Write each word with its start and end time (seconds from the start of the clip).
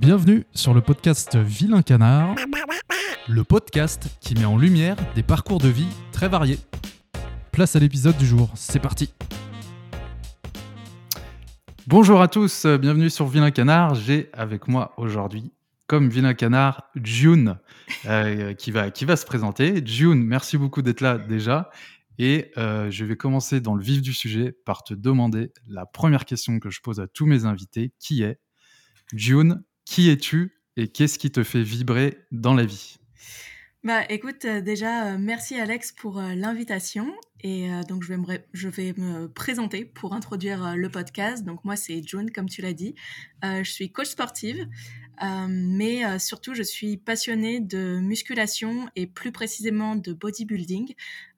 Bienvenue 0.00 0.44
sur 0.54 0.74
le 0.74 0.80
podcast 0.80 1.36
Vilain 1.36 1.82
Canard, 1.82 2.36
le 3.28 3.42
podcast 3.42 4.16
qui 4.20 4.34
met 4.34 4.44
en 4.44 4.56
lumière 4.56 4.96
des 5.16 5.24
parcours 5.24 5.58
de 5.58 5.68
vie 5.68 5.88
très 6.12 6.28
variés. 6.28 6.60
Place 7.50 7.74
à 7.74 7.80
l'épisode 7.80 8.16
du 8.16 8.24
jour, 8.24 8.48
c'est 8.54 8.78
parti 8.78 9.12
Bonjour 11.88 12.22
à 12.22 12.28
tous, 12.28 12.64
bienvenue 12.64 13.10
sur 13.10 13.26
Vilain 13.26 13.50
Canard. 13.50 13.96
J'ai 13.96 14.30
avec 14.32 14.68
moi 14.68 14.94
aujourd'hui, 14.98 15.52
comme 15.88 16.08
Vilain 16.08 16.34
Canard, 16.34 16.84
June, 17.02 17.58
euh, 18.06 18.54
qui, 18.54 18.70
va, 18.70 18.92
qui 18.92 19.04
va 19.04 19.16
se 19.16 19.26
présenter. 19.26 19.82
June, 19.84 20.22
merci 20.22 20.58
beaucoup 20.58 20.80
d'être 20.80 21.00
là 21.00 21.18
déjà. 21.18 21.70
Et 22.18 22.52
euh, 22.56 22.88
je 22.90 23.04
vais 23.04 23.16
commencer 23.16 23.60
dans 23.60 23.74
le 23.74 23.82
vif 23.82 24.00
du 24.00 24.12
sujet 24.12 24.52
par 24.64 24.84
te 24.84 24.94
demander 24.94 25.52
la 25.66 25.86
première 25.86 26.24
question 26.24 26.60
que 26.60 26.70
je 26.70 26.80
pose 26.80 27.00
à 27.00 27.08
tous 27.08 27.26
mes 27.26 27.46
invités, 27.46 27.92
qui 27.98 28.22
est 28.22 28.38
June, 29.12 29.64
qui 29.88 30.10
es-tu 30.10 30.52
et 30.76 30.88
qu'est-ce 30.88 31.18
qui 31.18 31.30
te 31.30 31.42
fait 31.42 31.62
vibrer 31.62 32.18
dans 32.30 32.54
la 32.54 32.64
vie? 32.64 32.98
Bah 33.84 34.02
écoute, 34.10 34.44
euh, 34.44 34.60
déjà, 34.60 35.06
euh, 35.06 35.18
merci 35.18 35.54
Alex 35.54 35.92
pour 35.92 36.20
l'invitation. 36.20 37.12
Et 37.40 37.70
donc, 37.88 38.02
je 38.02 38.08
vais, 38.08 38.16
me 38.16 38.26
je 38.52 38.68
vais 38.68 38.92
me 38.96 39.28
présenter 39.28 39.84
pour 39.84 40.12
introduire 40.12 40.74
le 40.76 40.88
podcast. 40.90 41.44
Donc, 41.44 41.64
moi, 41.64 41.76
c'est 41.76 42.02
June, 42.04 42.32
comme 42.32 42.48
tu 42.48 42.62
l'as 42.62 42.72
dit. 42.72 42.96
je 43.44 43.70
suis 43.70 43.92
coach 43.92 44.08
sportive. 44.08 44.66
Euh, 45.22 45.46
mais 45.48 46.04
euh, 46.04 46.18
surtout, 46.18 46.54
je 46.54 46.62
suis 46.62 46.96
passionnée 46.96 47.60
de 47.60 47.98
musculation 48.00 48.88
et 48.94 49.06
plus 49.06 49.32
précisément 49.32 49.96
de 49.96 50.12
bodybuilding. 50.12 50.94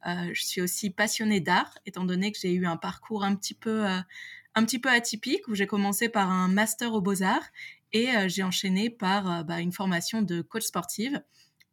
Euh, 0.07 0.31
je 0.33 0.43
suis 0.43 0.61
aussi 0.61 0.91
passionnée 0.91 1.41
d'art, 1.41 1.79
étant 1.87 2.05
donné 2.05 2.33
que 2.33 2.39
j'ai 2.39 2.53
eu 2.53 2.67
un 2.67 2.77
parcours 2.77 3.25
un 3.25 3.35
petit 3.35 3.55
peu, 3.55 3.85
un 3.85 4.65
petit 4.65 4.79
peu 4.79 4.91
atypique, 4.91 5.49
où 5.49 5.55
j'ai 5.55 5.67
commencé 5.67 6.09
par 6.09 6.31
un 6.31 6.49
master 6.49 6.93
aux 6.93 7.01
beaux-arts 7.01 7.49
et 7.93 8.09
j'ai 8.29 8.43
enchaîné 8.43 8.91
par 8.91 9.45
bah, 9.45 9.61
une 9.61 9.73
formation 9.73 10.23
de 10.23 10.43
coach 10.43 10.65
sportive. 10.65 11.23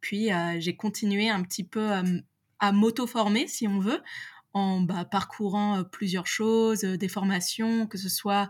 Puis 0.00 0.30
j'ai 0.58 0.76
continué 0.76 1.28
un 1.28 1.42
petit 1.42 1.64
peu 1.64 1.90
à 2.60 2.72
m'auto-former, 2.72 3.46
si 3.48 3.66
on 3.68 3.78
veut, 3.78 4.02
en 4.52 4.80
bah, 4.80 5.04
parcourant 5.04 5.84
plusieurs 5.84 6.26
choses, 6.26 6.80
des 6.80 7.08
formations, 7.08 7.86
que 7.86 7.98
ce 7.98 8.08
soit 8.08 8.48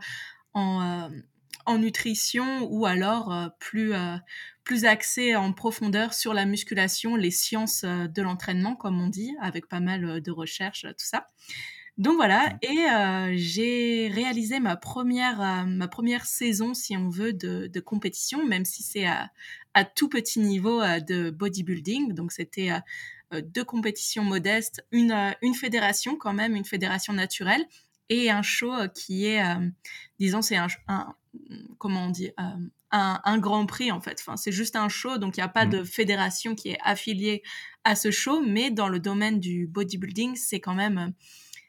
en 1.68 1.78
nutrition 1.78 2.66
ou 2.70 2.86
alors 2.86 3.30
euh, 3.30 3.48
plus, 3.60 3.92
euh, 3.92 4.16
plus 4.64 4.86
axé 4.86 5.36
en 5.36 5.52
profondeur 5.52 6.14
sur 6.14 6.32
la 6.32 6.46
musculation, 6.46 7.14
les 7.14 7.30
sciences 7.30 7.84
euh, 7.84 8.08
de 8.08 8.22
l'entraînement, 8.22 8.74
comme 8.74 9.00
on 9.00 9.08
dit, 9.08 9.36
avec 9.42 9.68
pas 9.68 9.80
mal 9.80 10.22
de 10.22 10.30
recherches, 10.30 10.82
tout 10.82 10.94
ça. 11.04 11.28
Donc 11.98 12.14
voilà, 12.14 12.56
et 12.62 13.36
j'ai 13.36 14.08
réalisé 14.14 14.60
ma 14.60 14.76
première, 14.76 15.66
ma 15.66 15.88
première 15.88 16.26
saison, 16.26 16.72
si 16.72 16.96
on 16.96 17.08
veut, 17.08 17.32
de, 17.32 17.66
de 17.66 17.80
compétition, 17.80 18.46
même 18.46 18.64
si 18.64 18.84
c'est 18.84 19.04
à, 19.04 19.30
à, 19.74 19.84
tout 19.84 20.08
petit 20.08 20.38
niveau 20.38 20.80
de 20.80 21.30
bodybuilding. 21.30 22.14
Donc 22.14 22.30
c'était 22.30 22.70
deux 23.32 23.64
compétitions 23.64 24.22
modestes, 24.22 24.86
une, 24.92 25.34
une 25.42 25.54
fédération 25.54 26.14
quand 26.16 26.32
même, 26.32 26.54
une 26.54 26.64
fédération 26.64 27.12
naturelle, 27.12 27.66
et 28.10 28.30
un 28.30 28.42
show 28.42 28.72
qui 28.94 29.26
est, 29.26 29.42
disons, 30.20 30.40
c'est 30.40 30.56
un, 30.56 30.68
un, 30.86 31.16
comment 31.78 32.06
on 32.06 32.10
dit, 32.10 32.30
euh, 32.38 32.42
un, 32.90 33.38
grand 33.38 33.66
prix 33.66 33.92
en 33.92 34.00
fait. 34.00 34.18
Enfin, 34.20 34.36
c'est 34.36 34.52
juste 34.52 34.76
un 34.76 34.88
show, 34.88 35.18
donc 35.18 35.36
il 35.36 35.40
n'y 35.40 35.44
a 35.44 35.48
pas 35.48 35.66
mm. 35.66 35.70
de 35.70 35.84
fédération 35.84 36.54
qui 36.54 36.70
est 36.70 36.78
affiliée 36.82 37.42
à 37.84 37.94
ce 37.94 38.10
show, 38.10 38.42
mais 38.44 38.70
dans 38.70 38.88
le 38.88 38.98
domaine 38.98 39.40
du 39.40 39.66
bodybuilding, 39.66 40.36
c'est 40.36 40.60
quand 40.60 40.74
même, 40.74 41.12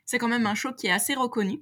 c'est 0.10 0.18
quand 0.18 0.28
même 0.28 0.48
un 0.48 0.56
show 0.56 0.74
qui 0.74 0.88
est 0.88 0.92
assez 0.92 1.14
reconnu. 1.14 1.62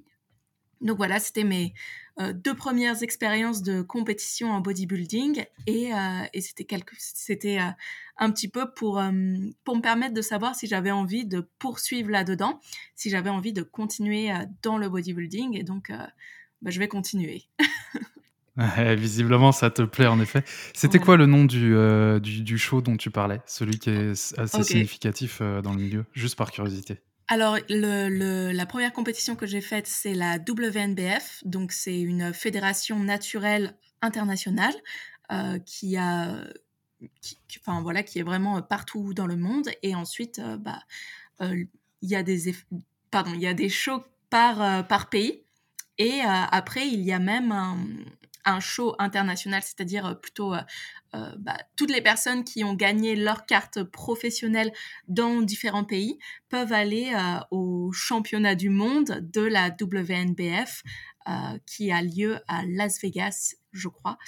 Donc 0.80 0.96
voilà, 0.96 1.18
c'était 1.18 1.44
mes 1.44 1.74
euh, 2.20 2.32
deux 2.32 2.54
premières 2.54 3.02
expériences 3.02 3.62
de 3.62 3.82
compétition 3.82 4.52
en 4.52 4.60
bodybuilding 4.60 5.44
et, 5.66 5.92
euh, 5.92 6.22
et 6.32 6.40
c'était 6.40 6.64
quelque, 6.64 6.94
c'était 6.98 7.58
un 8.16 8.30
petit 8.30 8.48
peu 8.48 8.72
pour 8.72 9.02
pour 9.64 9.76
me 9.76 9.80
permettre 9.80 10.14
de 10.14 10.22
savoir 10.22 10.54
si 10.54 10.66
j'avais 10.66 10.92
envie 10.92 11.26
de 11.26 11.48
poursuivre 11.58 12.10
là-dedans, 12.10 12.60
si 12.94 13.10
j'avais 13.10 13.30
envie 13.30 13.52
de 13.52 13.62
continuer 13.62 14.30
dans 14.62 14.78
le 14.78 14.88
bodybuilding 14.88 15.56
et 15.56 15.64
donc 15.64 15.90
bah, 16.62 16.70
je 16.70 16.78
vais 16.78 16.88
continuer. 16.88 17.48
visiblement, 18.96 19.52
ça 19.52 19.70
te 19.70 19.82
plaît 19.82 20.06
en 20.06 20.20
effet. 20.20 20.42
C'était 20.74 20.98
quoi 20.98 21.16
le 21.16 21.26
nom 21.26 21.44
du, 21.44 21.74
euh, 21.74 22.18
du, 22.18 22.42
du, 22.42 22.58
show 22.58 22.80
dont 22.80 22.96
tu 22.96 23.10
parlais? 23.10 23.40
Celui 23.46 23.78
qui 23.78 23.90
est 23.90 24.38
assez 24.38 24.62
significatif 24.64 25.38
euh, 25.40 25.62
dans 25.62 25.72
le 25.72 25.80
milieu, 25.80 26.04
juste 26.12 26.36
par 26.36 26.50
curiosité. 26.50 27.00
Alors, 27.28 27.58
le, 27.68 28.52
la 28.52 28.66
première 28.66 28.92
compétition 28.92 29.36
que 29.36 29.46
j'ai 29.46 29.60
faite, 29.60 29.86
c'est 29.86 30.14
la 30.14 30.38
WNBF. 30.38 31.42
Donc, 31.44 31.72
c'est 31.72 32.00
une 32.00 32.32
fédération 32.32 32.98
naturelle 32.98 33.76
internationale 34.02 34.74
euh, 35.32 35.58
qui 35.58 35.96
a. 35.96 36.44
Qui, 37.20 37.38
enfin, 37.60 37.80
voilà, 37.82 38.02
qui 38.02 38.18
est 38.18 38.24
vraiment 38.24 38.60
partout 38.62 39.14
dans 39.14 39.26
le 39.26 39.36
monde. 39.36 39.68
Et 39.82 39.94
ensuite, 39.94 40.40
bah, 40.58 40.80
il 41.40 41.68
y 42.02 42.16
a 42.16 42.22
des. 42.22 42.54
Pardon, 43.10 43.32
il 43.34 43.40
y 43.40 43.46
a 43.46 43.54
des 43.54 43.68
shows 43.68 44.02
par, 44.30 44.86
par 44.88 45.08
pays. 45.08 45.42
Et 45.98 46.20
après, 46.22 46.88
il 46.88 47.02
y 47.02 47.12
a 47.12 47.18
même 47.18 47.52
un, 47.52 47.76
show 48.60 48.94
international, 48.98 49.62
c'est-à-dire 49.62 50.18
plutôt 50.20 50.54
bah, 51.12 51.56
toutes 51.76 51.90
les 51.90 52.00
personnes 52.02 52.44
qui 52.44 52.64
ont 52.64 52.74
gagné 52.74 53.16
leur 53.16 53.46
carte 53.46 53.82
professionnelle 53.82 54.72
dans 55.06 55.42
différents 55.42 55.84
pays 55.84 56.18
peuvent 56.48 56.72
aller 56.72 57.12
au 57.50 57.92
championnat 57.92 58.54
du 58.54 58.70
monde 58.70 59.20
de 59.32 59.42
la 59.42 59.68
WNBF 59.68 60.82
qui 61.66 61.92
a 61.92 62.02
lieu 62.02 62.40
à 62.48 62.62
Las 62.66 63.00
Vegas, 63.00 63.54
je 63.72 63.88
crois. 63.88 64.18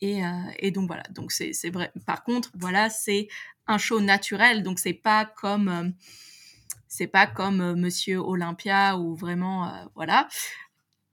Et, 0.00 0.20
et 0.58 0.70
donc 0.70 0.86
voilà, 0.86 1.04
donc 1.10 1.32
c'est 1.32 1.70
vrai. 1.70 1.92
Par 2.06 2.24
contre, 2.24 2.50
voilà, 2.54 2.90
c'est 2.90 3.28
un 3.66 3.78
show 3.78 4.00
naturel, 4.00 4.62
donc 4.62 4.78
c'est 4.78 4.92
pas 4.92 5.24
comme 5.24 5.94
c'est 6.88 7.06
pas 7.06 7.26
comme 7.26 7.74
Monsieur 7.74 8.18
Olympia 8.18 8.98
ou 8.98 9.14
vraiment 9.14 9.72
voilà. 9.94 10.28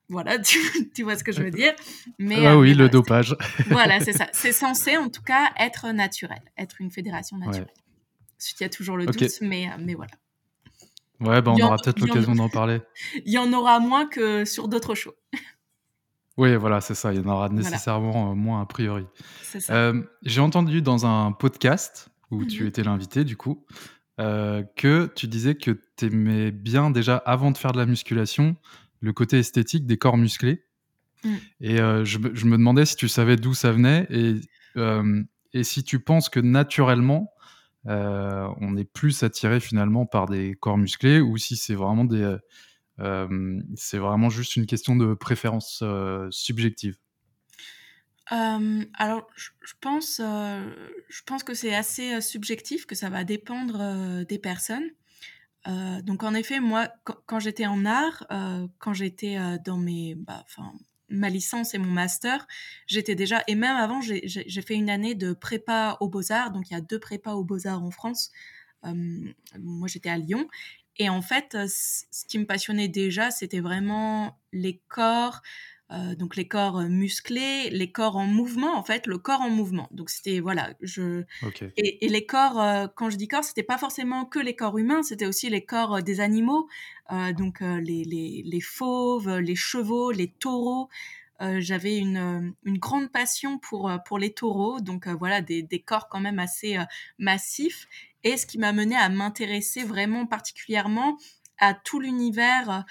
Voilà, 0.09 0.40
tu, 0.96 1.03
vois 1.03 1.16
ce 1.16 1.24
que 1.24 1.31
je 1.31 1.44
veux 1.44 1.52
dire. 1.52 1.74
Mais, 2.18 2.46
ah 2.46 2.58
oui, 2.58 2.74
le 2.74 2.90
dopage. 2.90 3.36
Voilà, 3.68 4.00
c'est 4.00 4.14
ça. 4.14 4.28
C'est 4.34 4.52
censé, 4.52 4.97
en 4.97 5.09
tout 5.09 5.22
cas, 5.22 5.52
être 5.58 5.92
naturel, 5.92 6.42
être 6.58 6.81
une 6.81 6.90
fédération 6.90 7.38
naturelle. 7.38 7.74
Il 8.59 8.64
y 8.64 8.64
a 8.64 8.69
toujours 8.69 8.98
le 8.98 9.06
doute, 9.06 9.42
mais, 9.42 9.68
euh, 9.68 9.78
mais 9.80 9.94
voilà. 9.94 10.12
Ouais, 11.19 11.42
bah 11.42 11.52
on 11.52 11.62
aura 11.62 11.75
peut-être 11.78 12.00
l'occasion 12.00 12.34
d'en 12.34 12.48
parler. 12.48 12.81
Il 13.25 13.31
y 13.31 13.38
en 13.38 13.52
aura 13.52 13.80
moins 13.80 14.08
que 14.08 14.46
sur 14.46 14.68
d'autres 14.69 14.96
shows. 14.96 15.16
Oui, 16.38 16.56
voilà, 16.56 16.80
c'est 16.80 16.96
ça. 16.96 17.14
Il 17.14 17.19
y 17.19 17.25
en 17.25 17.30
aura 17.30 17.50
nécessairement 17.50 18.31
euh, 18.31 18.34
moins 18.34 18.62
a 18.62 18.66
priori. 18.66 19.06
Euh, 19.69 20.02
J'ai 20.24 20.40
entendu 20.40 20.81
dans 20.81 21.06
un 21.06 21.34
podcast 21.34 22.09
où 22.31 22.46
tu 22.46 22.62
mhm. 22.62 22.69
étais 22.69 22.84
l'invité, 22.84 23.25
du 23.25 23.36
coup, 23.36 23.66
euh, 24.22 24.64
que 24.78 25.12
tu 25.16 25.28
disais 25.28 25.56
que 25.56 25.81
tu 25.98 26.06
aimais 26.06 26.52
bien 26.52 26.92
déjà 26.92 27.18
avant 27.18 27.52
de 27.52 27.58
faire 27.58 27.74
de 27.74 27.78
la 27.78 27.86
musculation 27.86 28.56
le 29.02 29.14
côté 29.14 29.40
esthétique 29.40 29.86
des 29.86 29.98
corps 29.98 30.18
musclés. 30.18 30.64
Mm. 31.24 31.36
Et 31.62 31.80
euh, 31.80 32.06
je, 32.06 32.18
me 32.18 32.58
demandais 32.58 32.86
si 32.86 32.96
tu 32.96 33.08
savais 33.08 33.36
d'où 33.36 33.54
ça 33.54 33.72
venait 33.72 34.08
et, 34.10 34.36
euh, 34.78 35.24
et 35.54 35.64
si 35.64 35.84
tu 35.84 36.00
penses 36.00 36.30
que 36.30 36.40
naturellement, 36.40 37.34
euh, 37.88 38.48
on 38.60 38.78
est 38.78 38.86
plus 38.86 39.24
attiré 39.24 39.60
finalement 39.60 40.06
par 40.06 40.28
des 40.28 40.56
corps 40.56 40.78
musclés 40.78 41.20
ou 41.20 41.38
si 41.38 41.56
c'est 41.56 41.76
vraiment 41.76 42.06
des, 42.06 42.38
c'est 43.76 43.98
vraiment 43.98 44.30
juste 44.30 44.58
une 44.58 44.66
question 44.66 44.96
de 44.96 45.14
préférence 45.14 45.84
subjective. 46.31 46.98
alors, 48.28 49.28
je, 49.36 49.74
pense, 49.80 50.20
je 50.20 51.22
pense 51.26 51.44
que 51.44 51.54
c'est 51.54 51.74
assez 51.74 52.20
subjectif, 52.20 52.86
que 52.86 52.96
ça 52.96 53.10
va 53.10 53.24
dépendre 53.24 54.26
des 54.26 54.38
personnes. 54.38 54.92
Euh, 55.69 56.02
donc 56.02 56.24
en 56.24 56.34
effet, 56.34 56.59
moi, 56.59 56.90
quand, 57.03 57.40
j'étais 57.40 57.68
en 57.68 57.85
art, 57.85 58.25
euh, 58.31 58.68
quand 58.80 58.94
j'étais 58.94 59.38
euh, 59.38 59.57
dans 59.63 59.78
mes, 59.78 60.16
bah, 60.16 60.44
ma 61.09 61.30
licence 61.30 61.74
et 61.74 61.78
mon 61.78 61.91
master, 61.91 62.47
j'étais 62.88 63.16
déjà, 63.16 63.44
et 63.47 63.56
même 63.56 63.75
avant, 63.75 64.01
j'ai 64.01 64.62
fait 64.62 64.75
une 64.75 64.89
année 64.89 65.16
de 65.16 65.33
prépa 65.33 65.98
aux 66.00 66.10
beaux-arts, 66.10 66.51
donc 66.51 66.69
il 66.69 66.74
y 66.74 66.77
a 66.77 66.81
deux 66.81 67.00
prépas 67.00 67.33
aux 67.33 67.44
beaux-arts 67.44 67.83
en 67.83 67.92
France. 67.92 68.31
moi, 68.83 69.88
j'étais 69.88 70.10
à 70.10 70.18
Lyon. 70.18 70.48
Et 70.98 71.10
en 71.10 71.21
fait, 71.21 71.57
ce 71.68 72.25
qui 72.27 72.39
me 72.39 72.45
passionnait 72.45 72.89
déjà, 72.89 73.31
c'était 73.31 73.62
vraiment 73.62 74.38
les 74.51 74.81
corps, 74.89 75.42
euh, 75.91 76.13
donc 76.13 76.36
les 76.36 76.47
corps 76.47 76.77
euh, 76.77 76.88
musclés, 76.88 77.71
les 77.71 77.91
corps 77.91 78.15
en 78.15 78.27
mouvement, 78.27 78.77
en 78.77 78.83
fait, 78.83 79.07
le 79.07 79.18
corps 79.18 79.41
en 79.41 79.50
mouvement. 79.50 79.88
Donc 79.91 80.12
c'était 80.12 80.39
voilà, 80.39 80.74
je 80.81 81.24
et, 81.77 82.07
les 82.07 82.25
corps, 82.27 82.62
euh, 82.62 82.86
quand 82.95 83.09
je 83.09 83.18
dis 83.18 83.27
corps, 83.27 83.44
c'était 83.44 83.63
pas 83.63 83.80
forcément 83.80 84.25
que 84.25 84.38
les 84.38 84.56
corps 84.56 84.77
humains, 84.77 85.01
c'était 85.01 85.25
aussi 85.25 85.50
les 85.50 85.65
corps 85.65 86.03
des 86.03 86.19
animaux, 86.19 86.68
donc 87.38 87.62
les, 87.62 88.03
les, 88.03 88.44
les, 88.45 88.62
fauves, 88.62 89.39
les 89.39 89.56
chevaux, 89.56 90.12
les 90.12 90.30
taureaux. 90.30 90.89
J'avais 91.39 91.97
une, 91.97 92.53
une, 92.65 92.77
grande 92.77 93.12
passion 93.12 93.57
pour 93.57 93.91
pour 94.06 94.19
les 94.19 94.31
taureaux, 94.31 94.80
donc 94.81 95.07
voilà 95.07 95.41
des, 95.41 95.63
des, 95.63 95.80
corps 95.80 96.07
quand 96.07 96.19
même 96.19 96.38
assez 96.38 96.77
massifs. 97.18 97.88
Et 98.24 98.38
ce 98.38 98.45
qui 98.45 98.59
m'a 98.59 98.74
mené 98.74 98.95
à 98.95 99.09
m'intéresser 99.09 99.83
vraiment 99.83 100.27
particulièrement 100.27 101.18
à 101.57 101.74
tout 101.74 102.00
l'univers 102.00 102.86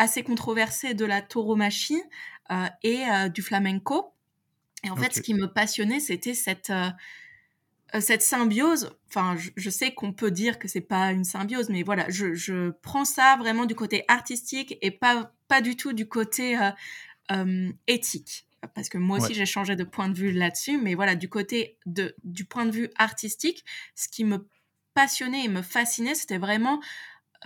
assez 0.00 0.22
controversé 0.22 0.94
de 0.94 1.04
la 1.04 1.22
tauromachie 1.22 2.02
euh, 2.50 2.66
et 2.82 3.04
euh, 3.08 3.28
du 3.28 3.42
flamenco. 3.42 4.12
Et 4.82 4.90
en 4.90 4.96
fait, 4.96 5.12
ce 5.12 5.20
qui 5.20 5.34
me 5.34 5.46
passionnait, 5.46 6.00
c'était 6.00 6.32
cette, 6.32 6.72
cette 7.98 8.22
symbiose. 8.22 8.96
Enfin, 9.08 9.36
je, 9.54 9.70
sais 9.70 9.92
qu'on 9.92 10.14
peut 10.14 10.30
dire 10.30 10.58
que 10.58 10.68
c'est 10.68 10.80
pas 10.80 11.12
une 11.12 11.24
symbiose, 11.24 11.68
mais 11.68 11.82
voilà, 11.82 12.06
je, 12.08 12.70
prends 12.80 13.04
ça 13.04 13.36
vraiment 13.38 13.66
du 13.66 13.74
côté 13.74 14.04
artistique 14.08 14.78
et 14.80 14.90
pas, 14.90 15.34
pas 15.48 15.60
du 15.60 15.76
tout 15.76 15.92
du 15.92 16.08
côté 16.08 16.58
éthique 17.86 18.46
parce 18.74 18.88
que 18.88 18.98
moi 18.98 19.18
aussi 19.18 19.34
j'ai 19.34 19.46
changé 19.46 19.76
de 19.76 19.84
point 19.84 20.08
de 20.08 20.14
vue 20.16 20.32
là-dessus, 20.32 20.78
mais 20.78 20.94
voilà, 20.94 21.14
du 21.14 21.28
côté 21.28 21.78
de, 21.86 22.14
du 22.24 22.44
point 22.44 22.66
de 22.66 22.70
vue 22.70 22.90
artistique, 22.96 23.64
ce 23.94 24.08
qui 24.08 24.24
me 24.24 24.46
passionnait 24.94 25.44
et 25.44 25.48
me 25.48 25.62
fascinait, 25.62 26.14
c'était 26.14 26.38
vraiment 26.38 26.80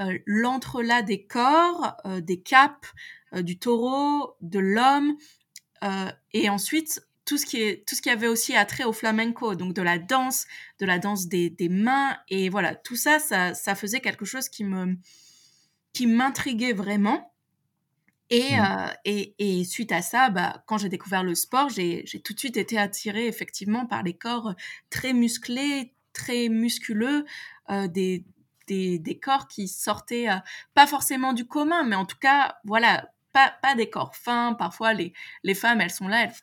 euh, 0.00 0.18
l'entrelac 0.26 1.04
des 1.04 1.24
corps, 1.24 1.94
euh, 2.04 2.20
des 2.20 2.40
capes, 2.40 2.86
euh, 3.32 3.42
du 3.42 3.58
taureau, 3.58 4.36
de 4.40 4.58
l'homme, 4.58 5.16
et 6.32 6.48
ensuite 6.48 7.06
tout 7.26 7.36
ce 7.36 7.44
qui 7.44 7.60
est 7.60 7.86
tout 7.86 7.94
ce 7.94 8.00
qui 8.00 8.08
avait 8.08 8.26
aussi 8.26 8.56
attrait 8.56 8.84
au 8.84 8.94
flamenco, 8.94 9.54
donc 9.54 9.74
de 9.74 9.82
la 9.82 9.98
danse, 9.98 10.46
de 10.78 10.86
la 10.86 10.98
danse 10.98 11.26
des, 11.26 11.50
des 11.50 11.68
mains, 11.68 12.16
et 12.30 12.48
voilà, 12.48 12.74
tout 12.74 12.96
ça, 12.96 13.18
ça, 13.18 13.52
ça 13.52 13.74
faisait 13.74 14.00
quelque 14.00 14.24
chose 14.24 14.48
qui 14.48 14.64
me 14.64 14.96
qui 15.92 16.06
m'intriguait 16.06 16.72
vraiment. 16.72 17.34
Et, 18.30 18.56
mmh. 18.56 18.94
et, 19.04 19.34
et, 19.38 19.64
suite 19.64 19.92
à 19.92 20.00
ça, 20.00 20.30
bah, 20.30 20.64
quand 20.66 20.78
j'ai 20.78 20.88
découvert 20.88 21.22
le 21.22 21.34
sport, 21.34 21.68
j'ai 21.68 22.06
tout 22.24 22.32
de 22.32 22.38
suite 22.38 22.56
été 22.56 22.78
attirée 22.78 23.26
effectivement 23.26 23.84
par 23.84 24.02
les 24.02 24.14
corps 24.14 24.54
très 24.88 25.12
musclés, 25.12 25.92
très 26.14 26.48
musculeux, 26.48 27.26
des, 27.68 28.24
des, 28.66 29.20
corps 29.22 29.48
qui 29.48 29.68
sortaient 29.68 30.28
pas 30.74 30.86
forcément 30.86 31.32
du 31.32 31.46
commun, 31.46 31.84
mais 31.84 31.96
en 31.96 32.06
tout 32.06 32.18
cas, 32.20 32.56
voilà, 32.64 33.08
pas, 33.32 33.52
pas 33.62 33.74
des 33.74 33.90
corps 33.90 34.16
fins. 34.16 34.54
Parfois, 34.54 34.92
les, 34.92 35.12
les 35.42 35.54
femmes, 35.54 35.80
elles 35.80 35.90
sont 35.90 36.08
là, 36.08 36.24
elles, 36.24 36.34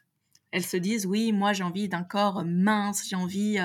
elles 0.52 0.66
se 0.66 0.78
disent, 0.78 1.06
oui, 1.06 1.32
moi 1.32 1.54
j'ai 1.54 1.64
envie 1.64 1.90
d'un 1.90 2.04
corps 2.04 2.44
mince, 2.46 3.08
j'ai 3.08 3.16
envie 3.16 3.60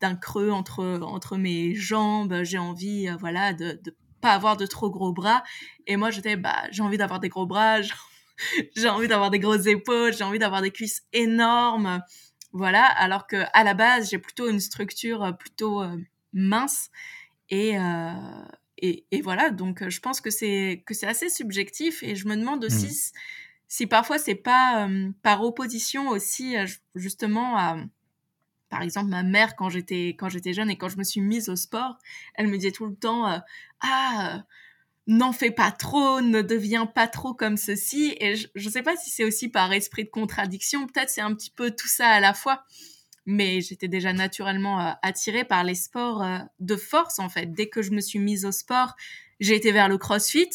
d'un 0.00 0.16
creux 0.16 0.50
entre, 0.50 1.00
entre 1.02 1.36
mes 1.36 1.74
jambes, 1.74 2.42
j'ai 2.42 2.58
envie, 2.58 3.08
voilà, 3.18 3.52
de, 3.52 3.78
de 3.82 3.96
pas 4.24 4.32
avoir 4.32 4.56
de 4.56 4.64
trop 4.64 4.90
gros 4.90 5.12
bras. 5.12 5.42
Et 5.86 5.96
moi, 5.96 6.10
j'étais, 6.10 6.36
bah, 6.36 6.64
j'ai 6.70 6.82
envie 6.82 6.96
d'avoir 6.96 7.20
des 7.20 7.28
gros 7.28 7.46
bras, 7.46 7.82
j'ai 8.76 8.88
envie 8.88 9.06
d'avoir 9.06 9.30
des 9.30 9.38
grosses 9.38 9.66
épaules, 9.66 10.14
j'ai 10.14 10.24
envie 10.24 10.38
d'avoir 10.38 10.62
des 10.62 10.70
cuisses 10.70 11.02
énormes. 11.12 12.02
Voilà, 12.52 12.84
alors 12.84 13.26
que 13.26 13.44
à 13.52 13.64
la 13.64 13.74
base, 13.74 14.10
j'ai 14.10 14.18
plutôt 14.18 14.48
une 14.48 14.60
structure 14.60 15.22
euh, 15.24 15.32
plutôt 15.32 15.82
euh, 15.82 15.96
mince. 16.34 16.90
Et, 17.48 17.78
euh, 17.78 18.12
et, 18.78 19.06
et, 19.10 19.22
voilà, 19.22 19.50
donc 19.50 19.88
je 19.88 20.00
pense 20.00 20.20
que 20.20 20.30
c'est 20.30 20.82
que 20.86 20.92
c'est 20.92 21.06
assez 21.06 21.30
subjectif. 21.30 22.02
Et 22.02 22.14
je 22.14 22.28
me 22.28 22.36
demande 22.36 22.64
aussi 22.64 22.86
mmh. 22.86 23.18
si, 23.68 23.86
parfois 23.86 24.18
c'est 24.18 24.34
pas 24.34 24.88
par 25.22 25.42
opposition 25.42 26.08
aussi 26.08 26.56
justement 26.94 27.56
à 27.56 27.78
par 28.74 28.82
exemple, 28.82 29.10
ma 29.10 29.22
mère, 29.22 29.54
quand 29.54 29.68
j'étais, 29.68 30.16
quand 30.18 30.28
j'étais 30.28 30.52
jeune 30.52 30.68
et 30.68 30.76
quand 30.76 30.88
je 30.88 30.98
me 30.98 31.04
suis 31.04 31.20
mise 31.20 31.48
au 31.48 31.54
sport, 31.54 31.96
elle 32.34 32.48
me 32.48 32.56
disait 32.56 32.72
tout 32.72 32.86
le 32.86 32.96
temps 32.96 33.30
euh, 33.30 33.38
Ah, 33.80 34.42
n'en 35.06 35.30
fais 35.30 35.52
pas 35.52 35.70
trop, 35.70 36.20
ne 36.20 36.42
deviens 36.42 36.84
pas 36.84 37.06
trop 37.06 37.34
comme 37.34 37.56
ceci. 37.56 38.16
Et 38.18 38.34
je 38.34 38.48
ne 38.56 38.72
sais 38.72 38.82
pas 38.82 38.96
si 38.96 39.10
c'est 39.10 39.22
aussi 39.22 39.48
par 39.48 39.72
esprit 39.72 40.02
de 40.02 40.10
contradiction, 40.10 40.88
peut-être 40.88 41.08
c'est 41.08 41.20
un 41.20 41.32
petit 41.36 41.50
peu 41.50 41.70
tout 41.70 41.86
ça 41.86 42.08
à 42.08 42.18
la 42.18 42.34
fois. 42.34 42.64
Mais 43.26 43.60
j'étais 43.60 43.88
déjà 43.88 44.12
naturellement 44.12 44.80
euh, 44.80 44.92
attirée 45.02 45.44
par 45.44 45.64
les 45.64 45.74
sports 45.74 46.22
euh, 46.22 46.38
de 46.60 46.76
force, 46.76 47.18
en 47.18 47.28
fait. 47.28 47.52
Dès 47.52 47.68
que 47.68 47.82
je 47.82 47.90
me 47.90 48.00
suis 48.00 48.18
mise 48.18 48.44
au 48.44 48.52
sport, 48.52 48.94
j'ai 49.40 49.54
été 49.54 49.72
vers 49.72 49.88
le 49.88 49.98
crossfit. 49.98 50.50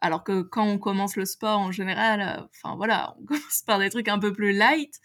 Alors 0.00 0.24
que 0.24 0.42
quand 0.42 0.66
on 0.66 0.78
commence 0.78 1.16
le 1.16 1.24
sport 1.24 1.58
en 1.58 1.72
général, 1.72 2.46
enfin 2.50 2.76
voilà, 2.76 3.16
on 3.20 3.24
commence 3.26 3.62
par 3.66 3.78
des 3.78 3.90
trucs 3.90 4.08
un 4.08 4.18
peu 4.18 4.32
plus 4.32 4.52
light. 4.52 5.00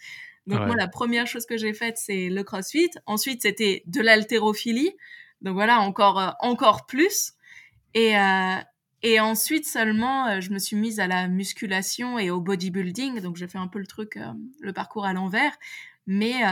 Donc 0.46 0.60
moi, 0.66 0.74
la 0.74 0.88
première 0.88 1.26
chose 1.26 1.46
que 1.46 1.56
j'ai 1.56 1.72
faite, 1.72 1.96
c'est 1.98 2.28
le 2.28 2.42
CrossFit. 2.42 2.90
Ensuite, 3.06 3.42
c'était 3.42 3.84
de 3.86 4.00
l'haltérophilie. 4.00 4.90
Donc 5.40 5.54
voilà, 5.54 5.80
encore 5.80 6.18
euh, 6.18 6.30
encore 6.40 6.86
plus. 6.86 7.34
Et 7.94 8.16
euh, 8.18 8.56
et 9.02 9.20
ensuite 9.20 9.66
seulement, 9.66 10.28
euh, 10.28 10.40
je 10.40 10.50
me 10.50 10.58
suis 10.58 10.76
mise 10.76 11.00
à 11.00 11.06
la 11.06 11.28
musculation 11.28 12.18
et 12.18 12.30
au 12.30 12.40
bodybuilding. 12.40 13.20
Donc 13.20 13.36
j'ai 13.36 13.48
fait 13.48 13.58
un 13.58 13.68
peu 13.68 13.78
le 13.78 13.86
truc, 13.86 14.18
le 14.60 14.72
parcours 14.72 15.04
à 15.04 15.12
l'envers. 15.12 15.52
Mais 16.06 16.42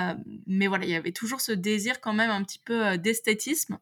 mais 0.46 0.66
voilà, 0.66 0.84
il 0.84 0.90
y 0.90 0.94
avait 0.94 1.12
toujours 1.12 1.40
ce 1.40 1.52
désir 1.52 2.00
quand 2.00 2.12
même 2.12 2.30
un 2.30 2.42
petit 2.44 2.60
peu 2.64 2.96
d'esthétisme. 2.98 3.78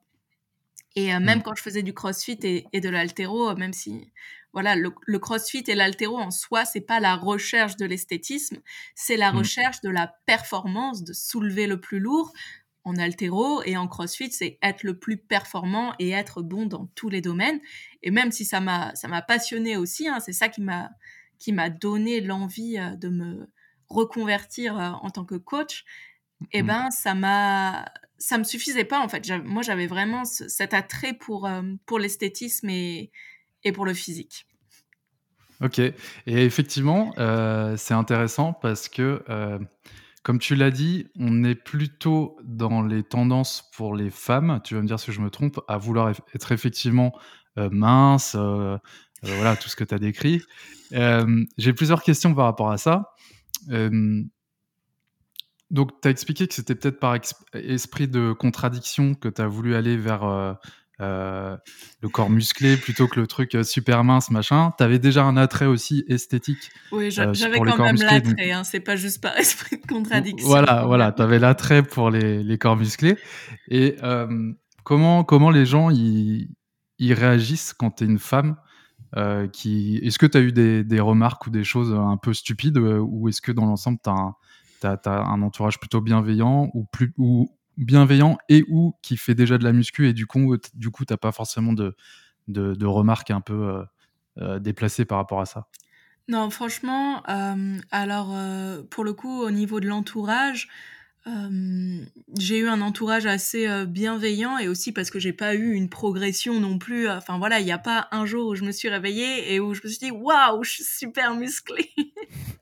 Et 0.97 1.09
même 1.19 1.39
mmh. 1.39 1.43
quand 1.43 1.55
je 1.55 1.63
faisais 1.63 1.83
du 1.83 1.93
CrossFit 1.93 2.39
et, 2.43 2.65
et 2.73 2.81
de 2.81 2.89
l'haltéro, 2.89 3.55
même 3.55 3.73
si 3.73 4.11
voilà, 4.53 4.75
le, 4.75 5.19
crossfit 5.19 5.65
et 5.67 5.75
l'altéro 5.75 6.19
en 6.19 6.31
soi, 6.31 6.65
c'est 6.65 6.81
pas 6.81 7.01
la 7.01 7.15
recherche 7.17 7.77
de 7.77 7.85
l'esthétisme, 7.85 8.59
c'est 8.95 9.17
la 9.17 9.33
mmh. 9.33 9.37
recherche 9.37 9.81
de 9.83 9.91
la 9.91 10.13
performance, 10.27 11.05
de 11.05 11.13
soulever 11.13 11.67
le 11.67 11.81
plus 11.81 12.01
lourd. 12.01 12.33
En 12.85 12.97
altéro 12.97 13.63
et 13.65 13.77
en 13.77 13.87
crossfit, 13.87 14.33
c'est 14.33 14.59
être 14.63 14.83
le 14.83 14.99
plus 14.99 15.19
performant 15.19 15.93
et 15.99 16.11
être 16.11 16.41
bon 16.41 16.65
dans 16.65 16.87
tous 16.95 17.11
les 17.11 17.21
domaines. 17.21 17.61
Et 18.03 18.11
même 18.11 18.33
si 18.33 18.47
ça 18.47 18.61
m'a 18.61 18.95
ça 18.95 19.09
m'a 19.09 19.21
passionné 19.21 19.77
aussi, 19.77 20.09
hein, 20.09 20.21
c'est 20.21 20.33
ça 20.33 20.49
qui 20.49 20.63
m'a 20.63 20.89
qui 21.39 21.53
m'a 21.53 21.69
donné 21.69 22.23
l'envie 22.23 22.79
euh, 22.79 22.97
de 22.97 23.11
me 23.11 23.51
reconvertir 23.89 24.79
euh, 24.79 24.91
en 25.03 25.11
tant 25.11 25.25
que 25.25 25.37
coach. 25.37 25.85
Et 26.53 26.59
eh 26.59 26.63
mmh. 26.63 26.67
ben 26.67 26.91
ça 26.91 27.15
m'a 27.15 27.87
ça 28.19 28.39
me 28.39 28.45
suffisait 28.45 28.85
pas 28.85 29.01
en 29.01 29.09
fait. 29.09 29.29
Moi 29.45 29.63
j'avais 29.63 29.87
vraiment 29.87 30.25
cet 30.25 30.75
attrait 30.75 31.15
pour 31.15 31.47
euh, 31.47 31.63
pour 31.87 31.99
l'esthétisme 31.99 32.69
et 32.69 33.11
et 33.65 33.73
pour 33.73 33.85
le 33.85 33.95
physique. 33.95 34.47
Ok, 35.61 35.81
et 35.81 35.95
effectivement, 36.27 37.13
euh, 37.19 37.77
c'est 37.77 37.95
intéressant 37.95 38.53
parce 38.53 38.89
que, 38.89 39.25
euh, 39.29 39.59
comme 40.23 40.39
tu 40.39 40.55
l'as 40.55 40.71
dit, 40.71 41.09
on 41.19 41.43
est 41.43 41.57
plutôt 41.57 42.37
dans 42.45 42.81
les 42.83 43.03
tendances 43.03 43.69
pour 43.75 43.97
les 43.97 44.11
femmes, 44.11 44.61
tu 44.63 44.77
vas 44.77 44.83
me 44.83 44.87
dire 44.87 45.01
si 45.01 45.11
je 45.11 45.21
me 45.21 45.31
trompe, 45.31 45.61
à 45.67 45.77
vouloir 45.77 46.11
être 46.33 46.53
effectivement 46.53 47.13
mince, 47.57 48.37
voilà, 48.37 49.57
tout 49.57 49.69
ce 49.69 49.75
que 49.75 49.83
tu 49.83 49.93
as 49.93 49.99
décrit. 49.99 50.43
J'ai 50.93 51.73
plusieurs 51.73 52.05
questions 52.05 52.33
par 52.37 52.45
rapport 52.45 52.71
à 52.71 52.79
ça. 52.79 53.17
Donc, 55.71 56.01
tu 56.01 56.09
as 56.09 56.11
expliqué 56.11 56.47
que 56.49 56.55
c'était 56.55 56.75
peut-être 56.75 56.99
par 56.99 57.17
esprit 57.55 58.09
de 58.09 58.33
contradiction 58.33 59.15
que 59.15 59.29
tu 59.29 59.43
as 59.43 59.47
voulu 59.47 59.75
aller 59.75 59.97
vers 59.97 60.57
euh, 61.01 61.57
le 62.03 62.09
corps 62.09 62.29
musclé 62.29 62.77
plutôt 62.77 63.07
que 63.07 63.21
le 63.21 63.29
truc 63.29 63.55
euh, 63.55 63.63
super 63.63 64.03
mince, 64.03 64.33
machin. 64.33 64.73
T'avais 64.79 64.99
déjà 64.99 65.23
un 65.23 65.37
attrait 65.37 65.67
aussi 65.67 66.05
esthétique. 66.09 66.73
Oui, 66.91 67.07
euh, 67.19 67.33
j'avais 67.35 67.61
quand 67.61 67.79
même 67.79 67.97
l'attrait, 67.97 68.51
hein, 68.51 68.65
c'est 68.65 68.81
pas 68.81 68.97
juste 68.97 69.23
par 69.23 69.37
esprit 69.39 69.77
de 69.77 69.87
contradiction. 69.87 70.49
Voilà, 70.49 70.85
voilà, 70.87 71.13
t'avais 71.13 71.39
l'attrait 71.39 71.85
pour 71.85 72.11
les, 72.11 72.43
les, 72.43 72.59
corps 72.59 72.77
musclés. 72.77 73.17
Et 73.69 73.95
comment, 74.83 75.23
comment 75.23 75.51
les 75.51 75.67
gens 75.67 75.91
ils, 75.91 76.49
réagissent 77.01 77.75
quand 77.75 77.91
t'es 77.91 78.05
une 78.05 78.19
femme 78.19 78.57
qui... 79.53 79.99
Est-ce 80.03 80.19
que 80.19 80.27
tu 80.27 80.39
as 80.39 80.41
eu 80.41 80.53
des, 80.53 81.01
remarques 81.01 81.47
ou 81.47 81.51
des 81.51 81.65
choses 81.65 81.93
un 81.95 82.17
peu 82.17 82.35
stupides 82.35 82.79
ou 82.79 83.29
est-ce 83.29 83.41
que 83.41 83.53
dans 83.53 83.67
l'ensemble 83.67 83.99
tu 84.03 84.11
as, 84.11 84.97
un 85.07 85.43
entourage 85.43 85.79
plutôt 85.79 86.01
bienveillant 86.01 86.71
ou, 86.75 86.85
plus, 86.85 87.13
bienveillant 87.79 88.39
et 88.49 88.65
ou 88.69 88.95
qui 89.03 89.17
fait 89.17 89.35
déjà 89.35 89.57
de 89.57 89.65
la 89.65 89.73
muscu 89.73 90.09
et 90.09 90.13
du 90.13 90.27
coup, 90.27 90.57
du 90.75 90.91
coup, 90.91 91.05
t'as 91.05 91.17
pas 91.17 91.33
forcément 91.33 91.73
de, 91.73 91.95
remarques 92.85 93.31
un 93.31 93.41
peu 93.41 93.55
euh, 93.55 93.85
euh, 94.39 94.59
déplacées 94.59 95.05
par 95.05 95.19
rapport 95.19 95.41
à 95.41 95.47
ça? 95.47 95.67
Non, 96.29 96.51
franchement, 96.51 97.23
euh, 97.31 97.79
alors 97.91 98.37
pour 98.91 99.05
le 99.05 99.15
coup, 99.15 99.41
au 99.41 99.51
niveau 99.51 99.81
de 99.81 99.89
l'entourage, 99.89 100.69
j'ai 102.37 102.59
eu 102.59 102.69
un 102.69 102.81
entourage 102.81 103.27
assez 103.27 103.69
bienveillant 103.87 104.57
et 104.57 104.67
aussi 104.67 104.93
parce 104.93 105.11
que 105.11 105.19
j'ai 105.19 105.35
pas 105.35 105.55
eu 105.55 105.75
une 105.75 105.91
progression 105.91 106.59
non 106.59 106.79
plus. 106.79 107.09
Enfin 107.09 107.39
voilà, 107.39 107.61
il 107.61 107.67
n'y 107.67 107.73
a 107.73 107.79
pas 107.79 108.09
un 108.13 108.25
jour 108.25 108.49
où 108.49 108.55
je 108.55 108.65
me 108.65 108.73
suis 108.73 108.89
réveillée 108.89 109.53
et 109.53 109.61
où 109.61 109.75
je 109.75 109.83
me 109.85 109.89
suis 109.89 109.99
dit 109.99 110.11
waouh, 110.11 110.65
je 110.65 110.71
suis 110.71 110.85
super 110.85 111.35
musclée. 111.35 111.91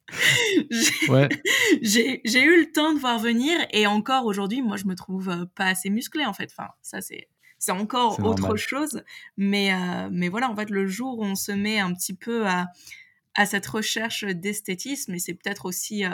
j'ai 1.83 2.43
eu 2.43 2.61
le 2.61 2.73
temps 2.73 2.95
de 2.95 2.99
voir 2.99 3.19
venir 3.19 3.59
et 3.71 3.87
encore 3.87 4.27
aujourd'hui, 4.27 4.63
moi, 4.63 4.77
je 4.77 4.85
me 4.85 4.95
trouve 4.95 5.29
euh, 5.29 5.45
pas 5.55 5.67
assez 5.67 5.91
musclée 5.91 6.25
en 6.25 6.33
fait. 6.33 6.53
Enfin, 6.57 6.71
ça 6.83 7.01
c'est 7.01 7.29
c'est 7.59 7.73
encore 7.73 8.23
autre 8.23 8.57
chose, 8.57 9.03
mais 9.37 9.73
euh, 9.73 10.09
mais 10.13 10.29
voilà, 10.29 10.51
en 10.51 10.57
fait, 10.57 10.71
le 10.71 10.87
jour 10.87 11.19
où 11.19 11.25
on 11.25 11.35
se 11.35 11.53
met 11.53 11.79
un 11.79 11.93
petit 11.95 12.15
peu 12.15 12.47
à 12.47 12.67
à 13.35 13.47
cette 13.47 13.67
recherche 13.67 14.25
d'esthétisme 14.25 15.15
et 15.15 15.19
c'est 15.19 15.35
peut-être 15.35 15.67
aussi 15.67 16.05
euh, 16.05 16.11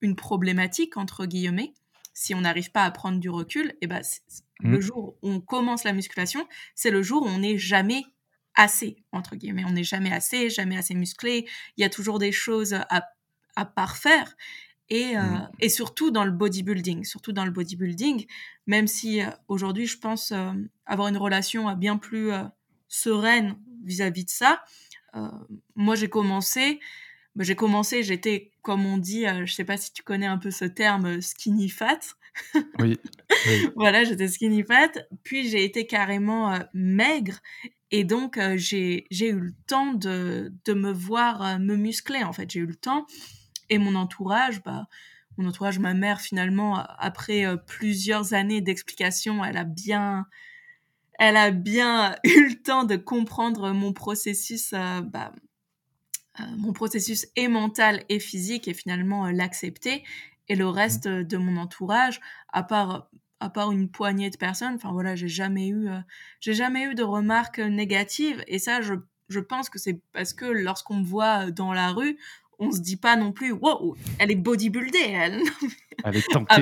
une 0.00 0.16
problématique 0.16 0.96
entre 0.96 1.26
guillemets. 1.26 1.74
Si 2.14 2.34
on 2.34 2.40
n'arrive 2.40 2.70
pas 2.70 2.84
à 2.84 2.90
prendre 2.90 3.20
du 3.20 3.28
recul, 3.28 3.68
et 3.68 3.76
eh 3.82 3.86
ben 3.86 4.00
le 4.60 4.78
mmh. 4.78 4.80
jour 4.80 5.18
où 5.22 5.30
on 5.30 5.40
commence 5.40 5.84
la 5.84 5.92
musculation, 5.92 6.46
c'est 6.74 6.90
le 6.90 7.02
jour 7.02 7.22
où 7.22 7.26
on 7.26 7.40
n'est 7.40 7.58
jamais 7.58 8.04
assez 8.54 8.96
entre 9.12 9.36
guillemets. 9.36 9.64
On 9.66 9.72
n'est 9.72 9.84
jamais 9.84 10.12
assez, 10.12 10.48
jamais 10.48 10.78
assez 10.78 10.94
musclé. 10.94 11.46
Il 11.76 11.82
y 11.82 11.84
a 11.84 11.90
toujours 11.90 12.18
des 12.18 12.32
choses 12.32 12.72
à 12.72 13.02
à 13.56 13.64
parfaire. 13.64 14.36
Et, 14.88 15.16
euh, 15.16 15.20
mmh. 15.20 15.48
et, 15.60 15.68
surtout 15.68 16.12
dans 16.12 16.24
le 16.24 16.30
bodybuilding, 16.30 17.04
surtout 17.04 17.32
dans 17.32 17.44
le 17.44 17.50
bodybuilding, 17.50 18.26
même 18.68 18.86
si 18.86 19.20
euh, 19.20 19.30
aujourd'hui 19.48 19.88
je 19.88 19.98
pense 19.98 20.30
euh, 20.30 20.52
avoir 20.84 21.08
une 21.08 21.16
relation 21.16 21.72
bien 21.74 21.96
plus 21.96 22.30
sereine 22.86 23.56
vis-à-vis 23.84 24.24
de 24.24 24.30
ça. 24.30 24.62
moi 25.74 25.96
j'ai 25.96 26.08
commencé, 26.08 26.78
j'ai 27.38 27.54
commencé, 27.54 28.02
j'étais, 28.02 28.52
comme 28.62 28.86
on 28.86 28.98
dit, 28.98 29.24
je 29.44 29.52
sais 29.52 29.64
pas 29.64 29.76
si 29.76 29.92
tu 29.92 30.02
connais 30.02 30.26
un 30.26 30.38
peu 30.38 30.50
ce 30.50 30.64
terme, 30.64 31.20
skinny 31.20 31.68
fat. 31.68 32.00
Oui. 32.78 32.98
voilà, 33.76 34.04
j'étais 34.04 34.28
skinny 34.28 34.62
fat. 34.62 34.92
Puis 35.22 35.48
j'ai 35.48 35.64
été 35.64 35.86
carrément 35.86 36.58
maigre. 36.74 37.38
Et 37.90 38.04
donc, 38.04 38.38
j'ai 38.56 39.06
eu 39.10 39.40
le 39.40 39.54
temps 39.66 39.94
de, 39.94 40.52
de 40.64 40.72
me 40.74 40.92
voir 40.92 41.58
me 41.58 41.76
muscler, 41.76 42.24
en 42.24 42.32
fait. 42.32 42.50
J'ai 42.50 42.60
eu 42.60 42.66
le 42.66 42.74
temps. 42.74 43.06
Et 43.70 43.78
mon 43.78 43.94
entourage, 43.94 44.62
bah, 44.62 44.86
mon 45.36 45.48
entourage, 45.48 45.78
ma 45.78 45.94
mère, 45.94 46.20
finalement, 46.20 46.84
après 46.98 47.44
plusieurs 47.66 48.32
années 48.34 48.60
d'explications, 48.60 49.44
elle 49.44 49.56
a 49.56 49.64
bien, 49.64 50.26
elle 51.18 51.36
a 51.36 51.50
bien 51.50 52.16
eu 52.24 52.48
le 52.48 52.62
temps 52.62 52.84
de 52.84 52.96
comprendre 52.96 53.72
mon 53.72 53.92
processus, 53.92 54.72
bah, 54.72 55.32
mon 56.56 56.72
processus 56.72 57.26
et 57.36 57.48
mental 57.48 58.04
et 58.08 58.18
physique 58.18 58.68
et 58.68 58.74
finalement 58.74 59.30
l'accepter. 59.30 60.04
Et 60.48 60.54
le 60.54 60.68
reste 60.68 61.08
mmh. 61.08 61.24
de 61.24 61.36
mon 61.36 61.56
entourage, 61.56 62.20
à 62.52 62.62
part 62.62 63.08
à 63.38 63.50
part 63.50 63.70
une 63.70 63.90
poignée 63.90 64.30
de 64.30 64.36
personnes, 64.38 64.76
enfin 64.76 64.92
voilà, 64.92 65.14
j'ai 65.14 65.28
jamais 65.28 65.68
eu, 65.68 65.88
j'ai 66.40 66.54
jamais 66.54 66.84
eu 66.84 66.94
de 66.94 67.02
remarques 67.02 67.58
négatives. 67.58 68.42
Et 68.46 68.58
ça, 68.58 68.80
je, 68.80 68.94
je 69.28 69.40
pense 69.40 69.68
que 69.68 69.78
c'est 69.78 70.00
parce 70.12 70.32
que 70.32 70.46
lorsqu'on 70.46 70.96
me 70.96 71.04
voit 71.04 71.50
dans 71.50 71.74
la 71.74 71.90
rue, 71.90 72.16
on 72.58 72.72
se 72.72 72.80
dit 72.80 72.96
pas 72.96 73.16
non 73.16 73.32
plus, 73.32 73.52
wow, 73.52 73.96
elle 74.18 74.30
est 74.30 74.36
bodybuildée, 74.36 74.98
elle. 74.98 75.42
Est 76.12 76.30
tentée. 76.30 76.46
Ah, 76.50 76.60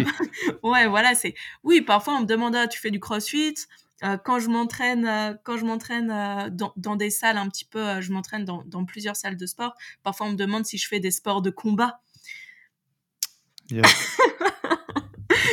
ouais, 0.62 0.86
voilà, 0.86 1.14
c'est. 1.14 1.34
Oui, 1.64 1.80
parfois 1.80 2.14
on 2.14 2.20
me 2.20 2.26
demande, 2.26 2.56
ah, 2.56 2.66
tu 2.66 2.80
fais 2.80 2.90
du 2.90 3.00
crossfit? 3.00 3.54
Euh, 4.02 4.16
quand 4.16 4.40
je 4.40 4.48
m'entraîne, 4.48 5.06
euh, 5.06 5.34
quand 5.44 5.56
je 5.56 5.64
m'entraîne 5.64 6.10
euh, 6.10 6.50
dans, 6.50 6.72
dans, 6.76 6.96
des 6.96 7.10
salles 7.10 7.38
un 7.38 7.48
petit 7.48 7.64
peu, 7.64 8.00
je 8.00 8.10
m'entraîne 8.12 8.44
dans, 8.44 8.64
dans, 8.66 8.84
plusieurs 8.84 9.14
salles 9.14 9.36
de 9.36 9.46
sport. 9.46 9.74
Parfois 10.02 10.26
on 10.26 10.32
me 10.32 10.36
demande 10.36 10.66
si 10.66 10.78
je 10.78 10.88
fais 10.88 10.98
des 10.98 11.12
sports 11.12 11.42
de 11.42 11.50
combat. 11.50 12.00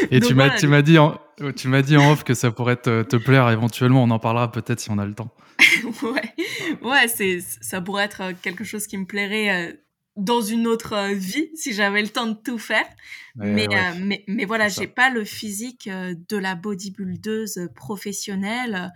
Et 0.10 0.20
tu 0.20 0.34
m'as, 0.34 0.50
tu 0.58 0.68
m'as 0.68 0.82
dit, 0.82 0.98
en, 0.98 1.22
tu 1.56 1.68
m'as 1.68 1.84
dit 1.84 1.96
en 1.96 2.12
off 2.12 2.24
que 2.24 2.34
ça 2.34 2.52
pourrait 2.52 2.78
te, 2.78 3.04
te, 3.04 3.16
plaire 3.16 3.50
éventuellement. 3.50 4.04
On 4.04 4.10
en 4.10 4.20
parlera 4.20 4.52
peut-être 4.52 4.80
si 4.80 4.90
on 4.90 4.98
a 4.98 5.06
le 5.06 5.14
temps. 5.14 5.34
ouais, 6.02 6.34
ouais, 6.82 7.08
c'est, 7.08 7.40
ça 7.40 7.80
pourrait 7.80 8.06
être 8.06 8.34
quelque 8.42 8.64
chose 8.64 8.88
qui 8.88 8.98
me 8.98 9.06
plairait 9.06 9.80
dans 10.18 10.42
une 10.42 10.68
autre 10.68 10.94
euh, 10.94 11.14
vie 11.14 11.50
si 11.56 11.74
j'avais 11.74 12.02
le 12.02 12.10
temps 12.10 12.28
de 12.28 12.34
tout 12.34 12.58
faire. 12.58 12.88
mais, 13.36 13.68
euh, 13.68 13.94
mais, 14.00 14.24
mais, 14.28 14.46
voilà, 14.46 14.68
j'ai 14.68 14.88
pas 14.88 15.10
le 15.10 15.24
physique 15.24 15.88
euh, 15.88 16.14
de 16.30 16.38
la 16.38 16.56
bodybuildeuse 16.56 17.70
professionnelle 17.76 18.92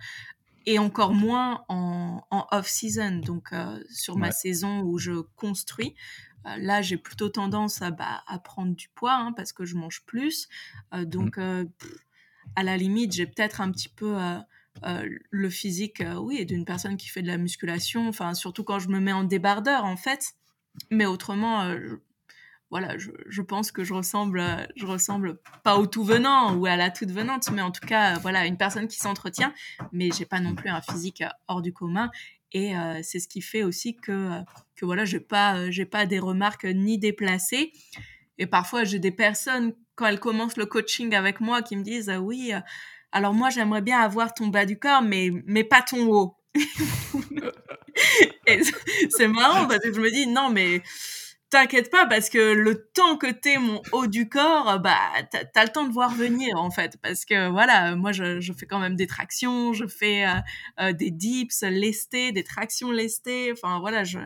et 0.66 0.78
encore 0.78 1.14
moins 1.14 1.64
en, 1.68 2.22
en 2.30 2.46
off-season, 2.50 3.20
donc 3.24 3.50
sur 3.88 4.18
ma 4.18 4.32
saison 4.32 4.80
où 4.80 4.98
je 4.98 5.20
construis. 5.36 5.94
là, 6.58 6.82
j'ai 6.82 6.96
plutôt 6.96 7.28
tendance 7.28 7.82
à, 7.82 7.92
bah, 7.92 8.24
à 8.26 8.40
prendre 8.40 8.74
du 8.74 8.88
poids 8.88 9.14
hein, 9.14 9.32
parce 9.32 9.52
que 9.52 9.64
je 9.64 9.76
mange 9.76 10.02
plus. 10.06 10.48
donc, 10.92 11.36
mmh. 11.36 11.68
à 12.56 12.64
la 12.64 12.76
limite, 12.76 13.12
j'ai 13.12 13.26
peut-être 13.26 13.60
un 13.60 13.70
petit 13.70 13.88
peu... 13.88 14.16
le 14.82 15.50
physique, 15.50 16.02
oui, 16.18 16.44
d'une 16.44 16.64
personne 16.64 16.96
qui 16.96 17.10
fait 17.10 17.22
de 17.22 17.28
la 17.28 17.38
musculation, 17.38 18.08
enfin, 18.08 18.34
surtout 18.34 18.64
quand 18.64 18.80
je 18.80 18.88
me 18.88 18.98
mets 18.98 19.12
en 19.12 19.22
débardeur, 19.22 19.84
en 19.84 19.96
fait. 19.96 20.34
Mais 20.90 21.06
autrement, 21.06 21.62
euh, 21.62 22.02
voilà, 22.70 22.96
je, 22.98 23.42
pense 23.42 23.70
que 23.70 23.84
je 23.84 23.94
ressemble, 23.94 24.42
je 24.76 24.86
ressemble 24.86 25.38
pas 25.62 25.76
au 25.76 25.86
tout 25.86 26.04
venant 26.04 26.54
ou 26.54 26.66
à 26.66 26.76
la 26.76 26.90
toute 26.90 27.10
venante, 27.10 27.50
mais 27.50 27.62
en 27.62 27.70
tout 27.70 27.86
cas, 27.86 28.18
voilà, 28.18 28.46
une 28.46 28.56
personne 28.56 28.88
qui 28.88 28.98
s'entretient. 28.98 29.52
Mais 29.92 30.10
j'ai 30.10 30.24
pas 30.24 30.40
non 30.40 30.54
plus 30.54 30.68
un 30.68 30.80
physique 30.80 31.22
hors 31.48 31.62
du 31.62 31.72
commun. 31.72 32.10
Et 32.52 32.76
euh, 32.76 33.00
c'est 33.02 33.18
ce 33.18 33.28
qui 33.28 33.40
fait 33.40 33.62
aussi 33.62 33.96
que, 33.96 34.30
que 34.76 34.84
voilà, 34.84 35.04
j'ai 35.04 35.20
pas, 35.20 35.70
j'ai 35.70 35.86
pas 35.86 36.06
des 36.06 36.18
remarques 36.18 36.64
ni 36.64 36.98
déplacées. 36.98 37.72
Et 38.38 38.46
parfois, 38.46 38.84
j'ai 38.84 38.98
des 38.98 39.10
personnes, 39.10 39.72
quand 39.94 40.06
elles 40.06 40.20
commencent 40.20 40.56
le 40.56 40.66
coaching 40.66 41.14
avec 41.14 41.40
moi, 41.40 41.62
qui 41.62 41.76
me 41.76 41.82
disent 41.82 42.12
Oui, 42.20 42.52
alors 43.12 43.32
moi, 43.32 43.50
j'aimerais 43.50 43.82
bien 43.82 44.00
avoir 44.00 44.34
ton 44.34 44.48
bas 44.48 44.66
du 44.66 44.78
corps, 44.78 45.02
mais, 45.02 45.30
mais 45.46 45.64
pas 45.64 45.82
ton 45.82 46.06
haut. 46.08 46.36
c'est 49.10 49.28
marrant 49.28 49.66
parce 49.66 49.80
que 49.80 49.92
je 49.92 50.00
me 50.00 50.10
dis, 50.10 50.26
non, 50.26 50.50
mais 50.50 50.82
t'inquiète 51.50 51.90
pas 51.90 52.06
parce 52.06 52.28
que 52.28 52.52
le 52.54 52.88
temps 52.92 53.16
que 53.16 53.30
t'es 53.30 53.58
mon 53.58 53.80
haut 53.92 54.06
du 54.06 54.28
corps, 54.28 54.78
bah, 54.80 54.98
t'as 55.30 55.64
le 55.64 55.70
temps 55.70 55.86
de 55.86 55.92
voir 55.92 56.14
venir 56.14 56.56
en 56.56 56.70
fait. 56.70 56.96
Parce 57.02 57.24
que 57.24 57.48
voilà, 57.50 57.96
moi 57.96 58.12
je, 58.12 58.40
je 58.40 58.52
fais 58.52 58.66
quand 58.66 58.78
même 58.78 58.96
des 58.96 59.06
tractions, 59.06 59.72
je 59.72 59.86
fais 59.86 60.26
euh, 60.26 60.30
euh, 60.80 60.92
des 60.92 61.10
dips 61.10 61.62
lestés, 61.62 62.32
des 62.32 62.44
tractions 62.44 62.90
lestées. 62.90 63.52
Enfin 63.52 63.78
voilà, 63.80 64.04
je. 64.04 64.18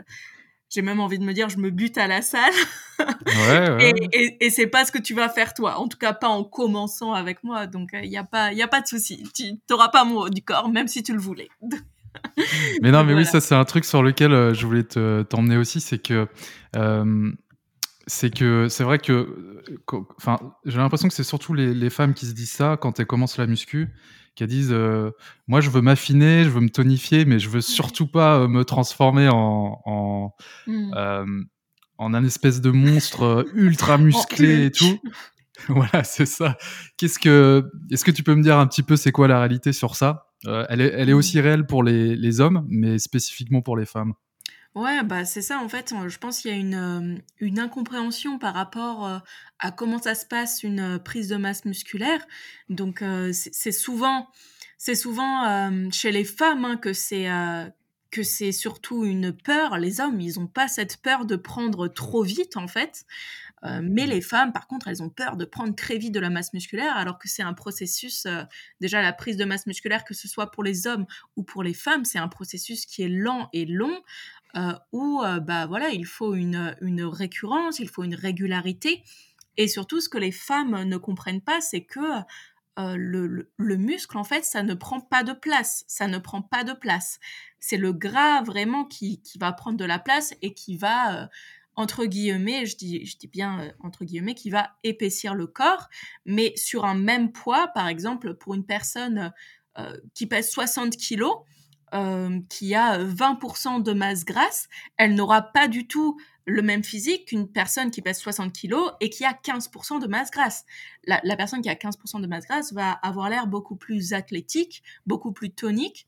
J'ai 0.73 0.83
même 0.83 1.01
envie 1.01 1.19
de 1.19 1.25
me 1.25 1.33
dire, 1.33 1.49
je 1.49 1.59
me 1.59 1.71
bute 1.71 1.99
à 1.99 2.07
la 2.07 2.23
salle. 2.23 2.53
Ouais, 3.01 3.71
ouais. 3.71 3.91
Et, 3.91 4.09
et, 4.13 4.47
et 4.47 4.51
c'est 4.51 4.69
pas 4.69 4.85
ce 4.85 4.93
que 4.93 4.99
tu 4.99 5.15
vas 5.15 5.29
faire 5.29 5.53
toi. 5.53 5.81
En 5.81 5.89
tout 5.89 5.99
cas, 5.99 6.13
pas 6.13 6.29
en 6.29 6.45
commençant 6.45 7.13
avec 7.13 7.43
moi. 7.43 7.67
Donc, 7.67 7.91
il 7.93 8.09
n'y 8.09 8.17
a, 8.17 8.23
pas, 8.23 8.53
y 8.53 8.63
a 8.63 8.69
pas 8.69 8.81
de 8.81 8.87
souci. 8.87 9.25
Tu 9.35 9.55
n'auras 9.69 9.89
pas 9.89 10.05
mon 10.05 10.21
haut 10.21 10.31
du 10.31 10.43
corps, 10.43 10.69
même 10.69 10.87
si 10.87 11.03
tu 11.03 11.13
le 11.13 11.19
voulais. 11.19 11.49
mais 12.83 12.91
non, 12.91 13.05
mais 13.05 13.15
oui, 13.15 13.25
ça 13.25 13.41
c'est 13.41 13.55
un 13.55 13.65
truc 13.65 13.85
sur 13.85 14.03
lequel 14.03 14.33
euh, 14.33 14.55
je 14.55 14.67
voulais 14.67 14.85
t'emmener 14.85 15.57
aussi, 15.57 15.81
c'est 15.81 15.99
que 15.99 16.27
euh, 16.77 17.33
c'est 18.07 18.35
que 18.35 18.69
c'est 18.69 18.85
vrai 18.85 18.99
que, 18.99 19.63
enfin, 20.17 20.39
j'ai 20.65 20.79
l'impression 20.79 21.09
que 21.09 21.15
c'est 21.15 21.25
surtout 21.25 21.55
les, 21.55 21.75
les, 21.75 21.91
femmes 21.91 22.15
qui 22.15 22.27
se 22.27 22.33
disent 22.33 22.53
ça 22.53 22.77
quand 22.81 22.99
elles 22.99 23.07
commencent 23.07 23.39
la 23.39 23.47
muscu, 23.47 23.89
qui 24.35 24.47
disent, 24.47 24.73
euh, 24.73 25.11
moi 25.47 25.61
je 25.61 25.71
veux 25.71 25.81
m'affiner, 25.83 26.45
je 26.45 26.49
veux 26.49 26.61
me 26.61 26.71
tonifier, 26.71 27.25
mais 27.25 27.39
je 27.39 27.49
veux 27.49 27.61
surtout 27.61 28.07
pas 28.07 28.49
me 28.49 28.65
transformer 28.65 29.29
en 29.29 29.81
en, 29.85 30.35
mmh. 30.67 31.45
en 31.99 32.15
un 32.15 32.25
espèce 32.25 32.61
de 32.61 32.71
monstre 32.71 33.47
ultra 33.55 33.99
musclé 33.99 34.67
et 34.67 34.71
tout. 34.71 35.01
voilà, 35.69 36.05
c'est 36.05 36.27
ça. 36.27 36.57
Qu'est-ce 36.97 37.19
que, 37.19 37.71
est-ce 37.91 38.05
que 38.05 38.11
tu 38.11 38.23
peux 38.23 38.35
me 38.35 38.43
dire 38.43 38.59
un 38.59 38.67
petit 38.67 38.83
peu 38.83 38.97
c'est 38.97 39.13
quoi 39.13 39.29
la 39.29 39.39
réalité 39.39 39.73
sur 39.73 39.97
ça? 39.97 40.27
Euh, 40.47 40.65
elle, 40.69 40.81
est, 40.81 40.93
elle, 40.95 41.09
est, 41.11 41.13
aussi 41.13 41.41
réelle 41.41 41.67
pour 41.67 41.83
les, 41.83 42.17
les, 42.17 42.41
hommes, 42.41 42.65
mais 42.69 42.99
spécifiquement 42.99 43.61
pour 43.61 43.77
les 43.77 43.85
femmes? 43.85 44.15
Ouais, 44.75 45.03
bah 45.03 45.25
c'est 45.25 45.43
ça 45.43 45.59
en 45.59 45.69
fait. 45.69 45.93
Je 46.07 46.19
pense 46.19 46.41
qu'il 46.41 46.51
y 46.51 46.55
a 46.55 46.57
une, 46.57 46.75
euh, 46.75 47.19
une 47.41 47.59
incompréhension 47.59 48.39
par 48.39 48.55
rapport 48.55 49.07
euh, 49.07 49.19
à 49.59 49.73
comment 49.73 49.99
ça 49.99 50.15
se 50.15 50.25
passe 50.25 50.63
une 50.63 50.99
prise 51.01 51.29
de 51.29 51.37
masse 51.37 51.65
musculaire. 51.65 52.25
Donc 52.69 53.05
c'est 53.33 53.73
souvent, 53.73 54.29
c'est 54.79 54.95
souvent 54.95 55.91
chez 55.91 56.13
les 56.13 56.25
femmes 56.25 56.65
hein, 56.65 56.77
que 56.77 56.93
c'est 56.93 57.29
que 58.11 58.23
c'est 58.23 58.53
surtout 58.53 59.05
une 59.05 59.33
peur. 59.33 59.79
Les 59.79 60.01
hommes, 60.01 60.21
ils 60.21 60.39
n'ont 60.39 60.47
pas 60.47 60.69
cette 60.69 60.99
peur 60.99 61.25
de 61.25 61.37
prendre 61.37 61.89
trop 61.89 62.23
vite 62.23 62.57
en 62.57 62.69
fait. 62.69 63.05
Euh, 63.65 63.81
mais 63.83 64.07
les 64.07 64.21
femmes, 64.21 64.53
par 64.53 64.67
contre, 64.67 64.89
elles 64.89 65.03
ont 65.03 65.11
peur 65.11 65.37
de 65.37 65.45
prendre 65.45 65.75
très 65.75 65.99
vite 65.99 66.15
de 66.15 66.21
la 66.21 66.31
masse 66.31 66.53
musculaire, 66.53 66.97
alors 66.97 67.19
que 67.19 67.29
c'est 67.29 67.43
un 67.43 67.53
processus, 67.53 68.27
euh, 68.27 68.43
déjà 68.81 69.03
la 69.03 69.13
prise 69.13 69.37
de 69.37 69.45
masse 69.45 69.67
musculaire, 69.67 70.05
que 70.05 70.15
ce 70.15 70.29
soit 70.29 70.51
pour 70.51 70.63
les 70.63 70.87
hommes 70.87 71.07
ou 71.37 71.43
pour 71.43 71.63
les 71.63 71.75
femmes, 71.75 72.05
c'est 72.05 72.19
un 72.19 72.29
processus 72.29 72.87
qui 72.87 73.03
est 73.03 73.09
lent 73.09 73.49
et 73.53 73.67
long, 73.67 74.01
euh, 74.57 74.73
où 74.93 75.23
bah, 75.43 75.67
voilà, 75.67 75.91
il 75.91 76.07
faut 76.07 76.35
une, 76.35 76.77
une 76.81 77.05
récurrence, 77.05 77.79
il 77.79 77.89
faut 77.89 78.03
une 78.03 78.15
régularité. 78.15 79.05
Et 79.57 79.69
surtout, 79.69 80.01
ce 80.01 80.09
que 80.09 80.19
les 80.19 80.33
femmes 80.33 80.85
ne 80.85 80.97
comprennent 80.97 81.43
pas, 81.43 81.61
c'est 81.61 81.85
que 81.85 82.01
le, 82.79 83.51
le, 83.59 83.77
muscle, 83.77 84.17
en 84.17 84.25
fait, 84.25 84.43
ça 84.45 84.63
ne 84.63 84.73
prend 84.73 85.01
pas 85.01 85.23
de 85.23 85.35
place. 85.35 85.85
Ça 85.87 86.09
ne 86.09 86.19
prend 86.19 86.41
pas 86.41 86.65
de 86.65 86.73
place. 86.73 87.21
C'est 87.59 87.77
le 87.77 87.93
gras 87.93 88.43
vraiment 88.43 88.87
qui, 88.87 89.21
qui, 89.21 89.39
va 89.39 89.53
prendre 89.53 89.77
de 89.77 89.85
la 89.85 89.99
place 89.99 90.35
et 90.41 90.55
qui 90.55 90.79
va 90.79 91.29
entre 91.77 92.05
guillemets, 92.05 92.67
je 92.67 92.77
dis, 92.77 93.07
je 93.07 93.17
dis 93.17 93.29
bien 93.29 93.61
euh, 93.61 93.73
entre 93.81 94.05
guillemets, 94.05 94.35
qui 94.35 94.51
va 94.51 94.71
épaissir 94.85 95.35
le 95.35 95.47
corps, 95.47 95.89
mais 96.25 96.53
sur 96.57 96.85
un 96.85 96.95
même 96.95 97.33
poids, 97.33 97.69
par 97.69 97.89
exemple, 97.89 98.35
pour 98.35 98.55
une 98.55 98.65
personne 98.65 99.33
euh, 99.79 99.97
qui 100.15 100.27
pèse 100.27 100.51
60 100.51 100.97
kilos, 100.97 101.37
euh, 101.95 102.41
qui 102.49 102.75
a 102.75 103.03
20% 103.03 103.83
de 103.83 103.93
masse 103.93 104.25
grasse, 104.25 104.69
elle 104.97 105.15
n'aura 105.15 105.43
pas 105.43 105.69
du 105.69 105.87
tout 105.87 106.21
le 106.47 106.63
même 106.63 106.85
physique 106.85 107.27
qu'une 107.27 107.49
personne 107.49 107.91
qui 107.91 108.03
pèse 108.03 108.19
60 108.19 108.53
kilos 108.53 108.93
et 109.01 109.11
qui 109.11 109.25
a 109.25 109.33
15% 109.33 110.01
de 110.01 110.07
masse 110.07 110.31
grasse. 110.31 110.65
La, 111.05 111.21
la, 111.25 111.37
personne 111.37 111.63
qui 111.63 111.69
a 111.69 111.75
15% 111.75 112.21
de 112.21 112.27
masse 112.27 112.47
grasse 112.47 112.73
va 112.73 112.93
avoir 112.93 113.29
l'air 113.29 113.47
beaucoup 113.47 113.77
plus 113.77 114.13
athlétique, 114.13 114.83
beaucoup 115.07 115.33
plus 115.33 115.51
tonique. 115.51 116.07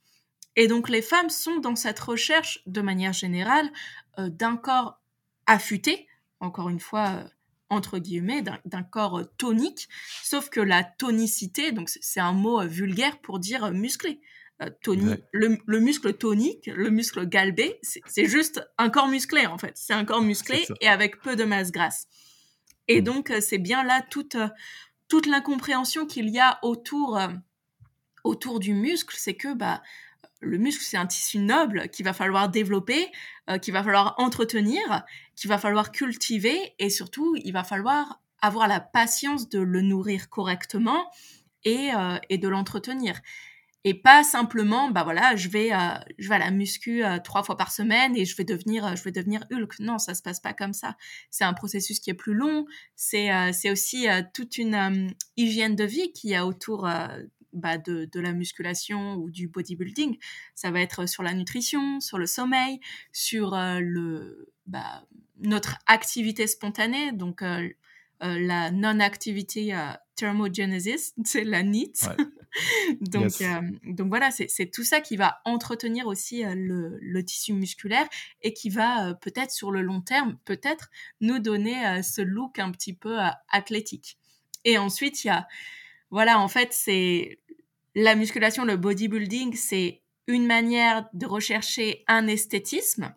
Et 0.57 0.67
donc 0.69 0.89
les 0.89 1.03
femmes 1.03 1.31
sont 1.31 1.59
dans 1.59 1.77
cette 1.77 2.01
recherche, 2.01 2.63
de 2.67 2.81
manière 2.81 3.13
générale, 3.13 3.71
d'un 4.19 4.57
corps 4.57 5.02
affûté, 5.47 6.07
encore 6.41 6.69
une 6.69 6.81
fois, 6.81 7.09
euh, 7.11 7.29
entre 7.71 7.99
guillemets, 7.99 8.43
d'un 8.43 8.83
corps 8.83 9.21
euh, 9.21 9.25
tonique, 9.39 9.89
sauf 10.23 10.51
que 10.51 10.61
la 10.61 10.85
tonicité, 10.85 11.73
donc 11.73 11.89
c'est 11.89 12.21
un 12.21 12.33
mot 12.33 12.61
euh, 12.61 12.67
vulgaire 12.67 13.19
pour 13.21 13.39
dire 13.39 13.73
musclé. 13.73 14.21
le, 14.85 15.81
muscle 15.81 16.15
tonique, 16.15 16.67
le 16.67 16.91
muscle 16.91 17.27
galbé, 17.27 17.81
c'est 17.83 18.27
juste 18.27 18.63
un 18.79 18.91
corps 18.91 19.09
musclé 19.09 19.47
en 19.47 19.59
fait. 19.59 19.73
C'est 19.75 19.95
un 19.95 20.05
corps 20.05 20.23
musclé 20.23 20.65
et 20.81 20.89
avec 20.89 21.21
peu 21.21 21.35
de 21.35 21.45
masse 21.45 21.73
grasse. 21.73 22.07
Et 22.87 23.01
mmh. 23.01 23.05
donc 23.05 23.33
c'est 23.41 23.59
bien 23.59 23.83
là 23.83 24.03
toute, 24.09 24.37
toute 25.09 25.27
l'incompréhension 25.27 26.07
qu'il 26.07 26.29
y 26.29 26.39
a 26.39 26.61
autour, 26.63 27.21
autour 28.23 28.61
du 28.61 28.75
muscle, 28.75 29.17
c'est 29.19 29.35
que 29.35 29.53
bah, 29.53 29.83
le 30.43 30.59
muscle, 30.59 30.85
c'est 30.85 30.97
un 30.97 31.07
tissu 31.07 31.39
noble 31.39 31.89
qu'il 31.89 32.05
va 32.05 32.13
falloir 32.13 32.49
développer, 32.49 33.11
euh, 33.49 33.59
qu'il 33.59 33.73
va 33.73 33.83
falloir 33.83 34.15
entretenir, 34.19 35.05
qu'il 35.37 35.49
va 35.49 35.59
falloir 35.59 35.93
cultiver 35.93 36.75
et 36.79 36.91
surtout, 36.91 37.35
il 37.45 37.53
va 37.53 37.65
falloir 37.65 38.21
avoir 38.41 38.69
la 38.69 38.81
patience 38.81 39.49
de 39.49 39.61
le 39.61 39.81
nourrir 39.81 40.29
correctement 40.29 41.11
et, 41.65 41.91
euh, 41.95 42.19
de 42.31 42.49
l'entretenir. 42.49 43.21
Et 43.85 43.95
pas 43.95 44.23
simplement, 44.23 44.91
bah 44.91 45.03
voilà, 45.03 45.35
je 45.35 45.49
vais, 45.49 45.73
euh, 45.73 45.79
je 46.19 46.29
vais 46.29 46.37
à 46.37 46.39
la 46.39 46.53
muscu 46.53 47.03
trois 47.25 47.43
fois 47.43 47.57
par 47.57 47.73
semaine 47.73 48.17
et 48.17 48.25
je 48.25 48.37
vais 48.37 48.45
devenir, 48.45 48.95
je 48.95 49.03
vais 49.03 49.11
devenir 49.11 49.45
Hulk. 49.51 49.81
Non, 49.81 49.99
ça 49.99 50.15
se 50.15 50.23
passe 50.23 50.39
pas 50.39 50.53
comme 50.53 50.73
ça. 50.73 50.97
C'est 51.31 51.43
un 51.43 51.53
processus 51.53 51.99
qui 51.99 52.11
est 52.11 52.15
plus 52.15 52.35
long. 52.35 52.65
C'est, 52.95 53.53
c'est 53.53 53.73
aussi 53.73 54.07
toute 54.35 54.57
une 54.57 55.13
hygiène 55.37 55.75
de 55.75 55.83
vie 55.83 56.13
qui 56.13 56.29
y 56.29 56.37
a 56.37 56.47
autour 56.47 56.89
bah, 57.53 57.79
de, 57.79 58.09
la 58.15 58.33
musculation 58.33 59.17
ou 59.17 59.31
du 59.31 59.49
bodybuilding. 59.49 60.19
Ça 60.55 60.71
va 60.71 60.81
être 60.81 61.07
sur 61.07 61.23
la 61.23 61.35
nutrition, 61.35 62.01
sur 62.01 62.19
le 62.19 62.27
sommeil, 62.27 62.81
sur 63.13 63.55
euh, 63.55 63.79
le, 63.81 64.53
bah, 64.67 65.05
notre 65.41 65.79
activité 65.87 66.47
spontanée, 66.47 67.13
donc 67.13 67.43
euh, 67.43 67.69
euh, 68.23 68.39
la 68.39 68.71
non-activité 68.71 69.77
thermogenesis, 70.17 71.15
c'est 71.25 71.45
la 71.45 71.63
NEAT. 71.63 71.93
donc, 73.01 73.43
donc 73.85 74.09
voilà, 74.09 74.31
c'est 74.31 74.71
tout 74.71 74.85
ça 74.85 75.01
qui 75.01 75.17
va 75.17 75.41
entretenir 75.45 76.07
aussi 76.07 76.43
le, 76.45 76.99
le, 77.01 77.25
tissu 77.25 77.55
musculaire 77.55 78.07
et 78.43 78.53
qui 78.53 78.69
va 78.69 79.15
peut-être 79.15 79.51
sur 79.51 79.71
le 79.71 79.81
long 79.81 80.03
terme, 80.03 80.39
peut-être 80.45 80.91
nous 81.21 81.39
donner 81.39 82.03
ce 82.03 82.21
look 82.21 82.59
un 82.59 82.71
petit 82.71 82.93
peu 82.93 83.19
athlétique. 83.49 84.19
Et 84.65 84.79
ensuite, 84.79 85.25
il 85.25 85.29
y 85.29 85.31
a, 85.31 85.49
voilà, 86.13 86.39
en 86.39 86.49
fait, 86.49 86.75
c'est 86.75 87.39
la 87.95 88.15
musculation, 88.15 88.65
le 88.65 88.77
bodybuilding, 88.77 89.55
c'est 89.55 90.03
une 90.27 90.47
manière 90.47 91.09
de 91.13 91.27
rechercher 91.27 92.05
un 92.07 92.27
esthétisme, 92.27 93.15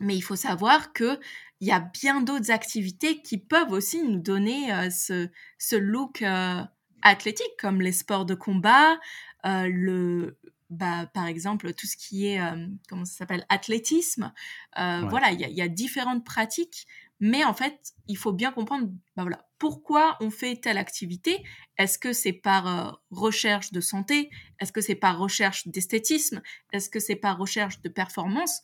mais 0.00 0.16
il 0.16 0.22
faut 0.22 0.36
savoir 0.36 0.92
que 0.92 1.18
il 1.60 1.68
y 1.68 1.72
a 1.72 1.80
bien 1.80 2.20
d'autres 2.20 2.50
activités 2.50 3.22
qui 3.22 3.38
peuvent 3.38 3.72
aussi 3.72 4.02
nous 4.02 4.18
donner 4.18 4.72
euh, 4.72 4.90
ce, 4.90 5.76
look 5.76 6.20
euh, 6.22 6.62
athlétique, 7.02 7.56
comme 7.58 7.80
les 7.80 7.92
sports 7.92 8.26
de 8.26 8.34
combat, 8.34 8.98
euh, 9.46 9.66
le, 9.72 10.38
bah, 10.68 11.06
par 11.14 11.26
exemple, 11.26 11.72
tout 11.72 11.86
ce 11.86 11.96
qui 11.96 12.26
est, 12.26 12.40
comment 12.88 13.04
ça 13.04 13.18
s'appelle, 13.18 13.46
athlétisme. 13.48 14.32
Voilà, 14.76 15.30
il 15.32 15.40
y, 15.40 15.62
a 15.62 15.68
différentes 15.68 16.24
pratiques, 16.24 16.86
mais 17.20 17.44
en 17.44 17.54
fait, 17.54 17.92
il 18.08 18.16
faut 18.16 18.32
bien 18.32 18.52
comprendre, 18.52 18.88
bah, 19.16 19.22
voilà, 19.22 19.46
pourquoi 19.58 20.16
on 20.20 20.30
fait 20.30 20.56
telle 20.56 20.76
activité? 20.76 21.42
Est-ce 21.78 21.98
que 21.98 22.12
c'est 22.12 22.32
par 22.32 22.66
euh, 22.66 22.92
recherche 23.10 23.72
de 23.72 23.80
santé? 23.80 24.30
Est-ce 24.60 24.72
que 24.72 24.82
c'est 24.82 24.94
par 24.94 25.18
recherche 25.18 25.66
d'esthétisme? 25.68 26.42
Est-ce 26.72 26.90
que 26.90 27.00
c'est 27.00 27.16
par 27.16 27.38
recherche 27.38 27.80
de 27.80 27.88
performance? 27.88 28.62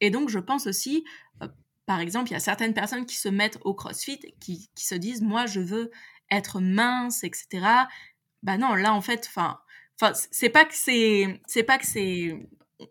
Et 0.00 0.10
donc, 0.10 0.28
je 0.28 0.38
pense 0.38 0.68
aussi, 0.68 1.04
euh, 1.42 1.48
par 1.86 1.98
exemple, 2.00 2.30
il 2.30 2.34
y 2.34 2.36
a 2.36 2.40
certaines 2.40 2.74
personnes 2.74 3.04
qui 3.04 3.16
se 3.16 3.28
mettent 3.28 3.58
au 3.62 3.74
CrossFit, 3.74 4.20
qui, 4.40 4.70
se 4.76 4.94
disent, 4.94 5.22
moi, 5.22 5.46
je 5.46 5.60
veux 5.60 5.90
être 6.30 6.60
mince, 6.60 7.24
etc. 7.24 7.66
Bah 8.44 8.58
non, 8.58 8.74
là, 8.74 8.94
en 8.94 9.00
fait, 9.00 9.26
enfin, 9.26 9.58
c'est 10.30 10.50
pas 10.50 10.64
que 10.64 10.74
c'est, 10.74 11.40
c'est 11.46 11.64
pas 11.64 11.78
que 11.78 11.86
c'est, 11.86 12.48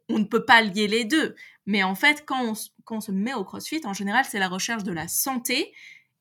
on 0.09 0.19
ne 0.19 0.25
peut 0.25 0.43
pas 0.43 0.61
lier 0.61 0.87
les 0.87 1.05
deux, 1.05 1.35
mais 1.67 1.83
en 1.83 1.93
fait, 1.93 2.23
quand 2.25 2.43
on, 2.43 2.53
quand 2.85 2.97
on 2.97 3.01
se 3.01 3.11
met 3.11 3.33
au 3.33 3.43
CrossFit, 3.43 3.81
en 3.85 3.93
général, 3.93 4.25
c'est 4.25 4.39
la 4.39 4.47
recherche 4.47 4.83
de 4.83 4.93
la 4.93 5.07
santé 5.07 5.73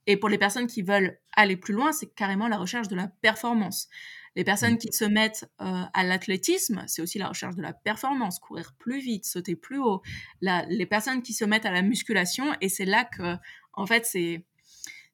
et 0.07 0.17
pour 0.17 0.29
les 0.29 0.39
personnes 0.39 0.67
qui 0.67 0.83
veulent 0.83 1.19
aller 1.35 1.57
plus 1.57 1.73
loin, 1.73 1.93
c'est 1.93 2.13
carrément 2.15 2.49
la 2.49 2.59
recherche 2.59 2.89
de 2.89 2.97
la 2.97 3.09
performance. 3.09 3.89
Les 4.35 4.45
personnes 4.45 4.75
mmh. 4.75 4.79
qui 4.79 4.93
se 4.93 5.05
mettent 5.05 5.51
euh, 5.61 5.83
à 5.93 6.05
l'athlétisme, 6.05 6.85
c'est 6.87 7.01
aussi 7.01 7.19
la 7.19 7.29
recherche 7.29 7.57
de 7.57 7.63
la 7.63 7.73
performance, 7.73 8.39
courir 8.39 8.75
plus 8.79 9.01
vite, 9.01 9.25
sauter 9.25 9.57
plus 9.57 9.79
haut. 9.79 10.03
les 10.43 10.87
personnes 10.87 11.23
qui 11.23 11.33
se 11.33 11.45
mettent 11.45 11.65
à 11.65 11.73
la 11.73 11.83
musculation, 11.83 12.55
et 12.61 12.69
c'est 12.69 12.85
là 12.85 13.05
que, 13.05 13.37
en 13.73 13.87
fait, 13.87 14.05
c'est 14.05 14.45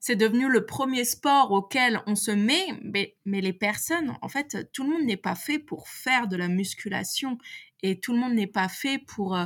c'est 0.01 0.17
devenu 0.17 0.49
le 0.49 0.67
premier 0.67 1.05
sport 1.05 1.53
auquel 1.53 2.03
on 2.09 2.17
se 2.17 2.33
met, 2.33 2.67
mais, 2.83 3.17
mais 3.25 3.41
les 3.41 3.53
personnes, 3.53 4.19
en 4.21 4.29
fait, 4.29 4.69
tout 4.73 4.83
le 4.83 4.91
monde 4.91 5.05
n'est 5.05 5.17
pas 5.17 5.37
fait 5.37 5.61
pour 5.61 5.87
faire 5.89 6.27
de 6.27 6.35
la 6.35 6.49
musculation 6.49 7.39
et 7.85 8.01
tout 8.01 8.13
le 8.13 8.19
monde 8.19 8.35
n'est 8.35 8.49
pas 8.49 8.69
fait 8.69 8.99
pour, 8.99 9.37
euh, 9.37 9.45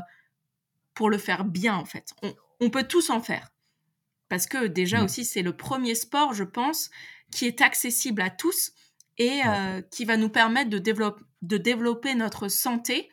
pour 0.96 1.10
le 1.10 1.18
faire 1.18 1.44
bien, 1.44 1.76
en 1.76 1.84
fait. 1.84 2.12
On, 2.22 2.34
on 2.60 2.70
peut 2.70 2.84
tous 2.84 3.10
en 3.10 3.20
faire. 3.20 3.52
Parce 4.28 4.46
que 4.46 4.66
déjà 4.66 5.00
mmh. 5.00 5.04
aussi, 5.04 5.24
c'est 5.24 5.42
le 5.42 5.56
premier 5.56 5.94
sport, 5.94 6.34
je 6.34 6.42
pense, 6.42 6.90
qui 7.30 7.46
est 7.46 7.60
accessible 7.60 8.22
à 8.22 8.30
tous 8.30 8.72
et 9.18 9.42
euh, 9.46 9.80
qui 9.82 10.04
va 10.04 10.16
nous 10.16 10.28
permettre 10.28 10.70
de, 10.70 10.78
de 10.78 11.56
développer 11.56 12.14
notre 12.14 12.48
santé 12.48 13.08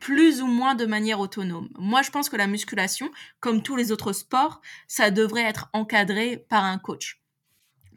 plus 0.00 0.42
ou 0.42 0.46
moins 0.46 0.74
de 0.74 0.86
manière 0.86 1.20
autonome. 1.20 1.68
Moi, 1.78 2.02
je 2.02 2.10
pense 2.10 2.28
que 2.28 2.36
la 2.36 2.46
musculation, 2.46 3.10
comme 3.40 3.62
tous 3.62 3.76
les 3.76 3.92
autres 3.92 4.12
sports, 4.12 4.60
ça 4.88 5.10
devrait 5.10 5.42
être 5.42 5.68
encadré 5.72 6.36
par 6.48 6.64
un 6.64 6.78
coach. 6.78 7.20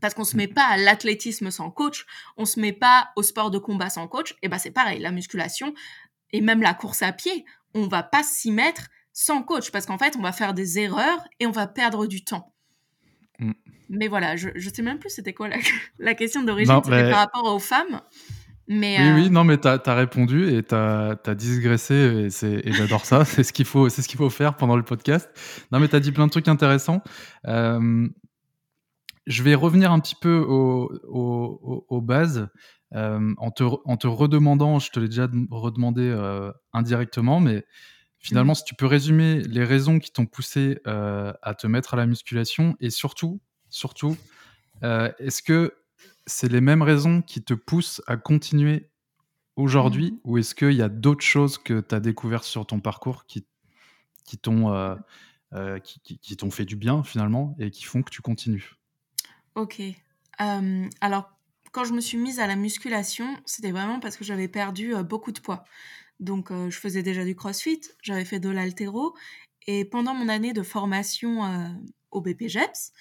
Parce 0.01 0.13
qu'on 0.13 0.21
ne 0.21 0.27
se 0.27 0.37
met 0.37 0.47
mmh. 0.47 0.53
pas 0.53 0.65
à 0.65 0.77
l'athlétisme 0.77 1.51
sans 1.51 1.71
coach, 1.71 2.05
on 2.37 2.43
ne 2.43 2.47
se 2.47 2.59
met 2.59 2.73
pas 2.73 3.11
au 3.15 3.23
sport 3.23 3.51
de 3.51 3.57
combat 3.57 3.89
sans 3.89 4.07
coach. 4.07 4.35
Et 4.41 4.47
ben 4.47 4.59
c'est 4.59 4.71
pareil, 4.71 4.99
la 4.99 5.11
musculation 5.11 5.73
et 6.31 6.41
même 6.41 6.61
la 6.61 6.73
course 6.73 7.01
à 7.01 7.11
pied, 7.11 7.45
on 7.73 7.87
va 7.87 8.03
pas 8.03 8.23
s'y 8.23 8.51
mettre 8.51 8.89
sans 9.15 9.41
coach 9.41 9.71
parce 9.71 9.85
qu'en 9.85 9.97
fait, 9.97 10.15
on 10.17 10.21
va 10.21 10.33
faire 10.33 10.53
des 10.53 10.77
erreurs 10.77 11.23
et 11.39 11.47
on 11.47 11.51
va 11.51 11.65
perdre 11.65 12.05
du 12.05 12.23
temps. 12.23 12.53
Mm. 13.39 13.53
Mais 13.89 14.07
voilà, 14.07 14.35
je, 14.35 14.49
je 14.55 14.69
sais 14.69 14.81
même 14.81 14.99
plus 14.99 15.09
c'était 15.09 15.33
quoi 15.33 15.47
la, 15.47 15.55
la 15.99 16.13
question 16.13 16.43
d'origine, 16.43 16.81
par 16.81 17.17
rapport 17.17 17.45
aux 17.45 17.59
femmes. 17.59 18.01
Mais 18.67 18.97
oui, 18.99 19.21
oui, 19.21 19.25
euh, 19.27 19.29
non, 19.29 19.43
mais 19.43 19.57
tu 19.57 19.67
as, 19.67 19.93
répondu 19.93 20.49
et 20.49 20.63
tu 20.63 20.75
as, 20.75 21.17
as, 21.25 21.35
digressé 21.35 22.29
et, 22.43 22.67
et 22.67 22.73
j'adore 22.73 23.05
ça. 23.05 23.23
c'est 23.25 23.43
ce 23.43 23.53
qu'il 23.53 23.65
faut, 23.65 23.89
ce 23.89 24.01
qu'il 24.01 24.17
faut 24.17 24.29
faire 24.29 24.57
pendant 24.57 24.75
le 24.75 24.83
podcast. 24.83 25.29
Non, 25.71 25.79
mais 25.79 25.87
tu 25.87 25.95
as 25.95 25.99
dit 26.01 26.11
plein 26.11 26.25
de 26.25 26.31
trucs 26.31 26.49
intéressants. 26.49 27.01
Euh, 27.47 28.07
je 29.27 29.43
vais 29.43 29.55
revenir 29.55 29.91
un 29.91 29.99
petit 29.99 30.15
peu 30.19 30.39
aux 30.39 32.01
bases 32.01 32.49
euh, 32.95 33.33
en, 33.37 33.51
te, 33.51 33.63
en 33.63 33.97
te 33.97 34.07
redemandant, 34.07 34.79
je 34.79 34.91
te 34.91 34.99
l'ai 34.99 35.07
déjà 35.07 35.29
redemandé 35.51 36.13
indirectement, 36.73 37.39
mais 37.39 37.63
Finalement, 38.25 38.53
mmh. 38.53 38.55
si 38.55 38.63
tu 38.63 38.73
peux 38.73 38.87
résumer 38.87 39.41
les 39.41 39.63
raisons 39.63 39.99
qui 39.99 40.11
t'ont 40.11 40.25
poussé 40.25 40.79
euh, 40.87 41.31
à 41.43 41.53
te 41.53 41.67
mettre 41.67 41.93
à 41.93 41.97
la 41.97 42.07
musculation 42.07 42.75
et 42.79 42.89
surtout, 42.89 43.39
surtout, 43.69 44.17
euh, 44.81 45.11
est-ce 45.19 45.43
que 45.43 45.75
c'est 46.25 46.51
les 46.51 46.59
mêmes 46.59 46.81
raisons 46.81 47.21
qui 47.21 47.43
te 47.43 47.53
poussent 47.53 48.01
à 48.07 48.17
continuer 48.17 48.89
aujourd'hui 49.55 50.13
mmh. 50.13 50.19
ou 50.23 50.39
est-ce 50.39 50.55
qu'il 50.55 50.73
y 50.73 50.81
a 50.81 50.89
d'autres 50.89 51.23
choses 51.23 51.59
que 51.59 51.81
tu 51.81 51.93
as 51.93 51.99
découvertes 51.99 52.45
sur 52.45 52.65
ton 52.65 52.79
parcours 52.79 53.27
qui, 53.27 53.45
qui 54.23 54.39
t'ont 54.39 54.73
euh, 54.73 55.77
qui, 55.83 56.17
qui, 56.17 56.35
t'ont 56.35 56.49
fait 56.49 56.65
du 56.65 56.75
bien 56.75 57.03
finalement 57.03 57.55
et 57.59 57.69
qui 57.69 57.83
font 57.83 58.01
que 58.01 58.09
tu 58.09 58.23
continues? 58.23 58.71
Ok. 59.53 59.83
alors, 60.39 61.29
quand 61.71 61.83
je 61.83 61.93
me 61.93 62.01
suis 62.01 62.17
mise 62.17 62.39
à 62.39 62.47
la 62.47 62.55
musculation, 62.55 63.27
c'était 63.45 63.71
vraiment 63.71 63.99
parce 63.99 64.17
que 64.17 64.23
j'avais 64.23 64.47
perdu 64.47 64.95
beaucoup 65.03 65.31
de 65.31 65.39
poids. 65.39 65.63
Donc, 66.19 66.51
euh, 66.51 66.69
je 66.69 66.79
faisais 66.79 67.03
déjà 67.03 67.25
du 67.25 67.35
crossfit, 67.35 67.81
j'avais 68.01 68.25
fait 68.25 68.39
de 68.39 68.49
l'altéro. 68.49 69.15
Et 69.67 69.85
pendant 69.85 70.13
mon 70.13 70.29
année 70.29 70.53
de 70.53 70.61
formation 70.61 71.43
euh, 71.43 71.67
au 72.11 72.21
BPGEPS, 72.21 72.93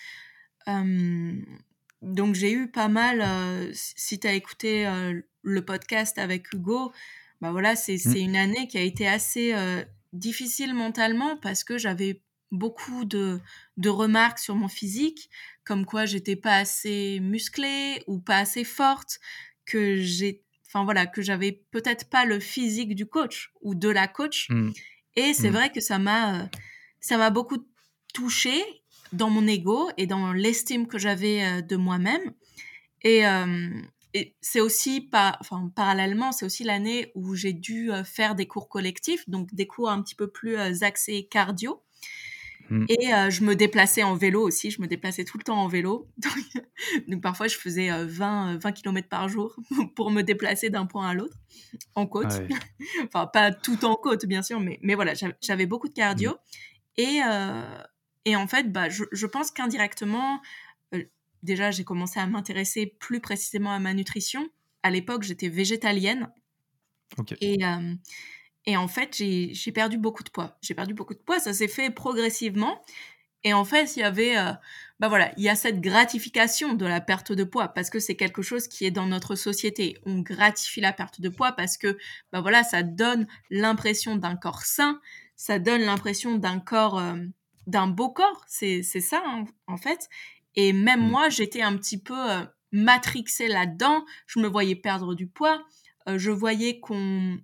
euh, 0.69 1.37
donc 2.03 2.35
j'ai 2.35 2.53
eu 2.53 2.71
pas 2.71 2.89
mal, 2.89 3.25
si 3.73 4.19
tu 4.19 4.27
as 4.27 4.35
écouté 4.35 4.87
le 5.43 5.65
podcast 5.65 6.19
avec 6.19 6.53
Hugo, 6.53 6.93
bah 7.41 7.51
voilà, 7.51 7.77
c'est 7.77 7.97
mmh. 8.05 8.17
une 8.17 8.37
année 8.37 8.69
qui 8.69 8.77
a 8.77 8.83
été 8.83 9.07
assez 9.07 9.55
difficile 10.13 10.75
mentalement 10.75 11.39
parce 11.39 11.65
que 11.65 11.79
j'avais 11.79 12.21
beaucoup 12.51 13.07
de, 13.07 13.41
de, 13.79 13.89
remarques 13.89 14.39
sur 14.39 14.55
mon 14.55 14.69
physique, 14.69 15.31
comme 15.65 15.87
quoi 15.87 16.05
j'étais 16.05 16.37
pas 16.37 16.57
assez 16.57 17.21
musclée 17.21 18.03
ou 18.07 18.19
pas 18.21 18.39
assez 18.39 18.65
forte, 18.65 19.19
que 19.65 19.97
j'ai 19.97 20.44
enfin 20.75 20.85
voilà, 20.85 21.07
que 21.07 21.23
j'avais 21.23 21.63
peut-être 21.71 22.11
pas 22.11 22.25
le 22.25 22.41
physique 22.41 22.95
du 22.97 23.07
coach 23.07 23.53
ou 23.63 23.75
de 23.75 23.89
la 23.89 24.09
coach. 24.09 24.49
Mmh. 24.51 24.71
Et 25.15 25.33
c'est 25.33 25.51
mmh. 25.51 25.53
vrai 25.53 25.71
que 25.71 25.81
ça 25.81 25.99
m'a, 25.99 26.41
euh, 26.41 26.47
ça 27.01 27.17
m'a 27.17 27.31
beaucoup 27.31 27.65
touché 28.13 28.61
dans 29.13 29.31
mon 29.31 29.47
ego 29.47 29.89
et 29.97 30.09
dans 30.09 30.33
l'estime 30.33 30.89
que 30.89 30.99
j'avais 30.99 31.45
euh, 31.45 31.61
de 31.63 31.77
moi-même. 31.77 32.33
Et, 33.03 33.25
euh, 33.25 33.71
et 34.15 34.35
c'est 34.41 34.61
aussi 34.61 35.01
pas, 35.01 35.37
enfin 35.41 35.71
parallèlement, 35.77 36.33
c'est 36.33 36.45
aussi 36.45 36.65
l'année 36.65 37.13
où 37.15 37.37
j'ai 37.37 37.53
dû 37.53 37.91
faire 38.05 38.35
des 38.35 38.47
cours 38.47 38.69
collectifs, 38.69 39.29
donc 39.29 39.55
des 39.55 39.67
cours 39.67 39.91
un 39.91 40.03
petit 40.03 40.15
peu 40.15 40.29
plus 40.29 40.57
axés 40.83 41.27
cardio. 41.31 41.83
Mmh. 42.75 42.87
Et 42.89 43.31
je 43.31 43.45
me 43.45 43.55
déplaçais 43.55 44.03
en 44.03 44.15
vélo 44.17 44.43
aussi, 44.43 44.71
je 44.71 44.81
me 44.83 44.87
déplaçais 44.87 45.25
tout 45.25 45.39
le 45.39 45.45
temps 45.45 45.59
en 45.59 45.69
vélo. 45.69 46.09
Donc, 47.09 47.23
parfois 47.23 47.47
je 47.47 47.57
faisais 47.57 47.89
20, 48.05 48.59
20 48.59 48.73
km 48.73 49.09
par 49.09 49.29
jour 49.29 49.57
pour 49.97 50.11
me 50.11 50.23
déplacer 50.23 50.71
d'un 50.71 50.87
point 50.87 51.09
à 51.09 51.15
l'autre 51.15 51.37
en 51.95 52.07
côte. 52.07 52.33
enfin, 53.05 53.27
pas 53.27 53.53
tout 53.53 53.85
en 53.85 53.95
côte 53.95 54.27
bien 54.27 54.43
sûr, 54.43 54.59
mais, 54.61 54.79
mais 54.83 54.95
voilà, 54.95 55.13
j'avais 55.41 55.67
beaucoup 55.67 55.89
de 55.89 55.95
cardio. 55.95 56.33
Mmh. 56.33 57.01
Et, 57.01 57.21
et 58.25 58.37
en 58.37 58.47
fait, 58.47 58.73
bah, 58.73 58.89
je, 58.89 59.05
je 59.13 59.27
pense 59.27 59.51
qu'indirectement, 59.51 60.41
déjà 61.45 61.71
j'ai 61.71 61.85
commencé 61.85 62.19
à 62.19 62.27
m'intéresser 62.27 62.87
plus 62.99 63.21
précisément 63.21 63.71
à 63.71 63.79
ma 63.79 63.95
nutrition. 63.95 64.49
À 64.83 64.91
l'époque, 64.91 65.23
j'étais 65.23 65.49
végétalienne. 65.49 66.31
Et, 67.41 67.59
Et 68.67 68.77
en 68.77 68.89
fait, 68.89 69.15
j'ai 69.15 69.73
perdu 69.73 69.99
beaucoup 69.99 70.23
de 70.23 70.31
poids. 70.31 70.57
J'ai 70.63 70.75
perdu 70.75 70.95
beaucoup 70.95 71.15
de 71.15 71.19
poids, 71.19 71.39
ça 71.39 71.53
s'est 71.53 71.69
fait 71.69 71.91
progressivement. 71.91 72.81
Et 73.45 73.53
en 73.53 73.65
fait, 73.65 73.97
il 73.97 74.01
y 74.01 74.03
avait, 74.03 74.39
euh, 74.39 74.53
bah 75.01 75.09
voilà, 75.09 75.33
il 75.37 75.45
y 75.45 75.51
a 75.51 75.55
cette 75.55 75.83
gratification 75.83 76.73
de 76.73 76.87
la 76.87 77.03
perte 77.03 77.31
de 77.31 77.45
poids 77.45 77.69
parce 77.69 77.91
que 77.91 78.01
c'est 78.01 78.17
quelque 78.17 78.41
chose 78.41 78.69
qui 78.69 78.87
est 78.87 78.91
dans 78.91 79.07
notre 79.07 79.35
société. 79.35 79.99
On 80.07 80.21
gratifie 80.21 80.81
la 80.81 80.95
perte 80.95 81.21
de 81.21 81.29
poids 81.29 81.53
parce 81.53 81.77
que, 81.77 81.99
bah 82.33 82.41
voilà, 82.41 82.65
ça 82.65 82.83
donne 82.83 83.27
l'impression 83.51 84.17
d'un 84.17 84.35
corps 84.35 84.63
sain, 84.63 84.99
ça 85.37 85.59
donne 85.59 85.83
l'impression 85.83 86.37
d'un 86.37 86.59
corps, 86.59 86.99
euh, 86.99 87.17
d'un 87.67 87.87
beau 87.87 88.09
corps. 88.09 88.45
C'est 88.49 88.83
ça, 88.83 89.23
hein, 89.27 89.45
en 89.67 89.77
fait. 89.77 90.09
Et 90.55 90.73
même 90.73 91.07
mmh. 91.07 91.11
moi, 91.11 91.29
j'étais 91.29 91.61
un 91.61 91.77
petit 91.77 92.01
peu 92.01 92.31
euh, 92.31 92.45
matrixée 92.73 93.49
là-dedans. 93.49 94.07
Je 94.27 94.39
me 94.39 94.49
voyais 94.49 94.77
perdre 94.77 95.15
du 95.15 95.27
poids. 95.27 95.63
je 96.07 96.31
voyais 96.31 96.81
qu'on, 96.81 97.39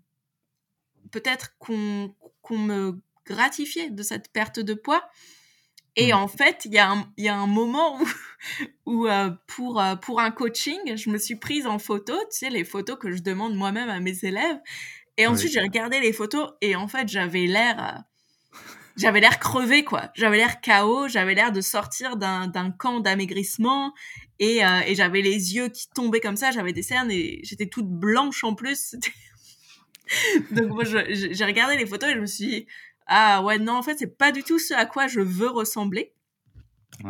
peut-être 1.10 1.56
qu'on 1.58 2.14
me 2.50 3.00
gratifiait 3.26 3.90
de 3.90 4.02
cette 4.02 4.32
perte 4.32 4.60
de 4.60 4.74
poids. 4.74 5.08
Et 5.96 6.12
mmh. 6.12 6.16
en 6.16 6.28
fait, 6.28 6.62
il 6.64 6.72
y, 6.72 6.78
a 6.78 6.90
un, 6.90 7.12
y 7.16 7.28
a 7.28 7.36
un 7.36 7.46
moment 7.46 8.00
où, 8.00 8.06
où 8.86 9.06
euh, 9.06 9.30
pour, 9.46 9.80
euh, 9.80 9.96
pour 9.96 10.20
un 10.20 10.30
coaching, 10.30 10.96
je 10.96 11.10
me 11.10 11.18
suis 11.18 11.36
prise 11.36 11.66
en 11.66 11.78
photo, 11.78 12.14
tu 12.30 12.38
sais, 12.38 12.50
les 12.50 12.64
photos 12.64 12.96
que 12.98 13.10
je 13.12 13.22
demande 13.22 13.54
moi-même 13.54 13.88
à 13.88 14.00
mes 14.00 14.24
élèves. 14.24 14.58
Et 15.16 15.26
ensuite, 15.26 15.52
j'ai 15.52 15.60
regardé 15.60 16.00
les 16.00 16.12
photos 16.12 16.52
et 16.60 16.76
en 16.76 16.88
fait, 16.88 17.08
j'avais 17.08 17.46
l'air... 17.46 17.78
Euh, 17.78 17.98
j'avais 18.96 19.20
l'air 19.20 19.38
crevé, 19.38 19.82
quoi. 19.82 20.10
J'avais 20.14 20.36
l'air 20.36 20.60
KO, 20.60 21.08
j'avais 21.08 21.34
l'air 21.34 21.52
de 21.52 21.62
sortir 21.62 22.16
d'un 22.16 22.70
camp 22.76 23.00
d'amaigrissement 23.00 23.94
et, 24.38 24.58
et 24.58 24.94
j'avais 24.94 25.22
les 25.22 25.54
yeux 25.54 25.68
qui 25.68 25.88
tombaient 25.94 26.20
comme 26.20 26.36
ça, 26.36 26.50
j'avais 26.50 26.74
des 26.74 26.82
cernes 26.82 27.10
et 27.10 27.40
j'étais 27.42 27.66
toute 27.66 27.88
blanche 27.88 28.44
en 28.44 28.54
plus. 28.54 28.96
Donc 30.50 30.68
moi, 30.68 30.84
j'ai 30.84 31.44
regardé 31.44 31.76
les 31.76 31.86
photos 31.86 32.10
et 32.10 32.14
je 32.14 32.20
me 32.20 32.26
suis 32.26 32.46
dit, 32.46 32.66
ah 33.06 33.42
ouais, 33.42 33.58
non, 33.58 33.74
en 33.74 33.82
fait, 33.82 33.96
c'est 33.98 34.18
pas 34.18 34.32
du 34.32 34.42
tout 34.42 34.58
ce 34.58 34.74
à 34.74 34.86
quoi 34.86 35.08
je 35.08 35.20
veux 35.20 35.48
ressembler. 35.48 36.12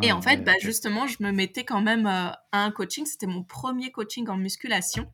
et 0.03 0.11
ah, 0.11 0.17
en 0.17 0.23
fait, 0.23 0.45
bah, 0.45 0.55
justement, 0.61 1.07
je 1.07 1.17
me 1.21 1.33
mettais 1.33 1.65
quand 1.65 1.81
même 1.81 2.07
euh, 2.07 2.31
à 2.53 2.65
un 2.65 2.71
coaching. 2.71 3.07
C'était 3.07 3.27
mon 3.27 3.43
premier 3.43 3.91
coaching 3.91 4.29
en 4.29 4.37
musculation. 4.37 5.11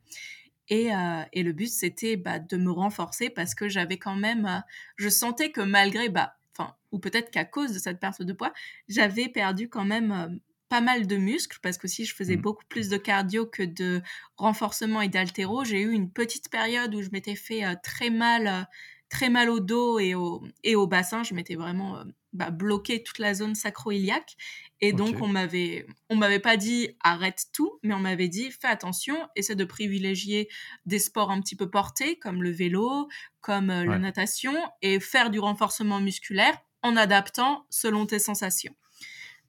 Et, 0.69 0.93
euh, 0.93 1.23
et 1.33 1.43
le 1.43 1.53
but, 1.53 1.67
c'était 1.67 2.17
bah, 2.17 2.39
de 2.39 2.57
me 2.57 2.71
renforcer 2.71 3.29
parce 3.29 3.55
que 3.55 3.69
j'avais 3.69 3.97
quand 3.97 4.15
même, 4.15 4.45
euh, 4.45 4.59
je 4.97 5.09
sentais 5.09 5.51
que 5.51 5.61
malgré, 5.61 6.09
bah, 6.09 6.35
enfin, 6.57 6.75
ou 6.91 6.99
peut-être 6.99 7.31
qu'à 7.31 7.45
cause 7.45 7.73
de 7.73 7.79
cette 7.79 7.99
perte 7.99 8.21
de 8.21 8.33
poids, 8.33 8.53
j'avais 8.87 9.29
perdu 9.29 9.69
quand 9.69 9.85
même 9.85 10.39
pas 10.69 10.81
mal 10.81 11.07
de 11.07 11.17
muscles 11.17 11.59
parce 11.61 11.77
que 11.77 11.87
si 11.87 12.05
je 12.05 12.13
faisais 12.13 12.37
mmh. 12.37 12.41
beaucoup 12.41 12.65
plus 12.69 12.89
de 12.89 12.97
cardio 12.97 13.45
que 13.45 13.63
de 13.63 14.01
renforcement 14.35 15.01
et 15.01 15.09
d'altéro, 15.09 15.63
j'ai 15.63 15.81
eu 15.81 15.91
une 15.91 16.11
petite 16.11 16.49
période 16.49 16.93
où 16.93 17.01
je 17.01 17.09
m'étais 17.11 17.35
fait 17.35 17.63
très 17.83 18.09
mal 18.09 18.67
très 19.09 19.29
mal 19.29 19.49
au 19.49 19.59
dos 19.59 19.99
et 19.99 20.15
au, 20.15 20.43
et 20.63 20.75
au 20.75 20.87
bassin. 20.87 21.23
Je 21.23 21.33
m'étais 21.33 21.55
vraiment 21.55 21.97
euh, 21.97 22.03
bah, 22.33 22.49
bloqué 22.49 23.03
toute 23.03 23.19
la 23.19 23.33
zone 23.33 23.55
sacro-iliaque. 23.55 24.35
Et 24.79 24.93
donc, 24.93 25.21
on 25.21 25.27
m'avait, 25.27 25.87
on 26.09 26.15
m'avait 26.15 26.39
pas 26.39 26.55
dit 26.55 26.89
arrête 27.03 27.45
tout, 27.51 27.79
mais 27.81 27.95
on 27.95 27.99
m'avait 27.99 28.27
dit 28.27 28.51
fais 28.51 28.67
attention, 28.67 29.17
essaie 29.35 29.55
de 29.55 29.65
privilégier 29.65 30.49
des 30.85 30.99
sports 30.99 31.31
un 31.31 31.41
petit 31.41 31.55
peu 31.55 31.69
portés, 31.69 32.19
comme 32.19 32.43
le 32.43 32.51
vélo, 32.51 33.07
comme 33.41 33.71
euh, 33.71 33.85
la 33.85 33.97
natation, 33.97 34.53
et 34.81 34.99
faire 34.99 35.31
du 35.31 35.39
renforcement 35.39 35.99
musculaire 35.99 36.55
en 36.83 36.95
adaptant 36.95 37.65
selon 37.69 38.05
tes 38.05 38.19
sensations. 38.19 38.75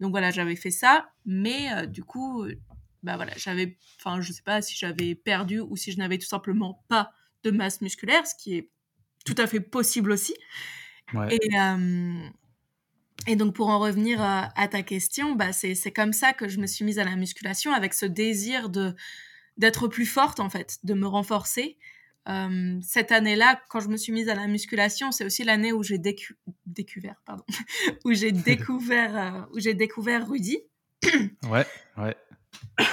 Donc 0.01 0.11
voilà, 0.11 0.31
j'avais 0.31 0.57
fait 0.57 0.71
ça, 0.71 1.11
mais 1.27 1.73
euh, 1.73 1.87
du 1.87 2.05
coup, 2.05 2.47
bah 3.03 3.17
voilà, 3.17 3.33
j'avais, 3.37 3.77
enfin, 3.99 4.21
je 4.21 4.33
sais 4.33 4.43
pas 4.43 4.63
si 4.63 4.77
j'avais 4.77 5.15
perdu 5.15 5.61
ou 5.61 5.77
si 5.77 5.93
je 5.93 5.99
n'avais 5.99 6.19
tout 6.19 6.27
simplement 6.27 6.85
pas 6.89 7.11
de 7.45 7.51
masse 7.51 7.81
musculaire, 7.81 8.27
ce 8.27 8.35
qui 8.35 8.57
est 8.57 8.71
tout 9.25 9.35
à 9.39 9.47
fait 9.47 9.61
possible 9.61 10.13
aussi. 10.13 10.35
Et, 11.31 11.39
et 13.27 13.37
donc, 13.37 13.55
pour 13.55 13.69
en 13.69 13.79
revenir 13.79 14.23
à, 14.23 14.69
ta 14.69 14.83
question, 14.83 15.35
bah, 15.35 15.53
c'est 15.53 15.93
comme 15.93 16.13
ça 16.13 16.33
que 16.33 16.49
je 16.49 16.59
me 16.59 16.67
suis 16.67 16.85
mise 16.85 16.99
à 16.99 17.05
la 17.05 17.17
musculation, 17.17 17.73
avec 17.73 17.95
ce 17.95 18.07
désir 18.07 18.69
de 18.71 18.95
d'être 19.57 19.89
plus 19.89 20.07
forte, 20.07 20.39
en 20.39 20.49
fait, 20.49 20.79
de 20.85 20.95
me 20.95 21.07
renforcer. 21.07 21.79
Cette 22.83 23.13
année-là, 23.13 23.61
quand 23.69 23.81
je 23.81 23.89
me 23.89 23.97
suis 23.97 24.13
mise 24.13 24.29
à 24.29 24.35
la 24.35 24.47
musculation, 24.47 25.13
c'est 25.13 25.25
aussi 25.25 25.45
l'année 25.45 25.73
où 25.73 25.83
j'ai 25.83 25.99
découvert, 26.67 27.17
pardon, 27.25 27.45
où 28.05 28.13
j'ai 28.13 28.33
découvert, 28.33 29.17
euh, 29.17 29.41
où 29.55 29.59
j'ai 29.59 29.75
découvert 29.75 30.29
Rudy. 30.29 30.59
ouais, 31.51 31.67
ouais. 31.97 32.17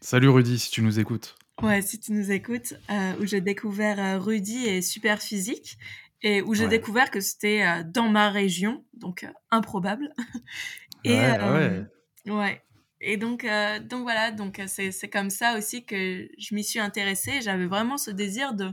Salut 0.00 0.28
Rudy, 0.28 0.58
si 0.58 0.70
tu 0.70 0.82
nous 0.82 0.98
écoutes. 0.98 1.36
Ouais, 1.62 1.82
si 1.82 2.00
tu 2.00 2.12
nous 2.12 2.32
écoutes, 2.32 2.74
euh, 2.90 3.14
où 3.20 3.26
j'ai 3.26 3.40
découvert 3.40 3.98
euh, 4.00 4.18
Rudy 4.18 4.66
et 4.66 4.82
Super 4.82 5.22
Physique 5.22 5.78
et 6.20 6.42
où 6.42 6.54
j'ai 6.54 6.68
découvert 6.68 7.10
que 7.10 7.20
c'était 7.20 7.64
euh, 7.64 7.82
dans 7.84 8.08
ma 8.08 8.30
région, 8.30 8.84
donc 8.94 9.26
improbable. 9.50 10.12
et 11.04 11.14
ouais, 11.14 11.84
ouais. 12.26 12.62
Et 13.00 13.16
donc, 13.16 13.46
donc 13.82 14.02
voilà, 14.02 14.30
donc 14.30 14.62
c'est 14.66 15.10
comme 15.10 15.30
ça 15.30 15.58
aussi 15.58 15.84
que 15.84 16.28
je 16.38 16.54
m'y 16.54 16.64
suis 16.64 16.78
intéressée. 16.78 17.42
J'avais 17.42 17.66
vraiment 17.66 17.98
ce 17.98 18.10
désir 18.10 18.54
de, 18.54 18.72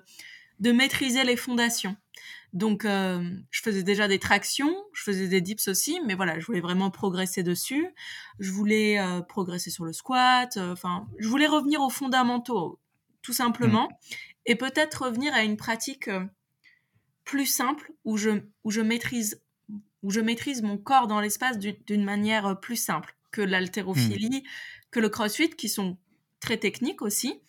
de 0.59 0.71
maîtriser 0.71 1.23
les 1.23 1.35
fondations. 1.35 1.97
Donc, 2.53 2.83
euh, 2.83 3.23
je 3.49 3.61
faisais 3.61 3.83
déjà 3.83 4.07
des 4.07 4.19
tractions, 4.19 4.75
je 4.93 5.03
faisais 5.03 5.27
des 5.27 5.41
dips 5.41 5.67
aussi, 5.67 6.01
mais 6.05 6.15
voilà, 6.15 6.37
je 6.39 6.45
voulais 6.45 6.59
vraiment 6.59 6.91
progresser 6.91 7.43
dessus. 7.43 7.87
Je 8.39 8.51
voulais 8.51 8.99
euh, 8.99 9.21
progresser 9.21 9.69
sur 9.69 9.85
le 9.85 9.93
squat. 9.93 10.57
Euh, 10.57 10.73
enfin, 10.73 11.07
je 11.17 11.27
voulais 11.27 11.47
revenir 11.47 11.81
aux 11.81 11.89
fondamentaux, 11.89 12.79
tout 13.21 13.33
simplement, 13.33 13.87
mmh. 13.87 14.15
et 14.47 14.55
peut-être 14.55 15.05
revenir 15.05 15.33
à 15.33 15.43
une 15.43 15.55
pratique 15.55 16.09
plus 17.23 17.45
simple 17.45 17.93
où 18.03 18.17
je, 18.17 18.41
où 18.63 18.71
je 18.71 18.81
maîtrise 18.81 19.41
où 20.03 20.09
je 20.09 20.19
maîtrise 20.19 20.63
mon 20.63 20.79
corps 20.79 21.05
dans 21.05 21.21
l'espace 21.21 21.59
d'une 21.59 22.03
manière 22.03 22.59
plus 22.59 22.75
simple 22.75 23.15
que 23.31 23.41
l'haltérophilie, 23.41 24.41
mmh. 24.41 24.47
que 24.91 24.99
le 24.99 25.09
crossfit, 25.09 25.49
qui 25.49 25.69
sont 25.69 25.97
très 26.39 26.57
techniques 26.57 27.01
aussi. 27.01 27.41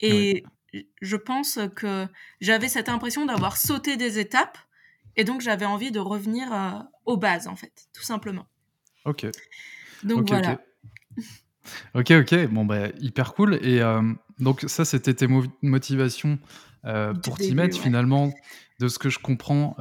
Et 0.00 0.44
je 1.00 1.16
pense 1.16 1.58
que 1.74 2.06
j'avais 2.40 2.68
cette 2.68 2.88
impression 2.88 3.26
d'avoir 3.26 3.56
sauté 3.56 3.96
des 3.96 4.18
étapes 4.18 4.58
et 5.16 5.24
donc 5.24 5.40
j'avais 5.40 5.66
envie 5.66 5.90
de 5.90 5.98
revenir 5.98 6.52
euh, 6.52 6.78
aux 7.04 7.16
bases 7.16 7.48
en 7.48 7.56
fait, 7.56 7.88
tout 7.92 8.04
simplement. 8.04 8.46
Ok. 9.04 9.26
Donc 10.02 10.28
voilà. 10.28 10.60
Ok, 11.94 12.12
ok, 12.12 12.46
bon 12.46 12.64
bah 12.64 12.88
hyper 12.98 13.34
cool. 13.34 13.58
Et 13.60 13.82
euh, 13.82 14.00
donc 14.38 14.64
ça 14.68 14.86
c'était 14.86 15.12
tes 15.12 15.26
motivations 15.60 16.38
euh, 16.86 17.12
pour 17.12 17.36
t'y 17.36 17.54
mettre 17.54 17.78
finalement. 17.78 18.32
De 18.78 18.88
ce 18.88 18.98
que 18.98 19.10
je 19.10 19.18
comprends, 19.18 19.76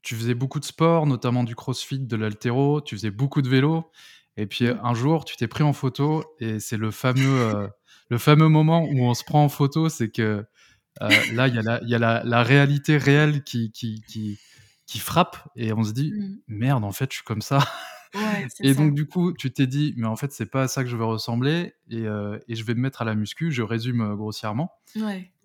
tu 0.00 0.14
faisais 0.14 0.32
beaucoup 0.32 0.60
de 0.60 0.64
sport, 0.64 1.06
notamment 1.06 1.44
du 1.44 1.54
crossfit, 1.54 1.98
de 1.98 2.16
l'altéro, 2.16 2.80
tu 2.80 2.96
faisais 2.96 3.10
beaucoup 3.10 3.42
de 3.42 3.50
vélo. 3.50 3.90
Et 4.36 4.46
puis 4.46 4.66
mmh. 4.66 4.80
un 4.82 4.94
jour, 4.94 5.24
tu 5.24 5.36
t'es 5.36 5.48
pris 5.48 5.62
en 5.62 5.72
photo 5.72 6.24
et 6.40 6.58
c'est 6.60 6.76
le 6.76 6.90
fameux 6.90 7.68
le 8.12 8.18
fameux 8.18 8.48
moment 8.48 8.84
où 8.84 9.04
on 9.04 9.14
se 9.14 9.24
prend 9.24 9.42
en 9.42 9.48
photo, 9.48 9.88
c'est 9.88 10.10
que 10.10 10.44
euh, 11.00 11.08
là, 11.32 11.48
il 11.48 11.54
y 11.54 11.58
a, 11.58 11.62
la, 11.62 11.80
y 11.82 11.94
a 11.94 11.98
la, 11.98 12.22
la, 12.24 12.42
réalité 12.42 12.98
réelle 12.98 13.42
qui, 13.42 13.72
qui, 13.72 14.02
qui, 14.06 14.38
qui, 14.86 14.98
frappe 14.98 15.38
et 15.56 15.72
on 15.72 15.82
se 15.82 15.92
dit 15.92 16.12
mmh. 16.12 16.36
merde, 16.48 16.84
en 16.84 16.92
fait, 16.92 17.10
je 17.10 17.16
suis 17.16 17.24
comme 17.24 17.40
ça. 17.40 17.60
et 18.60 18.74
donc, 18.74 18.94
du 18.94 19.06
coup, 19.06 19.32
tu 19.32 19.50
t'es 19.50 19.66
dit, 19.66 19.94
mais 19.96 20.06
en 20.06 20.16
fait, 20.16 20.30
c'est 20.30 20.44
pas 20.44 20.64
à 20.64 20.68
ça 20.68 20.84
que 20.84 20.90
je 20.90 20.96
veux 20.96 21.06
ressembler 21.06 21.72
et, 21.88 22.06
euh, 22.06 22.38
et, 22.48 22.54
je 22.54 22.64
vais 22.64 22.74
me 22.74 22.80
mettre 22.80 23.00
à 23.00 23.06
la 23.06 23.14
muscu. 23.14 23.50
Je 23.50 23.62
résume 23.62 24.02
euh, 24.02 24.14
grossièrement. 24.14 24.70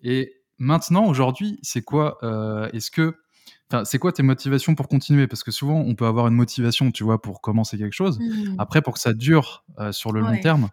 Et 0.02 0.42
maintenant, 0.58 1.06
aujourd'hui, 1.06 1.58
c'est 1.62 1.82
quoi 1.82 2.18
Est-ce 2.74 2.90
que. 2.90 3.16
Enfin, 3.70 3.84
c'est 3.84 3.98
quoi 3.98 4.12
tes 4.12 4.22
motivations 4.22 4.74
pour 4.74 4.88
continuer? 4.88 5.26
Parce 5.26 5.44
que 5.44 5.50
souvent, 5.50 5.80
on 5.80 5.94
peut 5.94 6.06
avoir 6.06 6.26
une 6.28 6.34
motivation, 6.34 6.90
tu 6.90 7.04
vois, 7.04 7.20
pour 7.20 7.40
commencer 7.40 7.76
quelque 7.76 7.92
chose. 7.92 8.18
Mmh. 8.18 8.56
Après, 8.58 8.80
pour 8.80 8.94
que 8.94 9.00
ça 9.00 9.12
dure 9.12 9.64
sur 9.90 10.12
le 10.12 10.20
long 10.20 10.40
terme, 10.40 10.70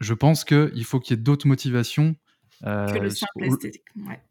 je 0.00 0.14
pense 0.14 0.44
qu'il 0.44 0.84
faut 0.84 1.00
qu'il 1.00 1.16
y 1.16 1.20
ait 1.20 1.22
d'autres 1.22 1.46
motivations. 1.46 2.16
Euh, 2.66 2.86
que 2.92 2.98
le 2.98 3.08
simple 3.08 3.44
esthétique. 3.44 3.84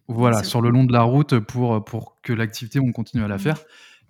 voilà, 0.08 0.44
sur 0.44 0.62
le 0.62 0.70
long 0.70 0.84
de 0.84 0.94
la 0.94 1.02
route 1.02 1.40
pour, 1.40 1.84
pour 1.84 2.22
que 2.22 2.32
l'activité, 2.32 2.80
on 2.80 2.92
continue 2.92 3.24
à 3.24 3.28
la 3.28 3.38
mmh. 3.38 3.40
faire. 3.40 3.60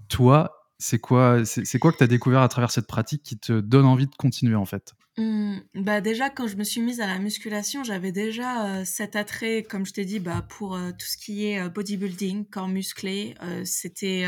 Toi, 0.10 0.59
c'est 0.80 1.00
quoi, 1.00 1.46
c'est 1.46 1.80
quoi 1.80 1.92
que 1.92 1.98
tu 1.98 2.04
as 2.04 2.08
découvert 2.08 2.42
à 2.42 2.48
travers 2.48 2.72
cette 2.72 2.88
pratique 2.88 3.24
qui 3.24 3.38
te 3.38 3.60
donne 3.60 3.86
envie 3.86 4.08
de 4.08 4.16
continuer 4.16 4.56
en 4.56 4.66
fait? 4.66 4.94
Mmh, 5.18 5.58
bah 5.76 6.02
déjà, 6.02 6.30
quand 6.30 6.48
je 6.48 6.56
me 6.56 6.64
suis 6.64 6.82
mise 6.82 7.02
à 7.02 7.08
la 7.08 7.20
musculation, 7.20 7.84
j'avais 7.84 8.12
déjà 8.12 8.66
euh, 8.66 8.86
cet 8.86 9.16
attrait, 9.16 9.64
comme 9.64 9.86
je 9.86 9.94
t'ai 9.94 10.06
dit, 10.06 10.20
bah, 10.20 10.46
pour 10.48 10.76
euh, 10.76 10.92
tout 10.92 11.06
ce 11.06 11.18
qui 11.18 11.46
est 11.46 11.70
bodybuilding, 11.70 12.46
corps 12.46 12.70
musclé. 12.70 13.36
C'était 13.66 14.26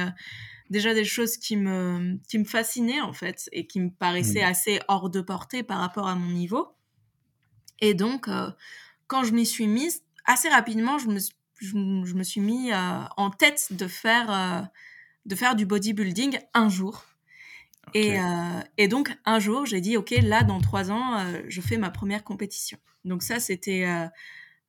déjà 0.70 0.94
des 0.94 1.06
choses 1.06 1.38
qui 1.38 1.58
me, 1.58 2.18
qui 2.28 2.40
me 2.40 2.46
fascinaient 2.46 3.02
en 3.02 3.14
fait 3.14 3.50
et 3.52 3.68
qui 3.68 3.80
me 3.80 3.90
paraissaient 3.90 4.44
mmh. 4.44 4.52
assez 4.52 4.80
hors 4.88 5.10
de 5.10 5.22
portée 5.22 5.64
par 5.64 5.80
rapport 5.80 6.08
à 6.08 6.16
mon 6.16 6.32
niveau. 6.32 6.76
Et 7.82 7.94
donc, 7.94 8.28
euh, 8.28 8.50
quand 9.08 9.24
je 9.24 9.34
m'y 9.34 9.46
suis 9.46 9.68
mise, 9.68 10.04
assez 10.26 10.48
rapidement, 10.48 10.98
je 11.00 11.08
me, 11.08 11.20
je, 11.60 12.14
me 12.16 12.24
suis 12.24 12.42
mis 12.42 12.72
euh, 12.72 13.02
en 13.18 13.32
tête 13.32 13.68
de 13.72 13.88
faire, 13.88 14.32
euh, 14.32 14.62
de 15.26 15.36
faire 15.36 15.56
du 15.56 15.66
bodybuilding 15.66 16.40
un 16.54 16.70
jour. 16.70 17.06
Et, 17.94 18.18
et, 18.78 18.88
donc, 18.88 19.12
un 19.26 19.40
jour, 19.40 19.66
j'ai 19.66 19.82
dit, 19.82 19.98
OK, 19.98 20.12
là, 20.12 20.44
dans 20.44 20.62
trois 20.62 20.92
ans, 20.92 21.26
je 21.50 21.62
fais 21.62 21.78
ma 21.78 21.90
première 21.90 22.24
compétition. 22.24 22.78
Donc 23.04 23.22
ça, 23.22 23.40
c'était 23.40 23.86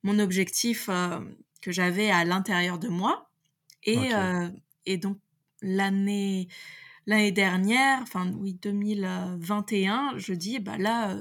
mon 0.01 0.19
objectif 0.19 0.89
que 1.61 1.71
j'avais 1.71 2.09
à 2.09 2.25
l'intérieur 2.25 2.79
de 2.79 2.89
moi. 2.89 3.29
Et, 3.83 4.09
et 4.85 4.97
donc, 4.97 5.17
l'année 5.61 6.49
l'année 7.05 7.31
dernière, 7.31 7.99
enfin 8.01 8.31
oui, 8.33 8.53
2021, 8.61 10.17
je 10.17 10.33
dis, 10.33 10.59
bah 10.59 10.77
là, 10.77 11.17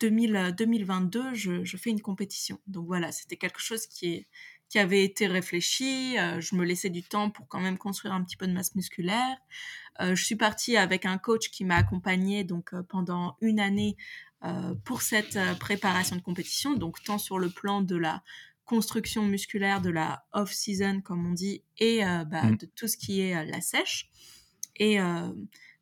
2000, 0.00 0.54
2022, 0.56 1.34
je, 1.34 1.64
je, 1.64 1.76
fais 1.76 1.90
une 1.90 2.00
compétition. 2.00 2.58
Donc 2.66 2.86
voilà, 2.86 3.12
c'était 3.12 3.36
quelque 3.36 3.60
chose 3.60 3.86
qui, 3.86 4.14
est, 4.14 4.28
qui 4.68 4.78
avait 4.78 5.04
été 5.04 5.26
réfléchi. 5.26 6.16
je 6.40 6.54
me 6.54 6.64
laissais 6.64 6.90
du 6.90 7.02
temps 7.02 7.30
pour 7.30 7.48
quand 7.48 7.60
même 7.60 7.78
construire 7.78 8.14
un 8.14 8.22
petit 8.22 8.36
peu 8.36 8.46
de 8.46 8.52
masse 8.52 8.74
musculaire. 8.74 9.36
je 10.00 10.22
suis 10.22 10.36
partie 10.36 10.76
avec 10.76 11.06
un 11.06 11.16
coach 11.18 11.50
qui 11.50 11.64
m'a 11.64 11.76
accompagnée 11.76 12.44
donc 12.44 12.74
pendant 12.88 13.36
une 13.40 13.60
année 13.60 13.96
pour 14.84 15.00
cette 15.00 15.38
préparation 15.58 16.16
de 16.16 16.20
compétition. 16.20 16.74
Donc 16.74 17.02
tant 17.02 17.18
sur 17.18 17.38
le 17.38 17.48
plan 17.48 17.80
de 17.80 17.96
la 17.96 18.22
construction 18.66 19.24
musculaire, 19.24 19.80
de 19.80 19.88
la 19.88 20.26
off-season 20.32 21.00
comme 21.00 21.26
on 21.26 21.32
dit, 21.32 21.62
et 21.78 22.00
bah, 22.02 22.42
mmh. 22.42 22.56
de 22.56 22.66
tout 22.66 22.88
ce 22.88 22.98
qui 22.98 23.20
est 23.20 23.46
la 23.46 23.62
sèche. 23.62 24.10
Et 24.78 25.00
euh, 25.00 25.28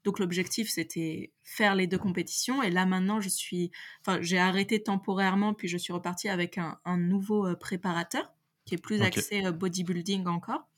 donc 0.05 0.19
l'objectif 0.19 0.71
c'était 0.71 1.33
faire 1.45 1.75
les 1.75 1.87
deux 1.87 1.99
compétitions. 1.99 2.63
Et 2.63 2.71
là 2.71 2.87
maintenant 2.87 3.21
je 3.21 3.29
suis, 3.29 3.71
enfin 4.01 4.21
j'ai 4.23 4.39
arrêté 4.39 4.83
temporairement 4.83 5.55
puis 5.55 5.69
je 5.69 5.77
suis 5.77 5.93
repartie 5.93 6.29
avec 6.29 6.59
un, 6.59 6.97
nouveau 6.97 7.47
euh, 7.47 7.55
préparateur 7.55 8.33
qui 8.67 8.75
est 8.75 8.83
plus 8.83 9.01
axé 9.01 9.45
euh, 9.45 9.53
bodybuilding 9.53 10.27
encore. 10.27 10.69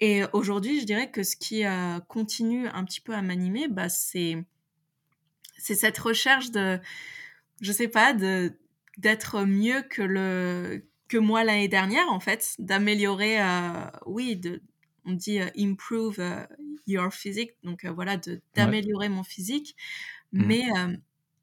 Et 0.00 0.22
aujourd'hui 0.32 0.80
je 0.80 0.86
dirais 0.86 1.10
que 1.10 1.22
ce 1.22 1.36
qui 1.36 1.64
continue 2.06 2.68
un 2.68 2.84
petit 2.84 3.00
peu 3.00 3.14
à 3.14 3.20
m'animer, 3.20 3.68
bah, 3.68 3.88
c'est 3.88 4.36
c'est 5.58 5.74
cette 5.74 5.98
recherche 5.98 6.52
de, 6.52 6.78
je 7.60 7.72
sais 7.72 7.88
pas, 7.88 8.14
de 8.14 8.52
d'être 8.96 9.44
mieux 9.44 9.82
que 9.82 10.02
le 10.02 10.86
que 11.08 11.18
moi 11.18 11.42
l'année 11.42 11.66
dernière 11.66 12.08
en 12.10 12.20
fait, 12.20 12.54
d'améliorer, 12.60 13.38
oui, 14.06 14.36
de 14.36 14.62
on 15.04 15.12
dit 15.14 15.40
improve 15.58 16.20
your 16.86 17.12
physique, 17.12 17.52
donc 17.64 17.84
voilà, 17.86 18.18
d'améliorer 18.54 19.08
mon 19.08 19.24
physique. 19.24 19.74
Mmh. 20.32 20.44
Mais, 20.46 20.66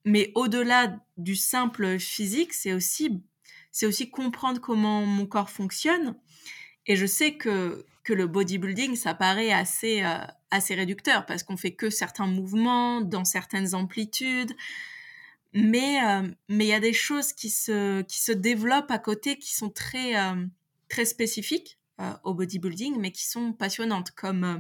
mais 0.06 0.32
au-delà 0.36 1.00
du 1.18 1.36
simple 1.36 2.00
physique, 2.00 2.54
c'est 2.54 2.74
aussi, 2.74 3.22
c'est 3.76 3.86
aussi 3.86 4.10
comprendre 4.10 4.62
comment 4.62 5.06
mon 5.06 5.26
corps 5.26 5.50
fonctionne. 5.50 6.16
Et 6.88 6.96
je 6.96 7.06
sais 7.06 7.36
que, 7.36 7.86
que 8.06 8.14
le 8.14 8.26
bodybuilding, 8.26 8.96
ça 8.96 9.14
paraît 9.14 9.52
assez, 9.52 10.02
assez 10.50 10.76
réducteur 10.76 11.26
parce 11.26 11.44
qu'on 11.44 11.58
fait 11.58 11.74
que 11.74 11.90
certains 11.90 12.28
mouvements 12.28 13.02
dans 13.02 13.26
certaines 13.26 13.76
amplitudes. 13.76 14.56
Mais 15.52 16.00
mais 16.48 16.66
il 16.66 16.70
y 16.70 16.74
a 16.74 16.80
des 16.80 16.94
choses 16.94 17.34
qui 17.34 17.50
se, 17.50 18.02
qui 18.04 18.22
se 18.22 18.32
développent 18.32 18.92
à 18.92 19.00
côté 19.00 19.38
qui 19.38 19.54
sont 19.54 19.70
très, 19.70 20.14
très 20.88 21.04
spécifiques 21.04 21.78
euh, 22.02 22.12
au 22.26 22.34
bodybuilding, 22.34 22.98
mais 23.00 23.12
qui 23.12 23.26
sont 23.26 23.54
passionnantes, 23.54 24.12
comme 24.12 24.44
euh, 24.44 24.58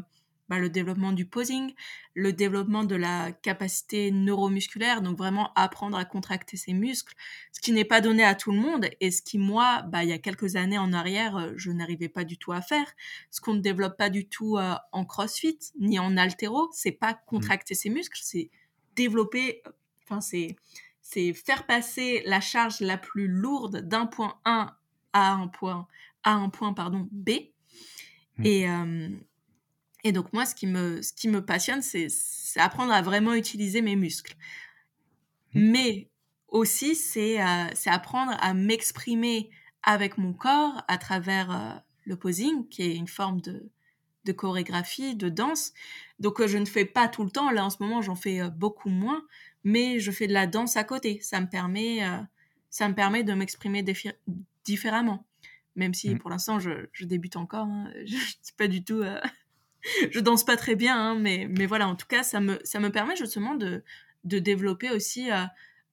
bah, 0.49 0.59
le 0.59 0.69
développement 0.69 1.11
du 1.11 1.25
posing, 1.25 1.73
le 2.13 2.33
développement 2.33 2.83
de 2.83 2.95
la 2.95 3.31
capacité 3.31 4.11
neuromusculaire, 4.11 5.01
donc 5.01 5.17
vraiment 5.17 5.51
apprendre 5.55 5.97
à 5.97 6.05
contracter 6.05 6.57
ses 6.57 6.73
muscles, 6.73 7.15
ce 7.51 7.61
qui 7.61 7.71
n'est 7.71 7.85
pas 7.85 8.01
donné 8.01 8.23
à 8.23 8.35
tout 8.35 8.51
le 8.51 8.59
monde 8.59 8.87
et 9.01 9.11
ce 9.11 9.21
qui, 9.21 9.37
moi, 9.37 9.83
bah, 9.83 10.03
il 10.03 10.09
y 10.09 10.13
a 10.13 10.19
quelques 10.19 10.55
années 10.55 10.77
en 10.77 10.93
arrière, 10.93 11.37
euh, 11.37 11.53
je 11.55 11.71
n'arrivais 11.71 12.09
pas 12.09 12.23
du 12.23 12.37
tout 12.37 12.51
à 12.51 12.61
faire. 12.61 12.85
Ce 13.31 13.41
qu'on 13.41 13.53
ne 13.53 13.61
développe 13.61 13.97
pas 13.97 14.09
du 14.09 14.27
tout 14.27 14.57
en 14.91 15.05
crossfit 15.05 15.59
ni 15.79 15.99
en 15.99 16.17
altéro, 16.17 16.69
c'est 16.71 16.91
pas 16.91 17.13
mmh. 17.13 17.17
contracter 17.25 17.75
ses 17.75 17.89
muscles, 17.89 18.19
c'est 18.21 18.49
développer, 18.95 19.63
enfin, 20.03 20.21
c'est 20.21 20.55
c'est 21.01 21.33
faire 21.33 21.67
passer 21.67 22.23
la 22.25 22.41
charge 22.41 22.79
la 22.79 22.97
plus 22.97 23.27
lourde 23.27 23.81
d'un 23.81 24.07
point 24.07 24.39
1 24.43 24.75
à 25.13 25.33
un 25.33 25.47
point 25.47 25.87
à 26.25 26.33
un 26.33 26.49
point 26.49 26.73
pardon, 26.73 27.07
B. 27.11 27.29
Mmh. 28.37 28.45
Et, 28.45 28.67
et 30.05 30.11
donc 30.11 30.31
moi, 30.33 30.45
ce 30.45 30.53
qui 30.53 30.67
me, 30.67 31.01
ce 31.01 31.11
qui 31.11 31.27
me 31.27 31.43
passionne, 31.43 31.81
c'est 31.81 32.07
apprendre 32.57 32.93
à 32.93 33.01
vraiment 33.01 33.33
utiliser 33.33 33.81
mes 33.81 33.95
muscles. 33.95 34.35
Mmh. 35.55 35.71
Mais 35.71 36.09
aussi, 36.47 36.95
c'est 36.95 37.39
apprendre 37.87 38.37
à 38.39 38.53
m'exprimer 38.53 39.49
avec 39.81 40.19
mon 40.19 40.31
corps 40.31 40.83
à 40.87 40.99
travers 40.99 41.83
le 42.05 42.15
posing, 42.15 42.69
qui 42.69 42.83
est 42.83 42.95
une 42.95 43.07
forme 43.07 43.41
de, 43.41 43.67
de 44.25 44.31
chorégraphie, 44.31 45.15
de 45.15 45.27
danse. 45.27 45.73
Donc 46.19 46.45
je 46.45 46.57
ne 46.59 46.65
fais 46.65 46.85
pas 46.85 47.07
tout 47.07 47.23
le 47.23 47.31
temps. 47.31 47.49
Là, 47.49 47.65
en 47.65 47.71
ce 47.71 47.77
moment, 47.81 48.03
j'en 48.03 48.15
fais 48.15 48.47
beaucoup 48.51 48.89
moins, 48.89 49.23
mais 49.63 49.99
je 49.99 50.11
fais 50.11 50.27
de 50.27 50.33
la 50.33 50.45
danse 50.45 50.77
à 50.77 50.83
côté. 50.83 51.19
Ça 51.21 51.41
me 51.41 51.47
permet, 51.47 52.01
ça 52.69 52.87
me 52.87 52.93
permet 52.93 53.23
de 53.23 53.33
m'exprimer 53.33 53.83
différemment 54.63 55.25
même 55.77 55.93
si 55.93 56.15
mmh. 56.15 56.19
pour 56.19 56.29
l'instant 56.29 56.57
je, 56.57 56.87
débute 57.01 57.35
encore. 57.35 57.67
Hein. 57.67 57.91
Je, 58.05 58.15
je 58.15 58.53
pas 58.57 58.69
du 58.69 58.81
tout. 58.81 59.03
Euh, 59.85 60.07
je 60.11 60.19
danse 60.19 60.43
pas 60.43 60.57
très 60.57 60.75
bien, 60.75 60.97
hein, 60.97 61.15
mais, 61.15 61.47
mais 61.49 61.65
voilà, 61.65 61.87
en 61.87 61.95
tout 61.95 62.07
cas, 62.07 62.23
ça 62.23 62.39
me, 62.39 62.59
ça 62.63 62.79
me 62.79 62.89
permet 62.89 63.15
justement 63.15 63.55
de, 63.55 63.83
de 64.23 64.39
développer 64.39 64.91
aussi, 64.91 65.31
euh, 65.31 65.43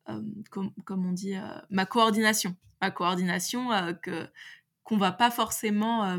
euh, 0.08 0.20
comme, 0.50 0.72
on 1.06 1.12
dit, 1.12 1.34
ma 1.70 1.86
coordination. 1.86 2.56
Ma 2.80 2.90
coordination 2.90 3.68
que 4.02 4.26
qu'on 4.82 4.96
va 4.96 5.12
pas 5.12 5.30
forcément 5.30 6.18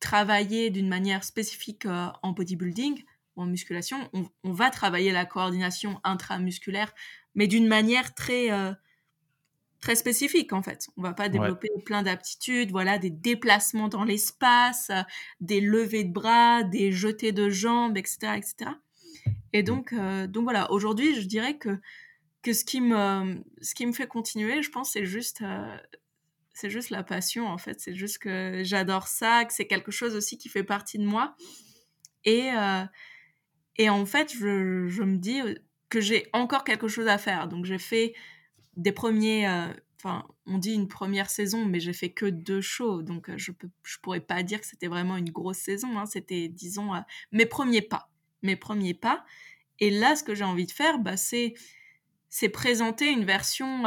travailler 0.00 0.70
d'une 0.70 0.88
manière 0.88 1.22
spécifique 1.22 1.86
en 1.86 2.32
bodybuilding 2.32 3.04
ou 3.36 3.42
en 3.42 3.46
musculation. 3.46 4.10
On, 4.12 4.28
on, 4.42 4.52
va 4.52 4.70
travailler 4.70 5.12
la 5.12 5.24
coordination 5.24 6.00
intramusculaire, 6.02 6.92
mais 7.36 7.46
d'une 7.46 7.68
manière 7.68 8.14
très 8.14 8.48
très 9.86 9.94
spécifique 9.94 10.52
en 10.52 10.62
fait. 10.62 10.88
On 10.96 11.02
va 11.02 11.12
pas 11.12 11.28
développer 11.28 11.68
plein 11.84 12.02
d'aptitudes, 12.02 12.72
voilà, 12.72 12.98
des 12.98 13.10
déplacements 13.10 13.86
dans 13.86 14.02
l'espace, 14.02 14.90
euh, 14.90 15.02
des 15.40 15.60
levées 15.60 16.02
de 16.02 16.12
bras, 16.12 16.64
des 16.64 16.90
jetés 16.90 17.30
de 17.30 17.48
jambes, 17.50 17.96
etc., 17.96 18.32
etc. 18.36 18.72
Et 19.52 19.62
mmh. 19.62 19.64
donc, 19.64 19.92
euh, 19.92 20.26
donc 20.26 20.42
voilà, 20.42 20.72
aujourd'hui, 20.72 21.14
je 21.14 21.28
dirais 21.28 21.56
que 21.56 21.78
que 22.42 22.52
ce 22.52 22.64
qui 22.64 22.80
me 22.80 23.40
ce 23.60 23.76
qui 23.76 23.86
me 23.86 23.92
fait 23.92 24.08
continuer, 24.08 24.60
je 24.60 24.70
pense, 24.72 24.90
c'est 24.90 25.04
juste 25.04 25.42
euh, 25.42 25.76
c'est 26.52 26.70
juste 26.70 26.90
la 26.90 27.04
passion 27.04 27.46
en 27.46 27.58
fait. 27.58 27.80
C'est 27.80 27.94
juste 27.94 28.18
que 28.18 28.62
j'adore 28.64 29.06
ça, 29.06 29.44
que 29.44 29.52
c'est 29.52 29.68
quelque 29.68 29.92
chose 29.92 30.16
aussi 30.16 30.36
qui 30.36 30.48
fait 30.48 30.64
partie 30.64 30.98
de 30.98 31.06
moi. 31.06 31.36
Et 32.24 32.50
et 33.76 33.88
en 33.88 34.04
fait, 34.04 34.32
je, 34.32 34.88
je 34.88 35.02
me 35.04 35.18
dis 35.18 35.40
que 35.90 36.00
j'ai 36.00 36.28
encore 36.32 36.64
quelque 36.64 36.88
chose 36.88 37.06
à 37.06 37.18
faire. 37.18 37.46
Donc 37.46 37.66
j'ai 37.66 37.78
fait 37.78 38.14
des 38.76 38.92
premiers, 38.92 39.48
euh, 39.48 39.72
enfin, 39.96 40.26
on 40.46 40.58
dit 40.58 40.74
une 40.74 40.88
première 40.88 41.30
saison, 41.30 41.64
mais 41.64 41.80
j'ai 41.80 41.92
fait 41.92 42.10
que 42.10 42.26
deux 42.26 42.60
shows, 42.60 43.02
donc 43.02 43.28
euh, 43.28 43.34
je 43.36 43.52
peux, 43.52 43.68
je 43.82 43.98
pourrais 43.98 44.20
pas 44.20 44.42
dire 44.42 44.60
que 44.60 44.66
c'était 44.66 44.86
vraiment 44.86 45.16
une 45.16 45.30
grosse 45.30 45.58
saison. 45.58 45.98
Hein. 45.98 46.06
c'était, 46.06 46.48
disons, 46.48 46.94
euh, 46.94 47.00
mes 47.32 47.46
premiers 47.46 47.82
pas, 47.82 48.10
mes 48.42 48.56
premiers 48.56 48.94
pas. 48.94 49.24
Et 49.80 49.90
là, 49.90 50.14
ce 50.16 50.22
que 50.22 50.34
j'ai 50.34 50.44
envie 50.44 50.66
de 50.66 50.72
faire, 50.72 50.98
bah, 50.98 51.16
c'est, 51.16 51.54
c'est 52.28 52.48
présenter 52.48 53.10
une 53.10 53.24
version 53.24 53.82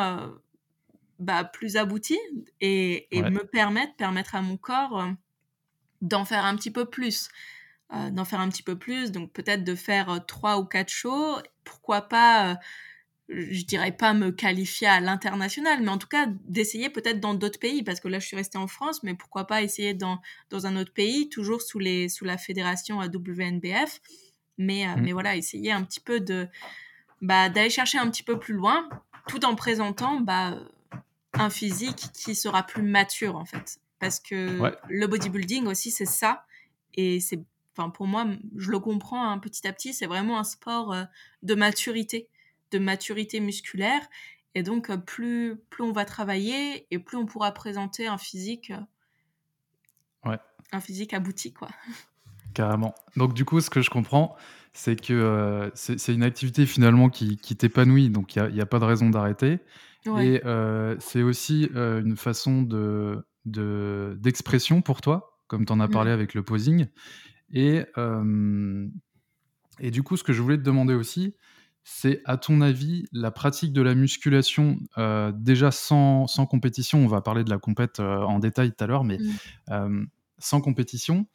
bah, 1.17 1.43
plus 1.43 1.77
aboutie 1.77 2.19
et, 2.61 3.07
me 3.11 3.43
permettre, 3.43 3.95
permettre 3.95 4.35
à 4.35 4.41
mon 4.41 4.57
corps 4.57 5.07
d'en 6.01 6.25
faire 6.25 6.45
un 6.45 6.55
petit 6.55 6.69
peu 6.69 6.85
plus. 6.85 7.29
d'en 7.91 8.23
faire 8.23 8.39
un 8.39 8.49
petit 8.49 8.61
peu 8.61 8.77
plus, 8.77 9.11
donc 9.11 9.33
peut-être 9.33 9.63
de 9.63 9.73
faire 9.73 10.23
trois 10.27 10.59
ou 10.59 10.65
quatre 10.65 10.89
shows, 10.89 11.37
pourquoi 11.63 12.03
pas 12.03 12.59
je 13.29 13.63
dirais 13.63 13.91
pas 13.91 14.13
me 14.13 14.31
qualifier 14.31 14.87
à 14.87 14.99
l'international, 14.99 15.81
mais 15.83 15.89
en 15.89 15.99
tout 15.99 16.07
cas 16.07 16.27
d'essayer 16.45 16.89
peut-être 16.89 17.19
dans 17.19 17.35
d'autres 17.35 17.59
pays, 17.59 17.83
parce 17.83 17.99
que 17.99 18.07
là 18.07 18.19
je 18.19 18.25
suis 18.25 18.35
restée 18.35 18.57
en 18.57 18.67
France, 18.67 19.03
mais 19.03 19.13
pourquoi 19.13 19.45
pas 19.45 19.61
essayer 19.61 19.93
dans, 19.93 20.19
dans 20.49 20.65
un 20.65 20.75
autre 20.75 20.93
pays, 20.93 21.29
toujours 21.29 21.61
sous, 21.61 21.77
les, 21.77 22.09
sous 22.09 22.25
la 22.25 22.37
fédération 22.37 22.99
WNBF, 22.99 24.01
mais, 24.57 24.87
euh, 24.87 24.95
mmh. 24.95 25.01
mais 25.01 25.11
voilà, 25.11 25.35
essayer 25.35 25.71
un 25.71 25.83
petit 25.83 25.99
peu 25.99 26.19
de 26.19 26.47
bah, 27.21 27.49
d'aller 27.49 27.69
chercher 27.69 27.99
un 27.99 28.09
petit 28.09 28.23
peu 28.23 28.39
plus 28.39 28.53
loin, 28.53 28.89
tout 29.27 29.45
en 29.45 29.55
présentant 29.55 30.21
bah, 30.21 30.57
un 31.33 31.49
physique 31.49 32.09
qui 32.13 32.33
sera 32.33 32.63
plus 32.63 32.81
mature 32.81 33.35
en 33.35 33.45
fait, 33.45 33.79
parce 33.99 34.19
que 34.19 34.59
le 34.89 35.07
bodybuilding 35.07 35.67
aussi 35.67 35.91
c'est 35.91 36.05
ça, 36.05 36.45
et 36.95 37.19
c'est, 37.19 37.43
enfin 37.77 37.91
pour 37.91 38.07
moi, 38.07 38.25
je 38.57 38.71
le 38.71 38.79
comprends 38.79 39.29
hein, 39.29 39.37
petit 39.37 39.67
à 39.67 39.73
petit, 39.73 39.93
c'est 39.93 40.07
vraiment 40.07 40.39
un 40.39 40.43
sport 40.43 40.93
euh, 40.93 41.03
de 41.43 41.53
maturité 41.53 42.27
de 42.71 42.79
maturité 42.79 43.39
musculaire. 43.39 44.01
Et 44.55 44.63
donc, 44.63 44.89
euh, 44.89 44.97
plus, 44.97 45.57
plus 45.69 45.83
on 45.83 45.91
va 45.91 46.05
travailler 46.05 46.87
et 46.91 46.99
plus 46.99 47.17
on 47.17 47.25
pourra 47.25 47.51
présenter 47.51 48.07
un 48.07 48.17
physique, 48.17 48.71
euh, 48.71 50.29
ouais. 50.29 50.39
un 50.71 50.79
physique 50.79 51.13
abouti. 51.13 51.53
Quoi. 51.53 51.69
Carrément. 52.53 52.95
Donc, 53.15 53.33
du 53.33 53.45
coup, 53.45 53.61
ce 53.61 53.69
que 53.69 53.81
je 53.81 53.89
comprends, 53.89 54.35
c'est 54.73 54.99
que 54.99 55.13
euh, 55.13 55.69
c'est 55.75 56.13
une 56.13 56.23
activité 56.23 56.65
finalement 56.65 57.09
qui, 57.09 57.37
qui 57.37 57.55
t'épanouit, 57.55 58.09
donc 58.09 58.35
il 58.35 58.43
n'y 58.53 58.59
a, 58.59 58.63
a, 58.63 58.65
pas 58.65 58.79
de 58.79 58.85
raison 58.85 59.09
d'arrêter. 59.09 59.59
Et 60.17 60.41
c'est 60.99 61.21
aussi 61.21 61.69
une 61.75 62.17
façon 62.17 62.61
d'expression 62.63 63.23
de, 63.45 64.17
d'expression 64.19 64.81
pour 64.81 65.01
toi, 65.01 65.39
comme 65.47 65.65
tu 65.65 65.73
en 65.73 65.79
as 65.79 65.87
mmh. 65.87 65.91
parlé 65.91 66.11
avec 66.11 66.33
le 66.33 66.43
posing. 66.43 66.87
Et, 67.51 67.83
et 69.79 69.91
du 69.91 70.03
coup, 70.03 70.17
ce 70.17 70.23
que 70.23 70.33
je 70.33 70.41
voulais 70.41 70.57
te 70.57 70.63
demander 70.63 70.93
aussi, 70.93 71.35
c'est 71.91 72.21
à 72.25 72.37
ton 72.37 72.61
avis 72.61 73.07
la 73.11 73.31
pratique 73.31 73.73
de 73.73 73.81
la 73.81 73.95
musculation, 73.95 74.77
euh, 74.97 75.31
déjà 75.35 75.71
sans, 75.71 76.27
sans, 76.27 76.45
compétition, 76.45 76.99
on 76.99 77.07
va 77.07 77.19
parler 77.19 77.43
de 77.43 77.49
la 77.49 77.57
compète 77.57 77.99
euh, 77.99 78.21
en 78.21 78.39
détail 78.39 78.71
tout 78.71 78.83
à 78.83 78.87
l'heure, 78.87 79.03
mais 79.03 79.17
mmh. 79.17 79.71
euh, 79.71 80.05
sans 80.37 80.61
compétition, 80.61 81.25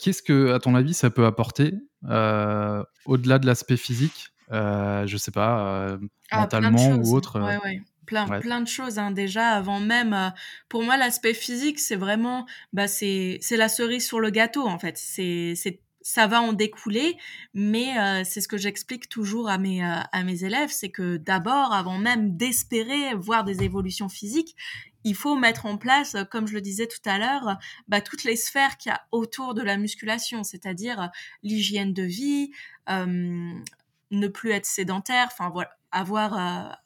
qu'est-ce 0.00 0.22
que, 0.22 0.52
à 0.52 0.58
ton 0.58 0.74
avis, 0.74 0.94
ça 0.94 1.10
peut 1.10 1.24
apporter 1.24 1.74
au-delà 2.02 3.38
de 3.38 3.46
l'aspect 3.46 3.76
physique 3.76 4.32
Je 4.50 5.16
sais 5.16 5.30
pas, 5.30 5.96
ah, 6.32 6.40
mentalement 6.40 6.96
ou 6.96 7.14
autre 7.14 7.40
ouais, 7.40 7.58
ouais. 7.64 7.80
Plein, 8.04 8.26
plein 8.40 8.60
de 8.60 8.66
choses 8.66 8.98
hein. 8.98 9.12
déjà 9.12 9.50
avant 9.50 9.78
même 9.78 10.32
pour 10.68 10.82
moi 10.82 10.96
l'aspect 10.96 11.32
physique 11.32 11.78
c'est 11.78 11.94
vraiment 11.94 12.44
bah 12.72 12.88
c'est 12.88 13.38
la 13.52 13.68
cerise 13.68 14.04
sur 14.04 14.18
le 14.18 14.30
gâteau 14.30 14.66
en 14.66 14.80
fait 14.80 14.98
c'est 14.98 15.80
ça 16.02 16.26
va 16.26 16.40
en 16.40 16.52
découler, 16.52 17.16
mais 17.54 17.98
euh, 17.98 18.22
c'est 18.24 18.40
ce 18.40 18.48
que 18.48 18.56
j'explique 18.56 19.08
toujours 19.08 19.48
à 19.48 19.58
mes, 19.58 19.84
euh, 19.84 20.00
à 20.12 20.22
mes 20.24 20.44
élèves, 20.44 20.70
c'est 20.70 20.90
que 20.90 21.16
d'abord, 21.16 21.72
avant 21.72 21.98
même 21.98 22.36
d'espérer 22.36 23.14
voir 23.14 23.44
des 23.44 23.62
évolutions 23.62 24.08
physiques, 24.08 24.56
il 25.04 25.14
faut 25.14 25.34
mettre 25.36 25.66
en 25.66 25.78
place, 25.78 26.16
comme 26.30 26.46
je 26.46 26.54
le 26.54 26.60
disais 26.60 26.86
tout 26.86 27.08
à 27.08 27.18
l'heure, 27.18 27.58
bah, 27.88 28.00
toutes 28.00 28.24
les 28.24 28.36
sphères 28.36 28.76
qu'il 28.76 28.90
y 28.90 28.94
a 28.94 29.00
autour 29.12 29.54
de 29.54 29.62
la 29.62 29.78
musculation, 29.78 30.44
c'est-à-dire 30.44 31.10
l'hygiène 31.42 31.94
de 31.94 32.02
vie, 32.02 32.50
ne 32.86 34.28
plus 34.28 34.50
être 34.50 34.66
sédentaire, 34.66 35.28
enfin 35.32 35.48
voilà, 35.48 35.70
avoir 35.90 36.78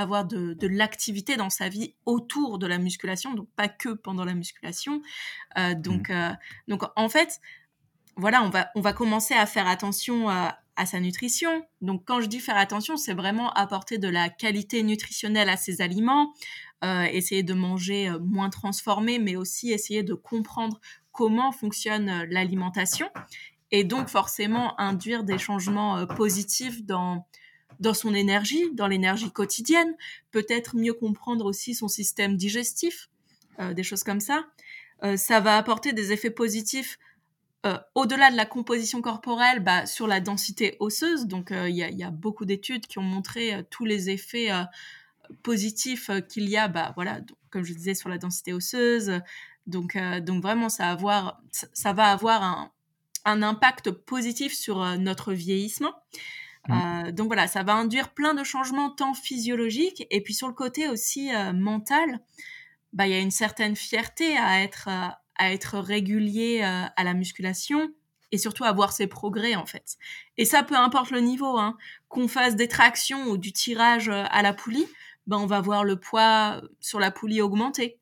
avoir 0.00 0.24
de, 0.24 0.54
de 0.54 0.66
l'activité 0.66 1.36
dans 1.36 1.50
sa 1.50 1.68
vie 1.68 1.94
autour 2.06 2.58
de 2.58 2.66
la 2.66 2.78
musculation, 2.78 3.34
donc 3.34 3.48
pas 3.54 3.68
que 3.68 3.90
pendant 3.90 4.24
la 4.24 4.34
musculation. 4.34 5.02
Euh, 5.58 5.74
donc, 5.74 6.08
mmh. 6.08 6.36
donc 6.68 6.82
en 6.96 7.08
fait, 7.08 7.40
voilà, 8.20 8.42
on 8.42 8.50
va, 8.50 8.70
on 8.74 8.80
va 8.80 8.92
commencer 8.92 9.34
à 9.34 9.46
faire 9.46 9.66
attention 9.66 10.28
à, 10.28 10.56
sa 10.86 10.98
nutrition. 10.98 11.62
Donc, 11.82 12.04
quand 12.06 12.22
je 12.22 12.26
dis 12.26 12.40
faire 12.40 12.56
attention, 12.56 12.96
c'est 12.96 13.12
vraiment 13.12 13.52
apporter 13.52 13.98
de 13.98 14.08
la 14.08 14.30
qualité 14.30 14.82
nutritionnelle 14.82 15.50
à 15.50 15.58
ses 15.58 15.82
aliments, 15.82 16.32
euh, 16.84 17.02
essayer 17.02 17.42
de 17.42 17.52
manger 17.52 18.08
euh, 18.08 18.18
moins 18.18 18.48
transformé, 18.48 19.18
mais 19.18 19.36
aussi 19.36 19.72
essayer 19.72 20.02
de 20.02 20.14
comprendre 20.14 20.80
comment 21.12 21.52
fonctionne 21.52 22.08
euh, 22.08 22.26
l'alimentation 22.30 23.10
et 23.70 23.84
donc 23.84 24.08
forcément 24.08 24.80
induire 24.80 25.22
des 25.22 25.36
changements 25.36 26.06
positifs 26.06 26.82
dans, 26.82 27.26
dans 27.78 27.94
son 27.94 28.14
énergie, 28.14 28.64
dans 28.72 28.88
l'énergie 28.88 29.30
quotidienne, 29.30 29.94
peut-être 30.30 30.76
mieux 30.76 30.94
comprendre 30.94 31.44
aussi 31.44 31.74
son 31.74 31.88
système 31.88 32.36
digestif, 32.36 33.10
des 33.76 33.84
choses 33.84 34.02
comme 34.02 34.18
ça. 34.18 34.44
ça 35.14 35.38
va 35.38 35.56
apporter 35.56 35.92
des 35.92 36.10
effets 36.10 36.30
positifs 36.30 36.98
euh, 37.66 37.76
au-delà 37.94 38.30
de 38.30 38.36
la 38.36 38.46
composition 38.46 39.02
corporelle, 39.02 39.60
bah, 39.60 39.84
sur 39.84 40.06
la 40.06 40.20
densité 40.20 40.78
osseuse, 40.80 41.26
donc 41.26 41.52
euh, 41.52 41.68
il 41.68 41.76
y, 41.76 42.02
a 42.02 42.10
beaucoup 42.10 42.46
d'études 42.46 42.86
qui 42.86 42.98
ont 42.98 43.02
montré 43.02 43.52
euh, 43.52 43.62
tous 43.68 43.84
les 43.84 44.08
effets 44.08 44.48
positifs 45.42 46.10
qu'il 46.28 46.48
y 46.48 46.56
a, 46.56 46.68
bah, 46.68 46.92
voilà, 46.94 47.20
comme 47.50 47.62
je 47.62 47.74
disais, 47.74 47.94
sur 47.94 48.08
la 48.08 48.16
densité 48.16 48.54
osseuse. 48.54 49.20
Donc, 49.66 49.96
donc 50.22 50.42
vraiment, 50.42 50.70
ça, 50.70 50.88
avoir, 50.88 51.42
ça 51.52 51.92
va 51.92 52.06
avoir 52.06 52.42
un, 52.42 52.72
un 53.26 53.42
impact 53.42 53.90
positif 53.90 54.54
sur 54.54 54.82
notre 54.98 55.34
vieillissement. 55.34 55.92
Mmh. 56.68 57.12
donc 57.12 57.28
voilà, 57.28 57.46
ça 57.46 57.62
va 57.62 57.72
induire 57.74 58.12
plein 58.12 58.34
de 58.34 58.44
changements 58.44 58.90
tant 58.90 59.14
physiologiques 59.14 60.06
et 60.10 60.22
puis 60.22 60.34
sur 60.34 60.46
le 60.46 60.52
côté 60.52 60.88
aussi 60.88 61.30
mental, 61.54 62.20
bah 62.92 63.06
il 63.06 63.12
y 63.12 63.16
a 63.16 63.18
une 63.18 63.30
certaine 63.30 63.76
fierté 63.76 64.36
à 64.36 64.62
être 64.62 64.90
à 65.40 65.52
être 65.52 65.78
régulier 65.78 66.60
euh, 66.62 66.84
à 66.94 67.02
la 67.02 67.14
musculation 67.14 67.90
et 68.30 68.36
surtout 68.36 68.64
à 68.64 68.72
voir 68.72 68.92
ses 68.92 69.06
progrès 69.06 69.56
en 69.56 69.64
fait. 69.64 69.96
Et 70.36 70.44
ça, 70.44 70.62
peu 70.62 70.76
importe 70.76 71.10
le 71.10 71.20
niveau, 71.20 71.58
hein, 71.58 71.78
qu'on 72.08 72.28
fasse 72.28 72.56
des 72.56 72.68
tractions 72.68 73.24
ou 73.24 73.38
du 73.38 73.50
tirage 73.50 74.10
euh, 74.10 74.24
à 74.30 74.42
la 74.42 74.52
poulie, 74.52 74.86
ben 75.26 75.38
on 75.38 75.46
va 75.46 75.62
voir 75.62 75.82
le 75.82 75.98
poids 75.98 76.60
sur 76.78 77.00
la 77.00 77.10
poulie 77.10 77.40
augmenter. 77.40 77.98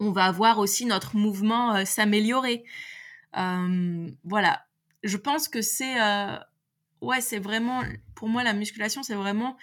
On 0.00 0.12
va 0.12 0.32
voir 0.32 0.58
aussi 0.58 0.86
notre 0.86 1.14
mouvement 1.14 1.76
euh, 1.76 1.84
s'améliorer. 1.84 2.64
voilà, 3.34 4.64
je 5.04 5.16
pense 5.18 5.48
que 5.48 5.60
c'est 5.60 5.96
ouais, 7.02 7.20
c'est 7.20 7.38
vraiment 7.38 7.82
pour 8.14 8.28
moi 8.28 8.42
la 8.42 8.54
musculation, 8.54 9.02
c'est 9.02 9.14
vraiment 9.14 9.58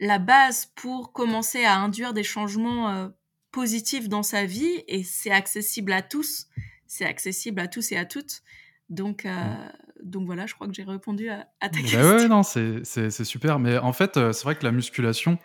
la 0.00 0.18
base 0.18 0.66
pour 0.74 1.12
commencer 1.12 1.64
à 1.64 1.78
induire 1.78 2.12
des 2.12 2.24
changements 2.24 3.12
positif 3.52 4.08
dans 4.08 4.22
sa 4.22 4.44
vie 4.44 4.82
et 4.88 5.04
c'est 5.04 5.30
accessible 5.30 5.92
à 5.92 6.02
tous. 6.02 6.48
C'est 6.86 7.04
accessible 7.04 7.60
à 7.60 7.68
tous 7.68 7.92
et 7.92 7.96
à 7.96 8.04
toutes. 8.04 8.42
Donc, 8.88 9.24
euh, 9.24 9.32
donc 10.02 10.26
voilà, 10.26 10.46
je 10.46 10.54
crois 10.54 10.66
que 10.66 10.74
j'ai 10.74 10.82
répondu 10.82 11.30
à, 11.30 11.46
ta 11.60 11.68
bah 11.68 11.78
question. 11.78 12.00
Ouais, 12.00 12.28
non, 12.28 12.42
c'est 12.42 13.24
super. 13.24 13.58
Mais 13.58 13.78
en 13.78 13.92
fait, 13.92 14.16
euh, 14.16 14.32
c'est 14.32 14.44
vrai 14.44 14.56
que 14.56 14.64
la 14.64 14.72
musculation, 14.72 15.38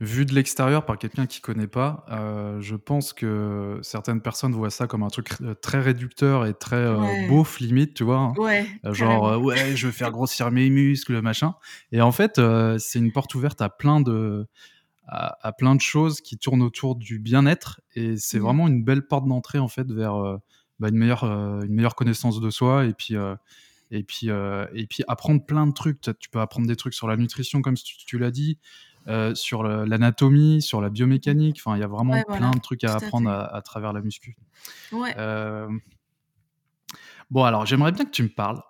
vue 0.00 0.24
de 0.26 0.34
l'extérieur 0.34 0.86
par 0.86 0.98
quelqu'un 0.98 1.26
qui 1.26 1.40
connaît 1.40 1.66
pas, 1.66 2.06
euh, 2.10 2.60
je 2.60 2.76
pense 2.76 3.12
que 3.12 3.78
certaines 3.82 4.20
personnes 4.20 4.52
voient 4.52 4.70
ça 4.70 4.86
comme 4.86 5.02
un 5.02 5.08
truc 5.08 5.28
très 5.60 5.80
réducteur 5.80 6.46
et 6.46 6.54
très 6.54 6.86
beauf 7.28 7.60
limite, 7.60 7.94
tu 7.94 8.04
vois. 8.04 8.18
Hein. 8.18 8.34
Ouais, 8.36 8.66
genre 8.92 9.42
ouais, 9.42 9.76
je 9.76 9.86
veux 9.86 9.92
faire 9.92 10.10
grossir 10.10 10.50
mes 10.50 10.70
muscles, 10.70 11.20
machin. 11.20 11.54
Et 11.92 12.00
en 12.00 12.12
fait, 12.12 12.40
c'est 12.78 12.98
une 12.98 13.12
porte 13.12 13.34
ouverte 13.34 13.60
à 13.60 13.68
plein 13.68 14.00
de 14.00 14.46
à, 15.08 15.52
plein 15.52 15.74
de 15.74 15.80
choses 15.80 16.20
qui 16.20 16.36
tournent 16.36 16.62
autour 16.62 16.96
du 16.96 17.18
bien-être. 17.18 17.80
Et 17.94 18.16
c'est 18.16 18.38
mmh. 18.38 18.42
vraiment 18.42 18.68
une 18.68 18.82
belle 18.82 19.06
porte 19.06 19.26
d'entrée 19.26 19.58
en 19.58 19.68
fait 19.68 19.90
vers 19.90 20.16
euh, 20.16 20.38
bah, 20.80 20.88
une, 20.88 20.96
meilleure, 20.96 21.24
euh, 21.24 21.60
une 21.62 21.74
meilleure 21.74 21.94
connaissance 21.94 22.40
de 22.40 22.50
soi 22.50 22.86
et 22.86 22.92
puis, 22.92 23.16
euh, 23.16 23.36
et, 23.90 24.02
puis, 24.02 24.28
et 24.28 24.86
puis 24.86 25.04
apprendre 25.06 25.44
plein 25.44 25.66
de 25.66 25.72
trucs. 25.72 26.00
Tu 26.00 26.28
peux 26.28 26.40
apprendre 26.40 26.66
des 26.66 26.76
trucs 26.76 26.94
sur 26.94 27.06
la 27.06 27.16
nutrition, 27.16 27.62
comme 27.62 27.76
tu, 27.76 28.18
l'as 28.18 28.32
dit, 28.32 28.58
sur 29.34 29.62
l'anatomie, 29.62 30.60
sur 30.60 30.80
la 30.80 30.90
biomécanique. 30.90 31.60
Enfin, 31.64 31.76
il 31.76 31.80
y 31.80 31.84
a 31.84 31.88
vraiment 31.88 32.20
plein 32.24 32.50
de 32.50 32.58
trucs 32.58 32.82
à 32.82 32.94
apprendre 32.94 33.30
à, 33.30 33.62
travers 33.62 33.92
la 33.92 34.00
muscu. 34.00 34.36
Ouais. 34.90 35.14
Bon, 37.30 37.44
alors 37.44 37.66
j'aimerais 37.66 37.92
bien 37.92 38.04
que 38.04 38.10
tu 38.10 38.22
me 38.22 38.28
parles 38.28 38.62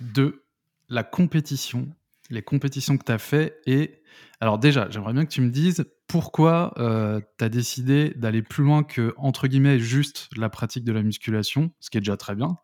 de 0.00 0.44
la 0.88 1.04
compétition, 1.04 1.88
les 2.30 2.42
compétitions 2.42 2.96
que 2.96 3.04
tu 3.04 3.12
as 3.12 3.18
fait 3.18 3.60
et 3.66 3.97
alors 4.40 4.58
déjà, 4.58 4.88
j'aimerais 4.90 5.12
bien 5.12 5.24
que 5.24 5.30
tu 5.30 5.40
me 5.40 5.50
dises 5.50 5.84
pourquoi 6.06 6.72
euh, 6.78 7.20
tu 7.38 7.44
as 7.44 7.48
décidé 7.48 8.12
d'aller 8.16 8.42
plus 8.42 8.62
loin 8.62 8.84
que, 8.84 9.14
entre 9.16 9.48
guillemets, 9.48 9.78
juste 9.78 10.28
la 10.36 10.48
pratique 10.48 10.84
de 10.84 10.92
la 10.92 11.02
musculation, 11.02 11.72
ce 11.80 11.90
qui 11.90 11.98
est 11.98 12.00
déjà 12.00 12.16
très 12.16 12.34
bien. 12.34 12.56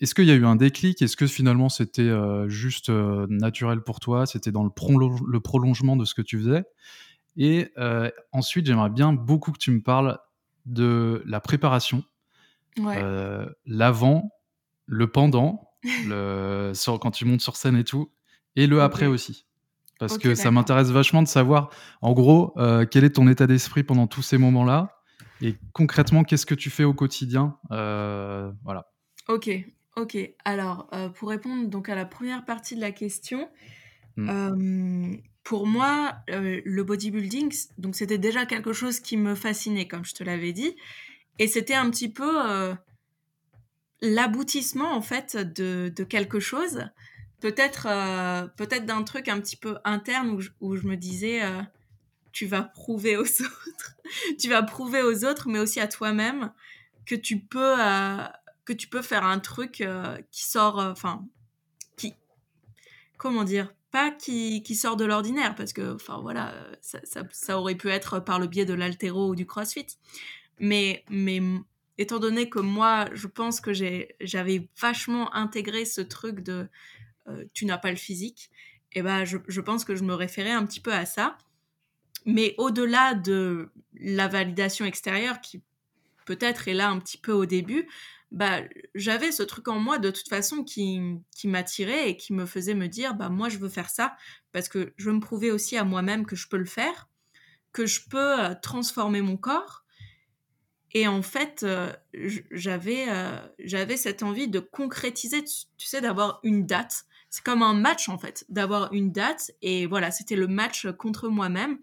Est-ce 0.00 0.14
qu'il 0.14 0.24
y 0.24 0.30
a 0.30 0.34
eu 0.34 0.46
un 0.46 0.56
déclic? 0.56 1.02
Est-ce 1.02 1.16
que 1.18 1.26
finalement 1.26 1.68
c'était 1.68 2.00
euh, 2.00 2.48
juste 2.48 2.88
euh, 2.88 3.26
naturel 3.28 3.82
pour 3.82 4.00
toi? 4.00 4.24
C'était 4.24 4.50
dans 4.50 4.64
le, 4.64 4.70
le, 5.26 5.40
prolongement 5.40 5.96
de 5.96 6.06
ce 6.06 6.14
que 6.14 6.22
tu 6.22 6.38
faisais? 6.38 6.64
Et 7.38 7.70
ensuite, 8.32 8.64
j'aimerais 8.64 8.88
bien 8.88 9.12
beaucoup 9.12 9.52
que 9.52 9.58
tu 9.58 9.70
me 9.70 9.82
parles 9.82 10.18
de 10.64 11.22
la 11.26 11.40
préparation, 11.40 12.02
l'avant, 13.66 14.30
le 14.86 15.06
pendant, 15.08 15.68
le, 16.06 16.72
quand 16.98 17.10
tu 17.10 17.26
montes 17.26 17.42
sur 17.42 17.56
scène 17.56 17.76
et 17.76 17.84
tout, 17.84 18.10
et 18.54 18.66
le 18.66 18.80
après 18.80 19.04
aussi. 19.04 19.46
Parce 19.98 20.18
que 20.18 20.34
ça 20.34 20.50
m'intéresse 20.50 20.90
vachement 20.90 21.22
de 21.22 21.28
savoir, 21.28 21.70
en 22.02 22.12
gros, 22.12 22.52
euh, 22.58 22.84
quel 22.84 23.04
est 23.04 23.10
ton 23.10 23.28
état 23.28 23.46
d'esprit 23.46 23.82
pendant 23.82 24.06
tous 24.06 24.22
ces 24.22 24.38
moments-là 24.38 24.92
et 25.42 25.54
concrètement, 25.74 26.24
qu'est-ce 26.24 26.46
que 26.46 26.54
tu 26.54 26.70
fais 26.70 26.84
au 26.84 26.94
quotidien 26.94 27.58
euh, 27.70 28.50
Voilà. 28.64 28.90
Ok, 29.28 29.50
ok. 29.94 30.16
Alors, 30.46 30.88
euh, 30.94 31.10
pour 31.10 31.28
répondre 31.28 31.68
donc 31.68 31.90
à 31.90 31.94
la 31.94 32.06
première 32.06 32.46
partie 32.46 32.74
de 32.74 32.80
la 32.80 32.90
question, 32.90 33.46
hmm. 34.16 35.16
pour 35.44 35.66
moi, 35.66 36.14
le 36.28 36.82
bodybuilding, 36.82 37.54
donc 37.76 37.96
c'était 37.96 38.16
déjà 38.16 38.46
quelque 38.46 38.72
chose 38.72 38.98
qui 38.98 39.18
me 39.18 39.34
fascinait, 39.34 39.86
comme 39.86 40.06
je 40.06 40.14
te 40.14 40.24
l'avais 40.24 40.54
dit, 40.54 40.74
et 41.38 41.48
c'était 41.48 41.74
un 41.74 41.90
petit 41.90 42.10
peu 42.10 42.74
l'aboutissement 44.00 44.94
en 44.94 45.02
fait 45.02 45.36
de, 45.36 45.92
de 45.94 46.04
quelque 46.04 46.40
chose 46.40 46.88
peut-être 47.40 47.86
euh, 47.88 48.46
peut-être 48.56 48.86
d'un 48.86 49.02
truc 49.02 49.28
un 49.28 49.40
petit 49.40 49.56
peu 49.56 49.78
interne 49.84 50.30
où 50.30 50.40
je, 50.40 50.50
où 50.60 50.76
je 50.76 50.86
me 50.86 50.96
disais 50.96 51.42
euh, 51.42 51.62
tu 52.32 52.46
vas 52.46 52.62
prouver 52.62 53.16
aux 53.16 53.22
autres 53.42 53.96
tu 54.38 54.48
vas 54.48 54.62
prouver 54.62 55.02
aux 55.02 55.24
autres 55.24 55.48
mais 55.48 55.58
aussi 55.58 55.80
à 55.80 55.88
toi-même 55.88 56.52
que 57.04 57.14
tu 57.14 57.40
peux 57.40 57.80
euh, 57.80 58.24
que 58.64 58.72
tu 58.72 58.88
peux 58.88 59.02
faire 59.02 59.24
un 59.24 59.38
truc 59.38 59.86
qui 60.30 60.44
sort 60.44 60.78
enfin 60.78 61.24
qui 61.96 62.14
comment 63.16 63.44
dire 63.44 63.72
pas 63.92 64.10
qui, 64.10 64.62
qui 64.62 64.74
sort 64.74 64.96
de 64.96 65.04
l'ordinaire 65.04 65.54
parce 65.54 65.72
que 65.72 65.94
enfin 65.94 66.18
voilà 66.20 66.52
ça, 66.80 66.98
ça, 67.30 67.58
aurait 67.58 67.76
pu 67.76 67.88
être 67.88 68.18
par 68.18 68.40
le 68.40 68.48
biais 68.48 68.64
de 68.64 68.74
l'altéro 68.74 69.28
ou 69.28 69.36
du 69.36 69.46
crossfit. 69.46 69.86
Mais 70.58 71.04
mais 71.08 71.40
étant 71.98 72.18
donné 72.18 72.48
que 72.48 72.58
moi 72.58 73.08
je 73.12 73.26
pense 73.26 73.60
que 73.60 73.72
j'avais 73.72 74.68
vachement 74.80 75.32
intégré 75.34 75.84
ce 75.84 76.00
truc 76.00 76.40
de 76.40 76.68
tu 77.52 77.66
n'as 77.66 77.78
pas 77.78 77.90
le 77.90 77.96
physique, 77.96 78.50
et 78.92 79.00
eh 79.00 79.02
ben 79.02 79.24
je, 79.24 79.60
pense 79.60 79.84
que 79.84 79.94
je 79.94 80.04
me 80.04 80.14
référais 80.14 80.52
un 80.52 80.64
petit 80.64 80.80
peu 80.80 80.92
à 80.92 81.04
ça. 81.04 81.36
Mais 82.24 82.54
au-delà 82.58 83.14
de 83.14 83.70
la 83.94 84.26
validation 84.26 84.84
extérieure 84.84 85.40
qui 85.40 85.62
peut-être 86.24 86.68
est 86.68 86.74
là 86.74 86.88
un 86.88 86.98
petit 86.98 87.18
peu 87.18 87.32
au 87.32 87.46
début, 87.46 87.88
bah, 88.32 88.60
j'avais 88.94 89.32
ce 89.32 89.42
truc 89.42 89.68
en 89.68 89.78
moi 89.78 89.98
de 89.98 90.10
toute 90.10 90.28
façon 90.28 90.64
qui, 90.64 91.00
qui 91.30 91.46
m'attirait 91.48 92.10
et 92.10 92.16
qui 92.16 92.32
me 92.32 92.46
faisait 92.46 92.74
me 92.74 92.88
dire, 92.88 93.14
bah, 93.14 93.28
moi, 93.28 93.48
je 93.48 93.58
veux 93.58 93.68
faire 93.68 93.90
ça 93.90 94.16
parce 94.52 94.68
que 94.68 94.92
je 94.96 95.10
veux 95.10 95.14
me 95.14 95.20
prouver 95.20 95.50
aussi 95.50 95.76
à 95.76 95.84
moi-même 95.84 96.26
que 96.26 96.36
je 96.36 96.48
peux 96.48 96.56
le 96.56 96.64
faire, 96.64 97.08
que 97.72 97.86
je 97.86 98.00
peux 98.08 98.40
euh, 98.40 98.54
transformer 98.60 99.20
mon 99.20 99.36
corps. 99.36 99.84
Et 100.92 101.06
en 101.06 101.22
fait, 101.22 101.62
euh, 101.62 101.92
j'avais, 102.50 103.06
euh, 103.08 103.38
j'avais 103.58 103.96
cette 103.96 104.22
envie 104.22 104.48
de 104.48 104.60
concrétiser, 104.60 105.44
tu 105.44 105.86
sais, 105.86 106.00
d'avoir 106.00 106.40
une 106.42 106.66
date. 106.66 107.04
C'est 107.30 107.42
comme 107.42 107.62
un 107.62 107.74
match, 107.74 108.08
en 108.08 108.18
fait, 108.18 108.44
d'avoir 108.48 108.92
une 108.92 109.12
date. 109.12 109.50
Et 109.62 109.86
voilà, 109.86 110.10
c'était 110.10 110.36
le 110.36 110.46
match 110.46 110.86
contre 110.98 111.28
moi-même. 111.28 111.78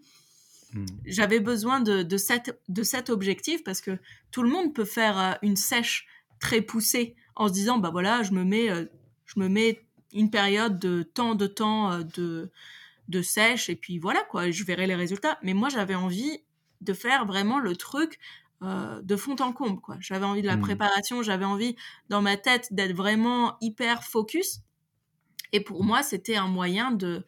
Hmm. 0.72 0.86
J'avais 1.04 1.40
besoin 1.40 1.80
de, 1.80 2.02
de, 2.02 2.16
cette, 2.16 2.60
de 2.68 2.82
cet 2.82 3.10
objectif 3.10 3.62
parce 3.62 3.80
que 3.80 3.98
tout 4.30 4.42
le 4.42 4.50
monde 4.50 4.74
peut 4.74 4.84
faire 4.84 5.38
une 5.42 5.56
sèche 5.56 6.06
très 6.40 6.60
poussé 6.60 7.14
en 7.36 7.48
se 7.48 7.52
disant 7.52 7.78
bah 7.78 7.90
voilà 7.90 8.22
je 8.22 8.32
me 8.32 8.44
mets 8.44 8.70
euh, 8.70 8.84
je 9.26 9.40
me 9.40 9.48
mets 9.48 9.84
une 10.12 10.30
période 10.30 10.78
de 10.78 11.02
temps 11.02 11.34
de 11.34 11.46
temps 11.46 11.92
euh, 11.92 12.02
de 12.02 12.50
de 13.08 13.22
sèche 13.22 13.68
et 13.68 13.76
puis 13.76 13.98
voilà 13.98 14.20
quoi 14.30 14.50
je 14.50 14.64
verrai 14.64 14.86
les 14.86 14.94
résultats 14.94 15.38
mais 15.42 15.54
moi 15.54 15.68
j'avais 15.68 15.94
envie 15.94 16.40
de 16.80 16.92
faire 16.92 17.26
vraiment 17.26 17.58
le 17.58 17.76
truc 17.76 18.18
euh, 18.62 19.00
de 19.02 19.16
fond 19.16 19.36
en 19.40 19.52
comble 19.52 19.80
quoi 19.80 19.96
j'avais 20.00 20.24
envie 20.24 20.42
de 20.42 20.46
la 20.46 20.56
mmh. 20.56 20.62
préparation 20.62 21.22
j'avais 21.22 21.44
envie 21.44 21.76
dans 22.08 22.22
ma 22.22 22.36
tête 22.36 22.72
d'être 22.72 22.94
vraiment 22.94 23.56
hyper 23.60 24.04
focus 24.04 24.60
et 25.54 25.60
pour 25.60 25.84
moi 25.84 26.02
c'était 26.02 26.36
un 26.36 26.48
moyen 26.48 26.90
de 26.90 27.24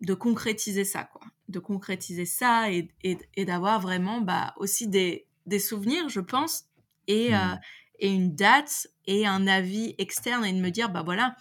de 0.00 0.14
concrétiser 0.14 0.84
ça 0.84 1.04
quoi. 1.04 1.22
De 1.48 1.58
concrétiser 1.58 2.26
ça 2.26 2.70
et, 2.70 2.88
et, 3.02 3.44
d'avoir 3.44 3.80
vraiment 3.80 4.20
bah 4.20 4.54
aussi 4.58 4.86
des, 4.86 5.26
des 5.46 5.58
souvenirs 5.58 6.08
je 6.08 6.20
pense 6.20 6.66
et, 7.08 7.30
mmh. 7.30 7.60
et 8.00 8.10
une 8.10 8.36
date 8.36 8.88
et 9.06 9.26
un 9.26 9.46
avis 9.46 9.94
externe 9.96 10.44
et 10.44 10.52
de 10.52 10.60
me 10.60 10.70
dire 10.70 10.90
bah 10.90 11.02
voilà 11.02 11.34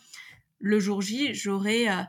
le 0.59 0.79
jour 0.79 1.01
J 1.01 1.33
j'aurai 1.35 1.89
euh, 1.89 2.01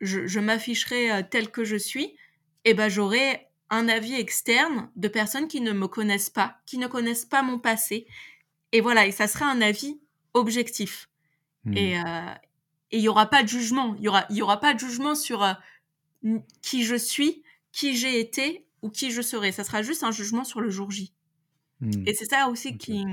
je, 0.00 0.40
m'afficherai 0.40 1.12
euh, 1.12 1.22
tel 1.28 1.50
que 1.50 1.64
je 1.64 1.76
suis 1.76 2.16
et 2.64 2.74
bah 2.74 2.88
j'aurai 2.88 3.46
un 3.70 3.88
avis 3.88 4.14
externe 4.14 4.90
de 4.96 5.08
personnes 5.08 5.48
qui 5.48 5.60
ne 5.60 5.72
me 5.72 5.86
connaissent 5.86 6.30
pas 6.30 6.58
qui 6.66 6.76
ne 6.76 6.88
connaissent 6.88 7.24
pas 7.24 7.42
mon 7.42 7.58
passé. 7.58 8.06
Et 8.72 8.80
voilà 8.80 9.06
et 9.06 9.12
ça 9.12 9.26
sera 9.26 9.46
un 9.46 9.62
avis 9.62 10.00
objectif. 10.34 11.08
Mmh. 11.64 11.76
et 11.76 11.98
euh, 11.98 12.34
et 12.90 12.98
il 12.98 13.02
y 13.02 13.08
aura 13.08 13.26
pas 13.26 13.42
de 13.42 13.48
jugement 13.48 13.94
il 13.96 14.02
y 14.04 14.08
aura 14.08 14.26
il 14.30 14.36
y 14.36 14.42
aura 14.42 14.60
pas 14.60 14.74
de 14.74 14.78
jugement 14.78 15.14
sur 15.14 15.46
qui 16.62 16.84
je 16.84 16.96
suis 16.96 17.42
qui 17.72 17.96
j'ai 17.96 18.20
été 18.20 18.66
ou 18.82 18.90
qui 18.90 19.10
je 19.10 19.22
serai 19.22 19.52
ça 19.52 19.64
sera 19.64 19.82
juste 19.82 20.04
un 20.04 20.12
jugement 20.12 20.44
sur 20.44 20.60
le 20.60 20.70
jour 20.70 20.90
J 20.90 21.12
mmh. 21.80 22.04
et 22.06 22.14
c'est 22.14 22.26
ça 22.26 22.48
aussi 22.48 22.78
qui 22.78 23.04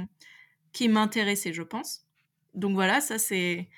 qui 0.74 0.90
m'intéressait, 0.90 1.54
je 1.54 1.62
pense. 1.62 2.06
Donc 2.56 2.74
voilà, 2.74 3.00
ça 3.00 3.18
c'est 3.18 3.70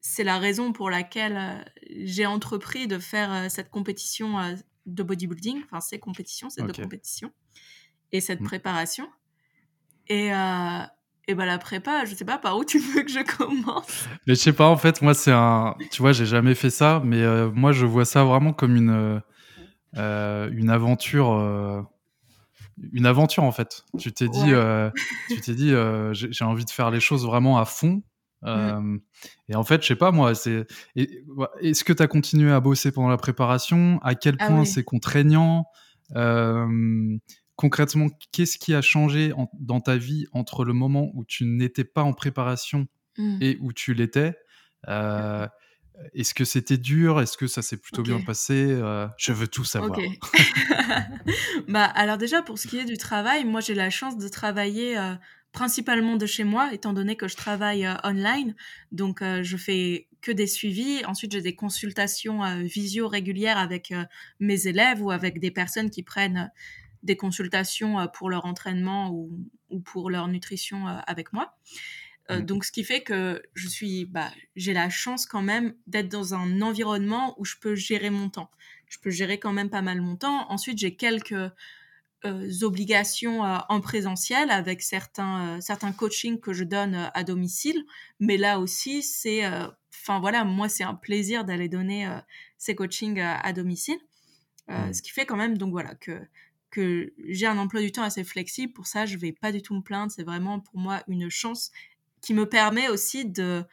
c'est 0.00 0.24
la 0.24 0.38
raison 0.38 0.74
pour 0.74 0.90
laquelle 0.90 1.36
euh, 1.36 1.64
j'ai 2.04 2.26
entrepris 2.26 2.86
de 2.86 2.98
faire 2.98 3.32
euh, 3.32 3.48
cette 3.48 3.70
compétition 3.70 4.38
euh, 4.38 4.54
de 4.84 5.02
bodybuilding, 5.02 5.62
enfin 5.64 5.80
ces 5.80 5.98
compétitions, 5.98 6.50
cette 6.50 6.68
okay. 6.68 6.82
compétition 6.82 7.32
et 8.12 8.20
cette 8.20 8.42
mmh. 8.42 8.44
préparation. 8.44 9.08
Et 10.08 10.28
et 11.26 11.34
ben 11.34 11.46
la 11.46 11.58
prépa, 11.58 12.04
je 12.04 12.14
sais 12.14 12.24
pas 12.24 12.38
par 12.38 12.56
où 12.56 12.64
tu 12.64 12.78
veux 12.78 13.02
que 13.02 13.10
je 13.10 13.20
commence. 13.36 14.06
Mais 14.26 14.34
je 14.34 14.40
sais 14.40 14.52
pas, 14.52 14.68
en 14.68 14.76
fait, 14.76 15.02
moi 15.02 15.14
c'est 15.14 15.32
un, 15.32 15.74
tu 15.90 16.02
vois, 16.02 16.12
j'ai 16.12 16.26
jamais 16.26 16.54
fait 16.54 16.70
ça, 16.70 17.00
mais 17.04 17.24
moi 17.52 17.72
je 17.72 17.86
vois 17.86 18.04
ça 18.04 18.24
vraiment 18.24 18.52
comme 18.52 18.76
une 18.76 19.22
une 19.96 20.70
aventure 20.70 21.86
une 22.92 23.06
aventure 23.06 23.44
en 23.44 23.52
fait. 23.52 23.84
Tu 23.98 24.12
t'es 24.12 24.28
dit, 24.28 24.52
euh, 24.52 24.90
tu 25.28 25.40
t'es 25.40 25.54
dit, 25.54 25.72
euh, 25.72 26.12
j'ai 26.12 26.44
envie 26.44 26.64
de 26.64 26.70
faire 26.70 26.90
les 26.90 27.00
choses 27.00 27.24
vraiment 27.24 27.58
à 27.58 27.64
fond. 27.64 28.02
Mm. 28.42 28.46
Euh, 28.46 28.98
et 29.48 29.54
en 29.54 29.64
fait, 29.64 29.82
je 29.82 29.88
sais 29.88 29.96
pas 29.96 30.10
moi, 30.10 30.34
c'est 30.34 30.66
est-ce 30.96 31.84
que 31.84 31.92
tu 31.92 32.02
as 32.02 32.06
continué 32.06 32.52
à 32.52 32.60
bosser 32.60 32.92
pendant 32.92 33.08
la 33.08 33.16
préparation? 33.16 33.98
À 34.02 34.14
quel 34.14 34.36
ah 34.38 34.48
point 34.48 34.64
c'est 34.64 34.84
contraignant? 34.84 35.66
Concrètement, 37.56 38.08
qu'est-ce 38.32 38.58
qui 38.58 38.74
a 38.74 38.82
changé 38.82 39.32
dans 39.60 39.80
ta 39.80 39.96
vie 39.96 40.26
entre 40.32 40.64
le 40.64 40.72
moment 40.72 41.10
où 41.14 41.24
tu 41.24 41.44
n'étais 41.44 41.84
pas 41.84 42.02
en 42.02 42.12
préparation 42.12 42.88
mm. 43.16 43.38
et 43.40 43.58
où 43.60 43.72
tu 43.72 43.94
l'étais 43.94 44.34
est-ce 46.12 46.34
que 46.34 46.44
c'était 46.44 46.76
dur? 46.76 47.20
Est-ce 47.20 47.36
que 47.36 47.46
ça 47.46 47.62
s'est 47.62 47.76
plutôt 47.76 48.02
bien 48.02 48.20
passé 48.20 48.54
euh, 48.54 49.06
Je 49.16 49.32
veux 49.32 49.46
tout 49.46 49.64
savoir. 49.64 49.98
bah, 51.68 51.84
alors 51.84 52.18
déjà, 52.18 52.42
pour 52.42 52.58
ce 52.58 52.66
qui 52.66 52.78
est 52.78 52.84
du 52.84 52.98
travail, 52.98 53.44
moi 53.44 53.60
j'ai 53.60 53.74
la 53.74 53.90
chance 53.90 54.18
de 54.18 54.28
travailler 54.28 54.98
euh, 54.98 55.14
principalement 55.52 56.16
de 56.16 56.26
chez 56.26 56.44
moi, 56.44 56.72
étant 56.72 56.92
donné 56.92 57.16
que 57.16 57.28
je 57.28 57.36
travaille 57.36 57.86
euh, 57.86 57.94
online. 58.02 58.54
Donc 58.90 59.22
je 59.22 59.56
fais 59.56 60.08
que 60.20 60.32
des 60.32 60.46
suivis. 60.46 61.04
Ensuite, 61.04 61.32
j'ai 61.32 61.42
des 61.42 61.54
consultations 61.54 62.40
visio 62.62 63.06
régulières 63.06 63.58
avec 63.58 63.92
mes 64.40 64.66
élèves 64.66 65.02
ou 65.02 65.10
avec 65.10 65.38
des 65.38 65.50
personnes 65.50 65.90
qui 65.90 66.02
prennent 66.02 66.50
des 67.04 67.16
consultations 67.16 68.08
pour 68.12 68.28
leur 68.30 68.44
entraînement 68.46 69.10
ou, 69.10 69.30
ou 69.70 69.80
pour 69.80 70.10
leur 70.10 70.26
nutrition 70.28 70.86
avec 71.06 71.32
moi. 71.32 71.54
Euh, 72.30 72.40
mmh. 72.40 72.46
donc, 72.46 72.64
ce 72.64 72.72
qui 72.72 72.84
fait 72.84 73.02
que 73.02 73.42
je 73.54 73.68
suis, 73.68 74.06
bah, 74.06 74.30
j'ai 74.56 74.72
la 74.72 74.88
chance 74.88 75.26
quand 75.26 75.42
même 75.42 75.74
d'être 75.86 76.08
dans 76.08 76.34
un 76.34 76.62
environnement 76.62 77.34
où 77.38 77.44
je 77.44 77.56
peux 77.60 77.74
gérer 77.74 78.10
mon 78.10 78.30
temps. 78.30 78.50
Je 78.88 78.98
peux 78.98 79.10
gérer 79.10 79.38
quand 79.38 79.52
même 79.52 79.70
pas 79.70 79.82
mal 79.82 80.00
mon 80.00 80.16
temps. 80.16 80.50
Ensuite, 80.50 80.78
j'ai 80.78 80.94
quelques 80.96 81.32
euh, 82.24 82.50
obligations 82.62 83.44
euh, 83.44 83.58
en 83.68 83.80
présentiel 83.80 84.50
avec 84.50 84.80
certains, 84.82 85.60
certains 85.60 85.92
coachings 85.92 86.40
que 86.40 86.52
je 86.52 86.64
donne 86.64 87.10
à 87.12 87.24
domicile. 87.24 87.84
Mais 88.20 88.36
là 88.36 88.58
aussi, 88.58 89.02
c'est, 89.02 89.46
enfin 89.46 90.20
voilà, 90.20 90.44
moi, 90.44 90.68
c'est 90.68 90.84
un 90.84 90.94
plaisir 90.94 91.44
d'aller 91.44 91.68
donner 91.68 92.08
ces 92.56 92.74
coachings 92.74 93.20
à 93.20 93.52
domicile. 93.52 93.98
Mmh. 94.68 94.94
Ce 94.94 95.02
qui 95.02 95.10
fait 95.10 95.26
quand 95.26 95.36
même, 95.36 95.58
donc 95.58 95.72
voilà, 95.72 95.94
que 95.96 96.18
que 96.74 97.12
j'ai 97.28 97.46
un 97.46 97.56
emploi 97.56 97.80
du 97.80 97.92
temps 97.92 98.02
assez 98.02 98.24
flexible. 98.24 98.72
Pour 98.72 98.86
ça, 98.86 99.06
je 99.06 99.16
vais 99.16 99.30
pas 99.30 99.52
du 99.52 99.62
tout 99.62 99.74
me 99.74 99.80
plaindre. 99.80 100.10
C'est 100.10 100.24
vraiment 100.24 100.58
pour 100.58 100.76
moi 100.76 101.02
une 101.06 101.30
chance 101.30 101.70
qui 102.20 102.34
me 102.34 102.48
permet 102.48 102.88
aussi 102.88 103.24
de 103.24 103.64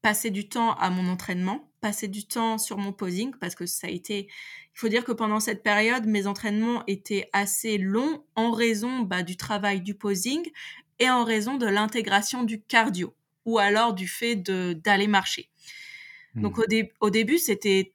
passer 0.00 0.30
du 0.30 0.48
temps 0.48 0.72
à 0.74 0.88
mon 0.88 1.08
entraînement, 1.08 1.70
passer 1.80 2.08
du 2.08 2.26
temps 2.26 2.56
sur 2.56 2.78
mon 2.78 2.92
posing, 2.92 3.32
parce 3.40 3.54
que 3.54 3.66
ça 3.66 3.88
a 3.88 3.90
été, 3.90 4.28
il 4.28 4.78
faut 4.78 4.88
dire 4.88 5.04
que 5.04 5.12
pendant 5.12 5.40
cette 5.40 5.62
période, 5.62 6.06
mes 6.06 6.26
entraînements 6.26 6.82
étaient 6.86 7.28
assez 7.32 7.76
longs 7.76 8.24
en 8.36 8.52
raison 8.52 9.00
bah, 9.00 9.22
du 9.22 9.36
travail 9.36 9.82
du 9.82 9.94
posing 9.94 10.48
et 10.98 11.10
en 11.10 11.24
raison 11.24 11.56
de 11.56 11.66
l'intégration 11.66 12.44
du 12.44 12.62
cardio, 12.62 13.14
ou 13.44 13.58
alors 13.58 13.92
du 13.92 14.08
fait 14.08 14.36
d'aller 14.36 15.08
marcher. 15.08 15.50
Donc 16.36 16.56
mmh. 16.58 16.62
au, 17.00 17.06
au 17.06 17.10
début, 17.10 17.38
c'était 17.38 17.92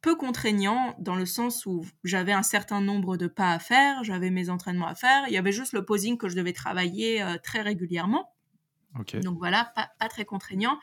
peu 0.00 0.16
contraignant 0.16 0.94
dans 0.98 1.14
le 1.14 1.26
sens 1.26 1.66
où 1.66 1.84
j'avais 2.04 2.32
un 2.32 2.42
certain 2.42 2.80
nombre 2.80 3.16
de 3.16 3.26
pas 3.26 3.52
à 3.52 3.58
faire, 3.58 4.02
j'avais 4.02 4.30
mes 4.30 4.48
entraînements 4.48 4.86
à 4.86 4.94
faire, 4.94 5.24
il 5.28 5.34
y 5.34 5.38
avait 5.38 5.52
juste 5.52 5.72
le 5.72 5.84
posing 5.84 6.16
que 6.16 6.28
je 6.28 6.36
devais 6.36 6.52
travailler 6.52 7.22
euh, 7.22 7.36
très 7.42 7.60
régulièrement. 7.60 8.32
Donc 9.20 9.38
voilà, 9.38 9.72
pas, 9.74 10.08
très 10.08 10.24
contraignant. 10.24 10.78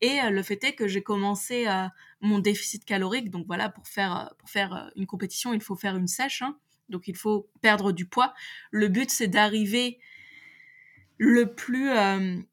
Et 0.00 0.20
euh, 0.20 0.30
le 0.30 0.42
fait 0.42 0.62
est 0.64 0.74
que 0.74 0.88
j'ai 0.88 1.02
commencé 1.02 1.66
euh, 1.66 1.86
mon 2.20 2.38
déficit 2.38 2.84
calorique. 2.84 3.30
Donc 3.30 3.46
voilà, 3.46 3.68
pour 3.68 3.86
faire, 3.86 4.32
pour 4.38 4.48
faire 4.48 4.90
une 4.96 5.06
compétition, 5.06 5.52
il 5.52 5.60
faut 5.60 5.76
faire 5.76 5.96
une 5.96 6.06
sèche. 6.06 6.42
Hein. 6.42 6.56
donc 6.88 7.08
il 7.08 7.16
faut 7.16 7.50
perdre 7.60 7.92
du 7.92 8.06
poids. 8.06 8.34
Le 8.70 8.88
but, 8.88 9.10
c'est 9.10 9.28
d'arriver 9.28 9.98
le 11.18 11.54
plus 11.54 11.90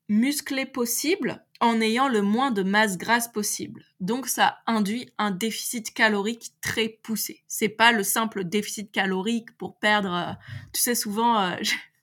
musclé 0.10 0.66
possible 0.66 1.46
en 1.60 1.82
ayant 1.82 2.08
le 2.08 2.22
moins 2.22 2.52
de 2.52 2.64
masse 2.64 2.98
grasse 2.98 3.28
possible. 3.28 3.84
Donc 4.00 4.28
ça 4.28 4.60
induit 4.68 5.12
un 5.18 5.32
déficit 5.32 5.94
calorique 5.94 6.52
très 6.62 6.90
poussé. 6.90 7.44
C'est 7.48 7.70
pas 7.70 7.92
le 7.92 8.04
simple 8.04 8.44
déficit 8.44 8.92
calorique 8.92 9.56
pour 9.58 9.78
perdre. 9.78 10.38
tu 10.74 10.82
sais 10.82 10.96
souvent, 10.96 11.56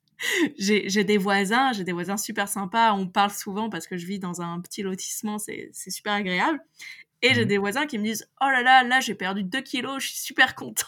j'ai 0.59 1.05
des 1.05 1.19
voisins, 1.19 1.73
j'ai 1.73 1.85
des 1.85 1.93
voisins 1.93 2.17
super 2.17 2.49
sympas. 2.49 2.93
On 2.93 3.07
parle 3.07 3.31
souvent 3.31 3.71
parce 3.71 3.87
que 3.87 3.97
je 3.97 4.07
vis 4.07 4.19
dans 4.19 4.43
un 4.43 4.61
petit 4.61 4.83
lotissement, 4.83 5.39
c'est 5.39 5.71
super 5.73 6.15
agréable. 6.15 6.61
Et 7.23 7.33
j'ai 7.35 7.45
mmh. 7.45 7.49
des 7.49 7.59
voisins 7.59 7.87
qui 7.87 7.99
me 7.99 8.05
disent 8.05 8.29
Oh 8.41 8.51
là 8.51 8.63
là, 8.63 8.85
là 8.85 9.01
j'ai 9.01 9.15
perdu 9.15 9.45
2 9.45 9.61
kilos, 9.63 10.03
je 10.03 10.09
suis 10.09 10.19
super 10.19 10.55
content. 10.55 10.87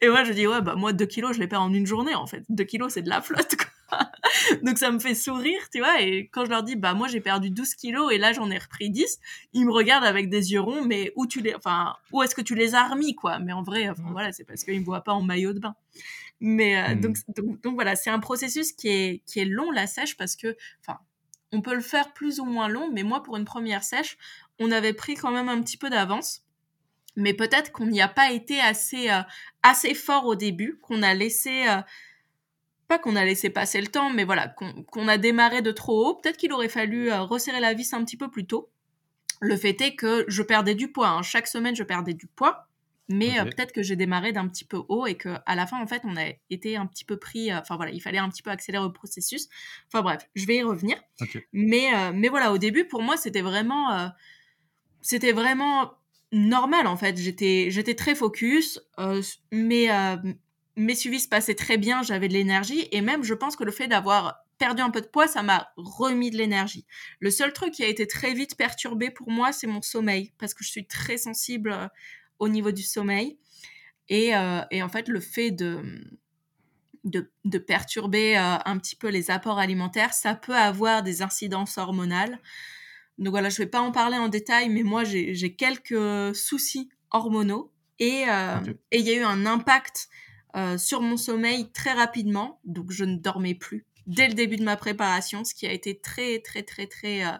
Et 0.00 0.08
moi 0.08 0.24
je 0.24 0.32
dis 0.32 0.46
Ouais, 0.46 0.60
bah 0.60 0.74
moi 0.76 0.92
2 0.92 1.04
kilos, 1.06 1.34
je 1.34 1.40
les 1.40 1.48
perds 1.48 1.62
en 1.62 1.72
une 1.72 1.86
journée 1.86 2.14
en 2.14 2.26
fait. 2.26 2.44
2 2.48 2.64
kilos, 2.64 2.92
c'est 2.92 3.02
de 3.02 3.08
la 3.08 3.20
flotte 3.20 3.56
quoi. 3.56 3.98
Donc 4.62 4.78
ça 4.78 4.90
me 4.90 4.98
fait 4.98 5.14
sourire, 5.14 5.60
tu 5.72 5.80
vois. 5.80 6.00
Et 6.00 6.28
quand 6.32 6.44
je 6.44 6.50
leur 6.50 6.62
dis 6.62 6.76
Bah 6.76 6.94
moi 6.94 7.08
j'ai 7.08 7.20
perdu 7.20 7.50
12 7.50 7.74
kilos 7.74 8.12
et 8.12 8.18
là 8.18 8.32
j'en 8.32 8.50
ai 8.50 8.58
repris 8.58 8.90
10, 8.90 9.18
ils 9.52 9.66
me 9.66 9.72
regardent 9.72 10.04
avec 10.04 10.28
des 10.28 10.52
yeux 10.52 10.60
ronds, 10.60 10.84
mais 10.84 11.12
où 11.16 11.26
tu 11.26 11.40
les. 11.40 11.54
Enfin, 11.54 11.94
où 12.12 12.22
est-ce 12.22 12.34
que 12.34 12.42
tu 12.42 12.54
les 12.54 12.74
as 12.74 12.88
remis 12.88 13.14
quoi? 13.14 13.38
Mais 13.38 13.52
en 13.52 13.62
vrai, 13.62 13.88
enfin, 13.88 14.02
mmh. 14.02 14.12
voilà, 14.12 14.32
c'est 14.32 14.44
parce 14.44 14.64
qu'ils 14.64 14.80
me 14.80 14.84
voient 14.84 15.04
pas 15.04 15.12
en 15.12 15.22
maillot 15.22 15.52
de 15.52 15.60
bain. 15.60 15.74
Mais 16.40 16.76
euh, 16.76 16.94
mmh. 16.94 17.00
donc, 17.00 17.16
donc, 17.62 17.74
voilà, 17.74 17.96
c'est 17.96 18.10
un 18.10 18.18
processus 18.18 18.72
qui 18.72 18.88
est, 18.88 19.22
qui 19.26 19.40
est 19.40 19.44
long, 19.44 19.70
la 19.70 19.86
sèche, 19.86 20.16
parce 20.16 20.36
que, 20.36 20.56
enfin, 20.80 20.98
on 21.52 21.60
peut 21.60 21.74
le 21.74 21.82
faire 21.82 22.12
plus 22.12 22.40
ou 22.40 22.44
moins 22.44 22.68
long, 22.68 22.90
mais 22.92 23.02
moi, 23.02 23.22
pour 23.22 23.36
une 23.36 23.44
première 23.44 23.84
sèche, 23.84 24.16
on 24.58 24.70
avait 24.70 24.94
pris 24.94 25.14
quand 25.14 25.30
même 25.30 25.48
un 25.48 25.60
petit 25.60 25.76
peu 25.76 25.90
d'avance. 25.90 26.42
Mais 27.16 27.34
peut-être 27.34 27.72
qu'on 27.72 27.86
n'y 27.86 28.00
a 28.00 28.08
pas 28.08 28.32
été 28.32 28.60
assez, 28.60 29.10
euh, 29.10 29.22
assez 29.62 29.94
fort 29.94 30.26
au 30.26 30.34
début, 30.34 30.78
qu'on 30.82 31.02
a 31.02 31.14
laissé 31.14 31.68
euh, 31.68 31.80
pas 32.88 32.98
qu'on 32.98 33.14
a 33.14 33.24
laissé 33.24 33.50
passer 33.50 33.80
le 33.80 33.86
temps, 33.86 34.10
mais 34.10 34.24
voilà, 34.24 34.48
qu'on 34.48 35.08
a 35.08 35.16
démarré 35.16 35.62
de 35.62 35.70
trop 35.70 36.08
haut. 36.08 36.14
Peut-être 36.16 36.36
qu'il 36.36 36.52
aurait 36.52 36.68
fallu 36.68 37.10
euh, 37.10 37.22
resserrer 37.22 37.60
la 37.60 37.72
vis 37.72 37.92
un 37.94 38.04
petit 38.04 38.16
peu 38.16 38.28
plus 38.30 38.46
tôt. 38.46 38.68
Le 39.40 39.56
fait 39.56 39.80
est 39.80 39.94
que 39.94 40.24
je 40.28 40.42
perdais 40.42 40.74
du 40.74 40.90
poids. 40.90 41.08
Hein. 41.08 41.22
Chaque 41.22 41.46
semaine, 41.46 41.76
je 41.76 41.84
perdais 41.84 42.14
du 42.14 42.26
poids. 42.26 42.66
Mais 43.12 43.42
peut-être 43.42 43.72
que 43.72 43.82
j'ai 43.82 43.96
démarré 43.96 44.30
d'un 44.30 44.46
petit 44.46 44.64
peu 44.64 44.82
haut 44.88 45.04
et 45.04 45.16
qu'à 45.16 45.42
la 45.48 45.66
fin, 45.66 45.82
en 45.82 45.86
fait, 45.88 46.02
on 46.04 46.16
a 46.16 46.26
été 46.48 46.76
un 46.76 46.86
petit 46.86 47.04
peu 47.04 47.16
pris. 47.16 47.52
Enfin 47.52 47.74
voilà, 47.74 47.90
il 47.90 48.00
fallait 48.00 48.18
un 48.18 48.28
petit 48.28 48.42
peu 48.42 48.50
accélérer 48.50 48.84
le 48.84 48.92
processus. 48.92 49.48
Enfin 49.88 50.02
bref, 50.02 50.28
je 50.36 50.46
vais 50.46 50.58
y 50.58 50.62
revenir. 50.62 50.96
Mais, 51.52 51.88
mais 52.12 52.28
voilà, 52.28 52.52
au 52.52 52.58
début, 52.58 52.84
pour 52.84 53.02
moi, 53.02 53.16
c'était 53.16 53.40
vraiment. 53.40 54.12
c'était 55.00 55.32
vraiment 55.32 55.90
normal 56.32 56.86
en 56.86 56.96
fait. 56.96 57.16
J'étais, 57.16 57.68
j'étais 57.70 57.94
très 57.94 58.14
focus. 58.14 58.80
mais, 59.52 59.88
mes 60.76 60.94
suivis 60.94 61.20
se 61.20 61.28
passaient 61.28 61.54
très 61.54 61.76
bien, 61.76 62.02
j'avais 62.02 62.28
de 62.28 62.32
l'énergie 62.32 62.88
et 62.90 63.00
même 63.02 63.22
je 63.22 63.34
pense 63.34 63.56
que 63.56 63.64
le 63.64 63.72
fait 63.72 63.88
d'avoir 63.88 64.44
perdu 64.58 64.82
un 64.82 64.90
peu 64.90 65.00
de 65.00 65.06
poids, 65.06 65.26
ça 65.26 65.42
m'a 65.42 65.72
remis 65.76 66.30
de 66.30 66.36
l'énergie. 66.36 66.86
Le 67.18 67.30
seul 67.30 67.52
truc 67.52 67.72
qui 67.72 67.82
a 67.82 67.88
été 67.88 68.06
très 68.06 68.34
vite 68.34 68.56
perturbé 68.56 69.10
pour 69.10 69.30
moi, 69.30 69.52
c'est 69.52 69.66
mon 69.66 69.82
sommeil 69.82 70.32
parce 70.38 70.54
que 70.54 70.64
je 70.64 70.70
suis 70.70 70.86
très 70.86 71.16
sensible 71.16 71.72
euh, 71.72 71.88
au 72.38 72.48
niveau 72.48 72.70
du 72.70 72.82
sommeil 72.82 73.38
et, 74.08 74.34
euh, 74.36 74.60
et 74.70 74.82
en 74.82 74.88
fait 74.88 75.08
le 75.08 75.20
fait 75.20 75.50
de 75.50 75.82
de, 77.04 77.58
perturber 77.58 78.36
euh, 78.36 78.58
un 78.64 78.78
petit 78.78 78.94
peu 78.94 79.08
les 79.08 79.30
apports 79.30 79.58
alimentaires, 79.58 80.12
ça 80.12 80.34
peut 80.34 80.54
avoir 80.54 81.02
des 81.02 81.22
incidences 81.22 81.78
hormonales. 81.78 82.38
Donc 83.20 83.30
voilà, 83.30 83.48
je 83.48 83.60
ne 83.60 83.64
vais 83.64 83.70
pas 83.70 83.80
en 83.80 83.92
parler 83.92 84.16
en 84.16 84.28
détail, 84.28 84.68
mais 84.68 84.82
moi 84.82 85.04
j'ai 85.04 85.54
quelques 85.54 86.34
soucis 86.34 86.88
hormonaux 87.10 87.72
et 87.98 88.24
il 88.24 89.00
y 89.00 89.10
a 89.10 89.14
eu 89.14 89.22
un 89.22 89.46
impact 89.46 90.08
euh, 90.56 90.78
sur 90.78 91.00
mon 91.00 91.16
sommeil 91.16 91.70
très 91.70 91.92
rapidement, 91.92 92.60
donc 92.64 92.90
je 92.90 93.04
ne 93.04 93.16
dormais 93.16 93.54
plus 93.54 93.86
dès 94.06 94.26
le 94.26 94.34
début 94.34 94.56
de 94.56 94.64
ma 94.64 94.76
préparation, 94.76 95.44
ce 95.44 95.54
qui 95.54 95.66
a 95.66 95.72
été 95.72 96.00
très 96.00 96.40
très 96.40 96.64
très 96.64 96.88
très 96.88 97.24
euh, 97.24 97.30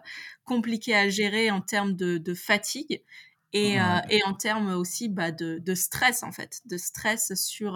compliqué 0.45 0.95
à 0.95 1.09
gérer 1.09 1.51
en 1.51 1.59
termes 1.59 1.93
de, 1.93 2.33
fatigue 2.33 3.03
et, 3.51 3.81
euh, 3.81 3.99
et, 4.09 4.23
en 4.23 4.33
termes 4.33 4.73
aussi 4.73 5.09
bah, 5.09 5.31
de, 5.31 5.57
de, 5.59 5.75
stress 5.75 6.23
en 6.23 6.31
fait, 6.31 6.61
de 6.65 6.77
stress 6.77 7.33
sur, 7.33 7.73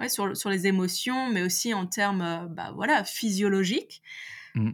ouais, 0.00 0.08
sur, 0.08 0.36
sur, 0.36 0.50
les 0.50 0.66
émotions, 0.66 1.30
mais 1.30 1.42
aussi 1.42 1.72
en 1.72 1.86
termes 1.86 2.48
bah, 2.50 2.72
voilà, 2.74 3.04
physiologiques. 3.04 4.02
Mmh. 4.56 4.72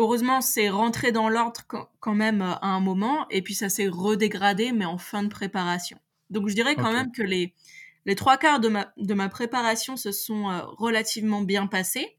Heureusement, 0.00 0.40
c'est 0.40 0.68
rentré 0.70 1.10
dans 1.10 1.28
l'ordre 1.28 1.62
quand 1.98 2.14
même 2.14 2.40
à 2.40 2.66
un 2.68 2.78
moment, 2.78 3.26
et 3.30 3.42
puis 3.42 3.54
ça 3.54 3.68
s'est 3.68 3.88
redégradé, 3.88 4.70
mais 4.70 4.84
en 4.84 4.96
fin 4.96 5.24
de 5.24 5.28
préparation. 5.28 5.98
Donc 6.30 6.48
je 6.48 6.54
dirais 6.54 6.76
quand 6.76 6.92
même 6.92 7.10
que 7.10 7.22
les, 7.22 7.52
les 8.06 8.14
trois 8.14 8.36
quarts 8.36 8.60
de 8.60 8.68
ma, 8.68 8.92
de 8.96 9.14
ma 9.14 9.28
préparation 9.28 9.96
se 9.96 10.12
sont 10.12 10.50
euh, 10.50 10.60
relativement 10.76 11.40
bien 11.40 11.66
passés. 11.66 12.16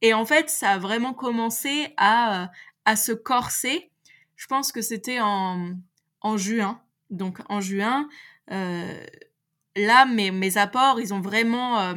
Et 0.00 0.14
en 0.14 0.24
fait, 0.24 0.48
ça 0.48 0.70
a 0.70 0.78
vraiment 0.78 1.12
commencé 1.12 1.92
à, 1.98 2.44
euh, 2.44 2.46
à 2.86 2.96
se 2.96 3.12
corser. 3.12 3.90
Je 4.36 4.46
pense 4.46 4.72
que 4.72 4.80
c'était 4.80 5.20
en, 5.20 5.74
en 6.22 6.36
juin. 6.38 6.80
Donc 7.10 7.40
en 7.50 7.60
juin, 7.60 8.08
euh, 8.50 9.04
là, 9.76 10.06
mes, 10.06 10.30
mes 10.30 10.56
apports, 10.56 10.98
ils 10.98 11.12
ont 11.12 11.20
vraiment, 11.20 11.94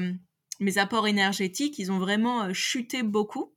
mes 0.59 0.77
apports 0.77 1.07
énergétiques, 1.07 1.79
ils 1.79 1.91
ont 1.91 1.99
vraiment 1.99 2.53
chuté 2.53 3.01
beaucoup. 3.01 3.54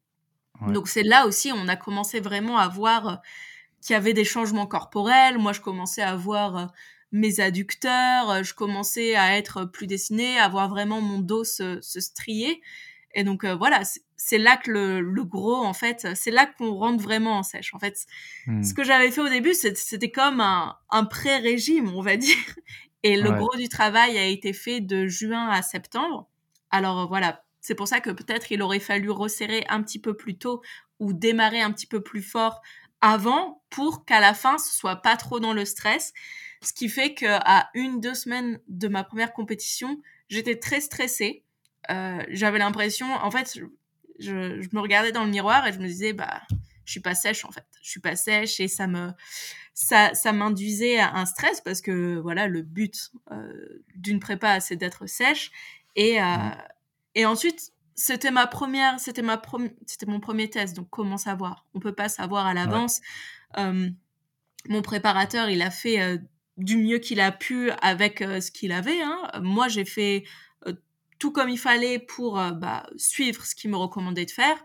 Donc 0.67 0.89
c'est 0.89 1.03
là 1.03 1.27
aussi, 1.27 1.53
on 1.53 1.69
a 1.69 1.77
commencé 1.77 2.21
vraiment 2.21 2.59
à 2.59 2.69
voir 2.69 3.23
qu'il 3.81 3.95
y 3.95 3.97
avait 3.97 4.13
des 4.13 4.25
changements 4.25 4.67
corporels. 4.67 5.39
Moi, 5.39 5.53
je 5.53 5.61
commençais 5.61 6.03
à 6.03 6.17
voir 6.17 6.73
mes 7.13 7.41
adducteurs, 7.41 8.31
euh, 8.31 8.43
je 8.43 8.55
commençais 8.55 9.15
à 9.15 9.37
être 9.37 9.65
plus 9.65 9.87
dessinée, 9.87 10.39
à 10.39 10.49
voir 10.49 10.69
vraiment 10.69 11.01
mon 11.01 11.19
dos 11.19 11.45
se, 11.45 11.81
strier. 11.81 12.61
Et 13.15 13.25
donc 13.25 13.45
euh, 13.45 13.55
voilà, 13.55 13.83
c'est 14.17 14.39
là 14.39 14.57
que 14.57 14.71
le, 14.71 15.25
gros, 15.25 15.57
en 15.57 15.73
fait, 15.73 16.07
c'est 16.15 16.31
là 16.31 16.47
qu'on 16.47 16.75
rentre 16.75 17.03
vraiment 17.03 17.39
en 17.39 17.43
sèche. 17.43 17.73
En 17.75 17.79
fait, 17.79 18.07
hmm. 18.47 18.63
ce 18.63 18.75
que 18.75 18.85
j'avais 18.85 19.11
fait 19.11 19.23
au 19.23 19.29
début, 19.29 19.55
c'était 19.55 20.11
comme 20.11 20.41
un, 20.41 21.05
pré-régime, 21.05 21.95
on 21.95 22.03
va 22.03 22.17
dire. 22.17 22.37
Et 23.05 23.17
le 23.17 23.31
gros 23.31 23.57
du 23.57 23.69
travail 23.69 24.19
a 24.19 24.27
été 24.27 24.53
fait 24.53 24.81
de 24.81 25.07
juin 25.07 25.49
à 25.49 25.63
septembre. 25.63 26.29
Alors 26.71 27.01
euh, 27.01 27.07
voilà, 27.07 27.43
c'est 27.69 27.75
pour 27.75 27.87
ça 27.87 28.01
que 28.01 28.09
peut-être 28.09 28.51
il 28.51 28.62
aurait 28.62 28.81
fallu 28.81 29.11
resserrer 29.11 29.62
un 29.69 29.83
petit 29.83 29.99
peu 29.99 30.16
plus 30.16 30.39
tôt 30.39 30.62
ou 31.01 31.12
démarrer 31.12 31.61
un 31.61 31.71
petit 31.71 31.87
peu 31.87 32.03
plus 32.03 32.23
fort 32.23 32.62
avant 33.03 33.62
pour 33.69 34.07
qu'à 34.07 34.21
la 34.21 34.33
fin 34.33 34.57
ce 34.57 34.73
soit 34.73 34.97
pas 34.97 35.19
trop 35.19 35.39
dans 35.39 35.53
le 35.53 35.66
stress. 35.66 36.14
Ce 36.62 36.73
qui 36.73 36.89
fait 36.89 37.12
qu'à 37.12 37.69
une, 37.75 38.01
deux 38.01 38.14
semaines 38.14 38.59
de 38.69 38.89
ma 38.89 39.05
première 39.05 39.35
compétition, 39.35 40.01
j'étais 40.31 40.57
très 40.57 40.81
stressée. 40.81 41.45
Euh, 41.91 42.25
j'avais 42.31 42.59
l'impression, 42.59 43.07
en 43.12 43.31
fait, 43.31 43.61
je, 44.19 44.33
me 44.73 44.81
regardais 44.81 45.12
dans 45.12 45.25
le 45.25 45.31
miroir 45.31 45.66
et 45.66 45.73
je 45.75 45.79
me 45.79 45.87
disais, 45.87 46.14
bah, 46.14 46.41
je 46.87 46.93
suis 46.93 47.01
pas 47.01 47.14
sèche 47.14 47.45
en 47.45 47.51
fait. 47.51 47.66
Je 47.83 47.91
suis 47.91 48.01
pas 48.01 48.16
sèche 48.16 48.61
et 48.61 48.69
ça 48.69 48.87
me, 48.87 49.11
ça, 49.75 50.14
ça 50.14 50.33
m'induisait 50.33 51.01
un 51.01 51.27
stress 51.27 51.61
parce 51.61 51.83
que 51.83 52.16
voilà, 52.16 52.49
le 52.49 52.62
but 52.62 53.11
euh, 53.31 53.85
d'une 53.95 54.21
prépa, 54.21 54.59
c'est 54.61 54.77
d'être 54.77 55.07
sèche. 55.07 55.51
Et, 55.97 56.19
euh, 56.19 56.25
mmh. 56.25 56.57
Et 57.19 57.27
ensuite, 57.27 57.73
c'était 57.97 58.31
ma 58.31 58.47
première, 58.47 59.01
c'était 59.01 59.23
ma 59.23 59.43
c'était 59.87 60.07
mon 60.07 60.21
premier 60.21 60.49
test. 60.49 60.77
Donc 60.77 60.89
comment 60.89 61.19
savoir? 61.19 61.66
On 61.75 61.81
peut 61.81 61.95
pas 61.95 62.09
savoir 62.09 62.47
à 62.47 62.55
l'avance. 62.55 63.01
mon 63.57 64.83
préparateur, 64.83 65.51
il 65.51 65.62
a 65.62 65.71
fait 65.71 66.21
du 66.59 66.77
mieux 66.77 66.99
qu'il 66.99 67.21
a 67.21 67.33
pu 67.33 67.71
avec 67.83 68.21
euh, 68.21 68.41
ce 68.41 68.51
qu'il 68.51 68.73
avait. 68.73 69.01
Hein. 69.01 69.31
Moi, 69.41 69.69
j'ai 69.69 69.85
fait 69.85 70.25
euh, 70.66 70.75
tout 71.19 71.33
comme 71.33 71.49
il 71.49 71.59
fallait 71.59 71.99
pour 71.99 72.39
euh, 72.39 72.51
bah, 72.51 72.87
suivre 72.97 73.45
ce 73.47 73.55
qu'il 73.55 73.71
me 73.71 73.77
recommandait 73.77 74.27
de 74.27 74.31
faire. 74.31 74.57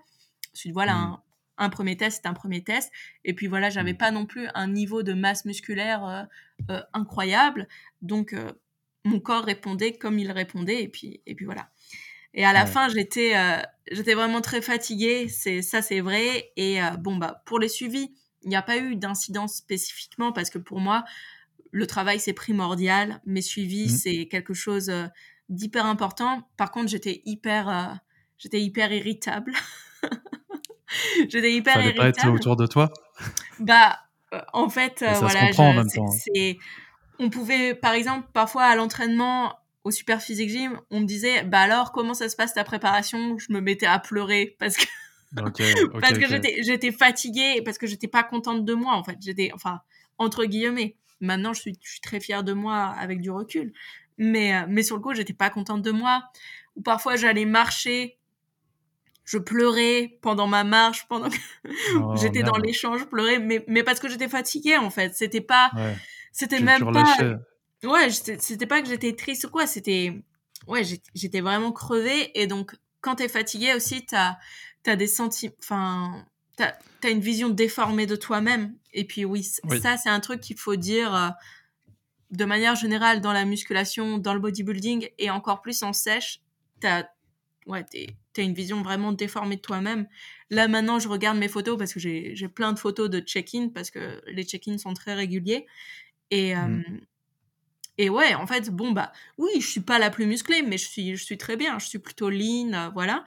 Ensuite, 0.54 0.74
voilà, 0.74 0.96
mmh. 0.96 1.18
un, 1.58 1.70
premier 1.70 1.96
test, 1.96 2.22
c'est 2.22 2.30
un 2.30 2.34
premier 2.34 2.64
test. 2.64 2.92
Et 3.24 3.34
puis 3.34 3.48
voilà, 3.48 3.70
j'avais 3.70 3.94
mmh. 3.94 3.98
pas 3.98 4.12
non 4.12 4.26
plus 4.26 4.48
un 4.56 4.68
niveau 4.68 5.04
de 5.04 5.14
masse 5.14 5.46
musculaire 5.46 6.28
incroyable. 6.94 7.68
Donc, 8.02 8.36
mon 9.06 9.20
corps 9.20 9.44
répondait 9.44 9.94
comme 9.94 10.20
il 10.20 10.32
répondait. 10.32 10.84
Et 10.84 10.90
puis, 10.90 11.22
et 11.26 11.36
puis 11.36 11.46
voilà. 11.46 11.70
Et 12.34 12.46
à 12.46 12.54
la 12.54 12.66
fin, 12.66 12.90
j'étais 12.90 13.34
j'étais 13.92 14.16
vraiment 14.16 14.42
très 14.42 14.62
fatiguée. 14.62 15.28
C'est 15.30 15.62
ça, 15.62 15.82
c'est 15.82 16.02
vrai. 16.02 16.52
Et 16.58 16.80
bon, 17.00 17.18
bah, 17.18 17.44
pour 17.46 17.60
les 17.60 17.70
suivis, 17.70 18.12
il 18.44 18.50
n'y 18.50 18.56
a 18.56 18.62
pas 18.62 18.78
eu 18.78 18.96
d'incidence 18.96 19.56
spécifiquement 19.56 20.32
parce 20.32 20.50
que 20.50 20.58
pour 20.58 20.80
moi, 20.80 21.04
le 21.72 21.88
travail, 21.88 22.20
c'est 22.20 22.34
primordial. 22.34 23.20
Mes 23.26 23.42
suivis, 23.42 23.86
mmh. 23.86 23.98
c'est 23.98 24.28
quelque 24.28 24.54
chose 24.54 24.90
euh, 24.90 25.06
d'hyper 25.50 25.86
important. 25.86 26.48
Par 26.56 26.72
contre, 26.72 26.90
j'étais 26.90 27.22
hyper, 27.26 27.68
euh, 27.68 27.94
j'étais 28.38 28.62
hyper 28.62 28.94
irritable. 28.94 29.54
j'étais 31.30 31.52
hyper 31.52 31.74
Fallait 31.74 31.86
irritable. 31.88 32.14
pas 32.14 32.28
être 32.28 32.32
autour 32.32 32.56
de 32.56 32.68
toi? 32.68 32.94
Bah, 33.60 34.00
euh, 34.34 34.42
en 34.54 34.70
fait, 34.70 35.04
voilà. 35.20 35.52
C'est, 36.12 36.60
on 37.18 37.30
pouvait, 37.32 37.74
par 37.74 37.94
exemple, 37.94 38.28
parfois 38.34 38.66
à 38.66 38.76
l'entraînement, 38.76 39.56
au 39.84 39.92
Super 39.92 40.22
Physique 40.22 40.50
Gym, 40.50 40.80
on 40.92 41.02
me 41.02 41.06
disait, 41.06 41.44
bah 41.44 41.60
alors, 41.60 41.92
comment 41.92 42.14
ça 42.14 42.30
se 42.30 42.36
passe 42.36 42.54
ta 42.54 42.64
préparation? 42.64 43.38
Je 43.38 43.52
me 43.52 43.60
mettais 43.60 43.86
à 43.86 44.00
pleurer 44.00 44.56
parce 44.60 44.78
que. 44.78 44.86
parce 45.36 46.18
que 46.20 46.28
j'étais, 46.28 46.62
j'étais 46.62 46.92
fatiguée 46.92 47.56
et 47.58 47.62
parce 47.64 47.78
que 47.78 47.88
j'étais 47.88 48.08
pas 48.08 48.22
contente 48.22 48.66
de 48.66 48.74
moi 48.76 48.94
en 48.94 49.04
fait 49.04 49.18
j'étais 49.20 49.50
enfin 49.56 49.82
entre 50.20 50.46
guillemets 50.46 50.96
Maintenant, 51.24 51.54
je 51.54 51.62
suis, 51.62 51.78
très 52.02 52.20
fière 52.20 52.44
de 52.44 52.52
moi 52.52 52.94
avec 53.00 53.22
du 53.22 53.32
recul. 53.32 53.72
Mais, 54.18 54.56
euh, 54.56 54.66
mais 54.68 54.84
sur 54.84 54.98
le 54.98 55.02
coup, 55.02 55.14
j'étais 55.14 55.34
pas 55.34 55.50
contente 55.50 55.82
de 55.82 55.92
moi. 55.92 56.24
Ou 56.76 56.82
parfois, 56.82 57.16
j'allais 57.16 57.46
marcher, 57.46 58.18
je 59.24 59.38
pleurais 59.38 60.18
pendant 60.22 60.48
ma 60.48 60.66
marche, 60.66 61.08
pendant 61.08 61.30
que 61.30 61.38
oh, 61.96 62.16
j'étais 62.22 62.44
dans 62.44 62.58
l'échange, 62.58 63.00
je 63.00 63.06
pleurais, 63.06 63.40
mais, 63.40 63.64
mais 63.68 63.84
parce 63.84 64.02
que 64.02 64.10
j'étais 64.10 64.28
fatiguée, 64.28 64.76
en 64.76 64.90
fait. 64.90 65.16
C'était 65.16 65.42
pas, 65.42 65.72
c'était 66.34 66.60
même 66.60 66.92
pas, 66.92 67.16
ouais, 67.84 68.10
c'était 68.10 68.66
pas 68.66 68.82
que 68.82 68.88
j'étais 68.88 69.14
triste 69.14 69.46
ou 69.46 69.50
quoi, 69.50 69.68
c'était, 69.68 70.24
ouais, 70.68 70.84
j'étais 71.14 71.42
vraiment 71.42 71.72
crevée. 71.72 72.32
Et 72.40 72.48
donc, 72.48 72.76
quand 73.02 73.16
t'es 73.16 73.28
fatiguée 73.28 73.74
aussi, 73.74 74.06
t'as, 74.06 74.38
as 74.86 74.96
des 74.96 75.08
sentiments, 75.08 75.54
enfin, 75.60 76.26
t'as 76.56 76.74
as 77.04 77.10
une 77.10 77.20
vision 77.20 77.50
déformée 77.50 78.06
de 78.06 78.16
toi-même. 78.16 78.76
Et 78.94 79.06
puis 79.06 79.26
oui, 79.26 79.44
ça 79.44 79.98
c'est 79.98 80.10
un 80.10 80.20
truc 80.20 80.40
qu'il 80.40 80.58
faut 80.58 80.76
dire 80.76 81.14
euh, 81.14 81.30
de 82.32 82.46
manière 82.46 82.76
générale 82.76 83.22
dans 83.22 83.34
la 83.34 83.44
musculation, 83.44 84.18
dans 84.18 84.34
le 84.34 84.40
bodybuilding 84.40 85.10
et 85.18 85.30
encore 85.30 85.62
plus 85.62 85.84
en 85.84 85.92
sèche. 85.92 86.42
T'as 86.80 87.04
ouais, 87.66 87.86
as 88.38 88.42
une 88.42 88.54
vision 88.54 88.82
vraiment 88.82 89.12
déformée 89.12 89.58
de 89.58 89.62
toi-même. 89.62 90.08
Là 90.50 90.68
maintenant, 90.68 91.00
je 91.00 91.10
regarde 91.10 91.38
mes 91.38 91.50
photos 91.50 91.78
parce 91.78 91.94
que 91.94 92.00
j'ai 92.00 92.48
plein 92.48 92.72
de 92.72 92.80
photos 92.80 93.10
de 93.10 93.20
check-in 93.20 93.70
parce 93.70 93.92
que 93.92 94.22
les 94.28 94.44
check-in 94.44 94.78
sont 94.78 94.94
très 94.94 95.14
réguliers. 95.14 95.66
Et, 96.32 96.56
euh, 96.56 96.68
mm. 96.68 97.02
Et 97.98 98.10
ouais, 98.10 98.34
en 98.34 98.48
fait, 98.48 98.70
bon, 98.70 98.92
bah 98.92 99.12
oui, 99.38 99.52
je 99.62 99.68
suis 99.68 99.82
pas 99.82 100.00
la 100.00 100.10
plus 100.10 100.26
musclée, 100.26 100.64
mais 100.64 100.78
je 100.78 100.88
suis, 100.88 101.16
je 101.16 101.24
suis 101.24 101.38
très 101.38 101.58
bien. 101.58 101.78
Je 101.80 101.88
suis 101.88 102.00
plutôt 102.00 102.30
lean, 102.30 102.74
euh, 102.74 102.90
voilà. 102.94 103.24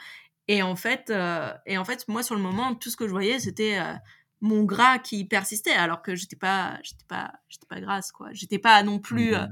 Et 0.49 0.63
en 0.63 0.77
fait, 0.77 1.11
euh, 1.11 1.53
et 1.67 1.77
en 1.79 1.85
fait, 1.85 2.07
moi 2.09 2.23
sur 2.23 2.35
le 2.35 2.41
moment, 2.41 2.75
tout 2.75 2.91
ce 2.91 2.97
que 2.97 3.07
je 3.07 3.13
voyais, 3.13 3.41
c'était 3.41 3.79
euh, 3.79 3.95
mon 4.41 4.65
gras 4.65 4.99
qui 4.99 5.25
persistait, 5.25 5.73
alors 5.73 6.03
que 6.03 6.15
j'étais 6.15 6.37
pas, 6.37 6.79
j'étais 6.83 7.05
pas, 7.09 7.33
j'étais 7.49 7.67
pas 7.67 7.81
grasse 7.81 8.13
quoi. 8.13 8.29
J'étais 8.33 8.59
pas 8.59 8.83
non 8.83 8.99
plus, 9.01 9.35
euh, 9.35 9.47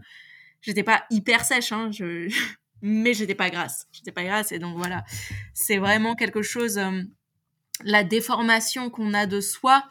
j'étais 0.61 0.85
pas 0.85 1.05
hyper 1.11 1.45
sèche. 1.45 1.73
Hein, 1.73 1.91
je... 1.91 2.33
mais 2.83 3.15
j'étais 3.15 3.35
pas 3.35 3.51
grasse. 3.51 3.87
J'étais 3.93 4.13
pas 4.13 4.25
grasse 4.25 4.53
et 4.53 4.59
donc 4.59 4.77
voilà, 4.77 5.05
c'est 5.53 5.79
vraiment 5.79 6.15
quelque 6.15 6.43
chose. 6.43 6.81
La 7.83 8.05
déformation 8.05 8.89
qu'on 8.91 9.15
a 9.15 9.27
de 9.27 9.41
soi, 9.41 9.85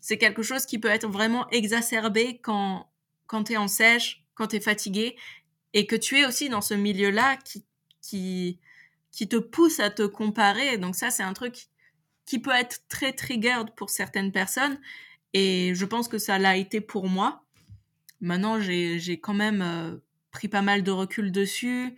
c'est 0.00 0.18
quelque 0.18 0.42
chose 0.42 0.66
qui 0.66 0.80
peut 0.80 0.88
être 0.88 1.06
vraiment 1.08 1.48
exacerbé 1.50 2.40
quand 2.42 2.90
quand 3.28 3.44
tu 3.44 3.52
es 3.52 3.56
en 3.58 3.68
sèche, 3.68 4.24
quand 4.38 4.48
tu 4.48 4.56
es 4.56 4.60
fatigué 4.60 5.16
et 5.74 5.86
que 5.86 5.96
tu 5.96 6.18
es 6.18 6.24
aussi 6.24 6.48
dans 6.48 6.62
ce 6.62 6.74
milieu-là 6.74 7.36
qui 7.38 7.66
qui 8.00 8.58
qui 9.10 9.28
te 9.28 9.36
pousse 9.36 9.80
à 9.80 9.90
te 9.90 10.02
comparer. 10.02 10.78
Donc 10.78 10.94
ça 10.94 11.10
c'est 11.10 11.22
un 11.22 11.34
truc 11.34 11.66
qui 12.24 12.38
peut 12.38 12.54
être 12.54 12.86
très 12.88 13.12
triggered 13.12 13.74
pour 13.74 13.90
certaines 13.90 14.32
personnes 14.32 14.78
et 15.34 15.74
je 15.74 15.84
pense 15.84 16.08
que 16.08 16.18
ça 16.18 16.38
l'a 16.38 16.56
été 16.56 16.80
pour 16.80 17.08
moi. 17.08 17.44
Maintenant, 18.20 18.60
j'ai 18.60 19.20
quand 19.20 19.34
même 19.34 19.62
euh, 19.62 19.96
pris 20.30 20.48
pas 20.48 20.62
mal 20.62 20.82
de 20.82 20.90
recul 20.90 21.30
dessus. 21.30 21.96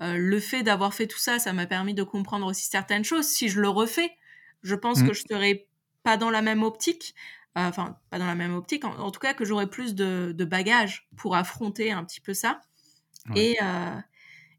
Euh, 0.00 0.16
le 0.16 0.40
fait 0.40 0.62
d'avoir 0.62 0.94
fait 0.94 1.06
tout 1.06 1.18
ça, 1.18 1.38
ça 1.38 1.52
m'a 1.52 1.66
permis 1.66 1.94
de 1.94 2.02
comprendre 2.02 2.46
aussi 2.46 2.66
certaines 2.66 3.04
choses. 3.04 3.26
Si 3.26 3.48
je 3.48 3.60
le 3.60 3.68
refais, 3.68 4.10
je 4.62 4.74
pense 4.74 5.00
mmh. 5.00 5.08
que 5.08 5.14
je 5.14 5.22
serais 5.28 5.66
pas 6.02 6.16
dans 6.16 6.30
la 6.30 6.42
même 6.42 6.62
optique. 6.62 7.14
Euh, 7.58 7.68
enfin, 7.68 7.98
pas 8.10 8.18
dans 8.18 8.26
la 8.26 8.34
même 8.34 8.54
optique. 8.54 8.84
En, 8.84 9.10
tout 9.10 9.20
cas, 9.20 9.34
que 9.34 9.44
j'aurais 9.44 9.68
plus 9.68 9.94
de, 9.94 10.32
de, 10.36 10.44
bagages 10.44 11.08
pour 11.16 11.34
affronter 11.34 11.90
un 11.90 12.04
petit 12.04 12.20
peu 12.20 12.34
ça. 12.34 12.60
Et, 13.34 13.58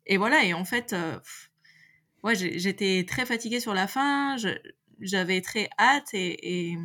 et 0.06 0.18
voilà. 0.18 0.44
Et 0.44 0.54
en 0.54 0.66
fait, 0.66 0.96
ouais, 2.24 2.36
j'étais 2.36 3.06
très 3.08 3.26
fatiguée 3.26 3.60
sur 3.60 3.74
la 3.74 3.88
fin. 3.88 4.36
J'avais 5.00 5.42
très 5.42 5.70
hâte 5.80 6.14
et, 6.14 6.72
et 6.72 6.78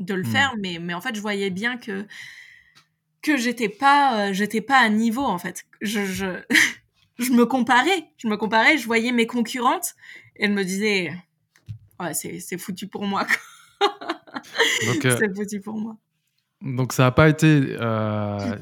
de 0.00 0.14
le 0.14 0.22
mmh. 0.22 0.26
faire, 0.26 0.54
mais, 0.58 0.78
mais 0.80 0.94
en 0.94 1.00
fait, 1.00 1.14
je 1.14 1.20
voyais 1.20 1.50
bien 1.50 1.78
que 1.78 2.06
que 3.20 3.36
j'étais 3.36 3.68
pas 3.68 4.32
j'étais 4.32 4.60
pas 4.60 4.78
à 4.78 4.88
niveau 4.88 5.24
en 5.24 5.38
fait. 5.38 5.66
Je, 5.80 6.04
je 6.04 6.42
je 7.18 7.32
me 7.32 7.46
comparais, 7.46 8.10
je 8.16 8.28
me 8.28 8.36
comparais, 8.36 8.78
je 8.78 8.86
voyais 8.86 9.12
mes 9.12 9.26
concurrentes 9.26 9.94
et 10.36 10.44
elle 10.44 10.52
me 10.52 10.64
disait 10.64 11.12
ouais, 12.00 12.14
c'est 12.14 12.58
foutu 12.58 12.86
pour 12.86 13.04
moi. 13.04 13.26
Euh, 15.04 15.16
c'est 15.18 15.34
foutu 15.34 15.60
pour 15.60 15.76
moi. 15.76 15.96
Donc 16.62 16.92
ça 16.92 17.04
n'a 17.04 17.10
pas 17.10 17.28
été 17.28 17.76
euh, 17.80 18.56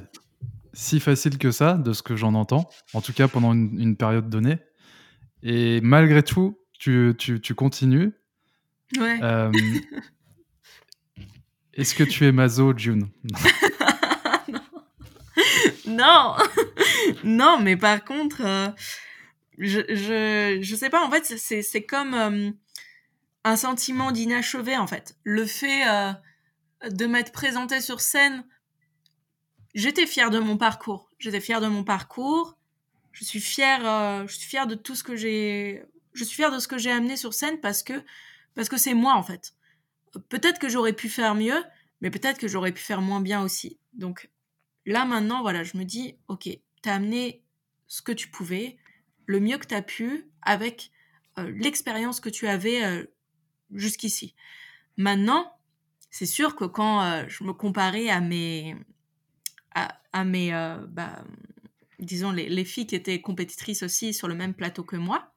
si 0.72 1.00
facile 1.00 1.38
que 1.38 1.50
ça, 1.50 1.74
de 1.74 1.92
ce 1.92 2.02
que 2.02 2.16
j'en 2.16 2.34
entends, 2.34 2.68
en 2.94 3.00
tout 3.00 3.12
cas 3.12 3.28
pendant 3.28 3.52
une, 3.52 3.96
période 3.96 4.28
donnée. 4.28 4.58
Et 5.42 5.80
malgré 5.82 6.22
tout, 6.22 6.58
tu, 6.78 7.14
tu, 7.18 7.40
tu 7.40 7.54
continues. 7.54 8.12
Ouais. 8.98 9.18
Euh, 9.22 9.52
est-ce 11.74 11.94
que 11.94 12.04
tu 12.04 12.26
es 12.26 12.32
mazo, 12.32 12.72
June? 12.76 13.08
Non, 15.86 16.34
non, 17.24 17.58
mais 17.60 17.76
par 17.76 18.04
contre, 18.04 18.42
euh, 18.44 18.68
je, 19.56 19.80
je, 19.88 20.58
je 20.60 20.76
sais 20.76 20.90
pas, 20.90 21.04
en 21.04 21.10
fait, 21.10 21.24
c'est, 21.24 21.62
c'est 21.62 21.84
comme 21.84 22.14
euh, 22.14 22.50
un 23.48 23.56
sentiment 23.56 24.12
d'inachevé, 24.12 24.76
en 24.76 24.86
fait. 24.86 25.16
Le 25.24 25.46
fait 25.46 25.86
euh, 25.88 26.12
de 26.90 27.06
m'être 27.06 27.32
présenté 27.32 27.80
sur 27.80 28.00
scène, 28.00 28.44
j'étais 29.74 30.06
fière 30.06 30.30
de 30.30 30.38
mon 30.38 30.56
parcours. 30.56 31.10
J'étais 31.18 31.40
fière 31.40 31.60
de 31.60 31.68
mon 31.68 31.84
parcours. 31.84 32.56
Je 33.12 33.24
suis 33.24 33.40
fière, 33.40 34.26
je 34.26 34.34
suis 34.34 34.46
fière 34.46 34.66
de 34.66 34.74
tout 34.74 34.94
ce 34.94 35.02
que 35.02 35.16
j'ai, 35.16 35.82
je 36.12 36.22
suis 36.22 36.36
fière 36.36 36.52
de 36.52 36.58
ce 36.58 36.68
que 36.68 36.76
j'ai 36.76 36.90
amené 36.90 37.16
sur 37.16 37.32
scène 37.32 37.60
parce 37.60 37.82
que, 37.82 38.04
parce 38.54 38.68
que 38.68 38.76
c'est 38.76 38.92
moi, 38.92 39.14
en 39.14 39.22
fait. 39.22 39.54
Peut-être 40.28 40.58
que 40.58 40.68
j'aurais 40.68 40.92
pu 40.92 41.08
faire 41.08 41.34
mieux, 41.34 41.64
mais 42.02 42.10
peut-être 42.10 42.38
que 42.38 42.46
j'aurais 42.46 42.72
pu 42.72 42.82
faire 42.82 43.00
moins 43.00 43.22
bien 43.22 43.42
aussi. 43.42 43.78
Donc, 43.94 44.28
Là 44.86 45.04
maintenant, 45.04 45.42
voilà, 45.42 45.64
je 45.64 45.76
me 45.76 45.84
dis, 45.84 46.16
ok, 46.28 46.48
t'as 46.80 46.94
amené 46.94 47.42
ce 47.88 48.02
que 48.02 48.12
tu 48.12 48.28
pouvais, 48.28 48.78
le 49.26 49.40
mieux 49.40 49.58
que 49.58 49.66
tu 49.66 49.74
as 49.74 49.82
pu, 49.82 50.30
avec 50.42 50.92
euh, 51.38 51.52
l'expérience 51.56 52.20
que 52.20 52.28
tu 52.28 52.46
avais 52.46 52.84
euh, 52.84 53.04
jusqu'ici. 53.72 54.34
Maintenant, 54.96 55.52
c'est 56.10 56.26
sûr 56.26 56.56
que 56.56 56.64
quand 56.64 57.02
euh, 57.02 57.24
je 57.28 57.44
me 57.44 57.52
comparais 57.52 58.08
à 58.08 58.20
mes, 58.20 58.76
à, 60.12 60.24
mes, 60.24 60.50
bah, 60.88 61.22
disons 61.98 62.30
les, 62.30 62.64
filles 62.64 62.86
qui 62.86 62.94
étaient 62.94 63.20
compétitrices 63.20 63.82
aussi 63.82 64.14
sur 64.14 64.26
le 64.26 64.34
même 64.34 64.54
plateau 64.54 64.82
que 64.82 64.96
moi, 64.96 65.34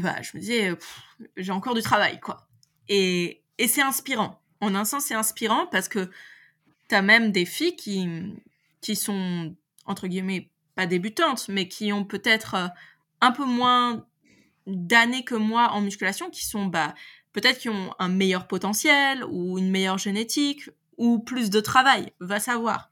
bah, 0.00 0.22
je 0.22 0.30
me 0.34 0.40
disais, 0.40 0.74
j'ai 1.36 1.52
encore 1.52 1.74
du 1.74 1.82
travail, 1.82 2.18
quoi. 2.20 2.48
Et, 2.88 3.42
et 3.58 3.68
c'est 3.68 3.82
inspirant. 3.82 4.40
En 4.60 4.74
un 4.74 4.84
sens, 4.84 5.04
c'est 5.04 5.14
inspirant 5.14 5.66
parce 5.66 5.88
que 5.88 6.10
T'as 6.88 7.02
même 7.02 7.32
des 7.32 7.44
filles 7.44 7.76
qui, 7.76 8.08
qui 8.80 8.96
sont, 8.96 9.54
entre 9.84 10.08
guillemets, 10.08 10.50
pas 10.74 10.86
débutantes, 10.86 11.48
mais 11.48 11.68
qui 11.68 11.92
ont 11.92 12.04
peut-être 12.04 12.54
euh, 12.54 12.68
un 13.20 13.30
peu 13.30 13.44
moins 13.44 14.06
d'années 14.68 15.24
que 15.24 15.34
moi 15.34 15.70
en 15.72 15.80
musculation, 15.80 16.30
qui 16.30 16.46
sont, 16.46 16.66
bah, 16.66 16.94
peut-être 17.32 17.58
qui 17.58 17.68
ont 17.68 17.94
un 17.98 18.08
meilleur 18.08 18.46
potentiel 18.46 19.24
ou 19.24 19.58
une 19.58 19.70
meilleure 19.70 19.98
génétique 19.98 20.70
ou 20.96 21.18
plus 21.18 21.50
de 21.50 21.60
travail, 21.60 22.12
va 22.20 22.40
savoir, 22.40 22.90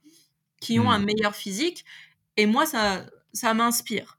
qui 0.61 0.79
ont 0.81 0.91
un 0.91 0.99
hmm. 0.99 1.05
meilleur 1.05 1.35
physique. 1.35 1.85
Et 2.37 2.47
moi, 2.47 2.67
ça, 2.67 3.05
ça 3.33 3.55
m'inspire. 3.55 4.17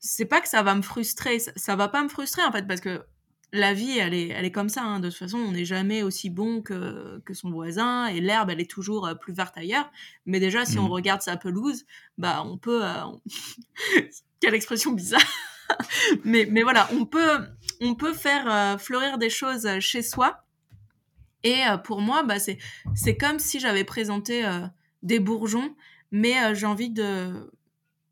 C'est 0.00 0.24
pas 0.24 0.40
que 0.40 0.48
ça 0.48 0.62
va 0.62 0.74
me 0.74 0.82
frustrer, 0.82 1.38
ça, 1.38 1.52
ça 1.56 1.76
va 1.76 1.88
pas 1.88 2.02
me 2.02 2.08
frustrer 2.08 2.42
en 2.42 2.52
fait, 2.52 2.66
parce 2.66 2.80
que 2.80 3.04
la 3.52 3.74
vie, 3.74 3.98
elle 3.98 4.14
est, 4.14 4.28
elle 4.28 4.44
est 4.44 4.50
comme 4.50 4.68
ça. 4.68 4.82
Hein. 4.82 5.00
De 5.00 5.08
toute 5.10 5.18
façon, 5.18 5.38
on 5.38 5.52
n'est 5.52 5.64
jamais 5.64 6.02
aussi 6.02 6.30
bon 6.30 6.62
que, 6.62 7.20
que 7.24 7.34
son 7.34 7.50
voisin 7.50 8.06
et 8.06 8.20
l'herbe, 8.20 8.50
elle 8.50 8.60
est 8.60 8.70
toujours 8.70 9.06
euh, 9.06 9.14
plus 9.14 9.34
verte 9.34 9.56
ailleurs. 9.58 9.90
Mais 10.24 10.40
déjà, 10.40 10.64
si 10.64 10.78
on 10.78 10.88
mmh. 10.88 10.92
regarde 10.92 11.22
sa 11.22 11.36
pelouse, 11.36 11.84
bah, 12.18 12.42
on 12.46 12.56
peut. 12.56 12.84
Euh, 12.84 13.04
Quelle 14.40 14.54
expression 14.54 14.92
bizarre. 14.92 15.22
mais, 16.24 16.46
mais 16.50 16.62
voilà, 16.62 16.88
on 16.92 17.04
peut, 17.04 17.38
on 17.80 17.94
peut 17.94 18.12
faire 18.12 18.50
euh, 18.50 18.78
fleurir 18.78 19.18
des 19.18 19.30
choses 19.30 19.68
chez 19.80 20.02
soi. 20.02 20.44
Et 21.44 21.62
pour 21.82 22.00
moi, 22.00 22.22
bah, 22.22 22.38
c'est, 22.38 22.58
c'est 22.94 23.16
comme 23.16 23.40
si 23.40 23.58
j'avais 23.58 23.82
présenté 23.82 24.44
des 25.02 25.18
bourgeons, 25.18 25.74
mais 26.12 26.54
j'ai 26.54 26.66
envie 26.66 26.90
de, 26.90 27.50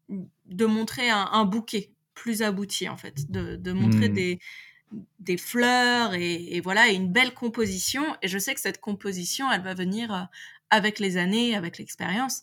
de 0.08 0.66
montrer 0.66 1.10
un, 1.10 1.44
bouquet 1.44 1.92
plus 2.14 2.42
abouti, 2.42 2.88
en 2.88 2.96
fait. 2.96 3.30
De, 3.30 3.54
de 3.54 3.70
montrer 3.70 4.08
mmh. 4.08 4.12
des 4.14 4.40
des 5.18 5.36
fleurs 5.36 6.14
et, 6.14 6.60
voilà, 6.60 6.88
et 6.88 6.94
une 6.94 7.12
belle 7.12 7.34
composition. 7.34 8.04
Et 8.22 8.28
je 8.28 8.38
sais 8.38 8.54
que 8.54 8.60
cette 8.60 8.80
composition, 8.80 9.50
elle 9.50 9.62
va 9.62 9.74
venir 9.74 10.12
euh, 10.12 10.22
avec 10.70 10.98
les 10.98 11.16
années, 11.16 11.54
avec 11.54 11.78
l'expérience. 11.78 12.42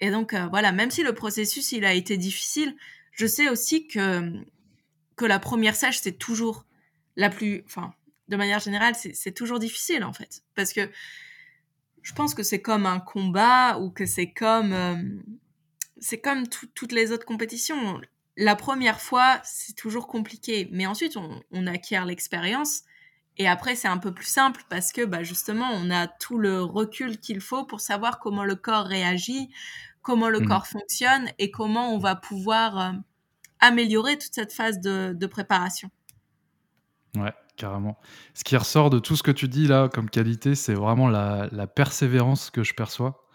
Et 0.00 0.10
donc, 0.10 0.34
euh, 0.34 0.46
voilà, 0.46 0.72
même 0.72 0.90
si 0.90 1.02
le 1.02 1.14
processus, 1.14 1.72
il 1.72 1.84
a 1.84 1.94
été 1.94 2.16
difficile, 2.16 2.76
je 3.16 3.26
sais 3.26 3.48
aussi 3.48 3.88
que, 3.88 4.32
que 5.16 5.24
la 5.24 5.40
première 5.40 5.74
sèche, 5.74 5.98
c'est 6.00 6.18
toujours 6.18 6.64
la 7.16 7.30
plus, 7.30 7.64
enfin, 7.66 7.92
de 8.28 8.36
manière 8.36 8.60
générale, 8.60 8.94
c'est 8.94 9.32
toujours 9.32 9.58
difficile, 9.58 10.04
en 10.04 10.12
fait. 10.12 10.42
Parce 10.54 10.72
que 10.72 10.88
je 12.02 12.12
pense 12.12 12.34
que 12.34 12.44
c'est 12.44 12.62
comme 12.62 12.86
un 12.86 13.00
combat 13.00 13.78
ou 13.80 13.90
que 13.90 14.06
c'est 14.06 14.32
comme, 14.32 14.72
euh, 14.72 15.02
c'est 15.98 16.20
comme 16.20 16.46
toutes 16.46 16.92
les 16.92 17.10
autres 17.10 17.26
compétitions 17.26 18.00
la 18.36 18.56
première 18.56 19.00
fois, 19.00 19.40
c'est 19.44 19.74
toujours 19.74 20.06
compliqué, 20.06 20.68
mais 20.70 20.86
ensuite, 20.86 21.16
on, 21.16 21.66
acquiert 21.66 22.04
l'expérience. 22.04 22.82
Et 23.38 23.48
après, 23.48 23.74
c'est 23.74 23.88
un 23.88 23.98
peu 23.98 24.12
plus 24.12 24.26
simple 24.26 24.62
parce 24.68 24.92
que 24.92 25.04
bah, 25.04 25.22
justement, 25.22 25.70
on 25.72 25.90
a 25.90 26.06
tout 26.06 26.38
le 26.38 26.62
recul 26.62 27.18
qu'il 27.18 27.40
faut 27.40 27.64
pour 27.64 27.80
savoir 27.80 28.18
comment 28.18 28.44
le 28.44 28.56
corps 28.56 28.86
réagit, 28.86 29.50
comment 30.06 30.30
le 30.30 30.40
mmh. 30.40 30.48
corps 30.48 30.66
fonctionne 30.66 31.28
et 31.38 31.50
comment 31.50 31.92
on 31.92 31.98
va 31.98 32.14
pouvoir 32.14 32.78
euh, 32.78 32.92
améliorer 33.60 34.16
toute 34.16 34.32
cette 34.32 34.52
phase 34.52 34.80
de, 34.80 35.26
préparation. 35.26 35.90
Ouais, 37.16 37.34
carrément. 37.56 37.98
Ce 38.32 38.44
qui 38.44 38.56
ressort 38.56 38.88
de 38.88 38.98
tout 38.98 39.16
ce 39.16 39.22
que 39.22 39.32
tu 39.32 39.48
dis 39.48 39.66
là 39.66 39.88
comme 39.88 40.08
qualité, 40.08 40.54
c'est 40.54 40.74
vraiment 40.74 41.08
la 41.08 41.66
persévérance 41.66 42.50
que 42.50 42.62
je 42.62 42.74
perçois. 42.74 43.26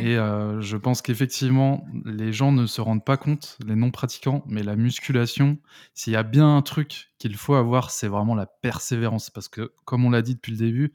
Et 0.00 0.16
euh, 0.16 0.62
je 0.62 0.76
pense 0.78 1.02
qu'effectivement, 1.02 1.86
les 2.06 2.32
gens 2.32 2.50
ne 2.50 2.64
se 2.64 2.80
rendent 2.80 3.04
pas 3.04 3.18
compte, 3.18 3.58
les 3.66 3.74
non-pratiquants, 3.74 4.42
mais 4.46 4.62
la 4.62 4.74
musculation, 4.74 5.58
s'il 5.92 6.14
y 6.14 6.16
a 6.16 6.22
bien 6.22 6.56
un 6.56 6.62
truc 6.62 7.10
qu'il 7.18 7.36
faut 7.36 7.54
avoir, 7.54 7.90
c'est 7.90 8.08
vraiment 8.08 8.34
la 8.34 8.46
persévérance. 8.46 9.28
Parce 9.28 9.48
que, 9.48 9.72
comme 9.84 10.06
on 10.06 10.10
l'a 10.10 10.22
dit 10.22 10.34
depuis 10.34 10.52
le 10.52 10.58
début, 10.58 10.94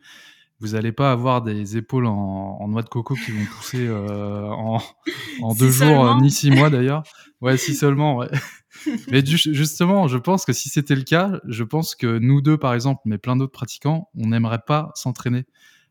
vous 0.62 0.70
n'allez 0.70 0.91
pas 0.91 1.12
avoir 1.12 1.41
des 1.41 1.76
épaules 1.76 2.05
en, 2.05 2.68
noix 2.68 2.84
de 2.84 2.89
coco 2.89 3.16
qui 3.16 3.32
vont 3.32 3.45
pousser 3.57 3.88
euh, 3.88 4.47
en, 4.47 4.80
en 5.41 5.53
deux 5.53 5.72
jours, 5.72 6.16
ni 6.22 6.32
six 6.32 6.51
mois 6.51 6.70
d'ailleurs. 6.70 7.03
Ouais, 7.41 7.57
si 7.57 7.74
seulement, 7.74 8.18
ouais. 8.18 8.30
mais 9.12 9.26
justement, 9.26 10.07
je 10.07 10.20
pense 10.20 10.45
que 10.45 10.53
si 10.53 10.70
c'était 10.70 10.93
le 10.93 11.01
cas, 11.01 11.41
je 11.47 11.64
pense 11.64 11.95
que 11.95 12.20
nous 12.20 12.39
deux, 12.39 12.55
par 12.55 12.76
exemple, 12.76 13.01
mais 13.05 13.18
plein 13.18 13.36
d'autres 13.36 13.51
pratiquants, 13.51 14.09
on 14.14 14.28
n'aimerait 14.28 14.62
pas 14.68 14.91
s'entraîner. 14.93 15.45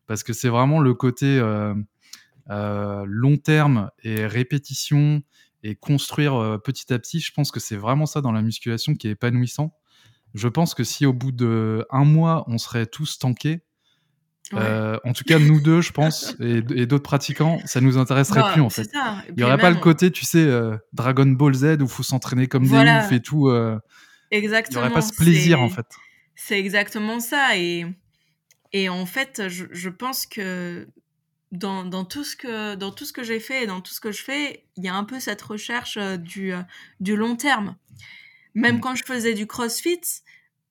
Parce 0.07 0.23
que 0.23 0.31
c'est 0.31 0.47
vraiment 0.47 0.79
le 0.79 0.93
côté... 0.93 1.25
Euh, 1.25 1.73
euh, 2.49 3.05
long 3.07 3.37
terme 3.37 3.91
et 4.03 4.25
répétition 4.25 5.21
et 5.63 5.75
construire 5.75 6.35
euh, 6.35 6.57
petit 6.57 6.91
à 6.91 6.99
petit, 6.99 7.19
je 7.19 7.31
pense 7.31 7.51
que 7.51 7.59
c'est 7.59 7.75
vraiment 7.75 8.05
ça 8.05 8.19
dans 8.19 8.31
la 8.31 8.41
musculation 8.41 8.95
qui 8.95 9.07
est 9.07 9.11
épanouissant. 9.11 9.73
Je 10.33 10.47
pense 10.47 10.73
que 10.73 10.83
si 10.83 11.05
au 11.05 11.13
bout 11.13 11.31
de 11.31 11.85
un 11.91 12.03
mois 12.03 12.43
on 12.47 12.57
serait 12.57 12.87
tous 12.87 13.19
tankés, 13.19 13.61
Euh, 14.53 14.97
en 15.03 15.13
tout 15.13 15.23
cas, 15.23 15.39
nous 15.39 15.61
deux, 15.61 15.81
je 15.81 15.91
pense, 15.91 16.35
et, 16.39 16.85
d'autres 16.85 17.03
pratiquants, 17.03 17.59
ça 17.65 17.81
nous 17.81 17.97
intéresserait 17.97 18.41
bah, 18.41 18.51
plus 18.53 18.61
en 18.61 18.69
fait. 18.69 18.89
Il 19.29 19.35
n'y 19.35 19.43
aurait 19.43 19.57
pas 19.57 19.69
le 19.69 19.77
côté, 19.77 20.11
tu 20.11 20.25
sais, 20.25 20.43
euh, 20.43 20.77
Dragon 20.93 21.25
Ball 21.25 21.53
Z 21.53 21.77
où 21.79 21.83
il 21.83 21.87
faut 21.87 22.03
s'entraîner 22.03 22.47
comme 22.47 22.67
des 22.67 22.75
oufs 22.75 23.11
et 23.11 23.21
tout. 23.21 23.51
exactement. 24.31 24.81
Il 24.81 24.83
n'y 24.83 24.85
aurait 24.87 24.93
pas 24.93 25.01
ce 25.01 25.13
plaisir 25.13 25.61
en 25.61 25.69
fait. 25.69 25.85
C'est 26.35 26.59
exactement 26.59 27.19
ça. 27.19 27.57
Et, 27.57 27.85
et 28.73 28.89
en 28.89 29.05
fait, 29.05 29.47
je, 29.47 29.65
je 29.71 29.89
pense 29.89 30.25
que 30.25 30.87
dans, 31.51 31.83
dans, 31.83 32.05
tout 32.05 32.23
ce 32.23 32.35
que 32.35 32.75
dans 32.75 32.91
tout 32.91 33.05
ce 33.05 33.13
que 33.13 33.23
j'ai 33.23 33.39
fait 33.39 33.63
et 33.63 33.67
dans 33.67 33.81
tout 33.81 33.93
ce 33.93 33.99
que 33.99 34.11
je 34.11 34.23
fais, 34.23 34.65
il 34.77 34.83
y 34.83 34.87
a 34.87 34.95
un 34.95 35.03
peu 35.03 35.19
cette 35.19 35.41
recherche 35.41 35.97
du, 35.97 36.53
du 36.99 37.15
long 37.15 37.35
terme. 37.35 37.75
Même 38.53 38.77
mmh. 38.77 38.79
quand 38.79 38.95
je 38.95 39.03
faisais 39.03 39.33
du 39.33 39.47
CrossFit, 39.47 40.01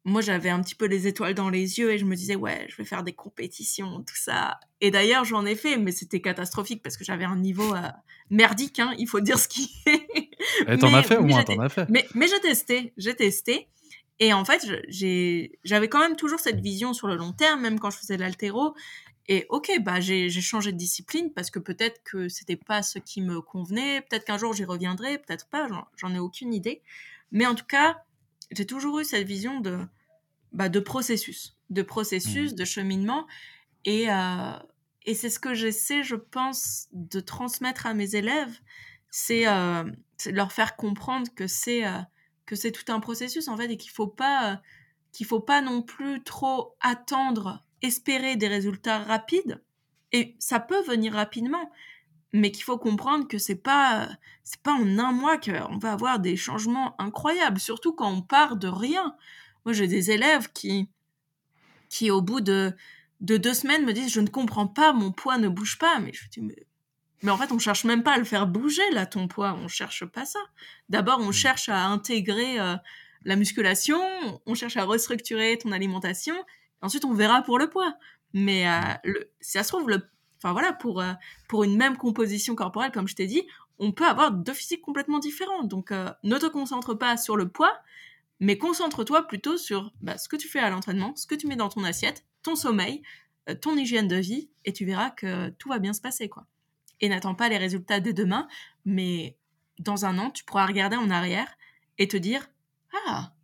moi 0.04 0.20
j'avais 0.22 0.48
un 0.48 0.60
petit 0.62 0.74
peu 0.74 0.86
les 0.86 1.06
étoiles 1.06 1.34
dans 1.34 1.50
les 1.50 1.78
yeux 1.78 1.92
et 1.92 1.98
je 1.98 2.04
me 2.04 2.16
disais 2.16 2.34
ouais 2.34 2.66
je 2.68 2.76
vais 2.76 2.84
faire 2.84 3.02
des 3.02 3.12
compétitions 3.12 4.02
tout 4.02 4.16
ça. 4.16 4.58
Et 4.80 4.90
d'ailleurs 4.90 5.24
j'en 5.24 5.44
ai 5.44 5.54
fait 5.54 5.76
mais 5.76 5.92
c'était 5.92 6.20
catastrophique 6.20 6.82
parce 6.82 6.96
que 6.96 7.04
j'avais 7.04 7.24
un 7.24 7.36
niveau 7.36 7.74
euh, 7.74 7.88
merdique 8.30 8.78
hein, 8.78 8.94
il 8.98 9.06
faut 9.06 9.20
dire 9.20 9.38
ce 9.38 9.48
qui 9.48 9.70
est. 9.86 10.08
Et 10.68 10.78
t'en 10.78 10.94
as 10.94 11.02
fait 11.02 11.18
au 11.18 11.24
moins 11.24 11.44
t'en 11.44 11.58
as 11.58 11.68
fait. 11.68 11.86
mais, 11.90 12.06
mais 12.14 12.28
j'ai 12.28 12.40
testé 12.40 12.94
j'ai 12.96 13.14
testé. 13.14 13.68
Et 14.20 14.32
en 14.32 14.44
fait 14.44 14.66
j'ai 14.88 15.58
j'avais 15.64 15.88
quand 15.88 16.00
même 16.00 16.16
toujours 16.16 16.40
cette 16.40 16.60
vision 16.60 16.94
sur 16.94 17.06
le 17.06 17.16
long 17.16 17.32
terme 17.32 17.60
même 17.60 17.78
quand 17.78 17.90
je 17.90 17.98
faisais 17.98 18.16
de 18.16 18.22
l'altéro. 18.22 18.74
Et 19.28 19.44
ok 19.50 19.70
bah 19.82 20.00
j'ai 20.00 20.30
changé 20.30 20.72
de 20.72 20.78
discipline 20.78 21.30
parce 21.34 21.50
que 21.50 21.58
peut-être 21.58 22.02
que 22.04 22.28
c'était 22.28 22.56
pas 22.56 22.82
ce 22.82 22.98
qui 22.98 23.20
me 23.20 23.42
convenait. 23.42 24.00
Peut-être 24.00 24.24
qu'un 24.24 24.38
jour 24.38 24.54
j'y 24.54 24.64
reviendrai 24.64 25.18
peut-être 25.18 25.46
pas 25.48 25.68
j'en 25.98 26.14
ai 26.14 26.18
aucune 26.18 26.54
idée. 26.54 26.80
Mais 27.32 27.46
en 27.46 27.54
tout 27.54 27.66
cas 27.66 28.02
j'ai 28.50 28.66
toujours 28.66 28.98
eu 29.00 29.04
cette 29.04 29.26
vision 29.26 29.60
de, 29.60 29.78
bah, 30.52 30.68
de 30.68 30.80
processus, 30.80 31.56
de 31.70 31.82
processus, 31.82 32.52
mmh. 32.52 32.56
de 32.56 32.64
cheminement. 32.64 33.26
Et, 33.84 34.10
euh, 34.10 34.52
et 35.04 35.14
c'est 35.14 35.30
ce 35.30 35.38
que 35.38 35.54
j'essaie, 35.54 36.02
je 36.02 36.16
pense, 36.16 36.88
de 36.92 37.20
transmettre 37.20 37.86
à 37.86 37.94
mes 37.94 38.14
élèves, 38.16 38.60
c'est 39.10 39.46
euh, 39.48 39.84
leur 40.26 40.52
faire 40.52 40.76
comprendre 40.76 41.28
que 41.34 41.46
c'est 41.46 41.86
euh, 41.86 41.98
que 42.46 42.56
c'est 42.56 42.72
tout 42.72 42.92
un 42.92 43.00
processus 43.00 43.48
en 43.48 43.56
fait 43.56 43.70
et 43.70 43.76
qu'il 43.76 43.90
faut 43.90 44.06
pas 44.06 44.60
qu'il 45.12 45.26
faut 45.26 45.40
pas 45.40 45.60
non 45.60 45.82
plus 45.82 46.22
trop 46.22 46.76
attendre, 46.80 47.64
espérer 47.82 48.36
des 48.36 48.48
résultats 48.48 48.98
rapides. 48.98 49.62
Et 50.12 50.36
ça 50.38 50.60
peut 50.60 50.82
venir 50.82 51.12
rapidement, 51.12 51.70
mais 52.32 52.52
qu'il 52.52 52.64
faut 52.64 52.78
comprendre 52.78 53.26
que 53.26 53.38
c'est 53.38 53.56
pas 53.56 54.08
c'est 54.44 54.62
pas 54.62 54.72
en 54.72 54.98
un 54.98 55.12
mois 55.12 55.38
qu'on 55.38 55.78
va 55.78 55.92
avoir 55.92 56.20
des 56.20 56.36
changements 56.36 56.94
incroyables, 57.00 57.60
surtout 57.60 57.92
quand 57.92 58.10
on 58.10 58.22
part 58.22 58.56
de 58.56 58.68
rien. 58.68 59.14
Moi, 59.64 59.72
j'ai 59.72 59.86
des 59.86 60.10
élèves 60.10 60.52
qui 60.52 60.88
qui 61.88 62.10
au 62.10 62.22
bout 62.22 62.40
de 62.40 62.74
de 63.20 63.36
deux 63.36 63.54
semaines 63.54 63.84
me 63.84 63.92
disent 63.92 64.12
je 64.12 64.20
ne 64.20 64.28
comprends 64.28 64.66
pas, 64.66 64.92
mon 64.92 65.12
poids 65.12 65.38
ne 65.38 65.48
bouge 65.48 65.78
pas. 65.78 65.98
Mais 66.00 66.12
je 66.12 66.28
dis 66.28 66.40
mais 66.40 66.66
mais 67.22 67.30
en 67.30 67.36
fait, 67.36 67.52
on 67.52 67.58
cherche 67.58 67.84
même 67.84 68.02
pas 68.02 68.12
à 68.14 68.18
le 68.18 68.24
faire 68.24 68.46
bouger 68.46 68.88
là 68.92 69.06
ton 69.06 69.28
poids, 69.28 69.54
on 69.62 69.68
cherche 69.68 70.04
pas 70.06 70.24
ça. 70.24 70.40
D'abord, 70.88 71.20
on 71.20 71.28
mmh. 71.28 71.32
cherche 71.32 71.68
à 71.68 71.84
intégrer 71.86 72.58
euh, 72.58 72.76
la 73.24 73.36
musculation, 73.36 74.00
on 74.46 74.54
cherche 74.54 74.76
à 74.76 74.84
restructurer 74.84 75.58
ton 75.58 75.72
alimentation. 75.72 76.34
Ensuite, 76.80 77.04
on 77.04 77.12
verra 77.12 77.42
pour 77.42 77.58
le 77.58 77.68
poids. 77.68 77.94
Mais 78.32 78.66
euh, 78.68 78.80
le, 79.04 79.30
si 79.40 79.52
ça 79.52 79.64
se 79.64 79.68
trouve, 79.68 79.88
le 79.90 80.02
Enfin 80.42 80.52
voilà, 80.52 80.72
pour, 80.72 81.00
euh, 81.00 81.12
pour 81.48 81.64
une 81.64 81.76
même 81.76 81.96
composition 81.96 82.54
corporelle, 82.54 82.92
comme 82.92 83.08
je 83.08 83.14
t'ai 83.14 83.26
dit, 83.26 83.46
on 83.78 83.92
peut 83.92 84.06
avoir 84.06 84.32
deux 84.32 84.54
physiques 84.54 84.80
complètement 84.80 85.18
différents. 85.18 85.64
Donc 85.64 85.92
euh, 85.92 86.10
ne 86.22 86.38
te 86.38 86.46
concentre 86.46 86.94
pas 86.94 87.16
sur 87.16 87.36
le 87.36 87.48
poids, 87.48 87.78
mais 88.40 88.56
concentre-toi 88.56 89.26
plutôt 89.26 89.58
sur 89.58 89.92
bah, 90.00 90.16
ce 90.16 90.28
que 90.28 90.36
tu 90.36 90.48
fais 90.48 90.58
à 90.58 90.70
l'entraînement, 90.70 91.14
ce 91.14 91.26
que 91.26 91.34
tu 91.34 91.46
mets 91.46 91.56
dans 91.56 91.68
ton 91.68 91.84
assiette, 91.84 92.24
ton 92.42 92.56
sommeil, 92.56 93.02
euh, 93.50 93.54
ton 93.54 93.76
hygiène 93.76 94.08
de 94.08 94.16
vie, 94.16 94.48
et 94.64 94.72
tu 94.72 94.86
verras 94.86 95.10
que 95.10 95.50
tout 95.50 95.68
va 95.68 95.78
bien 95.78 95.92
se 95.92 96.00
passer. 96.00 96.30
quoi. 96.30 96.46
Et 97.00 97.08
n'attends 97.10 97.34
pas 97.34 97.50
les 97.50 97.58
résultats 97.58 98.00
dès 98.00 98.14
demain, 98.14 98.48
mais 98.86 99.36
dans 99.78 100.06
un 100.06 100.18
an, 100.18 100.30
tu 100.30 100.44
pourras 100.44 100.66
regarder 100.66 100.96
en 100.96 101.10
arrière 101.10 101.54
et 101.98 102.08
te 102.08 102.16
dire 102.16 102.48
Ah, 103.06 103.34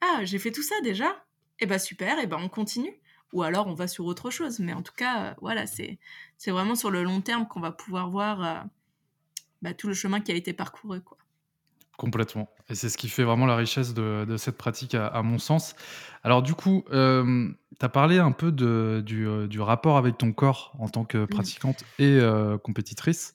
ah 0.00 0.20
j'ai 0.24 0.38
fait 0.38 0.52
tout 0.52 0.62
ça 0.62 0.76
déjà 0.82 1.24
Eh 1.58 1.66
ben 1.66 1.78
super, 1.78 2.18
eh 2.22 2.26
ben 2.26 2.38
on 2.40 2.48
continue 2.48 3.00
ou 3.32 3.42
alors 3.42 3.66
on 3.66 3.74
va 3.74 3.88
sur 3.88 4.04
autre 4.06 4.30
chose. 4.30 4.58
Mais 4.60 4.72
en 4.72 4.82
tout 4.82 4.94
cas, 4.96 5.22
euh, 5.22 5.34
voilà, 5.40 5.66
c'est 5.66 5.98
vraiment 6.46 6.74
sur 6.74 6.90
le 6.90 7.02
long 7.02 7.20
terme 7.20 7.46
qu'on 7.46 7.60
va 7.60 7.72
pouvoir 7.72 8.10
voir 8.10 8.42
euh, 8.42 8.54
bah, 9.62 9.74
tout 9.74 9.88
le 9.88 9.94
chemin 9.94 10.20
qui 10.20 10.32
a 10.32 10.34
été 10.34 10.52
parcouru, 10.52 11.00
quoi. 11.00 11.18
Complètement. 11.96 12.50
Et 12.68 12.74
c'est 12.74 12.90
ce 12.90 12.98
qui 12.98 13.08
fait 13.08 13.24
vraiment 13.24 13.46
la 13.46 13.56
richesse 13.56 13.94
de, 13.94 14.26
de 14.28 14.36
cette 14.36 14.58
pratique, 14.58 14.94
à, 14.94 15.22
mon 15.22 15.38
sens. 15.38 15.74
Alors, 16.24 16.42
du 16.42 16.52
coup, 16.52 16.84
euh, 16.92 17.48
tu 17.80 17.86
as 17.86 17.88
parlé 17.88 18.18
un 18.18 18.32
peu 18.32 18.52
de, 18.52 19.02
du, 19.04 19.26
du, 19.48 19.60
rapport 19.62 19.96
avec 19.96 20.18
ton 20.18 20.34
corps 20.34 20.76
en 20.78 20.90
tant 20.90 21.06
que 21.06 21.16
mmh. 21.16 21.26
pratiquante 21.26 21.84
et 21.98 22.20
compétitrice. 22.62 23.34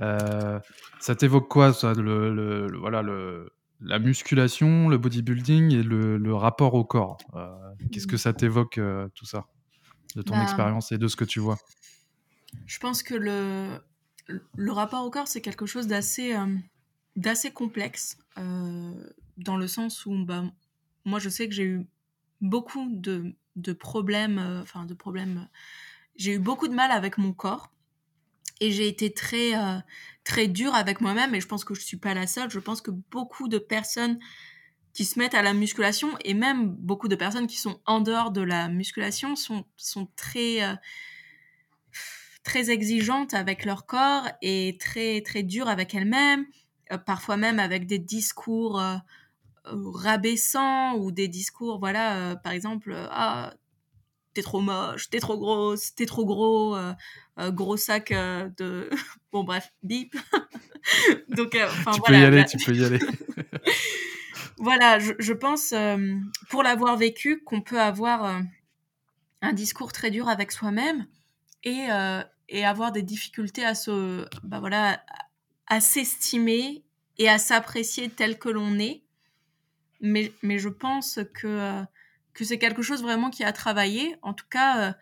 ça 0.00 1.14
t'évoque 1.16 1.48
quoi, 1.48 1.72
ça, 1.72 1.92
le, 1.92 2.34
le, 2.34 2.76
voilà, 2.76 3.02
le, 3.02 3.52
la 3.80 3.98
musculation, 3.98 4.88
le 4.88 4.98
bodybuilding 4.98 5.72
et 5.72 5.82
le, 5.82 6.34
rapport 6.34 6.74
au 6.74 6.84
corps. 6.84 7.18
Euh, 7.34 7.54
qu'est-ce 7.92 8.06
que 8.06 8.16
ça 8.16 8.32
t'évoque, 8.32 8.78
euh, 8.78 9.08
tout 9.14 9.26
ça, 9.26 9.46
de 10.14 10.22
ton 10.22 10.34
bah, 10.34 10.42
expérience 10.42 10.92
et 10.92 10.98
de 10.98 11.08
ce 11.08 11.16
que 11.16 11.24
tu 11.24 11.40
vois? 11.40 11.58
Je 12.66 12.78
pense 12.78 13.02
que 13.02 13.14
le, 13.14 13.78
le 14.56 14.72
rapport 14.72 15.04
au 15.04 15.10
corps, 15.10 15.28
c'est 15.28 15.40
quelque 15.40 15.66
chose 15.66 15.86
d'assez, 15.86 16.34
euh, 16.34 16.56
d'assez 17.16 17.50
complexe, 17.50 18.18
dans 18.36 19.56
le 19.56 19.66
sens 19.66 20.04
où 20.06 20.24
bah, 20.24 20.44
moi, 21.04 21.18
je 21.18 21.28
sais 21.28 21.48
que 21.48 21.54
j'ai 21.54 21.64
eu 21.64 21.86
beaucoup 22.40 22.86
de, 22.90 23.34
de 23.56 23.72
problèmes, 23.72 24.38
enfin 24.62 24.84
de 24.84 24.94
problèmes, 24.94 25.48
j'ai 26.16 26.34
eu 26.34 26.38
beaucoup 26.38 26.68
de 26.68 26.74
mal 26.74 26.90
avec 26.90 27.18
mon 27.18 27.32
corps 27.32 27.70
et 28.60 28.72
j'ai 28.72 28.88
été 28.88 29.12
très 29.12 29.56
euh, 29.56 29.78
très 30.24 30.48
dure 30.48 30.74
avec 30.74 31.00
moi-même 31.00 31.34
et 31.34 31.40
je 31.40 31.46
pense 31.46 31.64
que 31.64 31.74
je 31.74 31.80
suis 31.80 31.96
pas 31.96 32.14
la 32.14 32.26
seule. 32.26 32.50
Je 32.50 32.58
pense 32.58 32.80
que 32.80 32.90
beaucoup 32.90 33.48
de 33.48 33.58
personnes 33.58 34.18
qui 34.92 35.04
se 35.04 35.18
mettent 35.18 35.34
à 35.34 35.42
la 35.42 35.52
musculation 35.52 36.08
et 36.24 36.34
même 36.34 36.68
beaucoup 36.70 37.08
de 37.08 37.16
personnes 37.16 37.46
qui 37.46 37.58
sont 37.58 37.80
en 37.86 38.00
dehors 38.00 38.30
de 38.30 38.40
la 38.40 38.68
musculation 38.68 39.36
sont 39.36 39.64
sont 39.76 40.08
très 40.16 40.62
euh, 40.62 40.74
très 42.42 42.70
exigeantes 42.70 43.34
avec 43.34 43.64
leur 43.64 43.86
corps 43.86 44.28
et 44.42 44.76
très 44.80 45.20
très 45.20 45.42
dures 45.42 45.68
avec 45.68 45.94
elles-mêmes 45.94 46.46
euh, 46.92 46.98
parfois 46.98 47.36
même 47.36 47.58
avec 47.58 47.86
des 47.86 47.98
discours 47.98 48.82
rabaissants 49.64 50.94
ou 50.94 51.10
des 51.10 51.28
discours 51.28 51.78
voilà 51.78 52.36
par 52.36 52.52
exemple 52.52 52.94
ah 53.10 53.52
t'es 54.36 54.42
trop 54.42 54.60
moche, 54.60 55.08
t'es 55.08 55.18
trop 55.18 55.38
grosse, 55.38 55.94
t'es 55.94 56.04
trop 56.04 56.26
gros, 56.26 56.76
euh, 56.76 56.92
euh, 57.38 57.50
gros 57.50 57.78
sac 57.78 58.12
euh, 58.12 58.50
de... 58.58 58.90
bon 59.32 59.44
bref, 59.44 59.72
bip. 59.82 60.14
Donc, 61.28 61.52
tu 61.52 62.00
peux 62.02 62.12
y 62.12 62.22
aller, 62.22 62.44
tu 62.44 62.58
peux 62.58 62.74
y 62.74 62.84
aller. 62.84 62.98
voilà, 64.58 64.98
je, 64.98 65.32
pense, 65.32 65.72
pour 66.50 66.62
l'avoir 66.62 66.98
vécu, 66.98 67.42
qu'on 67.44 67.62
peut 67.62 67.80
avoir 67.80 68.42
un 69.40 69.52
discours 69.54 69.92
très 69.92 70.10
dur 70.10 70.28
avec 70.28 70.52
soi-même 70.52 71.06
et, 71.64 71.86
et 72.48 72.64
avoir 72.64 72.92
des 72.92 73.02
difficultés 73.02 73.64
à 73.64 73.74
se, 73.74 74.28
bah 74.44 74.60
voilà, 74.60 75.02
à 75.66 75.80
s'estimer 75.80 76.84
et 77.18 77.28
à 77.28 77.38
s'apprécier 77.38 78.10
tel 78.10 78.38
que 78.38 78.50
l'on 78.50 78.78
est. 78.78 79.02
Mais, 80.00 80.30
mais 80.42 80.58
je 80.58 80.68
pense 80.68 81.18
que 81.34 81.84
que 82.36 82.44
c'est 82.44 82.58
quelque 82.58 82.82
chose 82.82 83.02
vraiment 83.02 83.30
qui 83.30 83.44
a 83.44 83.52
travaillé. 83.52 84.14
En 84.20 84.34
tout 84.34 84.44
cas, 84.48 84.94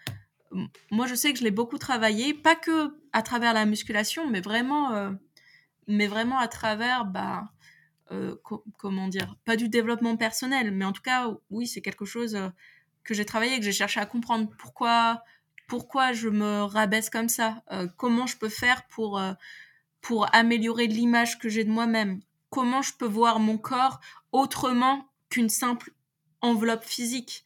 euh, 0.53 0.61
moi, 0.93 1.09
je 1.09 1.17
sais 1.17 1.33
que 1.33 1.39
je 1.41 1.45
l'ai 1.45 1.51
beaucoup 1.51 1.79
travaillé, 1.79 2.33
pas 2.33 2.55
que 2.55 2.97
à 3.13 3.23
travers 3.23 3.53
la 3.53 3.67
musculation, 3.67 4.31
mais 4.31 4.41
vraiment, 4.41 4.93
euh, 4.93 5.11
mais 5.89 6.07
vraiment 6.07 6.39
à 6.39 6.47
travers, 6.47 7.05
bah, 7.05 7.51
euh, 8.13 8.37
comment 8.79 9.09
dire, 9.09 9.37
pas 9.45 9.57
du 9.57 9.69
développement 9.69 10.17
personnel, 10.17 10.71
mais 10.71 10.85
en 10.85 10.93
tout 10.93 11.03
cas, 11.03 11.29
oui, 11.51 11.67
c'est 11.67 11.81
quelque 11.81 12.05
chose 12.05 12.39
que 13.03 13.15
j'ai 13.15 13.25
travaillé, 13.25 13.59
que 13.59 13.65
j'ai 13.65 13.73
cherché 13.73 13.99
à 13.99 14.07
comprendre 14.07 14.49
pourquoi, 14.57 15.25
pourquoi 15.67 16.13
je 16.13 16.29
me 16.29 16.63
rabaisse 16.63 17.11
comme 17.11 17.29
ça, 17.29 17.65
comment 17.97 18.27
je 18.27 18.37
peux 18.37 18.49
faire 18.49 18.87
pour, 18.87 19.21
pour 20.01 20.33
améliorer 20.35 20.87
l'image 20.87 21.39
que 21.39 21.49
j'ai 21.49 21.65
de 21.65 21.71
moi-même, 21.71 22.21
comment 22.51 22.81
je 22.83 22.93
peux 22.95 23.07
voir 23.07 23.41
mon 23.41 23.59
corps 23.59 24.01
autrement 24.31 25.09
qu'une 25.31 25.49
simple 25.49 25.94
enveloppe 26.45 26.85
physique. 26.85 27.45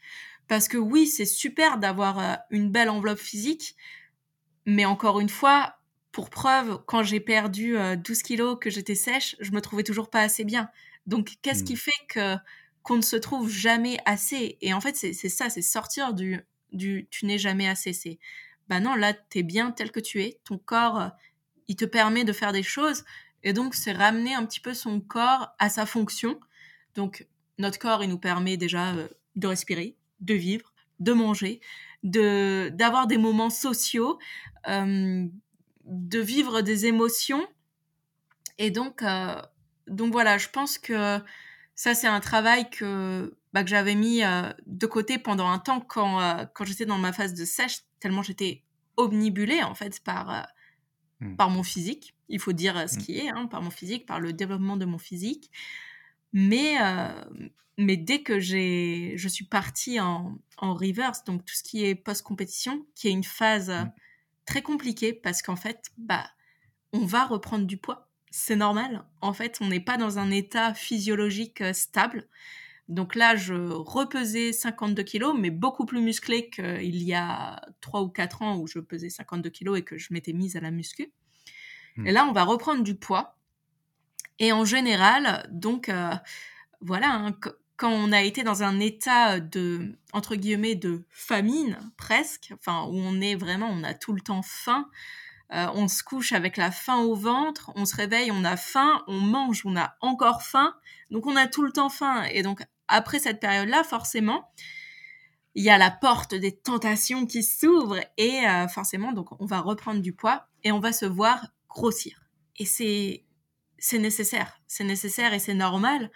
Parce 0.49 0.69
que 0.69 0.77
oui, 0.77 1.07
c'est 1.07 1.27
super 1.27 1.79
d'avoir 1.79 2.19
euh, 2.19 2.35
une 2.51 2.71
belle 2.71 2.91
enveloppe 2.91 3.19
physique, 3.19 3.77
mais 4.67 4.85
encore 4.85 5.21
une 5.21 5.29
fois, 5.29 5.79
pour 6.13 6.31
preuve, 6.31 6.83
quand 6.87 7.03
j'ai 7.03 7.21
perdu 7.21 7.73
12 7.73 7.79
euh, 7.79 8.23
kilos, 8.25 8.59
que 8.61 8.71
j'étais 8.71 8.95
sèche, 8.95 9.37
je 9.41 9.53
me 9.53 9.61
trouvais 9.61 9.85
toujours 9.85 10.11
pas 10.11 10.21
assez 10.21 10.45
bien. 10.45 10.71
Donc, 11.07 11.37
qu'est-ce 11.43 11.65
qui 11.65 11.75
hmm. 11.75 11.77
fait 11.77 12.07
que 12.09 12.37
qu'on 12.83 12.97
ne 12.97 13.03
se 13.03 13.17
trouve 13.17 13.51
jamais 13.51 13.99
assez? 14.07 14.57
Et 14.61 14.73
en 14.73 14.81
fait, 14.81 14.97
c'est 14.97 15.13
ça, 15.13 15.51
c'est 15.51 15.63
sortir 15.63 16.15
du, 16.15 16.41
du 16.73 17.07
tu 17.11 17.27
n'es 17.27 17.39
jamais 17.39 17.69
assez. 17.69 17.93
C'est 17.93 18.19
bah 18.69 18.81
non, 18.81 18.95
là, 18.95 19.15
tu 19.15 19.39
es 19.39 19.43
bien 19.43 19.71
tel 19.71 19.91
que 19.91 20.01
tu 20.01 20.23
es. 20.23 20.41
Ton 20.45 20.59
corps, 20.59 21.01
euh, 21.01 21.09
il 21.69 21.77
te 21.77 21.85
permet 21.85 22.25
de 22.25 22.33
faire 22.33 22.53
des 22.53 22.63
choses. 22.63 23.05
Et 23.43 23.53
donc, 23.53 23.75
c'est 23.75 23.93
ramener 23.93 24.35
un 24.35 24.45
petit 24.45 24.61
peu 24.61 24.75
son 24.75 25.01
corps 25.01 25.55
à 25.59 25.69
sa 25.71 25.87
fonction. 25.87 26.39
Donc, 26.95 27.27
notre 27.59 27.79
corps, 27.79 28.03
il 28.03 28.11
nous 28.11 28.19
permet 28.19 28.57
déjà 28.57 28.95
euh, 28.95 29.09
de 29.37 29.47
respirer, 29.47 29.97
de 30.21 30.35
vivre, 30.35 30.73
de 31.01 31.13
manger. 31.13 31.61
de 32.03 32.71
d'avoir 32.75 33.07
des 33.07 33.19
moments 33.19 33.51
sociaux, 33.51 34.19
de 34.67 36.19
vivre 36.21 36.61
des 36.61 36.87
émotions. 36.87 37.47
Et 38.59 38.71
donc, 38.71 39.03
donc 39.87 40.13
voilà, 40.13 40.39
je 40.39 40.49
pense 40.49 40.79
que 40.79 41.19
ça, 41.75 41.95
c'est 41.95 42.09
un 42.09 42.21
travail 42.21 42.69
que, 42.71 43.37
bah, 43.53 43.63
que 43.63 43.71
j'avais 43.71 43.95
mis 43.95 44.23
de 44.67 44.87
côté 44.87 45.19
pendant 45.19 45.49
un 45.49 45.59
temps 45.59 45.81
quand, 45.81 46.47
quand 46.55 46.65
j'étais 46.65 46.87
dans 46.87 46.99
ma 46.99 47.13
phase 47.13 47.35
de 47.35 47.45
sèche, 47.45 47.81
tellement 48.01 48.23
j'étais 48.23 48.63
omnibulée 48.97 49.63
en 49.63 49.75
fait 49.75 50.01
par, 50.01 50.49
mmh. 51.21 51.37
par 51.37 51.51
mon 51.51 51.63
physique. 51.63 52.15
Il 52.29 52.41
faut 52.41 52.53
dire 52.53 52.89
ce 52.89 52.97
mmh. 52.97 53.03
qui 53.03 53.19
est, 53.19 53.29
hein, 53.29 53.47
par 53.47 53.63
mon 53.63 53.71
physique, 53.71 54.07
par 54.07 54.21
le 54.21 54.33
développement 54.33 54.77
de 54.77 54.85
mon 54.85 54.99
physique. 54.99 55.51
Mais, 56.33 56.77
mais 57.79 57.97
dès 57.97 58.23
que 58.23 58.39
j'ai, 58.39 59.15
je 59.17 59.29
suis 59.29 59.45
partie 59.45 60.01
en, 60.01 60.39
en 60.59 60.75
reverse, 60.75 61.25
donc 61.25 61.45
tout 61.45 61.55
ce 61.55 61.63
qui 61.63 61.85
est 61.85 61.95
post-compétition, 61.95 62.85
qui 62.95 63.09
est 63.09 63.13
une 63.13 63.25
phase 63.25 63.71
mmh. 63.71 63.93
très 64.45 64.63
compliquée 64.63 65.13
parce 65.13 65.43
qu'en 65.43 65.57
fait, 65.57 65.91
bah, 65.97 66.29
on 66.93 67.05
va 67.05 67.25
reprendre 67.25 67.67
du 67.67 67.77
poids. 67.77 68.09
C'est 68.31 68.57
normal. 68.57 69.05
En 69.21 69.33
fait, 69.33 69.59
on 69.61 69.69
n'est 69.69 69.81
pas 69.81 69.97
dans 69.97 70.19
un 70.19 70.31
état 70.31 70.75
physiologique 70.75 71.63
stable. 71.73 72.29
Donc 72.89 73.15
là, 73.15 73.37
je 73.37 73.55
repesais 73.55 74.53
52 74.53 75.03
kilos, 75.03 75.37
mais 75.39 75.51
beaucoup 75.51 75.87
plus 75.87 76.01
musclé 76.01 76.51
qu'il 76.51 77.03
y 77.03 77.15
a 77.15 77.61
3 77.81 78.03
ou 78.03 78.09
4 78.09 78.43
ans 78.43 78.57
où 78.59 78.67
je 78.67 78.79
pesais 78.79 79.11
52 79.11 79.51
kilos 79.51 79.79
et 79.79 79.83
que 79.83 79.99
je 79.99 80.13
m'étais 80.13 80.33
mise 80.33 80.57
à 80.57 80.61
la 80.61 80.71
muscu. 80.71 81.13
Mmh. 81.97 82.07
Et 82.07 82.13
là, 82.13 82.27
on 82.27 82.33
va 82.33 82.45
reprendre 82.45 82.83
du 82.83 82.95
poids. 82.95 83.38
Et 84.39 84.53
en 84.53 84.65
général, 84.65 85.49
donc, 85.51 85.89
euh, 85.89 86.11
voilà, 86.81 87.13
hein, 87.13 87.37
quand 87.77 87.91
on 87.91 88.13
a 88.13 88.23
été 88.23 88.43
dans 88.43 88.63
un 88.63 88.81
état 88.81 89.41
de, 89.41 89.97
entre 90.13 90.35
guillemets, 90.35 90.75
de 90.75 91.05
famine, 91.11 91.79
presque, 91.97 92.53
enfin, 92.55 92.85
où 92.91 92.97
on 92.97 93.21
est 93.21 93.37
vraiment, 93.37 93.69
on 93.71 93.85
a 93.85 93.95
tout 93.95 94.13
le 94.13 94.21
temps 94.21 94.43
faim, 94.43 94.89
euh, 95.53 95.67
on 95.75 95.89
se 95.89 96.03
couche 96.03 96.33
avec 96.33 96.57
la 96.57 96.71
faim 96.71 96.99
au 96.99 97.15
ventre, 97.15 97.73
on 97.75 97.87
se 97.87 97.97
réveille, 97.97 98.31
on 98.31 98.45
a 98.45 98.57
faim, 98.57 99.03
on 99.07 99.19
mange, 99.19 99.63
on 99.65 99.77
a 99.77 99.95
encore 100.01 100.43
faim, 100.43 100.75
donc 101.11 101.27
on 101.27 101.37
a 101.37 101.47
tout 101.47 101.63
le 101.63 101.73
temps 101.73 101.89
faim. 101.89 102.25
Et 102.33 102.43
donc, 102.43 102.63
après 102.89 103.19
cette 103.19 103.41
période-là, 103.41 103.85
forcément, 103.85 104.51
il 105.55 105.65
y 105.65 105.71
a 105.71 105.79
la 105.79 105.91
porte 105.91 106.35
des 106.35 106.55
tentations 106.55 107.27
qui 107.27 107.43
s'ouvre 107.43 107.99
et 108.17 108.47
euh, 108.47 108.69
forcément, 108.69 109.13
donc, 109.13 109.41
on 109.41 109.47
va 109.47 109.61
reprendre 109.61 110.03
du 110.03 110.13
poids 110.13 110.49
et 110.65 110.73
on 110.73 110.81
va 110.81 110.93
se 110.93 111.07
voir 111.07 111.47
grossir. 111.69 112.25
Et 112.57 112.67
c'est 112.67 113.25
c'est 113.79 113.99
nécessaire. 113.99 114.61
C'est 114.67 114.85
nécessaire 114.85 115.33
et 115.35 115.39
c'est 115.39 115.55
normal. 115.55 116.11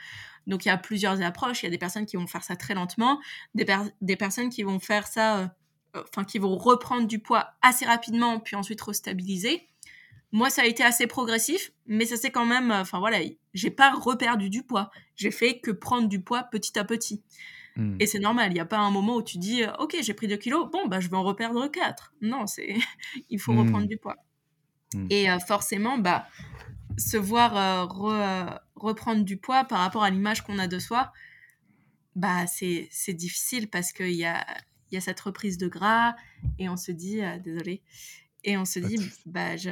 Donc 0.47 0.65
il 0.65 0.69
y 0.69 0.71
a 0.71 0.77
plusieurs 0.77 1.23
approches. 1.23 1.63
Il 1.63 1.67
y 1.67 1.69
a 1.69 1.71
des 1.71 1.79
personnes 1.79 2.07
qui 2.07 2.17
vont 2.17 2.27
faire 2.27 2.43
ça 2.43 2.57
très 2.57 2.75
lentement, 2.75 3.21
des, 3.55 3.67
des 4.01 4.17
personnes 4.17 4.51
qui 4.51 4.63
vont 4.63 4.81
faire 4.81 5.07
ça, 5.07 5.39
euh, 5.39 5.47
euh, 5.97 6.03
enfin 6.09 6.25
qui 6.25 6.39
vont 6.39 6.57
reprendre 6.57 7.07
du 7.07 7.19
poids 7.19 7.55
assez 7.63 7.85
rapidement, 7.85 8.41
puis 8.41 8.57
ensuite 8.57 8.81
restabiliser. 8.81 9.69
Moi, 10.35 10.49
ça 10.49 10.63
a 10.63 10.65
été 10.65 10.83
assez 10.83 11.07
progressif, 11.07 11.73
mais 11.87 12.07
ça 12.07 12.17
c'est 12.17 12.31
quand 12.31 12.47
même, 12.47 12.71
euh, 12.71 12.81
enfin 12.81 12.99
voilà, 12.99 13.19
j'ai 13.53 13.71
pas 13.71 13.93
reperdu 13.93 14.49
du 14.49 14.63
poids. 14.63 14.91
J'ai 15.15 15.31
fait 15.31 15.61
que 15.61 15.71
prendre 15.71 16.09
du 16.09 16.21
poids 16.21 16.45
petit 16.45 16.79
à 16.79 16.85
petit. 16.85 17.23
Hmm. 17.77 17.97
Et 18.01 18.07
c'est 18.07 18.19
normal, 18.19 18.51
il 18.51 18.55
n'y 18.55 18.61
a 18.61 18.67
pas 18.67 18.79
un 18.79 18.91
moment 18.91 19.17
où 19.17 19.23
tu 19.23 19.39
dis, 19.39 19.63
ok, 19.79 19.97
j'ai 20.03 20.15
pris 20.15 20.29
2 20.29 20.37
kilos, 20.37 20.71
bon, 20.71 20.89
bah, 20.89 21.01
je 21.01 21.09
vais 21.09 21.17
en 21.17 21.23
reperdre 21.23 21.71
4. 21.71 22.15
Non, 22.23 22.47
c'est, 22.47 22.75
il 23.31 23.39
faut 23.39 23.53
reprendre 23.53 23.85
hmm. 23.85 23.89
du 23.89 23.99
poids. 23.99 24.17
Hmm. 24.95 25.07
Et 25.09 25.27
forcément, 25.47 25.99
bah, 25.99 26.27
se 26.99 27.17
voir 27.17 27.57
euh, 27.57 28.11
euh, 28.11 28.59
reprendre 28.77 29.25
du 29.25 29.37
poids 29.37 29.65
par 29.65 29.81
rapport 29.81 30.03
à 30.05 30.11
l'image 30.11 30.43
qu'on 30.43 30.59
a 30.59 30.67
de 30.67 30.79
soi, 30.79 31.13
bah 32.15 32.47
c'est 32.47 33.15
difficile 33.15 33.69
parce 33.69 33.93
qu'il 33.93 34.13
y 34.13 34.25
a, 34.25 34.45
y 34.91 34.97
a 34.97 35.01
cette 35.01 35.21
reprise 35.21 35.59
de 35.59 35.69
gras 35.69 36.15
et 36.59 36.69
on 36.69 36.77
se 36.77 36.93
dit, 36.93 37.23
euh, 37.23 37.39
désolé, 37.39 37.83
et 38.45 38.57
on 38.57 38.65
se 38.65 38.79
dit, 38.79 38.99
bah 39.27 39.57
je, 39.57 39.71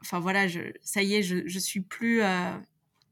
enfin 0.00 0.18
voilà, 0.18 0.48
je, 0.48 0.60
ça 0.82 1.02
y 1.02 1.14
est, 1.14 1.22
je, 1.22 1.46
je 1.46 1.58
suis 1.58 1.80
plus, 1.80 2.22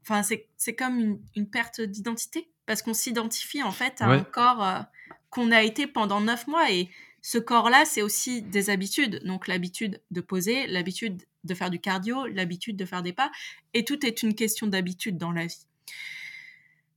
enfin 0.01 0.21
c'est 0.23 0.75
comme 0.75 0.99
une, 0.99 1.19
une 1.35 1.49
perte 1.49 1.81
d'identité 1.81 2.49
parce 2.65 2.81
qu'on 2.81 2.93
s'identifie 2.93 3.63
en 3.63 3.71
fait 3.71 4.01
à 4.01 4.07
un 4.07 4.23
corps 4.23 4.85
qu'on 5.29 5.51
a 5.51 5.63
été 5.63 5.87
pendant 5.87 6.21
neuf 6.21 6.47
mois 6.47 6.71
et 6.71 6.89
ce 7.21 7.37
corps-là, 7.37 7.85
c'est 7.85 8.01
aussi 8.01 8.41
des 8.41 8.69
habitudes. 8.69 9.21
Donc 9.25 9.47
l'habitude 9.47 10.01
de 10.11 10.21
poser, 10.21 10.67
l'habitude 10.67 11.23
de 11.43 11.53
faire 11.53 11.69
du 11.69 11.79
cardio, 11.79 12.25
l'habitude 12.27 12.77
de 12.77 12.85
faire 12.85 13.01
des 13.01 13.13
pas, 13.13 13.31
et 13.73 13.85
tout 13.85 14.05
est 14.05 14.23
une 14.23 14.35
question 14.35 14.67
d'habitude 14.67 15.17
dans 15.17 15.31
la 15.31 15.45
vie. 15.45 15.65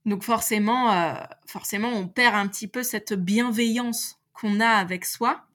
Donc 0.07 0.23
forcément, 0.23 0.93
euh, 0.93 1.15
forcément, 1.47 1.89
on 1.89 2.09
perd 2.09 2.35
un 2.35 2.49
petit 2.49 2.69
peu 2.69 2.83
cette 2.83 3.13
bienveillance 3.13 4.21
qu'on 4.33 4.61
a 4.61 4.69
avec 4.69 5.05
soi, 5.05 5.47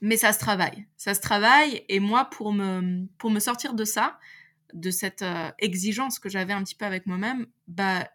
mais 0.00 0.16
ça 0.16 0.32
se 0.32 0.38
travaille. 0.38 0.86
Ça 0.96 1.14
se 1.14 1.20
travaille, 1.20 1.84
et 1.88 2.00
moi, 2.00 2.26
pour 2.26 2.52
me, 2.52 3.06
pour 3.18 3.30
me 3.30 3.40
sortir 3.40 3.74
de 3.74 3.84
ça, 3.84 4.18
de 4.74 4.90
cette 4.90 5.22
euh, 5.22 5.50
exigence 5.58 6.18
que 6.18 6.28
j'avais 6.28 6.52
un 6.52 6.62
petit 6.62 6.74
peu 6.74 6.84
avec 6.84 7.06
moi-même, 7.06 7.46
bah, 7.66 8.08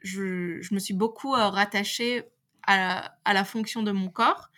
je, 0.00 0.60
je, 0.62 0.74
me 0.74 0.78
suis 0.78 0.94
beaucoup 0.94 1.34
euh, 1.34 1.48
rattachée 1.48 2.24
à 2.66 3.14
à 3.24 3.34
la 3.34 3.44
fonction 3.44 3.82
de 3.82 3.92
mon 3.92 4.08
corps, 4.08 4.50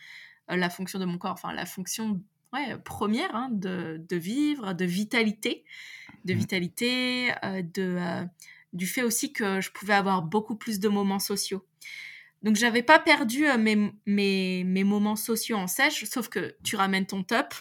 la 0.55 0.69
fonction 0.69 0.99
de 0.99 1.05
mon 1.05 1.17
corps, 1.17 1.33
enfin 1.33 1.53
la 1.53 1.65
fonction 1.65 2.21
ouais, 2.53 2.77
première 2.83 3.35
hein, 3.35 3.49
de, 3.51 4.01
de, 4.09 4.15
vivre, 4.15 4.73
de 4.73 4.85
vitalité, 4.85 5.63
de 6.25 6.33
mmh. 6.33 6.37
vitalité, 6.37 7.31
euh, 7.43 7.61
de, 7.61 7.97
euh, 7.99 8.25
du 8.73 8.87
fait 8.87 9.03
aussi 9.03 9.33
que 9.33 9.61
je 9.61 9.71
pouvais 9.71 9.93
avoir 9.93 10.21
beaucoup 10.21 10.55
plus 10.55 10.79
de 10.79 10.89
moments 10.89 11.19
sociaux. 11.19 11.65
Donc 12.43 12.55
j'avais 12.55 12.83
pas 12.83 12.99
perdu 12.99 13.47
euh, 13.47 13.57
mes, 13.57 13.93
mes, 14.05 14.63
mes, 14.63 14.83
moments 14.83 15.15
sociaux 15.15 15.57
en 15.57 15.67
sèche, 15.67 16.05
sauf 16.05 16.27
que 16.27 16.55
tu 16.63 16.75
ramènes 16.75 17.05
ton 17.05 17.23
top, 17.23 17.53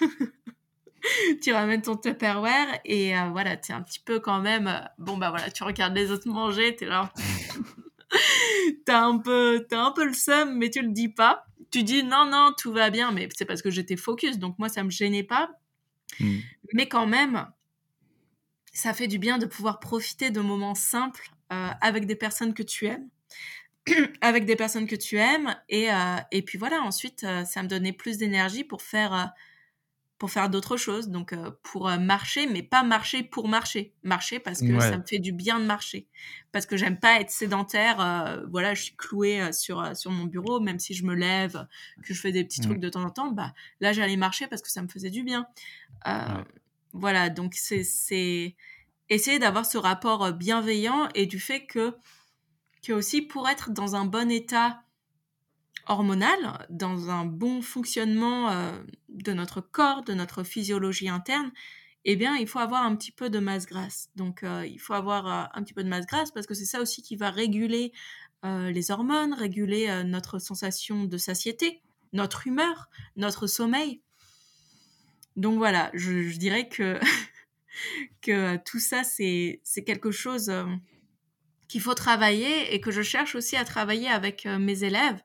tu 1.42 1.52
ramènes 1.52 1.82
ton 1.82 1.96
Tupperware 1.96 2.80
et 2.84 3.14
voilà, 3.32 3.56
tu 3.56 3.72
es 3.72 3.74
un 3.74 3.82
petit 3.82 4.00
peu 4.00 4.20
quand 4.20 4.40
même, 4.40 4.70
bon 4.98 5.16
bah 5.16 5.30
voilà, 5.30 5.50
tu 5.50 5.62
regardes 5.64 5.94
les 5.94 6.10
autres 6.10 6.28
manger, 6.28 6.76
tu 6.76 6.84
es 6.84 6.88
là, 6.88 7.12
t'as 8.84 9.04
un 9.04 9.18
peu, 9.18 9.66
as 9.70 9.80
un 9.80 9.92
peu 9.92 10.04
le 10.04 10.12
seum, 10.12 10.58
mais 10.58 10.68
tu 10.68 10.82
le 10.82 10.90
dis 10.90 11.08
pas 11.08 11.46
tu 11.76 11.82
dis 11.82 12.02
non, 12.02 12.24
non, 12.24 12.54
tout 12.56 12.72
va 12.72 12.88
bien, 12.88 13.12
mais 13.12 13.28
c'est 13.36 13.44
parce 13.44 13.60
que 13.60 13.70
j'étais 13.70 13.96
focus, 13.96 14.38
donc 14.38 14.58
moi, 14.58 14.70
ça 14.70 14.82
me 14.82 14.88
gênait 14.88 15.22
pas. 15.22 15.50
Hmm. 16.20 16.38
Mais 16.72 16.88
quand 16.88 17.06
même, 17.06 17.46
ça 18.72 18.94
fait 18.94 19.08
du 19.08 19.18
bien 19.18 19.36
de 19.36 19.44
pouvoir 19.44 19.78
profiter 19.78 20.30
de 20.30 20.40
moments 20.40 20.74
simples 20.74 21.30
euh, 21.52 21.68
avec 21.82 22.06
des 22.06 22.16
personnes 22.16 22.54
que 22.54 22.62
tu 22.62 22.86
aimes, 22.86 23.10
avec 24.22 24.46
des 24.46 24.56
personnes 24.56 24.86
que 24.86 24.96
tu 24.96 25.18
aimes, 25.18 25.54
et, 25.68 25.92
euh, 25.92 26.16
et 26.32 26.40
puis 26.40 26.56
voilà, 26.56 26.80
ensuite, 26.80 27.24
euh, 27.24 27.44
ça 27.44 27.62
me 27.62 27.68
donnait 27.68 27.92
plus 27.92 28.16
d'énergie 28.16 28.64
pour 28.64 28.80
faire 28.80 29.34
pour 30.18 30.30
faire 30.30 30.48
d'autres 30.48 30.78
choses, 30.78 31.08
donc 31.08 31.32
euh, 31.32 31.50
pour 31.62 31.88
euh, 31.88 31.98
marcher, 31.98 32.46
mais 32.46 32.62
pas 32.62 32.82
marcher 32.82 33.22
pour 33.22 33.48
marcher. 33.48 33.92
Marcher 34.02 34.38
parce 34.38 34.60
que 34.60 34.80
ça 34.80 34.96
me 34.96 35.04
fait 35.04 35.18
du 35.18 35.32
bien 35.32 35.60
de 35.60 35.66
marcher. 35.66 36.06
Parce 36.52 36.64
que 36.64 36.76
j'aime 36.76 36.98
pas 36.98 37.20
être 37.20 37.30
sédentaire. 37.30 38.00
Euh, 38.00 38.46
voilà, 38.50 38.72
je 38.74 38.84
suis 38.84 38.96
clouée 38.96 39.52
sur, 39.52 39.94
sur 39.94 40.10
mon 40.10 40.24
bureau, 40.24 40.58
même 40.58 40.78
si 40.78 40.94
je 40.94 41.04
me 41.04 41.14
lève, 41.14 41.66
que 42.02 42.14
je 42.14 42.20
fais 42.20 42.32
des 42.32 42.44
petits 42.44 42.62
trucs 42.62 42.78
mmh. 42.78 42.80
de 42.80 42.88
temps 42.88 43.04
en 43.04 43.10
temps, 43.10 43.30
bah, 43.30 43.52
là 43.80 43.92
j'allais 43.92 44.16
marcher 44.16 44.46
parce 44.46 44.62
que 44.62 44.70
ça 44.70 44.80
me 44.80 44.88
faisait 44.88 45.10
du 45.10 45.22
bien. 45.22 45.46
Voilà, 46.92 47.28
donc 47.28 47.54
c'est 47.54 48.56
essayer 49.10 49.38
d'avoir 49.38 49.66
ce 49.66 49.76
rapport 49.76 50.32
bienveillant 50.32 51.08
et 51.14 51.26
du 51.26 51.38
fait 51.38 51.66
que, 51.66 51.94
que 52.82 52.94
aussi 52.94 53.20
pour 53.20 53.48
être 53.48 53.70
dans 53.70 53.96
un 53.96 54.06
bon 54.06 54.30
état 54.30 54.82
hormonal, 55.86 56.66
dans 56.68 57.10
un 57.10 57.24
bon 57.24 57.62
fonctionnement 57.62 58.50
euh, 58.50 58.72
de 59.08 59.32
notre 59.32 59.60
corps, 59.60 60.02
de 60.02 60.14
notre 60.14 60.42
physiologie 60.42 61.08
interne, 61.08 61.52
eh 62.04 62.16
bien, 62.16 62.36
il 62.36 62.46
faut 62.46 62.58
avoir 62.58 62.84
un 62.84 62.94
petit 62.96 63.12
peu 63.12 63.30
de 63.30 63.38
masse 63.38 63.66
grasse. 63.66 64.10
Donc, 64.14 64.42
euh, 64.42 64.66
il 64.66 64.78
faut 64.78 64.94
avoir 64.94 65.26
euh, 65.26 65.46
un 65.54 65.62
petit 65.62 65.74
peu 65.74 65.82
de 65.82 65.88
masse 65.88 66.06
grasse 66.06 66.30
parce 66.30 66.46
que 66.46 66.54
c'est 66.54 66.64
ça 66.64 66.80
aussi 66.80 67.02
qui 67.02 67.16
va 67.16 67.30
réguler 67.30 67.92
les 68.44 68.92
hormones, 68.92 69.34
réguler 69.34 70.04
notre 70.04 70.38
sensation 70.38 71.04
de 71.06 71.18
satiété, 71.18 71.82
notre 72.12 72.46
humeur, 72.46 72.88
notre 73.16 73.48
sommeil. 73.48 74.02
Donc 75.34 75.58
voilà, 75.58 75.90
je, 75.94 76.28
je 76.28 76.36
dirais 76.38 76.68
que, 76.68 77.00
que 78.22 78.56
tout 78.58 78.78
ça, 78.78 79.02
c'est 79.02 79.60
quelque 79.84 80.12
chose 80.12 80.52
qu'il 81.66 81.80
faut 81.80 81.94
travailler 81.94 82.72
et 82.72 82.80
que 82.80 82.92
je 82.92 83.02
cherche 83.02 83.34
aussi 83.34 83.56
à 83.56 83.64
travailler 83.64 84.06
avec 84.06 84.44
mes 84.44 84.84
élèves 84.84 85.20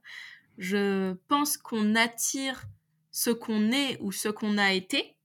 je 0.61 1.13
pense 1.27 1.57
qu'on 1.57 1.95
attire 1.95 2.65
ce 3.09 3.31
qu'on 3.31 3.71
est 3.71 3.97
ou 3.99 4.11
ce 4.11 4.29
qu'on 4.29 4.59
a 4.59 4.73
été. 4.73 5.17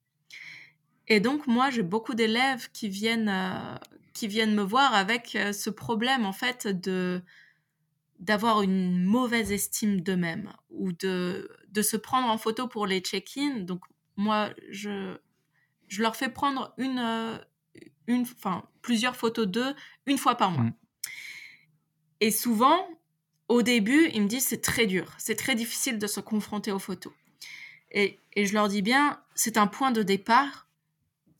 Et 1.08 1.20
donc, 1.20 1.46
moi, 1.46 1.68
j'ai 1.68 1.82
beaucoup 1.82 2.14
d'élèves 2.14 2.70
qui 2.72 2.88
viennent, 2.88 3.28
euh, 3.28 3.76
qui 4.14 4.28
viennent 4.28 4.54
me 4.54 4.62
voir 4.62 4.94
avec 4.94 5.36
euh, 5.36 5.52
ce 5.52 5.68
problème, 5.68 6.24
en 6.24 6.32
fait, 6.32 6.66
de 6.66 7.22
d'avoir 8.18 8.62
une 8.62 9.04
mauvaise 9.04 9.52
estime 9.52 10.00
d'eux-mêmes 10.00 10.50
ou 10.70 10.92
de, 10.92 11.50
de 11.68 11.82
se 11.82 11.98
prendre 11.98 12.28
en 12.28 12.38
photo 12.38 12.66
pour 12.66 12.86
les 12.86 13.00
check-in. 13.00 13.58
Donc, 13.58 13.84
moi, 14.16 14.54
je, 14.70 15.18
je 15.86 16.00
leur 16.00 16.16
fais 16.16 16.30
prendre 16.30 16.72
une, 16.78 16.98
euh, 16.98 17.36
une, 18.06 18.22
enfin, 18.22 18.64
plusieurs 18.80 19.16
photos 19.16 19.46
d'eux 19.46 19.74
une 20.06 20.16
fois 20.16 20.34
par 20.34 20.50
mois. 20.50 20.64
Mmh. 20.64 20.74
Et 22.20 22.30
souvent, 22.30 22.88
au 23.48 23.62
début, 23.62 24.10
ils 24.12 24.22
me 24.22 24.28
disent 24.28 24.46
c'est 24.46 24.62
très 24.62 24.86
dur, 24.86 25.12
c'est 25.18 25.36
très 25.36 25.54
difficile 25.54 25.98
de 25.98 26.06
se 26.06 26.20
confronter 26.20 26.72
aux 26.72 26.78
photos. 26.78 27.12
Et, 27.92 28.18
je 28.36 28.52
leur 28.52 28.68
dis 28.68 28.82
bien, 28.82 29.22
c'est 29.34 29.56
un 29.56 29.66
point 29.66 29.92
de 29.92 30.02
départ, 30.02 30.68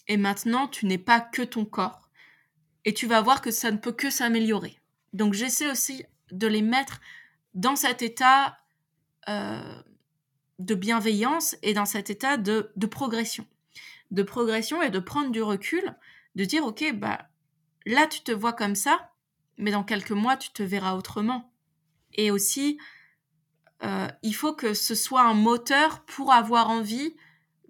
et 0.09 0.17
maintenant 0.17 0.69
tu 0.69 0.87
n'es 0.87 0.99
pas 0.99 1.21
que 1.21 1.43
ton 1.43 1.65
corps, 1.65 2.09
et 2.85 2.95
tu 2.95 3.07
vas 3.07 3.21
voir 3.21 3.43
que 3.43 3.51
ça 3.51 3.71
ne 3.71 3.77
peut 3.77 3.93
que 3.93 4.09
s'améliorer. 4.09 4.79
Donc 5.13 5.35
j'essaie 5.35 5.71
aussi 5.71 6.05
de 6.31 6.47
les 6.47 6.63
mettre 6.63 7.01
dans 7.55 7.77
cet 7.77 8.03
état 8.03 8.59
euh, 9.29 9.83
de 10.59 10.75
bienveillance 10.75 11.57
et 11.63 11.75
dans 11.75 11.85
cet 11.85 12.11
état 12.11 12.37
de, 12.37 12.71
de, 12.77 12.87
progression. 12.87 13.47
De 14.11 14.23
progression 14.23 14.81
et 14.83 14.91
de 14.91 14.99
prendre 14.99 15.31
du 15.31 15.43
recul, 15.43 15.95
de 16.37 16.45
dire, 16.45 16.65
ok, 16.65 16.93
bah 16.95 17.29
là 17.85 18.07
tu 18.07 18.21
te 18.21 18.33
vois 18.33 18.53
comme 18.53 18.77
ça, 18.77 19.11
mais 19.59 19.73
dans 19.73 19.85
quelques 19.85 20.13
mois 20.13 20.37
tu 20.37 20.51
te 20.51 20.63
verras 20.63 20.95
autrement. 20.95 21.53
Et 22.17 22.31
aussi, 22.31 22.79
euh, 23.83 24.09
il 24.23 24.35
faut 24.35 24.55
que 24.55 24.75
ce 24.75 24.95
soit 24.95 25.23
un 25.23 25.35
moteur 25.35 26.05
pour 26.07 26.33
avoir 26.33 26.71
envie 26.71 27.15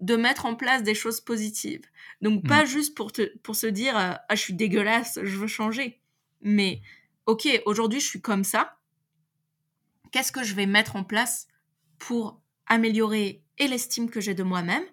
de 0.01 0.16
mettre 0.16 0.47
en 0.47 0.55
place 0.55 0.82
des 0.82 0.94
choses 0.94 1.20
positives. 1.20 1.82
Donc 2.22 2.47
pas 2.47 2.62
mmh. 2.62 2.66
juste 2.66 2.97
pour, 2.97 3.12
te, 3.12 3.36
pour 3.38 3.57
se 3.57 3.66
dire 3.66 3.97
euh, 3.97 4.12
ah 4.28 4.34
je 4.34 4.40
suis 4.40 4.55
dégueulasse, 4.55 5.18
je 5.22 5.36
veux 5.36 5.47
changer, 5.47 6.01
mais 6.42 6.80
ok 7.26 7.49
aujourd'hui 7.66 8.01
je 8.01 8.07
suis 8.07 8.20
comme 8.20 8.44
ça. 8.44 8.78
Qu'est-ce 10.12 10.32
que 10.32 10.44
je 10.44 10.55
vais 10.55 10.66
mettre 10.66 10.97
en 10.97 11.05
place 11.05 11.49
pour 11.99 12.40
améliorer 12.66 13.42
et 13.59 13.68
l'estime 13.68 14.11
que 14.11 14.20
j'ai 14.20 14.34
de 14.34 14.42
moi-même 14.42 14.84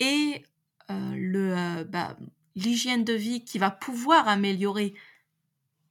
et 0.00 0.42
euh, 0.90 1.14
le 1.16 1.84
bah, 1.84 2.16
l'hygiène 2.54 3.04
de 3.04 3.12
vie 3.12 3.44
qui 3.44 3.58
va 3.58 3.70
pouvoir 3.70 4.28
améliorer 4.28 4.94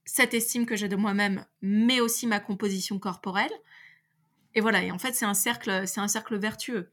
cette 0.08 0.32
estime 0.32 0.64
que 0.64 0.74
j'ai 0.74 0.88
de 0.88 0.96
moi-même, 0.96 1.44
mais 1.60 2.00
aussi 2.00 2.26
ma 2.26 2.40
composition 2.40 2.98
corporelle. 2.98 3.52
Et 4.54 4.62
voilà, 4.62 4.82
et 4.82 4.90
en 4.90 4.98
fait, 4.98 5.14
c'est 5.14 5.26
un 5.26 5.34
cercle, 5.34 5.86
c'est 5.86 6.00
un 6.00 6.08
cercle 6.08 6.38
vertueux. 6.38 6.90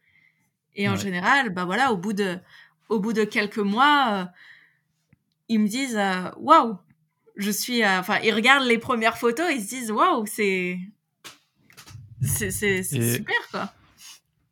Et 0.76 0.90
en 0.90 0.98
général, 0.98 1.50
bah 1.52 1.64
voilà, 1.64 1.94
au 1.94 1.98
bout 1.98 2.12
de, 2.12 2.38
au 2.90 3.00
bout 3.00 3.14
de 3.14 3.24
quelques 3.24 3.58
mois, 3.58 4.10
euh, 4.12 4.26
ils 5.48 5.62
me 5.62 5.68
disent 5.68 5.96
euh, 5.96 6.30
waouh, 6.36 6.78
je 7.38 7.52
suis, 7.52 7.84
euh, 7.84 8.00
enfin, 8.00 8.20
ils 8.22 8.34
regardent 8.34 8.68
les 8.68 8.80
premières 8.80 9.18
photos, 9.18 9.46
ils 9.50 9.62
se 9.62 9.70
disent 9.70 9.92
waouh, 9.92 10.26
c'est, 10.26 10.78
c'est, 12.22 12.84
super 12.84 13.48
quoi. 13.50 13.74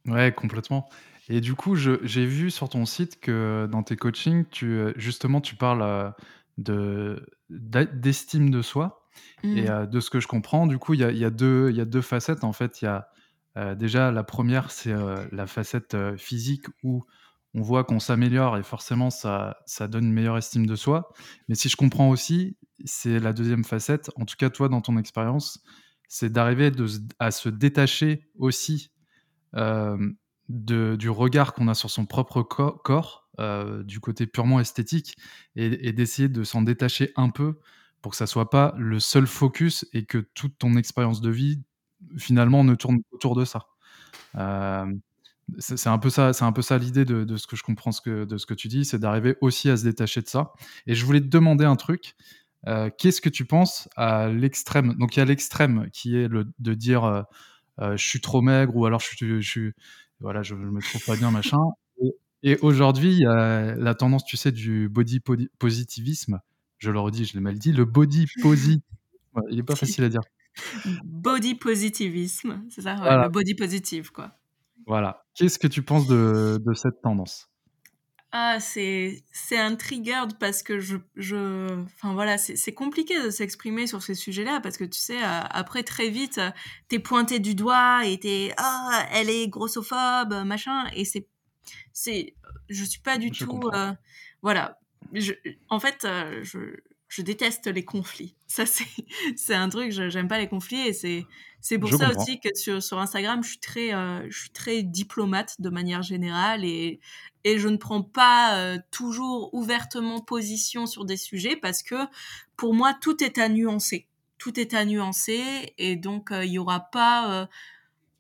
Ouais, 0.05 0.32
complètement. 0.32 0.89
Et 1.28 1.41
du 1.41 1.53
coup, 1.53 1.76
j'ai 1.76 2.26
vu 2.26 2.49
sur 2.49 2.70
ton 2.70 2.86
site 2.86 3.20
que 3.20 3.68
dans 3.70 3.84
tes 3.84 3.97
coachings, 3.97 4.45
tu, 4.49 4.93
justement, 4.95 5.41
tu 5.41 5.55
parles 5.55 6.14
de 6.58 7.26
d'estime 7.49 8.49
de 8.49 8.62
soi. 8.62 8.99
Et 9.43 9.70
mmh. 9.70 9.88
de 9.88 9.99
ce 9.99 10.10
que 10.10 10.20
je 10.20 10.28
comprends, 10.28 10.66
du 10.66 10.80
coup, 10.80 10.95
il 10.95 11.01
y 11.01 11.04
a, 11.04 11.12
y, 11.12 11.24
a 11.24 11.30
deux, 11.30 11.72
y 11.72 11.80
a 11.80 11.86
deux 11.86 12.01
facettes. 12.01 12.43
En 12.43 12.51
fait, 12.51 12.82
il 12.82 12.86
y 12.86 12.88
a 12.88 13.08
déjà 13.76 14.12
la 14.12 14.24
première, 14.24 14.72
c'est 14.72 14.93
la 15.32 15.45
facette 15.45 15.95
physique 16.18 16.66
où 16.82 17.04
on 17.54 17.62
voit 17.62 17.84
qu'on 17.84 17.99
s'améliore 17.99 18.58
et 18.58 18.64
forcément 18.64 19.10
ça, 19.10 19.58
ça 19.66 19.88
donne 19.88 20.06
une 20.06 20.14
meilleure 20.14 20.38
estime 20.38 20.66
de 20.66 20.76
soi. 20.76 21.14
Mais 21.47 21.56
si 21.56 21.70
je 21.70 21.76
comprends 21.76 22.10
aussi, 22.10 22.58
c'est 22.86 23.20
la 23.20 23.34
deuxième 23.34 23.64
facette, 23.64 24.10
en 24.16 24.26
tout 24.26 24.36
cas 24.38 24.49
toi 24.49 24.70
dans 24.70 24.82
ton 24.82 24.97
expérience, 24.97 25.64
c'est 26.08 26.32
d'arriver 26.32 26.72
à 27.20 27.32
se 27.32 27.49
détacher 27.49 28.28
aussi 28.38 28.91
du 30.54 31.10
regard 31.10 31.54
qu'on 31.54 31.68
a 31.68 31.74
sur 31.74 31.89
son 31.89 32.06
propre 32.06 32.43
corps 32.43 33.24
euh, 33.39 33.82
du 33.82 33.99
côté 33.99 34.28
purement 34.28 34.60
esthétique 34.60 35.18
et, 35.56 35.91
d'essayer 35.91 36.30
de 36.30 36.43
s'en 36.43 36.62
détacher 36.62 37.12
un 37.16 37.32
peu 37.32 37.58
pour 38.04 38.12
que 38.12 38.16
ça 38.16 38.28
soit 38.28 38.51
pas 38.51 38.76
le 38.78 38.99
seul 38.99 39.26
focus 39.26 39.88
et 39.91 40.06
que 40.06 40.20
toute 40.20 40.56
ton 40.60 40.76
expérience 40.76 41.20
de 41.20 41.32
vie 41.32 41.60
finalement 42.16 42.64
ne 42.64 42.76
tourne 42.76 42.99
autour 43.12 43.36
de 43.36 43.43
ça. 43.43 43.66
Euh, 44.36 44.86
c'est 45.58 45.88
un 45.88 45.97
peu 45.97 46.12
ça, 46.12 46.32
c'est 46.32 46.45
un 46.45 46.51
peu 46.51 46.62
ça 46.62 46.78
l'idée 46.78 47.06
de, 47.06 47.36
ce 47.38 47.47
que 47.47 47.56
je 47.56 47.64
comprends 47.64 47.89
de 48.06 48.38
ce 48.38 48.45
que 48.45 48.54
tu 48.54 48.68
dis, 48.68 48.86
c'est 48.86 48.99
d'arriver 48.99 49.36
aussi 49.41 49.68
à 49.72 49.78
se 49.78 49.84
détacher 49.84 50.22
de 50.22 50.28
ça. 50.28 50.54
Et 50.86 50.93
je 50.93 51.04
voulais 51.04 51.22
te 51.22 51.26
demander 51.26 51.66
un 51.66 51.76
truc. 51.76 52.16
Euh, 52.68 52.91
qu'est-ce 52.95 53.20
que 53.20 53.30
tu 53.30 53.45
penses 53.45 53.89
à 53.95 54.30
l'extrême? 54.30 54.93
Donc 54.99 55.16
il 55.16 55.20
y 55.20 55.24
a 55.24 55.26
l'extrême 55.26 55.89
qui 55.91 56.18
est 56.18 56.30
de 56.30 56.74
dire 56.76 57.26
je 57.80 57.97
suis 57.97 58.22
trop 58.22 58.41
maigre 58.41 58.76
ou 58.76 58.86
alors 58.86 58.99
je, 58.99 59.39
je, 59.41 59.72
voilà 60.24 60.41
je, 60.41 60.55
je 60.55 60.61
me 60.61 60.82
trouve 60.82 61.05
pas 61.05 61.15
bien 61.15 61.30
machin. 61.30 61.59
Et 62.45 62.57
aujourd'hui, 62.61 63.13
il 63.13 63.19
y 63.19 63.26
a 63.26 63.74
la 63.76 63.95
tendance, 63.95 64.26
tu 64.26 64.36
sais, 64.36 64.51
du 64.51 64.89
body 64.89 65.21
positivisme. 65.59 66.41
Je 66.78 66.91
le 66.91 66.99
redis, 66.99 67.24
je 67.24 67.34
l'ai 67.36 67.39
mal 67.39 67.57
dit. 67.57 67.71
Le 67.71 67.86
body 67.86 68.28
positivisme. 68.41 68.82
il 69.49 69.55
n'est 69.55 69.63
pas 69.63 69.78
facile 69.78 70.03
à 70.03 70.09
dire. 70.09 70.21
Body 71.05 71.55
positivisme, 71.55 72.61
c'est 72.69 72.82
ça, 72.82 72.95
le 72.95 73.30
body 73.30 73.55
positive, 73.55 74.11
quoi. 74.11 74.38
Voilà. 74.86 75.26
Qu'est-ce 75.36 75.57
que 75.57 75.67
tu 75.67 75.82
penses 75.82 76.07
de, 76.07 76.61
de 76.63 76.74
cette 76.74 77.01
tendance? 77.01 77.49
Ah, 78.36 78.60
c'est 78.60 79.24
c'est 79.32 79.58
un 79.58 79.76
trigger 79.76 80.24
parce 80.40 80.64
que 80.64 80.80
je 80.80 80.98
je 81.16 81.84
enfin 81.84 82.14
voilà 82.14 82.38
c'est 82.38 82.74
compliqué 82.74 83.22
de 83.22 83.30
s'exprimer 83.30 83.86
sur 83.86 84.02
ces 84.02 84.16
sujets-là 84.16 84.60
parce 84.60 84.78
que 84.78 84.86
tu 84.86 85.00
sais 85.00 85.20
après 85.22 85.84
très 85.84 86.10
vite 86.10 86.42
t'es 86.88 86.98
pointé 86.98 87.40
du 87.40 87.54
doigt 87.54 88.08
et 88.08 88.20
t'es 88.20 88.52
ah 88.58 89.06
elle 89.14 89.30
est 89.30 89.48
grossophobe 89.48 90.34
machin 90.46 90.86
et 90.96 91.06
c'est 91.06 91.28
c'est, 91.94 92.34
je 92.70 92.84
suis 92.84 93.00
pas 93.00 93.18
du 93.18 93.32
tout, 93.32 93.62
euh, 93.74 93.94
voilà. 94.42 94.80
Je, 95.14 95.34
en 95.70 95.80
fait, 95.80 96.06
euh, 96.06 96.40
je, 96.44 96.60
je 97.08 97.22
déteste 97.22 97.68
les 97.68 97.86
conflits. 97.86 98.36
Ça, 98.48 98.66
c'est, 98.66 98.86
c'est 99.36 99.56
un 99.56 99.70
truc, 99.70 99.92
j'aime 99.92 100.28
pas 100.28 100.40
les 100.40 100.48
conflits 100.48 100.88
et 100.88 100.94
c'est, 100.94 101.26
c'est 101.64 101.80
pour 101.80 101.89
ça 101.91 102.11
aussi 102.16 102.39
que 102.39 102.49
sur, 102.53 102.84
sur 102.84 102.99
Instagram, 102.99 103.43
je 103.43 103.49
suis 103.49 103.59
très, 103.59 103.93
euh, 103.93 104.30
je 104.30 104.38
suis 104.38 104.49
très 104.51 104.84
diplomate 104.84 105.59
de 105.59 105.70
manière 105.70 106.03
générale 106.03 106.64
et, 106.64 106.99
et 107.43 107.57
je 107.57 107.68
ne 107.68 107.78
prends 107.78 108.03
pas 108.03 108.78
toujours 108.91 109.51
ouvertement 109.53 110.20
position 110.20 110.86
sur 110.86 111.05
des 111.05 111.18
sujets 111.18 111.55
parce 111.55 111.82
que 111.82 111.95
pour 112.55 112.76
moi, 112.76 112.93
tout 112.93 113.24
est 113.24 113.39
à 113.39 113.49
nuancer. 113.49 114.07
Tout 114.38 114.59
est 114.59 114.76
à 114.76 114.86
nuancer 114.86 115.74
et 115.78 115.95
donc 115.95 116.30
il 116.32 116.51
y 116.51 116.59
aura 116.59 116.82
pas 116.82 117.47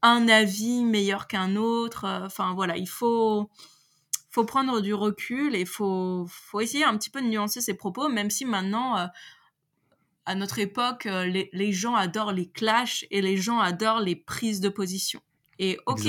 un 0.03 0.27
avis 0.27 0.83
meilleur 0.83 1.27
qu'un 1.27 1.55
autre. 1.55 2.05
Euh, 2.05 2.25
enfin 2.25 2.53
voilà, 2.53 2.77
il 2.77 2.89
faut 2.89 3.49
faut 4.29 4.45
prendre 4.45 4.81
du 4.81 4.93
recul 4.93 5.55
et 5.55 5.65
faut 5.65 6.25
faut 6.27 6.59
essayer 6.59 6.83
un 6.83 6.97
petit 6.97 7.09
peu 7.09 7.21
de 7.21 7.27
nuancer 7.27 7.61
ses 7.61 7.73
propos, 7.73 8.09
même 8.09 8.29
si 8.29 8.45
maintenant 8.45 8.97
euh, 8.97 9.05
à 10.25 10.35
notre 10.35 10.59
époque, 10.59 11.05
euh, 11.05 11.25
les, 11.25 11.49
les, 11.53 11.71
gens 11.71 11.95
adorent 11.95 12.31
les 12.31 12.49
clashs 12.49 13.05
et 13.11 13.21
les 13.21 13.37
gens 13.37 13.59
adorent 13.59 13.99
les 13.99 14.15
prises 14.15 14.59
de 14.61 14.69
position. 14.69 15.21
Et 15.59 15.77
ok, 15.85 16.01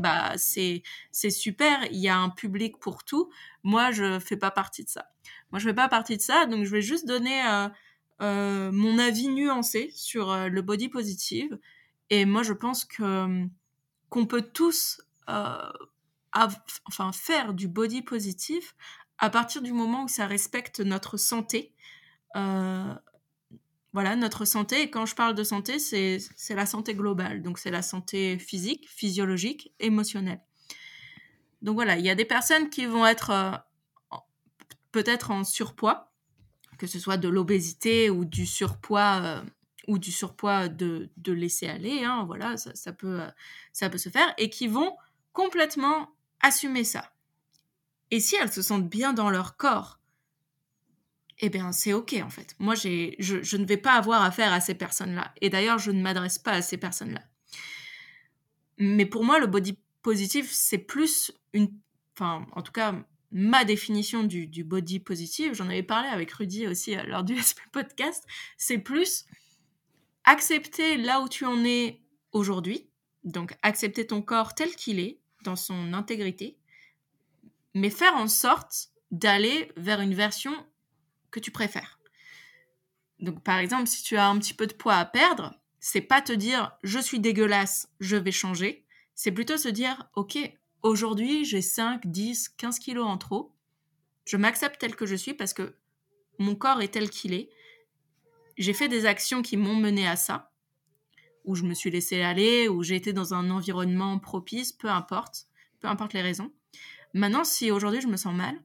bah 0.00 0.32
c'est 0.36 0.82
c'est 1.12 1.30
super, 1.30 1.84
il 1.92 1.98
y 1.98 2.08
a 2.08 2.18
un 2.18 2.30
public 2.30 2.78
pour 2.80 3.04
tout. 3.04 3.30
Moi, 3.62 3.92
je 3.92 4.18
fais 4.18 4.36
pas 4.36 4.50
partie 4.50 4.84
de 4.84 4.88
ça. 4.88 5.06
Moi, 5.52 5.60
je 5.60 5.68
fais 5.68 5.74
pas 5.74 5.88
partie 5.88 6.16
de 6.16 6.22
ça, 6.22 6.46
donc 6.46 6.64
je 6.64 6.70
vais 6.70 6.82
juste 6.82 7.06
donner 7.06 7.40
mon 8.20 8.98
avis 8.98 9.28
nuancé 9.28 9.92
sur 9.94 10.34
le 10.48 10.62
body 10.62 10.88
positive 10.88 11.58
et 12.10 12.24
moi, 12.24 12.42
je 12.42 12.52
pense 12.52 12.84
que 12.84 13.02
hum, 13.02 13.50
qu'on 14.08 14.26
peut 14.26 14.42
tous 14.42 15.00
euh, 15.28 15.72
enfin, 16.32 17.12
faire 17.12 17.54
du 17.54 17.68
body 17.68 18.02
positif 18.02 18.74
à 19.18 19.30
partir 19.30 19.62
du 19.62 19.72
moment 19.72 20.04
où 20.04 20.08
ça 20.08 20.26
respecte 20.26 20.80
notre 20.80 21.16
santé. 21.16 21.74
Euh, 22.36 22.94
voilà, 23.92 24.16
notre 24.16 24.44
santé. 24.44 24.82
Et 24.82 24.90
quand 24.90 25.06
je 25.06 25.14
parle 25.14 25.34
de 25.34 25.44
santé, 25.44 25.78
c'est 25.78 26.20
la 26.50 26.66
santé 26.66 26.94
globale. 26.94 27.42
Donc, 27.42 27.58
c'est 27.58 27.70
la 27.70 27.82
santé 27.82 28.38
physique, 28.38 28.88
physiologique, 28.88 29.72
émotionnelle. 29.80 30.40
Donc, 31.62 31.74
voilà, 31.74 31.96
il 31.96 32.04
y 32.04 32.10
a 32.10 32.14
des 32.14 32.24
personnes 32.24 32.70
qui 32.70 32.86
vont 32.86 33.06
être 33.06 33.30
euh, 33.30 34.16
peut-être 34.92 35.30
en 35.30 35.44
surpoids, 35.44 36.12
que 36.78 36.86
ce 36.86 36.98
soit 36.98 37.16
de 37.16 37.28
l'obésité 37.28 38.10
ou 38.10 38.24
du 38.24 38.46
surpoids 38.46 39.42
ou 39.88 39.98
du 39.98 40.12
surpoids 40.12 40.68
de, 40.68 41.08
de 41.16 41.32
laisser 41.32 41.66
aller, 41.66 42.04
hein, 42.04 42.24
voilà, 42.26 42.56
ça, 42.58 42.92
peut, 42.92 43.20
ça 43.72 43.88
peut 43.88 43.98
se 43.98 44.10
faire, 44.10 44.32
et 44.36 44.50
qui 44.50 44.68
vont 44.68 44.94
complètement 45.32 46.10
assumer 46.40 46.84
ça. 46.84 47.10
Et 48.10 48.20
si 48.20 48.36
elles 48.36 48.52
se 48.52 48.62
sentent 48.62 48.88
bien 48.88 49.14
dans 49.14 49.30
leur 49.30 49.56
corps, 49.56 49.97
eh 51.40 51.50
bien, 51.50 51.72
c'est 51.72 51.92
OK, 51.92 52.14
en 52.22 52.30
fait. 52.30 52.56
Moi, 52.58 52.74
je, 52.74 53.14
je 53.18 53.56
ne 53.56 53.64
vais 53.64 53.76
pas 53.76 53.92
avoir 53.92 54.22
affaire 54.22 54.52
à 54.52 54.60
ces 54.60 54.74
personnes-là. 54.74 55.32
Et 55.40 55.50
d'ailleurs, 55.50 55.78
je 55.78 55.90
ne 55.90 56.02
m'adresse 56.02 56.38
pas 56.38 56.52
à 56.52 56.62
ces 56.62 56.76
personnes-là. 56.76 57.22
Mais 58.78 59.06
pour 59.06 59.24
moi, 59.24 59.38
le 59.38 59.46
body 59.46 59.78
positif, 60.02 60.50
c'est 60.50 60.78
plus 60.78 61.32
une... 61.52 61.70
Enfin, 62.14 62.46
en 62.52 62.62
tout 62.62 62.72
cas, 62.72 62.94
ma 63.30 63.64
définition 63.64 64.24
du, 64.24 64.46
du 64.46 64.64
body 64.64 65.00
positif, 65.00 65.54
j'en 65.54 65.68
avais 65.68 65.82
parlé 65.82 66.08
avec 66.08 66.32
Rudy 66.32 66.66
aussi 66.66 66.96
euh, 66.96 67.02
lors 67.04 67.24
du 67.24 67.36
SP 67.42 67.60
Podcast, 67.72 68.24
c'est 68.56 68.78
plus 68.78 69.26
accepter 70.24 70.96
là 70.96 71.20
où 71.20 71.28
tu 71.28 71.44
en 71.44 71.64
es 71.64 72.00
aujourd'hui, 72.32 72.88
donc 73.24 73.54
accepter 73.62 74.06
ton 74.06 74.22
corps 74.22 74.54
tel 74.54 74.74
qu'il 74.74 74.98
est, 74.98 75.20
dans 75.44 75.56
son 75.56 75.92
intégrité, 75.92 76.58
mais 77.74 77.90
faire 77.90 78.16
en 78.16 78.26
sorte 78.26 78.88
d'aller 79.10 79.70
vers 79.76 80.00
une 80.00 80.14
version 80.14 80.52
que 81.30 81.40
tu 81.40 81.50
préfères. 81.50 81.98
Donc 83.20 83.42
par 83.42 83.58
exemple, 83.58 83.86
si 83.86 84.02
tu 84.02 84.16
as 84.16 84.28
un 84.28 84.38
petit 84.38 84.54
peu 84.54 84.66
de 84.66 84.74
poids 84.74 84.96
à 84.96 85.04
perdre, 85.04 85.54
c'est 85.80 86.00
pas 86.00 86.22
te 86.22 86.32
dire 86.32 86.76
je 86.82 86.98
suis 86.98 87.20
dégueulasse, 87.20 87.88
je 88.00 88.16
vais 88.16 88.32
changer. 88.32 88.84
C'est 89.14 89.32
plutôt 89.32 89.56
se 89.56 89.68
dire 89.68 90.08
ok, 90.14 90.38
aujourd'hui 90.82 91.44
j'ai 91.44 91.62
5, 91.62 92.06
10, 92.06 92.50
15 92.50 92.78
kilos 92.78 93.06
en 93.06 93.18
trop. 93.18 93.52
Je 94.24 94.36
m'accepte 94.36 94.78
tel 94.78 94.94
que 94.94 95.06
je 95.06 95.16
suis 95.16 95.34
parce 95.34 95.54
que 95.54 95.76
mon 96.38 96.54
corps 96.54 96.82
est 96.82 96.88
tel 96.88 97.10
qu'il 97.10 97.34
est. 97.34 97.50
J'ai 98.56 98.72
fait 98.72 98.88
des 98.88 99.06
actions 99.06 99.42
qui 99.42 99.56
m'ont 99.56 99.76
mené 99.76 100.06
à 100.06 100.16
ça, 100.16 100.52
où 101.44 101.54
je 101.54 101.62
me 101.62 101.74
suis 101.74 101.90
laissé 101.90 102.22
aller, 102.22 102.68
où 102.68 102.82
j'ai 102.82 102.96
été 102.96 103.12
dans 103.12 103.34
un 103.34 103.50
environnement 103.50 104.18
propice, 104.18 104.72
peu 104.72 104.88
importe, 104.88 105.46
peu 105.80 105.88
importe 105.88 106.12
les 106.12 106.22
raisons. 106.22 106.52
Maintenant, 107.14 107.44
si 107.44 107.70
aujourd'hui 107.70 108.00
je 108.00 108.08
me 108.08 108.16
sens 108.16 108.34
mal, 108.34 108.60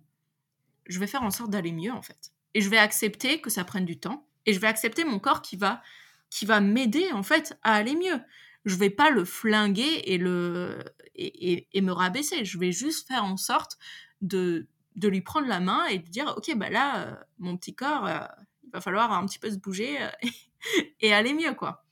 je 0.87 0.99
vais 0.99 1.07
faire 1.07 1.23
en 1.23 1.31
sorte 1.31 1.49
d'aller 1.49 1.71
mieux 1.71 1.91
en 1.91 2.01
fait. 2.01 2.32
Et 2.53 2.61
je 2.61 2.69
vais 2.69 2.77
accepter 2.77 3.41
que 3.41 3.49
ça 3.49 3.63
prenne 3.63 3.85
du 3.85 3.99
temps. 3.99 4.27
Et 4.45 4.53
je 4.53 4.59
vais 4.59 4.67
accepter 4.67 5.05
mon 5.05 5.19
corps 5.19 5.41
qui 5.41 5.55
va, 5.55 5.81
qui 6.29 6.45
va 6.45 6.59
m'aider 6.59 7.11
en 7.11 7.23
fait 7.23 7.57
à 7.63 7.73
aller 7.73 7.95
mieux. 7.95 8.19
Je 8.65 8.75
vais 8.75 8.89
pas 8.89 9.09
le 9.09 9.25
flinguer 9.25 10.03
et, 10.05 10.17
le, 10.17 10.83
et, 11.15 11.81
me 11.81 11.91
rabaisser. 11.91 12.45
Je 12.45 12.57
vais 12.57 12.71
juste 12.71 13.07
faire 13.07 13.23
en 13.23 13.37
sorte 13.37 13.77
de, 14.21 14.67
de 14.95 15.07
lui 15.07 15.21
prendre 15.21 15.47
la 15.47 15.59
main 15.59 15.85
et 15.87 15.99
de 15.99 16.07
dire 16.07 16.33
ok 16.37 16.55
bah 16.55 16.69
là 16.69 16.99
euh, 16.99 17.15
mon 17.39 17.57
petit 17.57 17.75
corps 17.75 18.05
euh, 18.05 18.19
il 18.63 18.69
va 18.71 18.81
falloir 18.81 19.11
un 19.11 19.25
petit 19.25 19.39
peu 19.39 19.49
se 19.49 19.57
bouger 19.57 20.01
euh, 20.01 20.09
et 20.99 21.13
aller 21.13 21.33
mieux 21.33 21.53
quoi 21.53 21.83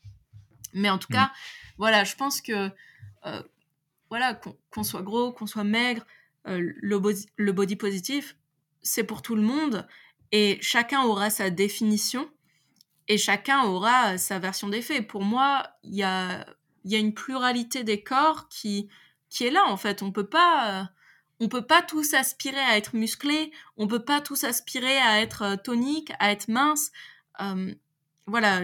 mais 0.74 0.90
en 0.90 0.98
tout 0.98 1.12
mmh. 1.12 1.16
cas 1.16 1.32
voilà 1.78 2.04
je 2.04 2.16
pense 2.16 2.42
que 2.42 2.70
voilà 4.10 4.40
qu'on 4.70 4.84
soit 4.84 5.02
gros 5.02 5.32
qu'on 5.32 5.48
soit 5.48 5.64
maigre 5.64 6.06
le, 6.46 6.98
body, 7.00 7.28
le 7.36 7.52
body 7.52 7.76
positif 7.76 8.38
c'est 8.82 9.04
pour 9.04 9.22
tout 9.22 9.36
le 9.36 9.42
monde 9.42 9.88
et 10.32 10.58
chacun 10.62 11.04
aura 11.04 11.30
sa 11.30 11.50
définition 11.50 12.30
et 13.08 13.18
chacun 13.18 13.64
aura 13.64 14.18
sa 14.18 14.40
version 14.40 14.70
des 14.70 14.82
faits. 14.82 15.08
Pour 15.08 15.24
moi, 15.24 15.68
il 15.84 15.96
y 15.96 16.04
a, 16.04 16.46
une 16.86 17.14
pluralité 17.14 17.84
des 17.84 18.02
corps 18.02 18.48
qui, 18.48 18.90
qui 19.30 19.46
est 19.46 19.52
là 19.52 19.66
en 19.68 19.78
fait. 19.78 20.02
On 20.02 20.12
peut 20.12 20.28
pas, 20.28 20.90
on 21.42 21.50
peut 21.50 21.66
pas 21.66 21.82
tous 21.82 22.14
aspirer 22.14 22.60
à 22.60 22.78
être 22.78 22.96
musclé, 22.96 23.52
on 23.76 23.88
peut 23.88 24.06
pas 24.06 24.22
tous 24.22 24.44
aspirer 24.44 24.98
à 25.00 25.22
être 25.22 25.42
euh, 25.42 25.56
tonique, 25.56 26.14
à 26.20 26.32
être 26.32 26.48
mince. 26.48 26.92
Euh, 27.42 27.74
voilà, 28.28 28.62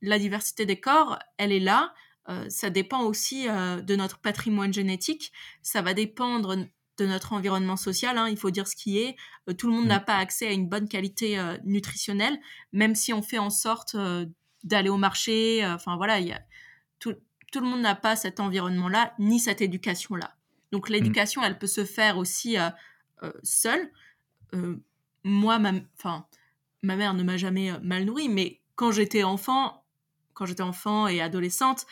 la 0.00 0.18
diversité 0.18 0.64
des 0.64 0.80
corps, 0.80 1.18
elle 1.36 1.52
est 1.52 1.60
là. 1.60 1.94
Euh, 2.28 2.48
ça 2.48 2.70
dépend 2.70 3.02
aussi 3.02 3.46
de 3.46 3.96
notre 3.96 4.18
patrimoine 4.18 4.72
génétique. 4.72 5.32
Ça 5.62 5.82
va 5.82 5.92
dépendre 5.94 6.56
de 7.00 7.06
notre 7.06 7.32
environnement 7.32 7.76
social. 7.76 8.16
Hein, 8.18 8.28
il 8.28 8.36
faut 8.36 8.50
dire 8.50 8.68
ce 8.68 8.76
qui 8.76 8.98
est. 8.98 9.16
Euh, 9.48 9.54
tout 9.54 9.68
le 9.68 9.74
monde 9.74 9.86
n'a 9.86 10.00
mm. 10.00 10.04
pas 10.04 10.16
accès 10.16 10.46
à 10.46 10.52
une 10.52 10.68
bonne 10.68 10.88
qualité 10.88 11.38
euh, 11.38 11.56
nutritionnelle, 11.64 12.38
même 12.72 12.94
si 12.94 13.12
on 13.12 13.22
fait 13.22 13.38
en 13.38 13.50
sorte 13.50 13.94
euh, 13.94 14.26
d'aller 14.64 14.90
au 14.90 14.96
marché. 14.96 15.66
Enfin 15.66 15.96
voilà, 15.96 16.20
y 16.20 16.32
a, 16.32 16.40
tout, 16.98 17.14
tout, 17.52 17.60
le 17.60 17.66
monde 17.66 17.80
n'a 17.80 17.94
pas 17.94 18.16
cet 18.16 18.40
environnement-là, 18.40 19.14
ni 19.18 19.40
cette 19.40 19.60
éducation-là. 19.60 20.36
Donc 20.72 20.88
mm. 20.88 20.92
l'éducation, 20.92 21.42
elle 21.42 21.58
peut 21.58 21.66
se 21.66 21.84
faire 21.84 22.18
aussi 22.18 22.56
seule. 23.42 23.90
moi, 25.24 25.58
ma, 25.58 25.72
enfin, 25.98 26.26
ma 26.82 26.96
mère 26.96 27.14
ne 27.14 27.22
m'a 27.22 27.36
jamais 27.36 27.72
mal 27.80 28.04
nourrie, 28.04 28.28
mais 28.28 28.60
quand 28.76 28.92
j'étais 28.92 29.24
enfant, 29.24 29.84
quand 30.34 30.46
j'étais 30.46 30.62
enfant 30.62 31.06
et 31.06 31.20
adolescente, 31.20 31.86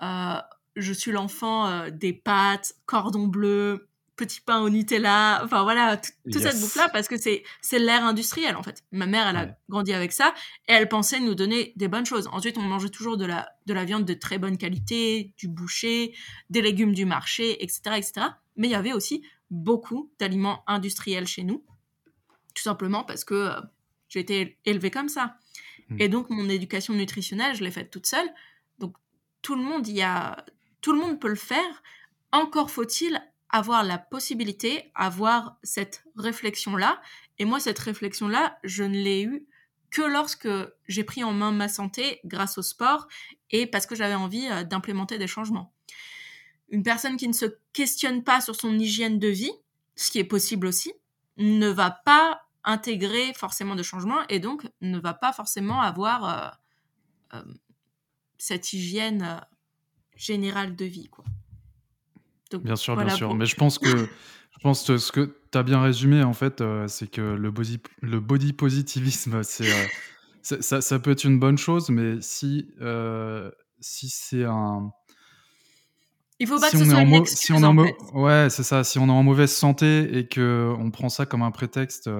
je 0.00 0.92
suis 0.92 1.12
l'enfant 1.12 1.88
des 1.90 2.12
pâtes, 2.12 2.74
cordon 2.86 3.28
bleu, 3.28 3.88
petit 4.16 4.40
pain 4.40 4.60
au 4.60 4.70
Nutella, 4.70 5.40
enfin 5.44 5.62
voilà, 5.62 5.96
toute 5.96 6.38
cette 6.38 6.60
bouffe-là, 6.60 6.88
parce 6.90 7.08
que 7.08 7.16
c'est, 7.16 7.42
l'ère 7.72 8.04
industrielle 8.04 8.56
en 8.56 8.62
fait. 8.62 8.84
Ma 8.92 9.06
mère, 9.06 9.28
elle 9.28 9.36
a 9.36 9.58
grandi 9.68 9.92
avec 9.92 10.12
ça, 10.12 10.34
et 10.68 10.72
elle 10.72 10.88
pensait 10.88 11.20
nous 11.20 11.34
donner 11.34 11.72
des 11.76 11.88
bonnes 11.88 12.06
choses. 12.06 12.28
Ensuite, 12.32 12.58
on 12.58 12.62
mangeait 12.62 12.90
toujours 12.90 13.16
de 13.16 13.24
la, 13.24 13.48
de 13.66 13.74
la 13.74 13.84
viande 13.84 14.04
de 14.04 14.14
très 14.14 14.38
bonne 14.38 14.58
qualité, 14.58 15.32
du 15.36 15.48
boucher, 15.48 16.14
des 16.50 16.62
légumes 16.62 16.94
du 16.94 17.04
marché, 17.04 17.62
etc. 17.62 17.80
etc. 17.96 18.12
Mais 18.56 18.68
il 18.68 18.70
y 18.70 18.76
avait 18.76 18.92
aussi 18.92 19.24
beaucoup 19.50 20.12
d'aliments 20.18 20.62
industriels 20.66 21.26
chez 21.26 21.42
nous, 21.42 21.64
tout 22.54 22.62
simplement 22.62 23.04
parce 23.04 23.24
que 23.24 23.34
euh, 23.34 23.60
j'ai 24.08 24.20
été 24.20 24.58
élevée 24.64 24.90
comme 24.90 25.08
ça. 25.08 25.36
Hmm. 25.88 26.00
Et 26.00 26.08
donc, 26.08 26.30
mon 26.30 26.48
éducation 26.48 26.94
nutritionnelle, 26.94 27.54
je 27.54 27.64
l'ai 27.64 27.70
faite 27.70 27.90
toute 27.90 28.06
seule. 28.06 28.28
Donc, 28.78 28.96
tout 29.42 29.56
le 29.56 29.62
monde 29.62 29.86
y 29.88 30.02
a... 30.02 30.44
Tout 30.80 30.92
le 30.92 31.00
monde 31.00 31.18
peut 31.18 31.28
le 31.28 31.34
faire. 31.34 31.82
Encore 32.30 32.70
faut-il 32.70 33.20
avoir 33.54 33.84
la 33.84 33.98
possibilité, 33.98 34.90
avoir 34.96 35.58
cette 35.62 36.02
réflexion-là. 36.16 37.00
Et 37.38 37.44
moi, 37.44 37.60
cette 37.60 37.78
réflexion-là, 37.78 38.58
je 38.64 38.82
ne 38.82 38.96
l'ai 38.96 39.22
eue 39.22 39.46
que 39.92 40.02
lorsque 40.02 40.48
j'ai 40.88 41.04
pris 41.04 41.22
en 41.22 41.32
main 41.32 41.52
ma 41.52 41.68
santé 41.68 42.18
grâce 42.24 42.58
au 42.58 42.62
sport 42.62 43.06
et 43.52 43.68
parce 43.68 43.86
que 43.86 43.94
j'avais 43.94 44.16
envie 44.16 44.48
euh, 44.50 44.64
d'implémenter 44.64 45.18
des 45.18 45.28
changements. 45.28 45.72
Une 46.68 46.82
personne 46.82 47.16
qui 47.16 47.28
ne 47.28 47.32
se 47.32 47.46
questionne 47.72 48.24
pas 48.24 48.40
sur 48.40 48.56
son 48.56 48.76
hygiène 48.76 49.20
de 49.20 49.28
vie, 49.28 49.52
ce 49.94 50.10
qui 50.10 50.18
est 50.18 50.24
possible 50.24 50.66
aussi, 50.66 50.92
ne 51.36 51.68
va 51.68 51.92
pas 51.92 52.40
intégrer 52.64 53.34
forcément 53.34 53.76
de 53.76 53.84
changements 53.84 54.26
et 54.28 54.40
donc 54.40 54.66
ne 54.80 54.98
va 54.98 55.14
pas 55.14 55.32
forcément 55.32 55.80
avoir 55.80 56.24
euh, 56.24 57.38
euh, 57.38 57.54
cette 58.36 58.72
hygiène 58.72 59.40
générale 60.16 60.74
de 60.74 60.86
vie. 60.86 61.08
Quoi 61.08 61.24
bien 62.58 62.76
sûr, 62.76 62.96
bien 62.96 63.08
sûr. 63.08 63.34
Mais 63.34 63.46
je 63.46 63.56
pense 63.56 63.78
que, 63.78 63.88
je 63.88 64.58
pense 64.62 64.86
que 64.86 64.98
ce 64.98 65.12
que 65.12 65.36
tu 65.50 65.58
as 65.58 65.62
bien 65.62 65.82
résumé, 65.82 66.22
en 66.22 66.32
fait, 66.32 66.60
euh, 66.60 66.88
c'est 66.88 67.10
que 67.10 67.20
le 67.20 67.50
body, 67.50 67.80
le 68.00 68.20
body 68.20 68.52
positivisme, 68.52 69.42
c'est, 69.42 69.70
euh, 69.70 69.86
ça, 70.60 70.80
ça, 70.80 70.98
peut 70.98 71.12
être 71.12 71.24
une 71.24 71.38
bonne 71.38 71.58
chose, 71.58 71.90
mais 71.90 72.20
si, 72.20 72.68
euh, 72.80 73.50
si 73.80 74.08
c'est 74.08 74.44
un. 74.44 74.90
Il 76.40 76.48
faut 76.48 76.58
pas 76.58 76.70
que 76.70 76.76
ce 76.76 76.84
soit 76.84 77.00
une 77.00 77.14
excuse, 77.14 77.38
si 77.38 77.52
on 77.52 77.62
en, 77.62 77.76
Ouais, 78.12 78.48
c'est 78.50 78.64
ça. 78.64 78.82
Si 78.82 78.98
on 78.98 79.06
est 79.06 79.12
en 79.12 79.22
mauvaise 79.22 79.52
santé 79.52 80.18
et 80.18 80.28
qu'on 80.28 80.90
prend 80.92 81.08
ça 81.08 81.26
comme 81.26 81.42
un 81.42 81.52
prétexte 81.52 82.10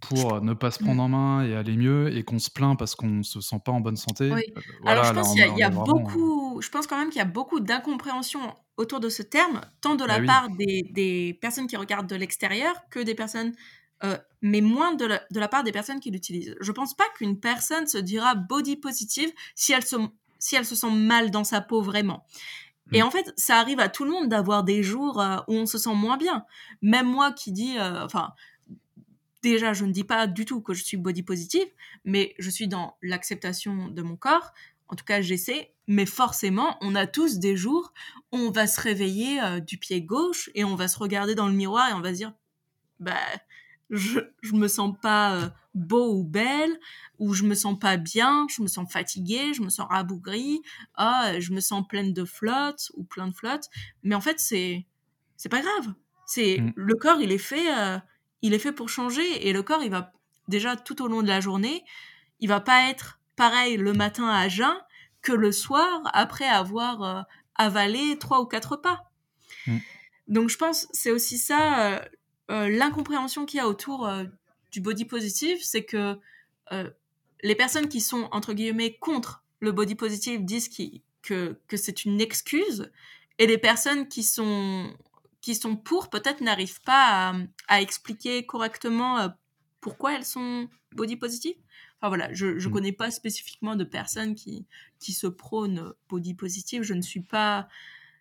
pour 0.00 0.40
ne 0.40 0.54
pas 0.54 0.70
se 0.70 0.82
prendre 0.82 1.02
en 1.02 1.08
main 1.08 1.44
et 1.44 1.54
aller 1.54 1.76
mieux 1.76 2.14
et 2.16 2.24
qu'on 2.24 2.38
se 2.38 2.50
plaint 2.50 2.78
parce 2.78 2.94
qu'on 2.94 3.22
se 3.22 3.40
sent 3.40 3.60
pas 3.64 3.72
en 3.72 3.80
bonne 3.80 3.96
santé. 3.96 4.30
Oui. 4.32 4.42
Euh, 4.56 4.60
Alors 4.86 5.04
je 5.04 5.12
pense 5.12 5.34
qu'il 5.34 5.58
y 5.58 5.62
a, 5.62 5.70
beaucoup, 5.70 6.60
je 6.60 6.68
pense 6.68 6.86
quand 6.86 6.98
même 6.98 7.10
qu'il 7.10 7.18
y 7.18 7.22
a 7.22 7.26
beaucoup 7.26 7.60
d'incompréhension 7.60 8.40
autour 8.76 9.00
de 9.00 9.08
ce 9.08 9.22
terme, 9.22 9.60
tant 9.80 9.94
de 9.94 10.04
la 10.04 10.20
bah 10.20 10.26
part 10.26 10.50
des, 10.50 10.88
des, 10.90 11.38
personnes 11.40 11.66
qui 11.66 11.76
regardent 11.76 12.08
de 12.08 12.16
l'extérieur 12.16 12.74
que 12.90 13.00
des 13.00 13.14
personnes, 13.14 13.54
euh, 14.04 14.16
mais 14.40 14.60
moins 14.60 14.94
de 14.94 15.04
la, 15.04 15.22
de 15.30 15.40
la, 15.40 15.48
part 15.48 15.62
des 15.62 15.72
personnes 15.72 16.00
qui 16.00 16.10
l'utilisent. 16.10 16.56
Je 16.60 16.72
pense 16.72 16.94
pas 16.94 17.04
qu'une 17.16 17.38
personne 17.38 17.86
se 17.86 17.98
dira 17.98 18.34
body 18.34 18.76
positive 18.76 19.30
si 19.54 19.72
elle 19.72 19.84
se, 19.84 19.96
si 20.38 20.56
elle 20.56 20.64
se 20.64 20.74
sent 20.74 20.90
mal 20.90 21.30
dans 21.30 21.44
sa 21.44 21.60
peau 21.60 21.82
vraiment. 21.82 22.24
Et 22.92 23.02
mm. 23.02 23.06
en 23.06 23.10
fait, 23.10 23.32
ça 23.36 23.58
arrive 23.58 23.80
à 23.80 23.88
tout 23.88 24.04
le 24.04 24.10
monde 24.10 24.28
d'avoir 24.28 24.64
des 24.64 24.82
jours 24.82 25.20
euh, 25.20 25.36
où 25.48 25.54
on 25.54 25.66
se 25.66 25.78
sent 25.78 25.94
moins 25.94 26.16
bien. 26.16 26.44
Même 26.80 27.06
moi 27.06 27.32
qui 27.32 27.52
dis, 27.52 27.76
enfin, 27.78 28.32
déjà, 29.42 29.72
je 29.72 29.84
ne 29.84 29.92
dis 29.92 30.04
pas 30.04 30.26
du 30.26 30.44
tout 30.44 30.60
que 30.60 30.74
je 30.74 30.84
suis 30.84 30.96
body 30.96 31.22
positive, 31.22 31.66
mais 32.04 32.34
je 32.38 32.50
suis 32.50 32.68
dans 32.68 32.96
l'acceptation 33.02 33.88
de 33.88 34.02
mon 34.02 34.16
corps. 34.16 34.52
En 34.88 34.96
tout 34.96 35.04
cas, 35.04 35.20
j'essaie. 35.20 35.72
Mais 35.88 36.06
forcément, 36.06 36.76
on 36.80 36.94
a 36.94 37.06
tous 37.06 37.38
des 37.38 37.56
jours 37.56 37.92
où 38.30 38.36
on 38.36 38.50
va 38.50 38.66
se 38.66 38.80
réveiller 38.80 39.40
euh, 39.42 39.60
du 39.60 39.78
pied 39.78 40.02
gauche 40.02 40.48
et 40.54 40.64
on 40.64 40.76
va 40.76 40.86
se 40.86 40.98
regarder 40.98 41.34
dans 41.34 41.48
le 41.48 41.54
miroir 41.54 41.90
et 41.90 41.92
on 41.94 42.00
va 42.00 42.10
se 42.10 42.18
dire, 42.18 42.34
bah, 43.00 43.16
je, 43.90 44.20
je 44.42 44.52
me 44.54 44.68
sens 44.68 44.94
pas 45.02 45.36
euh, 45.36 45.48
beau 45.74 46.14
ou 46.14 46.24
belle, 46.24 46.78
ou 47.18 47.34
je 47.34 47.44
me 47.44 47.54
sens 47.54 47.78
pas 47.78 47.96
bien, 47.96 48.46
je 48.48 48.62
me 48.62 48.68
sens 48.68 48.90
fatiguée, 48.90 49.54
je 49.54 49.62
me 49.62 49.70
sens 49.70 49.86
rabougrie, 49.88 50.62
ah, 50.94 51.38
je 51.40 51.52
me 51.52 51.60
sens 51.60 51.86
pleine 51.86 52.12
de 52.12 52.24
flotte 52.24 52.90
ou 52.94 53.04
plein 53.04 53.28
de 53.28 53.34
flotte. 53.34 53.68
Mais 54.02 54.14
en 54.14 54.20
fait, 54.20 54.38
c'est, 54.38 54.86
c'est 55.36 55.48
pas 55.48 55.60
grave. 55.60 55.94
C'est, 56.26 56.58
mm. 56.60 56.72
le 56.76 56.94
corps, 56.94 57.20
il 57.20 57.32
est 57.32 57.38
fait, 57.38 57.76
euh, 57.76 57.98
il 58.42 58.54
est 58.54 58.58
fait 58.58 58.72
pour 58.72 58.88
changer 58.88 59.48
et 59.48 59.52
le 59.52 59.62
corps, 59.62 59.82
il 59.82 59.90
va 59.90 60.12
déjà 60.48 60.76
tout 60.76 61.02
au 61.02 61.08
long 61.08 61.22
de 61.22 61.28
la 61.28 61.40
journée, 61.40 61.84
il 62.40 62.48
va 62.48 62.60
pas 62.60 62.90
être 62.90 63.20
pareil 63.36 63.76
le 63.76 63.92
matin 63.92 64.28
à 64.28 64.48
jeun 64.48 64.76
que 65.22 65.32
le 65.32 65.52
soir 65.52 66.02
après 66.12 66.46
avoir 66.46 67.02
euh, 67.02 67.22
avalé 67.54 68.18
trois 68.18 68.40
ou 68.40 68.46
quatre 68.46 68.76
pas. 68.76 69.10
Mm. 69.66 69.78
Donc 70.28 70.48
je 70.50 70.58
pense 70.58 70.88
c'est 70.92 71.10
aussi 71.10 71.38
ça 71.38 71.92
euh, 71.92 72.00
euh, 72.50 72.68
l'incompréhension 72.68 73.46
qu'il 73.46 73.58
y 73.58 73.60
a 73.60 73.68
autour 73.68 74.10
du 74.72 74.80
body 74.80 75.04
positive, 75.04 75.58
c'est 75.62 75.84
que 75.84 76.18
les 77.42 77.54
personnes 77.54 77.88
qui 77.88 78.00
sont 78.00 78.28
entre 78.32 78.54
guillemets 78.54 78.96
contre 78.98 79.44
le 79.60 79.72
body 79.72 79.94
positive 79.94 80.44
disent 80.44 80.70
que, 81.22 81.58
que 81.68 81.76
c'est 81.76 82.04
une 82.04 82.20
excuse 82.20 82.90
et 83.38 83.46
les 83.46 83.58
personnes 83.58 84.08
qui 84.08 84.22
sont 84.22 84.92
qui 85.42 85.56
sont 85.56 85.76
pour 85.76 86.08
peut-être 86.08 86.40
n'arrivent 86.40 86.80
pas 86.80 87.34
à, 87.68 87.82
expliquer 87.82 88.46
correctement 88.46 89.18
euh, 89.18 89.28
pourquoi 89.80 90.14
elles 90.14 90.24
sont 90.24 90.68
body 90.92 91.16
positive. 91.16 91.56
Enfin 92.00 92.08
voilà, 92.08 92.32
je 92.32 92.46
ne 92.46 92.68
mm. 92.68 92.70
connais 92.70 92.92
pas 92.92 93.10
spécifiquement 93.10 93.76
de 93.76 93.84
personnes 93.84 94.34
qui, 94.34 94.66
qui 95.00 95.12
se 95.12 95.26
prônent 95.26 95.92
body 96.08 96.34
positive. 96.34 96.82
Je 96.84 96.94
ne 96.94 97.02
suis 97.02 97.22
pas 97.22 97.68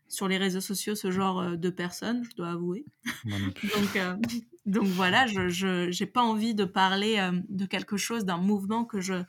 sur 0.08 0.28
les 0.28 0.38
réseaux 0.38 0.62
sociaux 0.62 0.96
ce 0.96 1.12
genre 1.12 1.40
euh, 1.40 1.56
de 1.56 1.70
personnes, 1.70 2.26
je 2.30 2.36
dois 2.36 2.50
avouer. 2.50 2.86
donc, 3.26 3.96
euh, 3.96 4.18
donc 4.66 4.88
voilà, 4.88 5.28
je 5.28 5.88
n'ai 5.88 6.08
pas 6.08 6.24
envie 6.24 6.56
de 6.56 6.66
parler 6.66 7.30
de 7.48 7.66
quelque 7.66 7.98
chose, 7.98 8.26
d'un 8.26 8.38
mouvement 8.38 8.84
que 8.84 9.00
je, 9.00 9.24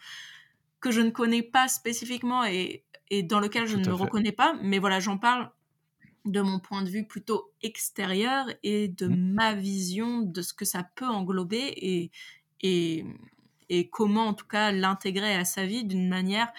que 0.80 0.90
je 0.90 1.02
ne 1.02 1.10
connais 1.10 1.42
pas 1.42 1.68
spécifiquement 1.68 2.44
et, 2.44 2.84
et 3.10 3.22
dans 3.22 3.38
lequel 3.38 3.66
je 3.66 3.76
ne 3.76 3.86
me 3.86 3.92
reconnais 3.92 4.32
pas. 4.32 4.56
Mais 4.62 4.78
voilà, 4.78 4.98
j'en 4.98 5.18
parle 5.18 5.50
de 6.24 6.40
mon 6.40 6.60
point 6.60 6.82
de 6.82 6.88
vue 6.88 7.06
plutôt 7.06 7.52
extérieur 7.62 8.46
et 8.62 8.88
de 8.88 9.08
mmh. 9.08 9.32
ma 9.32 9.54
vision 9.54 10.20
de 10.20 10.42
ce 10.42 10.54
que 10.54 10.64
ça 10.64 10.84
peut 10.94 11.08
englober 11.08 11.72
et, 11.76 12.10
et, 12.60 13.04
et 13.68 13.88
comment 13.88 14.28
en 14.28 14.34
tout 14.34 14.46
cas 14.46 14.70
l'intégrer 14.72 15.34
à 15.34 15.44
sa 15.44 15.66
vie 15.66 15.84
d'une 15.84 16.08
manière 16.08 16.52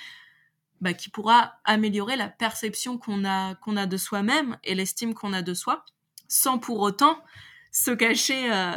bah, 0.83 0.93
qui 0.93 1.09
pourra 1.09 1.53
améliorer 1.63 2.17
la 2.17 2.27
perception 2.27 2.97
qu'on 2.97 3.23
a, 3.23 3.55
qu'on 3.55 3.77
a 3.77 3.85
de 3.85 3.95
soi-même 3.95 4.57
et 4.65 4.75
l'estime 4.75 5.13
qu'on 5.13 5.31
a 5.31 5.41
de 5.41 5.53
soi, 5.53 5.85
sans 6.27 6.59
pour 6.59 6.81
autant 6.81 7.23
se 7.71 7.91
cacher 7.91 8.51
euh, 8.51 8.73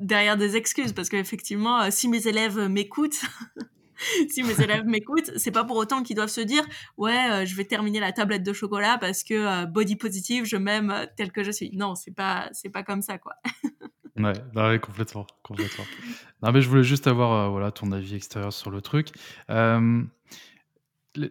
derrière 0.00 0.36
des 0.36 0.56
excuses. 0.56 0.92
Parce 0.92 1.08
qu'effectivement, 1.08 1.82
euh, 1.82 1.90
si 1.92 2.08
mes 2.08 2.26
élèves 2.26 2.58
m'écoutent, 2.58 3.24
si 4.28 4.42
mes 4.42 4.60
élèves 4.60 4.84
m'écoutent, 4.84 5.32
c'est 5.36 5.50
pas 5.50 5.64
pour 5.64 5.76
autant 5.76 6.02
qu'ils 6.02 6.16
doivent 6.16 6.28
se 6.28 6.40
dire 6.40 6.64
ouais, 6.96 7.30
euh, 7.30 7.44
je 7.44 7.54
vais 7.54 7.64
terminer 7.64 8.00
la 8.00 8.12
tablette 8.12 8.42
de 8.42 8.52
chocolat 8.52 8.98
parce 8.98 9.24
que 9.24 9.66
body 9.66 9.96
positive, 9.96 10.44
je 10.44 10.56
m'aime 10.56 11.06
tel 11.16 11.32
que 11.32 11.42
je 11.42 11.50
suis. 11.50 11.70
Non, 11.76 11.94
c'est 11.94 12.14
pas 12.14 12.48
c'est 12.52 12.70
pas 12.70 12.82
comme 12.82 13.02
ça 13.02 13.18
quoi. 13.18 13.34
ouais, 14.16 14.32
bah 14.54 14.78
complètement, 14.78 15.26
complètement. 15.42 15.84
Non 16.42 16.52
mais 16.52 16.60
je 16.60 16.68
voulais 16.68 16.84
juste 16.84 17.06
avoir 17.06 17.50
voilà 17.50 17.70
ton 17.70 17.92
avis 17.92 18.14
extérieur 18.14 18.52
sur 18.52 18.70
le 18.70 18.80
truc. 18.80 19.12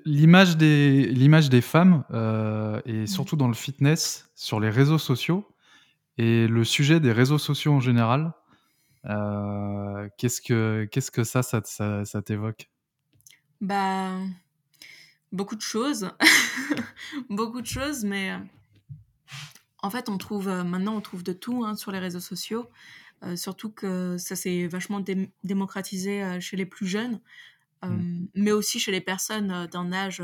L'image 0.06 0.56
des, 0.56 1.06
l'image 1.08 1.50
des 1.50 1.60
femmes, 1.60 2.06
euh, 2.12 2.80
et 2.86 3.02
mmh. 3.02 3.08
surtout 3.08 3.36
dans 3.36 3.50
le 3.50 3.54
fitness, 3.54 4.32
sur 4.34 4.62
les 4.62 4.70
réseaux 4.70 4.98
sociaux, 4.98 5.46
et 6.18 6.48
le 6.48 6.64
sujet 6.64 7.02
des 7.02 7.12
réseaux 7.12 7.38
sociaux 7.38 7.74
en 7.74 7.82
général, 7.82 8.32
euh, 9.06 10.08
qu'est-ce 10.18 10.42
que 10.42 10.88
qu'est-ce 10.92 11.12
que 11.12 11.24
ça, 11.24 11.44
ça, 11.44 11.62
ça, 12.06 12.22
t'évoque? 12.22 12.70
Bah, 13.62 14.18
beaucoup 15.32 15.56
de 15.56 15.62
choses, 15.62 16.10
beaucoup 17.30 17.62
de 17.62 17.68
choses, 17.68 18.04
mais 18.04 18.32
en 19.82 19.90
fait, 19.90 20.10
on 20.10 20.18
trouve 20.18 20.48
maintenant, 20.48 20.96
on 20.96 21.02
trouve 21.02 21.24
de 21.24 21.34
tout 21.34 21.64
hein, 21.66 21.76
sur 21.76 21.92
les 21.92 22.00
réseaux 22.00 22.20
sociaux. 22.20 22.70
Euh, 23.24 23.38
surtout 23.38 23.72
que 23.72 24.18
ça 24.18 24.36
s'est 24.36 24.68
vachement 24.68 25.02
démocratisé 25.44 26.40
chez 26.42 26.58
les 26.58 26.66
plus 26.66 26.88
jeunes. 26.88 27.20
Mmh. 27.86 28.28
mais 28.36 28.54
aussi 28.54 28.80
chez 28.80 28.94
les 28.94 29.02
personnes 29.02 29.68
d'un 29.68 29.92
âge 29.92 30.24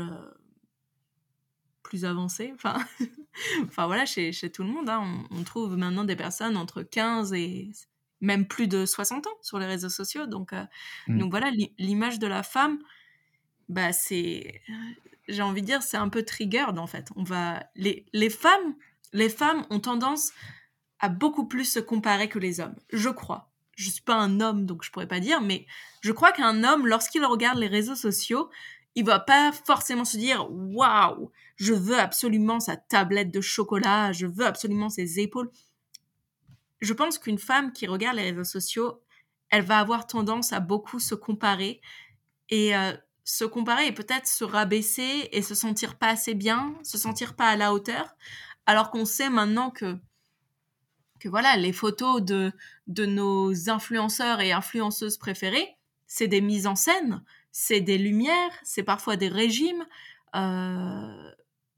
plus 1.90 2.04
avancé. 2.04 2.52
Enfin, 2.54 2.78
enfin 3.64 3.86
voilà, 3.86 4.06
chez, 4.06 4.32
chez, 4.32 4.50
tout 4.50 4.62
le 4.62 4.70
monde, 4.70 4.88
hein, 4.88 5.24
on, 5.30 5.42
trouve 5.42 5.76
maintenant 5.76 6.04
des 6.04 6.16
personnes 6.16 6.56
entre 6.56 6.82
15 6.82 7.32
et 7.34 7.70
même 8.20 8.46
plus 8.46 8.68
de 8.68 8.86
60 8.86 9.26
ans 9.26 9.38
sur 9.42 9.58
les 9.58 9.66
réseaux 9.66 9.88
sociaux. 9.88 10.26
Donc, 10.26 10.52
mmh. 11.08 11.18
donc 11.18 11.30
voilà, 11.30 11.50
l'image 11.78 12.18
de 12.18 12.26
la 12.26 12.42
femme, 12.42 12.78
bah 13.68 13.92
c'est, 13.92 14.62
j'ai 15.28 15.42
envie 15.42 15.62
de 15.62 15.66
dire, 15.66 15.82
c'est 15.82 15.96
un 15.96 16.08
peu 16.08 16.22
triggered 16.22 16.78
en 16.78 16.86
fait. 16.86 17.08
On 17.16 17.22
va, 17.22 17.62
les, 17.76 18.06
les 18.12 18.30
femmes, 18.30 18.74
les 19.12 19.28
femmes 19.28 19.66
ont 19.70 19.80
tendance 19.80 20.32
à 20.98 21.08
beaucoup 21.08 21.46
plus 21.46 21.64
se 21.64 21.78
comparer 21.78 22.28
que 22.28 22.38
les 22.38 22.60
hommes, 22.60 22.76
je 22.92 23.08
crois 23.08 23.50
je 23.80 23.88
suis 23.88 24.02
pas 24.02 24.14
un 24.14 24.40
homme, 24.40 24.66
donc 24.66 24.84
je 24.84 24.90
pourrais 24.90 25.08
pas 25.08 25.20
dire, 25.20 25.40
mais 25.40 25.66
je 26.02 26.12
crois 26.12 26.32
qu'un 26.32 26.64
homme, 26.64 26.86
lorsqu'il 26.86 27.24
regarde 27.24 27.58
les 27.58 27.66
réseaux 27.66 27.94
sociaux, 27.94 28.50
il 28.94 29.06
va 29.06 29.18
pas 29.18 29.52
forcément 29.52 30.04
se 30.04 30.18
dire 30.18 30.46
waouh, 30.50 31.30
je 31.56 31.72
veux 31.72 31.98
absolument 31.98 32.60
sa 32.60 32.76
tablette 32.76 33.32
de 33.32 33.40
chocolat, 33.40 34.12
je 34.12 34.26
veux 34.26 34.44
absolument 34.44 34.90
ses 34.90 35.20
épaules. 35.20 35.50
Je 36.80 36.92
pense 36.92 37.18
qu'une 37.18 37.38
femme 37.38 37.72
qui 37.72 37.86
regarde 37.86 38.16
les 38.16 38.30
réseaux 38.30 38.44
sociaux, 38.44 39.02
elle 39.50 39.62
va 39.62 39.78
avoir 39.78 40.06
tendance 40.06 40.52
à 40.52 40.60
beaucoup 40.60 40.98
se 40.98 41.14
comparer 41.14 41.80
et 42.48 42.76
euh, 42.76 42.92
se 43.24 43.44
comparer 43.44 43.86
et 43.86 43.92
peut-être 43.92 44.26
se 44.26 44.44
rabaisser 44.44 45.28
et 45.32 45.42
se 45.42 45.54
sentir 45.54 45.98
pas 45.98 46.08
assez 46.08 46.34
bien, 46.34 46.74
se 46.82 46.98
sentir 46.98 47.36
pas 47.36 47.48
à 47.48 47.56
la 47.56 47.72
hauteur, 47.72 48.16
alors 48.66 48.90
qu'on 48.90 49.04
sait 49.04 49.30
maintenant 49.30 49.70
que 49.70 49.98
que 51.18 51.28
voilà, 51.28 51.56
les 51.58 51.74
photos 51.74 52.22
de, 52.22 52.50
de 52.86 53.04
nos 53.04 53.68
influenceurs 53.68 54.40
et 54.40 54.52
influenceuses 54.52 55.18
préférés, 55.18 55.76
c'est 56.06 56.28
des 56.28 56.40
mises 56.40 56.66
en 56.66 56.76
scène, 56.76 57.22
c'est 57.52 57.82
des 57.82 57.98
lumières, 57.98 58.52
c'est 58.62 58.82
parfois 58.82 59.16
des 59.16 59.28
régimes. 59.28 59.86
Euh, 60.34 61.30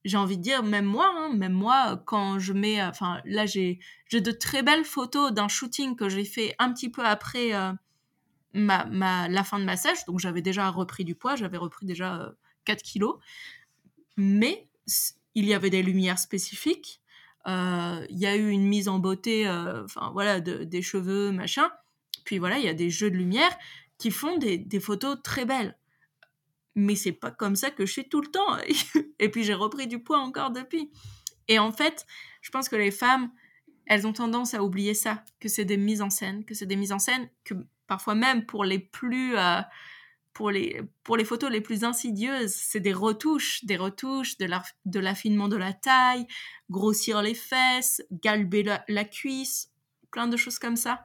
j'ai 0.04 0.16
envie 0.16 0.36
de 0.36 0.42
dire, 0.42 0.62
même 0.62 0.84
moi, 0.84 1.12
hein, 1.14 1.32
même 1.34 1.52
moi, 1.52 2.02
quand 2.06 2.38
je 2.38 2.52
mets, 2.52 2.82
enfin 2.82 3.20
là 3.24 3.46
j'ai 3.46 3.78
de 4.12 4.30
très 4.30 4.62
belles 4.62 4.84
photos 4.84 5.32
d'un 5.32 5.48
shooting 5.48 5.96
que 5.96 6.08
j'ai 6.08 6.24
fait 6.24 6.54
un 6.58 6.72
petit 6.72 6.90
peu 6.90 7.04
après 7.04 7.54
euh, 7.54 7.72
ma, 8.54 8.84
ma, 8.86 9.28
la 9.28 9.44
fin 9.44 9.58
de 9.58 9.64
ma 9.64 9.76
sèche, 9.76 10.04
donc 10.06 10.18
j'avais 10.18 10.42
déjà 10.42 10.68
repris 10.70 11.04
du 11.04 11.14
poids, 11.14 11.36
j'avais 11.36 11.58
repris 11.58 11.86
déjà 11.86 12.32
4 12.64 12.78
euh, 12.78 12.82
kilos, 12.82 13.18
mais 14.16 14.68
il 15.34 15.46
y 15.46 15.54
avait 15.54 15.70
des 15.70 15.82
lumières 15.82 16.18
spécifiques, 16.18 17.02
euh, 17.46 18.06
il 18.10 18.18
y 18.18 18.26
a 18.26 18.36
eu 18.36 18.50
une 18.50 18.66
mise 18.66 18.88
en 18.88 18.98
beauté, 18.98 19.46
euh, 19.48 19.84
enfin 19.84 20.10
voilà, 20.12 20.40
des 20.40 20.82
cheveux, 20.82 21.32
machin. 21.32 21.70
Puis 22.24 22.38
voilà, 22.38 22.58
il 22.58 22.64
y 22.64 22.68
a 22.68 22.74
des 22.74 22.90
jeux 22.90 23.10
de 23.10 23.16
lumière 23.16 23.56
qui 23.98 24.10
font 24.10 24.36
des, 24.38 24.80
photos 24.80 25.16
très 25.22 25.44
belles. 25.44 25.76
Mais 26.74 26.96
c'est 26.96 27.12
pas 27.12 27.30
comme 27.30 27.56
ça 27.56 27.70
que 27.70 27.84
je 27.86 27.92
suis 27.92 28.08
tout 28.08 28.20
le 28.20 28.28
temps. 28.28 28.56
Et 29.18 29.30
puis 29.30 29.44
j'ai 29.44 29.54
repris 29.54 29.86
du 29.86 30.02
poids 30.02 30.18
encore 30.18 30.50
depuis. 30.50 30.90
Et 31.48 31.58
en 31.58 31.72
fait, 31.72 32.06
je 32.40 32.50
pense 32.50 32.68
que 32.68 32.76
les 32.76 32.90
femmes, 32.90 33.30
elles 33.86 34.06
ont 34.06 34.12
tendance 34.12 34.54
à 34.54 34.62
oublier 34.62 34.94
ça, 34.94 35.24
que 35.40 35.48
c'est 35.48 35.64
des 35.64 35.76
mises 35.76 36.02
en 36.02 36.10
scène, 36.10 36.44
que 36.44 36.54
c'est 36.54 36.66
des 36.66 36.76
mises 36.76 36.92
en 36.92 36.98
scène 36.98 37.28
que 37.44 37.54
parfois 37.86 38.14
même 38.14 38.46
pour 38.46 38.64
les 38.64 38.78
plus 38.78 39.36
euh, 39.36 39.60
pour 40.32 40.50
les, 40.50 40.80
pour 41.04 41.16
les 41.16 41.24
photos 41.24 41.50
les 41.50 41.60
plus 41.60 41.84
insidieuses, 41.84 42.54
c'est 42.54 42.80
des 42.80 42.92
retouches, 42.92 43.64
des 43.64 43.76
retouches, 43.76 44.38
de 44.38 44.98
l'affinement 44.98 45.48
de, 45.48 45.56
la 45.56 45.72
taille, 45.72 46.26
grossir 46.70 47.22
les 47.22 47.34
fesses, 47.34 48.02
galber 48.10 48.64
la, 48.88 49.04
cuisse, 49.04 49.70
plein 50.10 50.28
de 50.28 50.36
choses 50.36 50.58
comme 50.58 50.76
ça. 50.76 51.04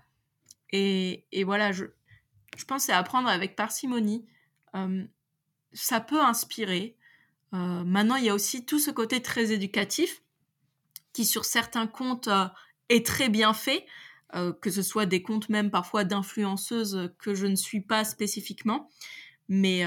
Et, 0.71 1.25
voilà, 1.43 1.71
je, 1.71 1.85
je 2.55 2.65
pense 2.65 2.83
c'est 2.83 2.93
à 2.93 3.03
prendre 3.03 3.27
avec 3.27 3.55
parcimonie. 3.55 4.25
Euh, 4.75 5.03
ça 5.73 5.99
peut 5.99 6.21
inspirer. 6.21 6.95
Euh, 7.53 7.83
maintenant, 7.83 8.15
il 8.15 8.25
y 8.25 8.29
a 8.29 8.33
aussi 8.33 8.65
tout 8.65 8.79
ce 8.79 8.91
côté 8.91 9.21
très 9.21 9.51
éducatif 9.51 10.21
qui, 11.13 11.25
sur 11.25 11.45
certains 11.45 11.87
comptes, 11.87 12.27
euh, 12.27 12.47
est 12.89 13.05
très 13.05 13.29
bien 13.29 13.53
fait. 13.53 13.85
Euh, 14.35 14.51
que 14.51 14.69
ce 14.69 14.81
soit 14.81 15.05
des 15.05 15.23
comptes 15.23 15.47
même 15.47 15.71
parfois 15.71 16.03
d'influenceuses 16.03 17.13
que 17.17 17.33
je 17.33 17.47
ne 17.47 17.55
suis 17.55 17.79
pas 17.79 18.03
spécifiquement. 18.03 18.89
Mais, 19.47 19.85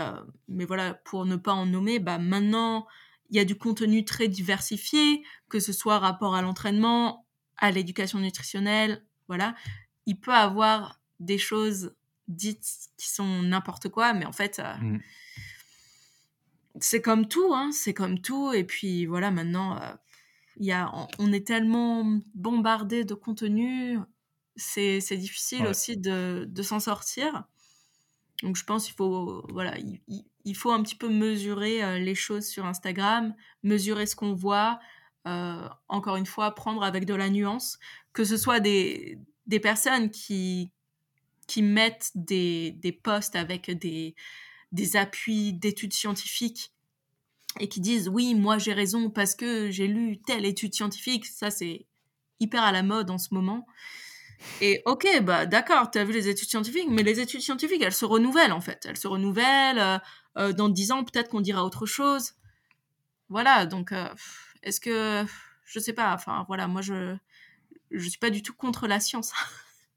mais 0.49 0.65
voilà, 0.65 0.95
pour 0.95 1.27
ne 1.27 1.37
pas 1.37 1.53
en 1.53 1.67
nommer, 1.67 1.99
bah 1.99 2.17
maintenant, 2.17 2.87
il 3.29 3.37
y 3.37 3.39
a 3.39 3.45
du 3.45 3.59
contenu 3.59 4.07
très 4.07 4.27
diversifié, 4.27 5.23
que 5.51 5.61
ce 5.61 5.75
soit 5.75 5.99
rapport 5.99 6.35
à 6.35 6.41
l'entraînement, 6.41 7.27
à 7.59 7.71
l'éducation 7.71 8.21
nutritionnelle, 8.21 9.05
voilà. 9.29 9.55
Il 10.07 10.19
peut 10.19 10.33
avoir 10.33 10.99
des 11.19 11.37
choses 11.37 11.95
dites 12.27 12.65
qui 12.97 13.11
sont 13.11 13.43
n'importe 13.43 13.91
quoi, 13.91 14.15
mais 14.15 14.25
en 14.25 14.33
fait, 14.33 14.63
mmh. 14.81 14.99
C'est 16.81 17.03
comme 17.03 17.29
tout, 17.29 17.53
hein, 17.55 17.71
c'est 17.73 17.95
comme 17.95 18.21
tout. 18.21 18.53
Et 18.53 18.65
puis 18.65 19.07
voilà, 19.07 19.31
maintenant, 19.31 19.81
il 20.57 20.67
y 20.67 20.73
a, 20.73 20.93
on 21.19 21.33
est 21.33 21.47
tellement 21.47 22.21
bombardé 22.35 23.05
de 23.05 23.15
contenu, 23.15 23.99
c'est 24.57 25.17
difficile 25.17 25.67
aussi 25.67 25.97
de, 25.97 26.47
de 26.49 26.63
s'en 26.63 26.81
sortir. 26.81 27.45
Donc 28.43 28.57
je 28.57 28.65
pense 28.65 28.87
qu'il 28.87 28.95
faut, 28.95 29.47
voilà, 29.51 29.79
il, 29.79 30.01
il, 30.45 30.55
faut 30.55 30.71
un 30.71 30.83
petit 30.83 30.95
peu 30.95 31.09
mesurer 31.09 31.85
euh, 31.85 31.99
les 31.99 32.15
choses 32.15 32.47
sur 32.47 32.65
Instagram, 32.65 33.35
mesurer 33.63 34.07
ce 34.07 34.17
qu'on 34.17 34.35
voit, 34.35 34.81
euh, 35.27 35.69
encore 35.89 36.17
une 36.17 36.27
fois, 36.27 36.55
prendre 36.55 36.83
avec 36.83 37.05
de 37.05 37.15
la 37.15 37.29
nuance, 37.29 37.79
que 38.13 38.25
ce 38.25 38.37
soit 38.37 38.61
des, 38.61 39.19
des 39.47 39.61
personnes 39.61 40.11
qui, 40.11 40.73
qui 41.47 41.63
mettent 41.63 42.11
des, 42.15 42.73
des 42.73 42.93
posts 42.93 43.37
avec 43.37 43.71
des, 43.71 44.15
des 44.73 44.97
appuis 44.97 45.53
d'études 45.53 45.93
scientifiques 45.93 46.73
et 47.59 47.69
qui 47.69 47.81
disent 47.81 48.09
oui, 48.09 48.35
moi 48.35 48.59
j'ai 48.59 48.73
raison 48.73 49.11
parce 49.11 49.35
que 49.35 49.71
j'ai 49.71 49.89
lu 49.89 50.21
telle 50.21 50.45
étude 50.45 50.75
scientifique, 50.75 51.27
ça 51.27 51.51
c'est 51.51 51.87
hyper 52.39 52.63
à 52.63 52.73
la 52.73 52.83
mode 52.83 53.11
en 53.11 53.19
ce 53.19 53.35
moment. 53.35 53.67
Et 54.61 54.83
ok, 54.87 55.07
bah 55.23 55.47
d'accord, 55.47 55.91
tu 55.91 55.99
as 55.99 56.05
vu 56.05 56.13
les 56.13 56.29
études 56.29 56.49
scientifiques, 56.49 56.89
mais 56.89 57.03
les 57.03 57.21
études 57.21 57.43
scientifiques, 57.43 57.83
elles 57.83 57.93
se 57.93 58.05
renouvellent 58.05 58.53
en 58.53 58.61
fait. 58.61 58.87
Elles 58.89 58.97
se 58.97 59.09
renouvellent. 59.09 59.79
Euh, 59.79 59.99
euh, 60.39 60.53
dans 60.53 60.69
dix 60.69 60.93
ans, 60.93 61.05
peut-être 61.05 61.29
qu'on 61.29 61.41
dira 61.41 61.65
autre 61.65 61.87
chose. 61.87 62.35
Voilà, 63.29 63.67
donc 63.67 63.93
euh, 63.93 64.09
est-ce 64.63 64.81
que. 64.81 65.25
Je 65.65 65.79
sais 65.79 65.93
pas, 65.93 66.13
enfin 66.15 66.45
voilà, 66.49 66.67
moi 66.67 66.83
je. 66.83 67.17
Je 67.91 68.09
suis 68.09 68.19
pas 68.19 68.31
du 68.31 68.43
tout 68.43 68.55
contre 68.55 68.87
la 68.87 69.01
science. 69.01 69.33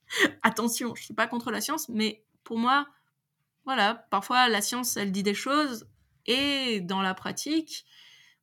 Attention, 0.43 0.95
je 0.95 1.03
suis 1.03 1.13
pas 1.13 1.27
contre 1.27 1.51
la 1.51 1.61
science, 1.61 1.89
mais 1.89 2.23
pour 2.43 2.57
moi, 2.57 2.87
voilà, 3.65 3.95
parfois 4.09 4.49
la 4.49 4.61
science, 4.61 4.97
elle 4.97 5.11
dit 5.11 5.23
des 5.23 5.33
choses, 5.33 5.87
et 6.25 6.81
dans 6.81 7.01
la 7.01 7.13
pratique, 7.13 7.85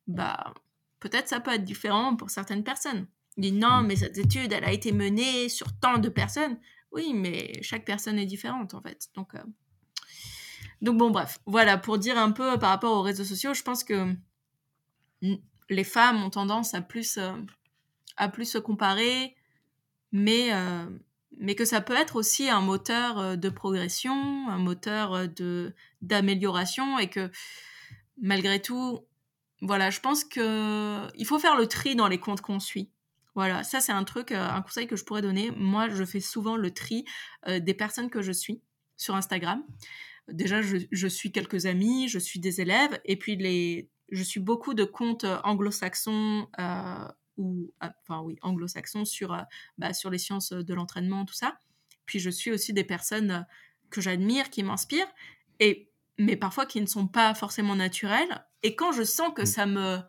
bah 0.07 0.53
peut-être 0.99 1.27
ça 1.27 1.39
peut 1.39 1.51
être 1.51 1.63
différent 1.63 2.15
pour 2.15 2.29
certaines 2.29 2.63
personnes. 2.63 3.07
Il 3.37 3.41
dit 3.43 3.51
non, 3.51 3.81
mmh. 3.81 3.87
mais 3.87 3.95
cette 3.95 4.17
étude, 4.17 4.51
elle 4.53 4.65
a 4.65 4.71
été 4.71 4.91
menée 4.91 5.49
sur 5.49 5.77
tant 5.79 5.97
de 5.97 6.09
personnes. 6.09 6.59
Oui, 6.91 7.13
mais 7.13 7.61
chaque 7.63 7.85
personne 7.85 8.19
est 8.19 8.25
différente 8.25 8.73
en 8.73 8.81
fait. 8.81 9.09
Donc, 9.15 9.33
euh, 9.35 9.43
Donc 10.81 10.97
bon, 10.97 11.09
bref, 11.09 11.39
voilà, 11.45 11.77
pour 11.77 11.97
dire 11.97 12.17
un 12.17 12.31
peu 12.31 12.59
par 12.59 12.69
rapport 12.69 12.97
aux 12.97 13.01
réseaux 13.01 13.23
sociaux, 13.23 13.53
je 13.53 13.63
pense 13.63 13.83
que 13.83 14.13
les 15.69 15.83
femmes 15.83 16.23
ont 16.23 16.29
tendance 16.29 16.73
à 16.73 16.81
plus, 16.81 17.17
euh, 17.17 17.31
à 18.17 18.27
plus 18.27 18.45
se 18.45 18.57
comparer, 18.57 19.35
mais, 20.11 20.53
euh, 20.53 20.85
mais 21.37 21.55
que 21.55 21.65
ça 21.65 21.81
peut 21.81 21.95
être 21.95 22.15
aussi 22.15 22.49
un 22.49 22.61
moteur 22.61 23.19
euh, 23.19 23.35
de 23.35 23.49
progression, 23.49 24.13
un 24.49 24.57
moteur 24.57 25.27
de 25.27 25.73
d'amélioration, 26.01 26.99
et 26.99 27.09
que 27.09 27.29
malgré 28.21 28.61
tout, 28.61 29.05
voilà, 29.61 29.89
je 29.89 29.99
pense 29.99 30.23
que 30.23 31.07
il 31.15 31.25
faut 31.25 31.39
faire 31.39 31.55
le 31.55 31.67
tri 31.67 31.95
dans 31.95 32.07
les 32.07 32.19
comptes 32.19 32.41
qu'on 32.41 32.59
suit. 32.59 32.89
Voilà, 33.35 33.63
ça 33.63 33.79
c'est 33.79 33.93
un 33.93 34.03
truc, 34.03 34.31
un 34.31 34.61
conseil 34.61 34.87
que 34.87 34.95
je 34.95 35.05
pourrais 35.05 35.21
donner. 35.21 35.51
Moi, 35.55 35.87
je 35.89 36.03
fais 36.03 36.19
souvent 36.19 36.57
le 36.57 36.71
tri 36.71 37.05
des 37.47 37.73
personnes 37.73 38.09
que 38.09 38.21
je 38.21 38.33
suis 38.33 38.61
sur 38.97 39.15
Instagram 39.15 39.63
déjà, 40.31 40.61
je, 40.61 41.07
suis 41.07 41.31
quelques 41.31 41.65
amis, 41.65 42.07
je 42.07 42.19
suis 42.19 42.39
des 42.39 42.61
élèves, 42.61 42.99
et 43.05 43.15
puis 43.17 43.35
les, 43.35 43.89
je 44.09 44.23
suis 44.23 44.39
beaucoup 44.39 44.73
de 44.73 44.83
comptes 44.83 45.23
euh, 45.23 45.37
anglo-saxons 45.43 46.47
euh, 46.59 47.07
ou, 47.37 47.73
ah, 47.79 47.93
enfin 48.01 48.21
oui, 48.21 48.37
anglo-saxons 48.41 49.05
sur, 49.05 49.33
euh, 49.33 49.41
bah, 49.77 49.93
sur 49.93 50.09
les 50.09 50.17
sciences 50.17 50.51
de 50.51 50.73
l'entraînement, 50.73 51.25
tout 51.25 51.33
ça. 51.33 51.57
Puis 52.05 52.19
je 52.19 52.29
suis 52.29 52.51
aussi 52.51 52.73
des 52.73 52.83
personnes 52.83 53.45
que 53.89 54.01
j'admire, 54.01 54.49
qui 54.49 54.63
m'inspirent, 54.63 55.11
et 55.59 55.89
mais 56.17 56.35
parfois 56.35 56.65
qui 56.65 56.81
ne 56.81 56.85
sont 56.85 57.07
pas 57.07 57.33
forcément 57.33 57.75
naturelles. 57.75 58.45
Et 58.63 58.75
quand 58.75 58.91
je 58.91 59.03
sens 59.03 59.31
que 59.35 59.45
ça 59.45 59.65
me 59.65 59.99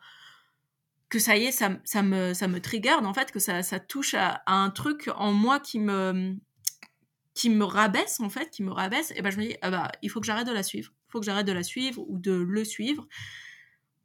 que 1.09 1.19
ça 1.19 1.37
y 1.37 1.45
est, 1.45 1.53
ça, 1.53 1.79
ça 1.85 2.03
me 2.03 2.35
ça 2.35 2.49
me 2.49 2.61
trigger, 2.61 2.95
en 2.95 3.15
fait, 3.15 3.31
que 3.33 3.39
ça, 3.39 3.63
ça 3.63 3.79
touche 3.81 4.15
à, 4.15 4.43
un 4.47 4.71
truc 4.71 5.11
en 5.17 5.33
moi 5.33 5.61
qui 5.61 5.79
me 5.79 6.37
qui 7.35 7.51
me 7.51 7.65
rabaisse 7.65 8.21
en 8.21 8.29
fait, 8.29 8.51
qui 8.51 8.63
me 8.63 8.73
rabaisse, 8.73 9.13
et 9.17 9.23
ben 9.23 9.31
je 9.31 9.39
me 9.39 9.45
dis 9.45 9.57
ah 9.63 9.71
bah 9.71 9.93
il 10.03 10.11
faut 10.11 10.21
que 10.21 10.27
j'arrête 10.27 10.47
de 10.47 10.53
la 10.53 10.63
suivre, 10.63 10.93
il 11.09 11.13
faut 11.13 11.21
que 11.21 11.27
j'arrête 11.27 11.47
de 11.47 11.53
la 11.53 11.63
suivre 11.63 12.03
ou 12.09 12.19
de 12.19 12.33
le 12.33 12.65
suivre. 12.65 13.07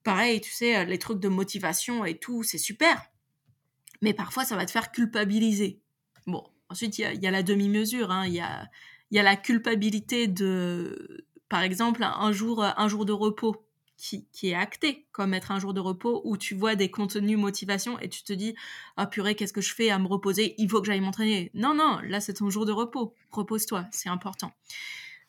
Pareil, 0.08 0.40
tu 0.40 0.52
sais, 0.52 0.86
les 0.86 1.00
trucs 1.00 1.20
de 1.20 1.28
motivation 1.28 2.06
et 2.06 2.18
tout, 2.18 2.42
c'est 2.42 2.58
super, 2.58 3.02
mais 4.02 4.14
parfois 4.14 4.46
ça 4.46 4.56
va 4.56 4.66
te 4.66 4.72
faire 4.72 4.94
culpabiliser. 4.94 5.82
Bon, 6.28 6.46
ensuite 6.70 6.98
il 6.98 7.22
y, 7.22 7.28
a 7.28 7.32
la 7.32 7.44
demi-mesure, 7.44 8.10
hein. 8.10 8.26
il 8.26 8.32
y, 8.32 8.40
a, 8.40 8.70
y 9.12 9.20
a 9.20 9.24
la 9.24 9.36
culpabilité 9.36 10.28
de, 10.28 11.26
par 11.50 11.62
exemple, 11.62 12.06
un 12.06 12.32
jour, 12.32 12.64
un 12.64 12.88
jour 12.88 13.04
de 13.04 13.12
repos 13.12 13.68
qui, 13.98 14.26
est 14.44 14.54
acté 14.54 15.06
comme 15.12 15.34
être 15.34 15.52
un 15.52 15.60
jour 15.60 15.74
de 15.74 15.82
repos 15.82 16.22
où 16.24 16.38
tu 16.38 16.56
vois 16.56 16.76
des 16.76 16.90
contenus 16.90 17.38
motivation 17.38 18.00
et 18.00 18.08
tu 18.08 18.24
te 18.24 18.32
dis 18.32 18.56
ah 18.96 19.08
purée 19.08 19.36
qu'est-ce 19.36 19.52
que 19.52 19.60
je 19.60 19.74
fais 19.74 19.90
à 19.90 20.00
me 20.00 20.08
reposer? 20.08 20.56
Il 20.58 20.70
faut 20.70 20.80
que 20.80 20.88
j'aille 20.88 21.02
m'entraîner 21.02 21.52
non 21.54 21.74
non 21.74 22.00
là 22.06 22.22
c'est 22.22 22.36
ton 22.36 22.50
jour 22.50 22.66
de 22.66 22.72
repos. 22.72 23.14
Repose-toi 23.32 23.86
c'est 23.92 24.08
important. 24.08 24.54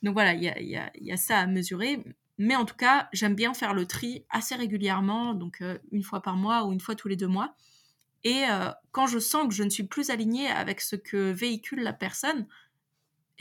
Donc 0.04 0.12
voilà 0.12 0.34
il 0.34 0.44
y 0.44 0.48
a, 0.48 0.90
y 0.94 1.12
a, 1.12 1.16
ça 1.16 1.38
à 1.40 1.46
mesurer 1.48 2.04
mais 2.38 2.56
en 2.56 2.64
tout 2.64 2.76
cas 2.76 3.08
j'aime 3.12 3.34
bien 3.34 3.52
faire 3.52 3.74
le 3.74 3.86
tri 3.86 4.24
assez 4.30 4.54
régulièrement 4.54 5.34
donc 5.34 5.60
euh, 5.60 5.78
une 5.92 6.02
fois 6.02 6.22
par 6.22 6.36
mois 6.36 6.64
ou 6.64 6.72
une 6.72 6.80
fois 6.80 6.94
tous 6.94 7.08
les 7.08 7.16
deux 7.16 7.26
mois. 7.26 7.54
Et 8.24 8.44
euh, 8.50 8.70
quand 8.92 9.06
je 9.06 9.18
sens 9.18 9.48
que 9.48 9.54
je 9.54 9.62
ne 9.62 9.70
suis 9.70 9.84
plus 9.84 10.10
alignée 10.10 10.48
avec 10.48 10.80
ce 10.80 10.96
que 10.96 11.30
véhicule 11.30 11.82
la 11.82 11.92
personne 11.92 12.46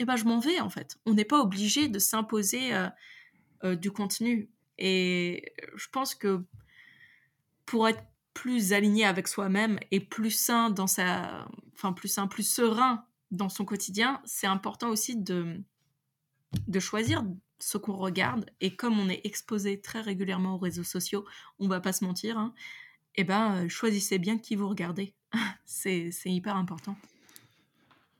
eh 0.00 0.04
ben 0.04 0.16
je 0.16 0.24
m'en 0.24 0.38
vais 0.38 0.60
en 0.60 0.70
fait. 0.70 0.98
On 1.06 1.14
n'est 1.14 1.24
pas 1.24 1.40
obligé 1.40 1.88
de 1.88 1.98
s'imposer 1.98 2.72
euh, 3.64 3.74
du 3.74 3.90
contenu. 3.90 4.48
Et 4.78 5.52
je 5.74 5.88
pense 5.90 6.14
que 6.14 6.44
pour 7.66 7.88
être 7.88 8.04
plus 8.32 8.72
aligné 8.72 9.04
avec 9.04 9.26
soi-même 9.26 9.80
et 9.90 9.98
plus 9.98 10.30
sain 10.30 10.70
dans 10.70 10.86
sa, 10.86 11.48
enfin 11.74 11.92
plus 11.92 12.06
sain, 12.06 12.28
plus 12.28 12.48
serein 12.48 13.04
dans 13.32 13.48
son 13.48 13.64
quotidien, 13.64 14.22
c'est 14.24 14.46
important 14.46 14.90
aussi 14.90 15.16
de 15.16 15.60
de 16.68 16.80
choisir 16.80 17.24
ce 17.58 17.78
qu'on 17.78 17.96
regarde. 17.96 18.46
Et 18.60 18.76
comme 18.76 18.98
on 18.98 19.08
est 19.08 19.20
exposé 19.24 19.80
très 19.80 20.00
régulièrement 20.00 20.54
aux 20.54 20.58
réseaux 20.58 20.84
sociaux, 20.84 21.24
on 21.58 21.68
va 21.68 21.80
pas 21.80 21.92
se 21.92 22.04
mentir, 22.04 22.38
hein, 22.38 22.54
eh 23.16 23.24
ben 23.24 23.68
choisissez 23.68 24.18
bien 24.18 24.38
qui 24.38 24.56
vous 24.56 24.68
regardez. 24.68 25.14
c'est 25.64 26.10
hyper 26.24 26.56
important. 26.56 26.96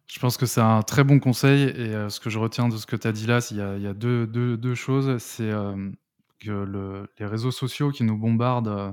Je 0.06 0.18
pense 0.20 0.38
que 0.38 0.46
c'est 0.46 0.62
un 0.62 0.82
très 0.82 1.04
bon 1.04 1.20
conseil 1.20 1.64
et 1.64 1.94
euh, 1.94 2.08
ce 2.08 2.18
que 2.18 2.30
je 2.30 2.38
retiens 2.38 2.68
de 2.68 2.76
ce 2.78 2.86
que 2.86 2.96
tu 2.96 3.06
as 3.06 3.12
dit 3.12 3.26
là, 3.26 3.46
il 3.50 3.58
y 3.58 3.60
a, 3.60 3.76
il 3.76 3.82
y 3.82 3.86
a 3.86 3.92
deux, 3.92 4.26
deux, 4.26 4.56
deux, 4.56 4.74
choses. 4.74 5.18
C'est 5.18 5.50
euh, 5.50 5.90
que 6.38 6.50
le, 6.50 7.08
les 7.18 7.26
réseaux 7.26 7.50
sociaux 7.50 7.90
qui 7.90 8.04
nous 8.04 8.16
bombardent 8.16 8.68
euh, 8.68 8.92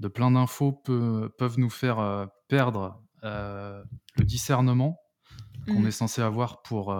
de 0.00 0.08
plein 0.08 0.30
d'infos 0.30 0.72
peuvent 0.72 1.58
nous 1.58 1.70
faire 1.70 2.00
euh, 2.00 2.26
perdre 2.48 3.00
euh, 3.24 3.82
le 4.16 4.24
discernement 4.24 4.98
qu'on 5.68 5.80
mmh. 5.80 5.86
est 5.86 5.92
censé 5.92 6.22
avoir 6.22 6.62
pour, 6.62 6.92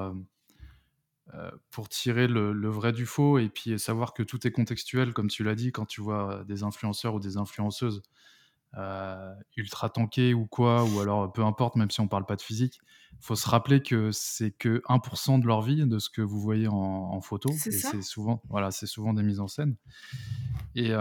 pour 1.70 1.88
tirer 1.88 2.28
le, 2.28 2.68
vrai 2.68 2.92
du 2.92 3.06
faux 3.06 3.38
et 3.38 3.48
puis 3.48 3.78
savoir 3.78 4.12
que 4.14 4.22
tout 4.22 4.46
est 4.46 4.50
contextuel, 4.50 5.12
comme 5.12 5.28
tu 5.28 5.44
l'as 5.44 5.54
dit, 5.54 5.72
quand 5.72 5.86
tu 5.86 6.00
vois 6.00 6.44
des 6.46 6.62
influenceurs 6.62 7.14
ou 7.14 7.20
des 7.20 7.36
influenceuses 7.36 8.02
ultra 9.56 9.90
tankés 9.90 10.34
ou 10.34 10.46
quoi, 10.46 10.84
ou 10.84 11.00
alors 11.00 11.32
peu 11.32 11.44
importe, 11.44 11.76
même 11.76 11.90
si 11.90 12.00
on 12.00 12.08
parle 12.08 12.26
pas 12.26 12.36
de 12.36 12.42
physique, 12.42 12.80
faut 13.20 13.36
se 13.36 13.48
rappeler 13.48 13.82
que 13.82 14.10
c'est 14.12 14.50
que 14.50 14.82
1% 14.88 15.40
de 15.40 15.46
leur 15.46 15.62
vie, 15.62 15.86
de 15.86 15.98
ce 15.98 16.10
que 16.10 16.22
vous 16.22 16.40
voyez 16.40 16.68
en, 16.68 17.20
photo. 17.20 17.50
Et 17.50 17.70
c'est 17.70 18.02
souvent, 18.02 18.42
voilà, 18.48 18.70
c'est 18.70 18.86
souvent 18.86 19.12
des 19.12 19.22
mises 19.22 19.40
en 19.40 19.48
scène. 19.48 19.76
Et, 20.74 20.92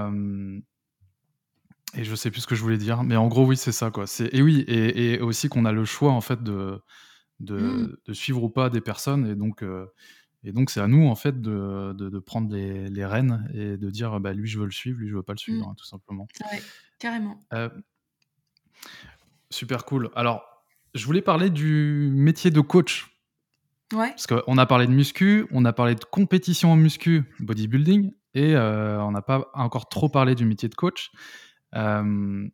et 1.93 2.03
je 2.03 2.15
sais 2.15 2.31
plus 2.31 2.41
ce 2.41 2.47
que 2.47 2.55
je 2.55 2.61
voulais 2.61 2.77
dire, 2.77 3.03
mais 3.03 3.15
en 3.15 3.27
gros, 3.27 3.45
oui, 3.45 3.57
c'est 3.57 3.71
ça, 3.71 3.91
quoi. 3.91 4.05
Et 4.31 4.41
oui, 4.41 4.63
et, 4.67 5.19
aussi 5.19 5.49
qu'on 5.49 5.65
a 5.65 5.71
le 5.71 5.83
choix, 5.85 6.11
en 6.11 6.21
fait, 6.21 6.41
de, 6.43 6.81
de, 7.39 7.57
mmh. 7.57 7.97
de, 8.05 8.13
suivre 8.13 8.43
ou 8.43 8.49
pas 8.49 8.69
des 8.69 8.81
personnes. 8.81 9.27
Et 9.27 9.35
donc, 9.35 9.63
et 10.43 10.51
donc, 10.51 10.69
c'est 10.69 10.79
à 10.79 10.87
nous, 10.87 11.07
en 11.07 11.15
fait, 11.15 11.39
de, 11.41 11.93
de, 11.93 12.19
prendre 12.19 12.51
les, 12.53 12.89
les, 12.89 13.05
rênes 13.05 13.47
et 13.53 13.77
de 13.77 13.89
dire, 13.89 14.19
bah, 14.19 14.33
lui, 14.33 14.47
je 14.47 14.59
veux 14.59 14.65
le 14.65 14.71
suivre, 14.71 14.99
lui, 14.99 15.07
je 15.09 15.15
veux 15.15 15.23
pas 15.23 15.33
le 15.33 15.37
suivre, 15.37 15.65
mmh. 15.65 15.69
hein, 15.69 15.75
tout 15.77 15.85
simplement. 15.85 16.27
Ouais, 16.51 16.61
carrément. 16.99 17.39
super 19.51 19.85
cool. 19.85 20.09
Alors, 20.15 20.43
je 20.95 21.05
voulais 21.05 21.21
parler 21.21 21.49
du 21.49 22.09
métier 22.13 22.51
de 22.51 22.61
coach. 22.61 23.07
Ouais. 23.93 24.09
Parce 24.09 24.27
qu'on 24.27 24.57
a 24.57 24.65
parlé 24.65 24.87
de 24.87 24.91
muscu, 24.91 25.45
on 25.51 25.65
a 25.65 25.73
parlé 25.73 25.95
de 25.95 26.03
compétition 26.03 26.71
en 26.71 26.75
muscu, 26.75 27.23
bodybuilding, 27.39 28.11
et 28.33 28.55
euh, 28.55 29.01
on 29.03 29.11
n'a 29.11 29.21
pas 29.21 29.49
encore 29.53 29.89
trop 29.89 30.09
parlé 30.09 30.35
du 30.35 30.45
métier 30.45 30.69
de 30.69 30.75
coach. 30.75 31.11
Euh, 31.75 32.47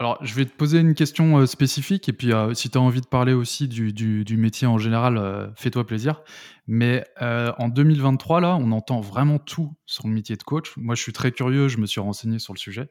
alors, 0.00 0.24
je 0.24 0.32
vais 0.34 0.44
te 0.44 0.52
poser 0.52 0.78
une 0.78 0.94
question 0.94 1.38
euh, 1.38 1.46
spécifique, 1.46 2.08
et 2.08 2.12
puis 2.12 2.32
si 2.54 2.70
tu 2.70 2.78
as 2.78 2.80
envie 2.80 3.00
de 3.00 3.06
parler 3.06 3.32
aussi 3.32 3.66
du, 3.66 4.36
métier 4.36 4.66
en 4.66 4.78
général, 4.78 5.52
fais-toi 5.56 5.86
plaisir. 5.86 6.22
Mais 6.66 7.04
en 7.20 7.68
2023, 7.68 8.40
là, 8.40 8.56
on 8.60 8.70
entend 8.72 9.00
vraiment 9.00 9.38
tout 9.38 9.74
sur 9.86 10.06
le 10.06 10.12
métier 10.12 10.36
de 10.36 10.42
coach. 10.42 10.76
Moi, 10.76 10.94
je 10.94 11.02
suis 11.02 11.12
très 11.12 11.32
curieux, 11.32 11.68
je 11.68 11.78
me 11.78 11.86
suis 11.86 12.00
renseigné 12.00 12.38
sur 12.38 12.54
le 12.54 12.58
sujet. 12.58 12.90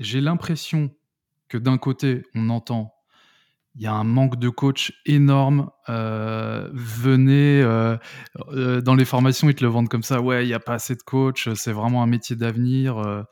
J'ai 0.00 0.20
l'impression 0.20 0.90
que 1.48 1.58
d'un 1.58 1.78
côté, 1.78 2.22
on 2.34 2.50
entend 2.50 2.94
il 3.76 3.82
y 3.82 3.86
a 3.86 3.92
un 3.92 4.04
manque 4.04 4.38
de 4.38 4.48
coach 4.48 4.92
énorme. 5.04 5.70
Euh, 5.88 6.68
venez 6.72 7.60
euh, 7.60 7.96
euh, 8.52 8.80
dans 8.80 8.94
les 8.94 9.04
formations, 9.04 9.48
ils 9.48 9.54
te 9.54 9.64
le 9.64 9.70
vendent 9.70 9.88
comme 9.88 10.04
ça. 10.04 10.20
Ouais, 10.20 10.44
il 10.44 10.46
n'y 10.46 10.54
a 10.54 10.60
pas 10.60 10.74
assez 10.74 10.94
de 10.94 11.02
coach. 11.02 11.52
C'est 11.54 11.72
vraiment 11.72 12.02
un 12.02 12.06
métier 12.06 12.36
d'avenir. 12.36 13.24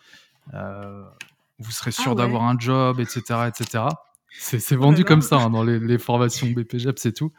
Vous 1.63 1.71
serez 1.73 1.93
sûr 1.93 2.13
ah 2.13 2.15
d'avoir 2.17 2.45
un 2.45 2.59
job, 2.59 3.01
etc., 3.01 3.49
etc. 3.49 3.85
C'est 4.39 4.77
oh 4.77 4.81
vendu 4.81 5.05
comme 5.05 5.23
ça 5.23 5.37
hein, 5.37 5.51
dans 5.51 5.63
les, 5.63 5.79
les 5.79 5.99
formations 5.99 6.49
BPGEP, 6.49 6.99
c'est 6.99 7.13
tout. 7.13 7.33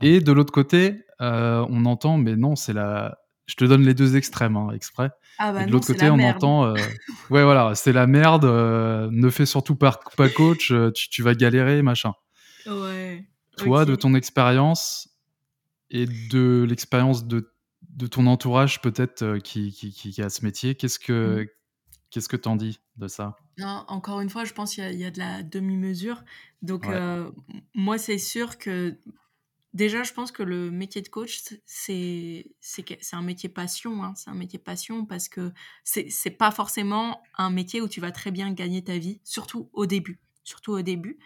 Et 0.00 0.20
de 0.20 0.32
l'autre 0.32 0.52
côté, 0.52 1.04
on 1.20 1.84
entend, 1.84 2.18
mais 2.18 2.36
non, 2.36 2.56
c'est 2.56 2.72
la. 2.72 3.18
Je 3.46 3.54
te 3.54 3.64
donne 3.64 3.82
les 3.82 3.94
deux 3.94 4.16
extrêmes, 4.16 4.56
hein, 4.56 4.70
exprès. 4.74 5.10
Ah 5.38 5.52
bah 5.52 5.66
de 5.66 5.70
l'autre 5.70 5.86
côté, 5.86 6.08
on 6.08 6.18
entend, 6.18 6.64
euh, 6.64 6.74
ouais, 7.30 7.44
voilà, 7.44 7.74
c'est 7.74 7.92
la 7.92 8.06
merde, 8.06 8.44
euh, 8.44 9.08
ne 9.12 9.28
fais 9.28 9.46
surtout 9.46 9.76
pas, 9.76 10.00
pas 10.16 10.28
coach, 10.28 10.72
euh, 10.72 10.90
tu, 10.92 11.22
vas 11.22 11.34
galérer, 11.34 11.82
machin. 11.82 12.12
Ouais. 12.66 13.24
Toi, 13.58 13.84
de 13.84 13.94
ton 13.94 14.14
expérience 14.14 15.08
et 15.90 16.06
de 16.06 16.66
l'expérience 16.68 17.26
de, 17.26 17.52
de, 17.90 18.06
ton 18.06 18.26
entourage, 18.26 18.80
peut-être, 18.80 19.38
qui, 19.38 19.72
qui, 19.72 19.92
qui, 19.92 20.22
a 20.22 20.30
ce 20.30 20.44
métier, 20.44 20.74
qu'est-ce 20.74 20.98
que 20.98 21.42
mmh. 21.42 21.46
Qu'est-ce 22.10 22.28
que 22.28 22.36
t'en 22.36 22.56
dis 22.56 22.80
de 22.96 23.08
ça? 23.08 23.36
Non, 23.58 23.84
encore 23.88 24.20
une 24.20 24.30
fois, 24.30 24.44
je 24.44 24.52
pense 24.52 24.74
qu'il 24.74 24.90
y, 24.92 24.98
y, 24.98 25.04
a 25.04 25.10
de 25.10 25.18
la 25.18 25.42
demi-mesure. 25.42 26.24
Donc, 26.62 26.86
moi, 27.74 27.98
c'est 27.98 28.18
sûr 28.18 28.58
que 28.58 28.98
Déjà, 29.76 30.04
je 30.04 30.14
pense 30.14 30.32
que 30.32 30.42
le 30.42 30.70
métier 30.70 31.02
de 31.02 31.08
coach, 31.08 31.42
c'est 31.66 32.46
un 33.12 33.20
métier 33.20 33.50
passion. 33.50 34.02
Hein. 34.02 34.14
C'est 34.16 34.30
un 34.30 34.34
métier 34.34 34.58
passion 34.58 35.04
parce 35.04 35.28
que 35.28 35.52
c'est 35.84 36.30
pas 36.30 36.50
forcément 36.50 37.22
un 37.36 37.50
métier 37.50 37.82
où 37.82 37.88
tu 37.88 38.00
vas 38.00 38.10
très 38.10 38.30
bien 38.30 38.50
gagner 38.54 38.82
ta 38.82 38.96
vie, 38.96 39.20
surtout 39.22 39.68
au 39.74 39.84
début. 39.84 40.18
Surtout 40.44 40.72
au 40.72 40.80
début. 40.80 41.18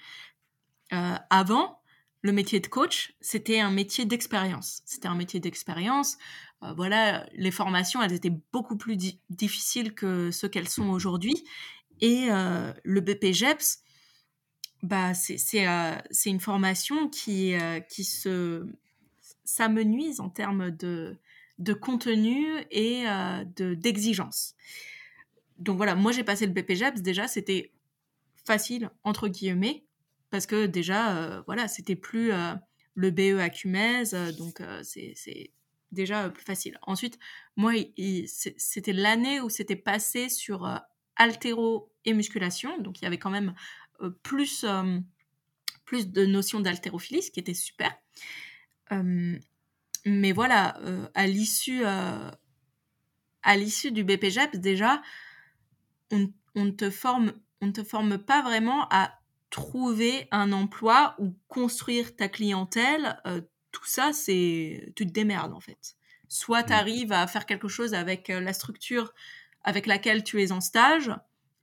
Euh, 0.92 1.14
avant, 1.30 1.80
le 2.22 2.32
métier 2.32 2.58
de 2.58 2.66
coach, 2.66 3.14
c'était 3.20 3.60
un 3.60 3.70
métier 3.70 4.04
d'expérience. 4.04 4.82
C'était 4.84 5.06
un 5.06 5.14
métier 5.14 5.38
d'expérience. 5.38 6.18
Euh, 6.62 6.72
voilà, 6.74 7.26
les 7.32 7.50
formations, 7.50 8.02
elles 8.02 8.12
étaient 8.12 8.32
beaucoup 8.52 8.76
plus 8.76 8.96
difficiles 9.30 9.94
que 9.94 10.30
ce 10.30 10.46
qu'elles 10.46 10.68
sont 10.68 10.88
aujourd'hui. 10.90 11.44
Et 12.00 12.28
euh, 12.30 12.72
le 12.84 13.00
BPGEPS, 13.00 13.82
bah, 14.82 15.14
c'est 15.14 15.68
euh, 15.68 15.96
une 16.26 16.40
formation 16.40 17.08
qui, 17.08 17.54
qui 17.88 18.04
se... 18.04 18.66
ça 19.44 19.68
me 19.68 19.82
nuise 19.82 20.20
en 20.20 20.30
termes 20.30 20.70
de, 20.70 21.16
de 21.58 21.72
contenu 21.72 22.46
et 22.70 23.04
de 23.56 23.74
d'exigence. 23.74 24.54
Donc 25.58 25.76
voilà, 25.76 25.94
moi 25.94 26.12
j'ai 26.12 26.24
passé 26.24 26.46
le 26.46 26.52
BPJEPS, 26.52 27.02
déjà 27.02 27.28
c'était 27.28 27.70
facile, 28.46 28.90
entre 29.04 29.28
guillemets, 29.28 29.84
parce 30.30 30.46
que 30.46 30.64
déjà, 30.64 31.42
voilà, 31.44 31.68
c'était 31.68 31.96
plus 31.96 32.32
le 32.94 33.10
BE 33.10 33.38
à 33.38 33.50
Cumèze, 33.50 34.14
donc 34.38 34.62
c'est 34.82 35.50
déjà 35.92 36.28
plus 36.30 36.44
facile. 36.44 36.78
Ensuite, 36.82 37.18
moi, 37.56 37.72
c'était 38.56 38.92
l'année 38.92 39.40
où 39.40 39.48
c'était 39.48 39.76
passé 39.76 40.28
sur 40.28 40.68
altéro 41.16 41.92
et 42.04 42.14
musculation, 42.14 42.78
donc 42.80 43.00
il 43.00 43.04
y 43.04 43.06
avait 43.06 43.18
quand 43.18 43.30
même 43.30 43.54
plus, 44.22 44.64
plus 45.84 46.08
de 46.08 46.24
notions 46.26 46.60
d'haltérophilie, 46.60 47.22
ce 47.22 47.30
qui 47.30 47.40
était 47.40 47.54
super 47.54 47.94
mais 50.06 50.32
voilà, 50.32 50.78
euh, 50.80 51.08
à 51.14 51.26
l'issue 51.26 51.84
euh, 51.84 52.30
à 53.42 53.56
l'issue 53.56 53.90
du 53.90 54.04
BPJEPS, 54.04 54.58
déjà, 54.58 55.02
on, 56.10 56.30
on, 56.54 56.72
te 56.72 56.90
forme, 56.90 57.32
on 57.60 57.66
ne 57.66 57.72
te 57.72 57.82
forme 57.82 58.18
pas 58.18 58.42
vraiment 58.42 58.86
à 58.90 59.18
trouver 59.48 60.28
un 60.30 60.52
emploi 60.52 61.14
ou 61.18 61.34
construire 61.48 62.14
ta 62.16 62.28
clientèle. 62.28 63.20
Euh, 63.26 63.40
tout 63.72 63.84
ça, 63.84 64.12
c'est 64.12 64.92
tu 64.96 65.06
te 65.06 65.12
démerdes 65.12 65.52
en 65.52 65.60
fait. 65.60 65.96
Soit 66.28 66.62
mmh. 66.62 66.66
tu 66.66 66.72
arrives 66.72 67.12
à 67.12 67.26
faire 67.26 67.46
quelque 67.46 67.68
chose 67.68 67.94
avec 67.94 68.28
la 68.28 68.52
structure 68.52 69.12
avec 69.62 69.86
laquelle 69.86 70.24
tu 70.24 70.42
es 70.42 70.52
en 70.52 70.60
stage, 70.60 71.10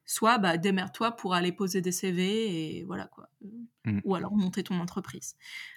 soit 0.06 0.38
bah, 0.38 0.58
démerde-toi 0.58 1.12
pour 1.12 1.34
aller 1.34 1.52
poser 1.52 1.82
des 1.82 1.92
CV 1.92 2.78
et 2.80 2.84
voilà 2.84 3.06
quoi. 3.08 3.30
Mmh. 3.86 4.02
Ou 4.04 4.16
alors 4.16 4.36
monter 4.36 4.64
ton 4.64 4.80
entreprise. 4.80 5.36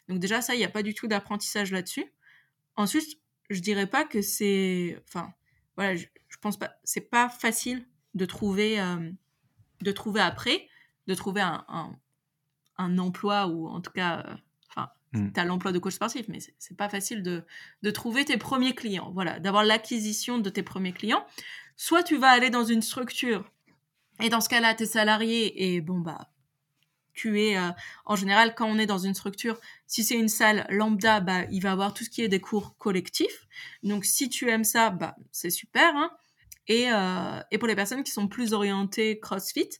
Donc 0.08 0.18
déjà 0.18 0.40
ça, 0.40 0.54
il 0.54 0.58
n'y 0.58 0.64
a 0.64 0.70
pas 0.70 0.82
du 0.82 0.94
tout 0.94 1.06
d'apprentissage 1.06 1.72
là-dessus. 1.72 2.12
Ensuite, 2.76 3.20
je 3.50 3.60
dirais 3.60 3.86
pas 3.86 4.04
que 4.04 4.22
c'est, 4.22 5.02
enfin, 5.08 5.32
voilà, 5.76 5.96
je, 5.96 6.06
pense 6.40 6.58
pas, 6.58 6.72
c'est 6.84 7.00
pas 7.00 7.28
facile 7.28 7.86
de 8.14 8.24
trouver, 8.24 8.80
euh, 8.80 9.10
de 9.80 9.92
trouver 9.92 10.20
après, 10.20 10.68
de 11.06 11.14
trouver 11.14 11.40
un, 11.40 11.64
un, 12.78 12.98
emploi 12.98 13.48
ou 13.48 13.68
en 13.68 13.80
tout 13.80 13.90
cas, 13.92 14.24
euh, 14.26 14.34
mmh. 15.12 15.32
tu 15.32 15.40
as 15.40 15.44
l'emploi 15.44 15.72
de 15.72 15.78
coach 15.78 15.94
sportif, 15.94 16.26
mais 16.28 16.38
c'est 16.58 16.76
pas 16.76 16.88
facile 16.88 17.22
de, 17.22 17.44
de 17.82 17.90
trouver 17.90 18.24
tes 18.24 18.36
premiers 18.36 18.74
clients, 18.74 19.10
voilà, 19.12 19.40
d'avoir 19.40 19.64
l'acquisition 19.64 20.38
de 20.38 20.50
tes 20.50 20.62
premiers 20.62 20.92
clients. 20.92 21.24
Soit 21.76 22.02
tu 22.02 22.16
vas 22.16 22.28
aller 22.28 22.50
dans 22.50 22.64
une 22.64 22.82
structure 22.82 23.50
et 24.20 24.28
dans 24.28 24.40
ce 24.40 24.48
cas-là, 24.48 24.74
tu 24.74 24.82
es 24.82 24.86
salarié 24.86 25.74
et 25.74 25.80
bon, 25.80 25.98
bah, 25.98 26.30
tu 27.12 27.40
es, 27.40 27.56
euh, 27.56 27.70
en 28.06 28.16
général, 28.16 28.54
quand 28.54 28.66
on 28.66 28.78
est 28.78 28.86
dans 28.86 28.98
une 28.98 29.14
structure, 29.14 29.58
si 29.86 30.04
c'est 30.04 30.14
une 30.14 30.28
salle 30.28 30.66
lambda, 30.70 31.20
bah, 31.20 31.44
il 31.50 31.62
va 31.62 31.72
avoir 31.72 31.92
tout 31.94 32.04
ce 32.04 32.10
qui 32.10 32.22
est 32.22 32.28
des 32.28 32.40
cours 32.40 32.76
collectifs. 32.78 33.46
Donc, 33.82 34.04
si 34.04 34.28
tu 34.28 34.48
aimes 34.48 34.64
ça, 34.64 34.90
bah, 34.90 35.16
c'est 35.32 35.50
super. 35.50 35.94
Hein. 35.96 36.10
Et, 36.66 36.90
euh, 36.92 37.40
et, 37.50 37.58
pour 37.58 37.68
les 37.68 37.74
personnes 37.74 38.04
qui 38.04 38.12
sont 38.12 38.28
plus 38.28 38.52
orientées 38.52 39.18
CrossFit, 39.18 39.70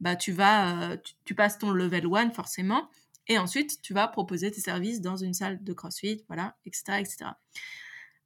bah, 0.00 0.16
tu, 0.16 0.32
vas, 0.32 0.92
euh, 0.92 0.96
tu, 1.24 1.34
passes 1.34 1.58
ton 1.58 1.70
level 1.70 2.06
1 2.12 2.30
forcément. 2.30 2.88
Et 3.30 3.38
ensuite, 3.38 3.80
tu 3.80 3.94
vas 3.94 4.08
proposer 4.08 4.50
tes 4.50 4.60
services 4.60 5.00
dans 5.00 5.16
une 5.16 5.32
salle 5.32 5.64
de 5.64 5.72
CrossFit, 5.72 6.24
voilà, 6.26 6.56
etc. 6.66 6.98
etc. 6.98 7.16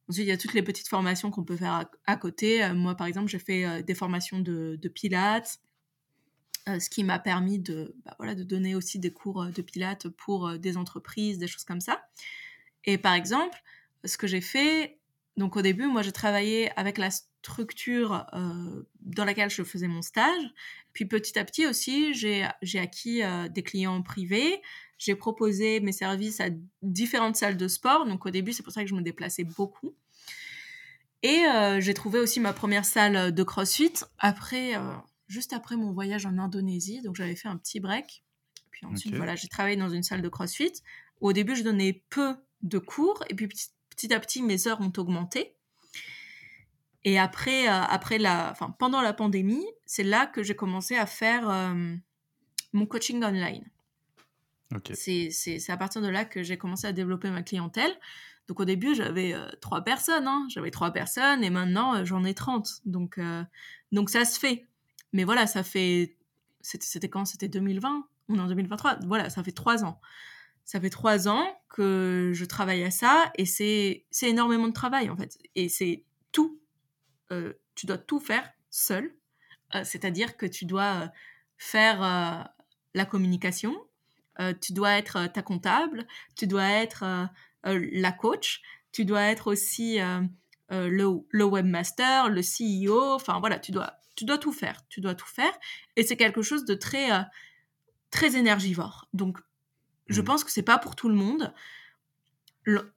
Ensuite, 0.09 0.25
il 0.25 0.29
y 0.29 0.31
a 0.31 0.37
toutes 0.37 0.53
les 0.53 0.63
petites 0.63 0.89
formations 0.89 1.31
qu'on 1.31 1.43
peut 1.43 1.55
faire 1.55 1.87
à, 2.05 2.17
côté. 2.17 2.67
moi, 2.73 2.95
par 2.95 3.07
exemple, 3.07 3.29
j'ai 3.29 3.39
fait 3.39 3.83
des 3.83 3.95
formations 3.95 4.39
de, 4.39 4.87
pilates, 4.93 5.59
euh, 6.67 6.79
ce 6.79 6.89
qui 6.89 7.03
m'a 7.03 7.19
permis 7.19 7.59
de, 7.59 7.95
bah, 8.03 8.15
voilà, 8.17 8.33
de 8.33 8.43
donner 8.43 8.73
aussi 8.73 8.97
des 8.97 9.13
cours 9.13 9.43
euh, 9.43 9.51
de 9.51 9.61
pilates 9.61 10.09
pour 10.09 10.47
euh, 10.47 10.57
des 10.57 10.77
entreprises, 10.77 11.37
des 11.37 11.45
choses 11.45 11.63
comme 11.63 11.79
ça. 11.79 12.07
Et 12.85 12.97
par 12.97 13.13
exemple, 13.13 13.61
ce 14.03 14.17
que 14.17 14.25
j'ai 14.25 14.41
fait, 14.41 14.97
donc 15.37 15.57
au 15.57 15.61
début, 15.61 15.85
moi, 15.85 16.01
j'ai 16.01 16.11
travaillé 16.11 16.71
avec 16.75 16.97
la 16.97 17.11
structure 17.11 18.25
dans 19.05 19.23
laquelle 19.23 19.49
je 19.49 19.63
faisais 19.63 19.87
mon 19.87 20.01
stage. 20.01 20.43
Puis 20.91 21.05
petit 21.05 21.39
à 21.39 21.45
petit 21.45 21.65
aussi, 21.65 22.13
j'ai 22.13 22.43
acquis 22.79 23.21
des 23.49 23.63
clients 23.63 24.01
privés. 24.01 24.61
J'ai 24.97 25.15
proposé 25.15 25.79
mes 25.79 25.91
services 25.91 26.41
à 26.41 26.47
différentes 26.81 27.35
salles 27.35 27.57
de 27.57 27.67
sport. 27.67 28.05
Donc 28.05 28.25
au 28.25 28.29
début, 28.29 28.53
c'est 28.53 28.63
pour 28.63 28.73
ça 28.73 28.81
que 28.81 28.89
je 28.89 28.95
me 28.95 29.01
déplaçais 29.01 29.43
beaucoup. 29.43 29.95
Et 31.21 31.43
j'ai 31.79 31.93
trouvé 31.93 32.19
aussi 32.19 32.39
ma 32.39 32.53
première 32.53 32.85
salle 32.85 33.33
de 33.33 33.43
CrossFit. 33.43 33.93
Après, 34.19 34.73
juste 35.27 35.53
après 35.53 35.75
mon 35.75 35.91
voyage 35.91 36.25
en 36.25 36.37
Indonésie. 36.37 37.01
Donc 37.01 37.15
j'avais 37.15 37.35
fait 37.35 37.47
un 37.47 37.57
petit 37.57 37.79
break. 37.79 38.23
Puis 38.71 38.85
ensuite, 38.85 39.15
voilà, 39.15 39.35
j'ai 39.35 39.47
travaillé 39.47 39.77
dans 39.77 39.89
une 39.89 40.03
salle 40.03 40.21
de 40.21 40.29
CrossFit. 40.29 40.73
Au 41.21 41.31
début, 41.31 41.55
je 41.55 41.63
donnais 41.63 42.03
peu 42.09 42.35
de 42.61 42.77
cours. 42.77 43.23
Et 43.29 43.35
puis 43.35 43.47
petit, 43.89 44.13
à 44.13 44.19
petit, 44.19 44.41
mes 44.41 44.67
heures 44.67 44.81
ont 44.81 44.91
augmenté. 44.97 45.55
Et 47.05 47.19
après, 47.19 47.69
euh, 47.69 47.83
après 47.83 48.17
la, 48.17 48.49
enfin, 48.51 48.75
pendant 48.79 48.99
la 48.99 49.13
pandémie, 49.13 49.65
c'est 49.85 50.03
là 50.03 50.25
que 50.25 50.41
j'ai 50.41 50.55
commencé 50.55 50.97
à 50.97 51.05
faire 51.05 51.47
euh, 51.49 51.95
mon 52.73 52.87
coaching 52.87 53.23
online. 53.23 53.63
C'est 54.93 55.69
à 55.69 55.77
partir 55.77 56.01
de 56.01 56.07
là 56.07 56.25
que 56.25 56.41
j'ai 56.41 56.57
commencé 56.57 56.87
à 56.87 56.91
développer 56.91 57.29
ma 57.29 57.43
clientèle. 57.43 57.95
Donc 58.47 58.59
au 58.59 58.65
début, 58.65 58.95
j'avais 58.95 59.33
euh, 59.33 59.47
trois 59.61 59.83
personnes. 59.83 60.27
Hein. 60.27 60.47
J'avais 60.49 60.71
trois 60.71 60.91
personnes 60.91 61.43
et 61.43 61.51
maintenant, 61.51 62.03
j'en 62.03 62.25
ai 62.25 62.33
30. 62.33 62.81
Donc, 62.85 63.19
donc 63.91 64.09
ça 64.09 64.25
se 64.25 64.39
fait. 64.39 64.65
Mais 65.13 65.23
voilà, 65.23 65.45
ça 65.45 65.63
fait. 65.63 66.17
C'était 66.61 67.09
quand? 67.09 67.25
C'était 67.25 67.47
2020 67.47 68.07
On 68.29 68.35
est 68.35 68.41
en 68.41 68.47
2023 68.47 68.97
Voilà, 69.05 69.29
ça 69.29 69.43
fait 69.43 69.51
trois 69.51 69.85
ans. 69.85 70.01
Ça 70.65 70.81
fait 70.81 70.89
trois 70.89 71.27
ans 71.27 71.45
que 71.69 72.31
je 72.33 72.45
travaille 72.45 72.83
à 72.83 72.89
ça 72.89 73.31
et 73.35 73.45
c'est 73.45 74.03
énormément 74.23 74.67
de 74.67 74.73
travail 74.73 75.11
en 75.11 75.15
fait. 75.15 75.37
Et 75.53 75.69
c'est 75.69 76.03
tu 77.29 77.85
dois 77.85 77.97
tout 77.97 78.19
faire 78.19 78.49
seul. 78.69 79.13
Euh, 79.73 79.83
c'est-à-dire 79.83 80.37
que 80.37 80.45
tu 80.45 80.65
dois 80.65 81.03
euh, 81.03 81.07
faire 81.57 82.49
la 82.93 83.05
communication, 83.05 83.75
tu 84.61 84.73
dois 84.73 84.97
être 84.97 85.27
ta 85.27 85.41
comptable, 85.41 86.05
tu 86.35 86.45
dois 86.45 86.67
être 86.67 87.29
la 87.63 88.11
coach, 88.11 88.61
tu 88.91 89.05
dois 89.05 89.23
être 89.23 89.47
aussi 89.47 89.97
le, 90.69 91.19
le 91.29 91.43
webmaster, 91.45 92.29
le 92.29 92.41
CEO. 92.41 93.13
Enfin 93.13 93.39
voilà, 93.39 93.59
tu 93.59 93.71
dois 93.71 93.97
tu 94.15 94.25
dois 94.25 94.37
tout 94.37 94.51
faire, 94.51 94.81
tu 94.89 95.01
dois 95.01 95.15
tout 95.15 95.27
faire, 95.27 95.51
et 95.95 96.03
c'est 96.03 96.17
quelque 96.17 96.41
chose 96.41 96.65
de 96.65 96.73
très, 96.73 97.11
euh, 97.11 97.21
très 98.11 98.35
énergivore. 98.35 99.07
Donc, 99.13 99.37
je 100.07 100.21
mmh. 100.21 100.25
pense 100.25 100.43
que 100.43 100.51
c'est 100.51 100.63
pas 100.63 100.77
pour 100.77 100.95
tout 100.95 101.09
le 101.09 101.15
monde. 101.15 101.53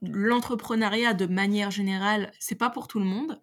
L'entrepreneuriat, 0.00 1.12
de 1.12 1.26
manière 1.26 1.70
générale, 1.70 2.32
c'est 2.38 2.54
pas 2.54 2.70
pour 2.70 2.88
tout 2.88 2.98
le 2.98 3.04
monde. 3.04 3.40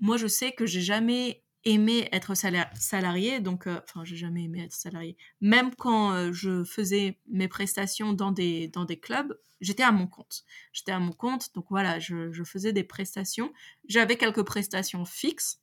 Moi, 0.00 0.16
je 0.16 0.26
sais 0.26 0.52
que 0.52 0.66
j'ai 0.66 0.80
jamais 0.80 1.44
aimé 1.64 2.08
être 2.12 2.34
salarié, 2.34 3.40
donc, 3.40 3.66
euh, 3.66 3.80
j'ai 4.04 4.16
jamais 4.16 4.44
aimé 4.44 4.64
être 4.64 4.74
salarié. 4.74 5.16
Même 5.40 5.74
quand 5.74 6.12
euh, 6.12 6.32
je 6.32 6.62
faisais 6.64 7.18
mes 7.26 7.48
prestations 7.48 8.12
dans 8.12 8.32
des, 8.32 8.68
dans 8.68 8.84
des 8.84 8.98
clubs, 8.98 9.38
j'étais 9.60 9.82
à 9.82 9.92
mon 9.92 10.06
compte. 10.06 10.44
J'étais 10.72 10.92
à 10.92 10.98
mon 10.98 11.12
compte, 11.12 11.54
donc 11.54 11.66
voilà, 11.70 11.98
je, 11.98 12.32
je 12.32 12.44
faisais 12.44 12.72
des 12.72 12.84
prestations. 12.84 13.52
J'avais 13.88 14.16
quelques 14.16 14.42
prestations 14.42 15.04
fixes, 15.04 15.62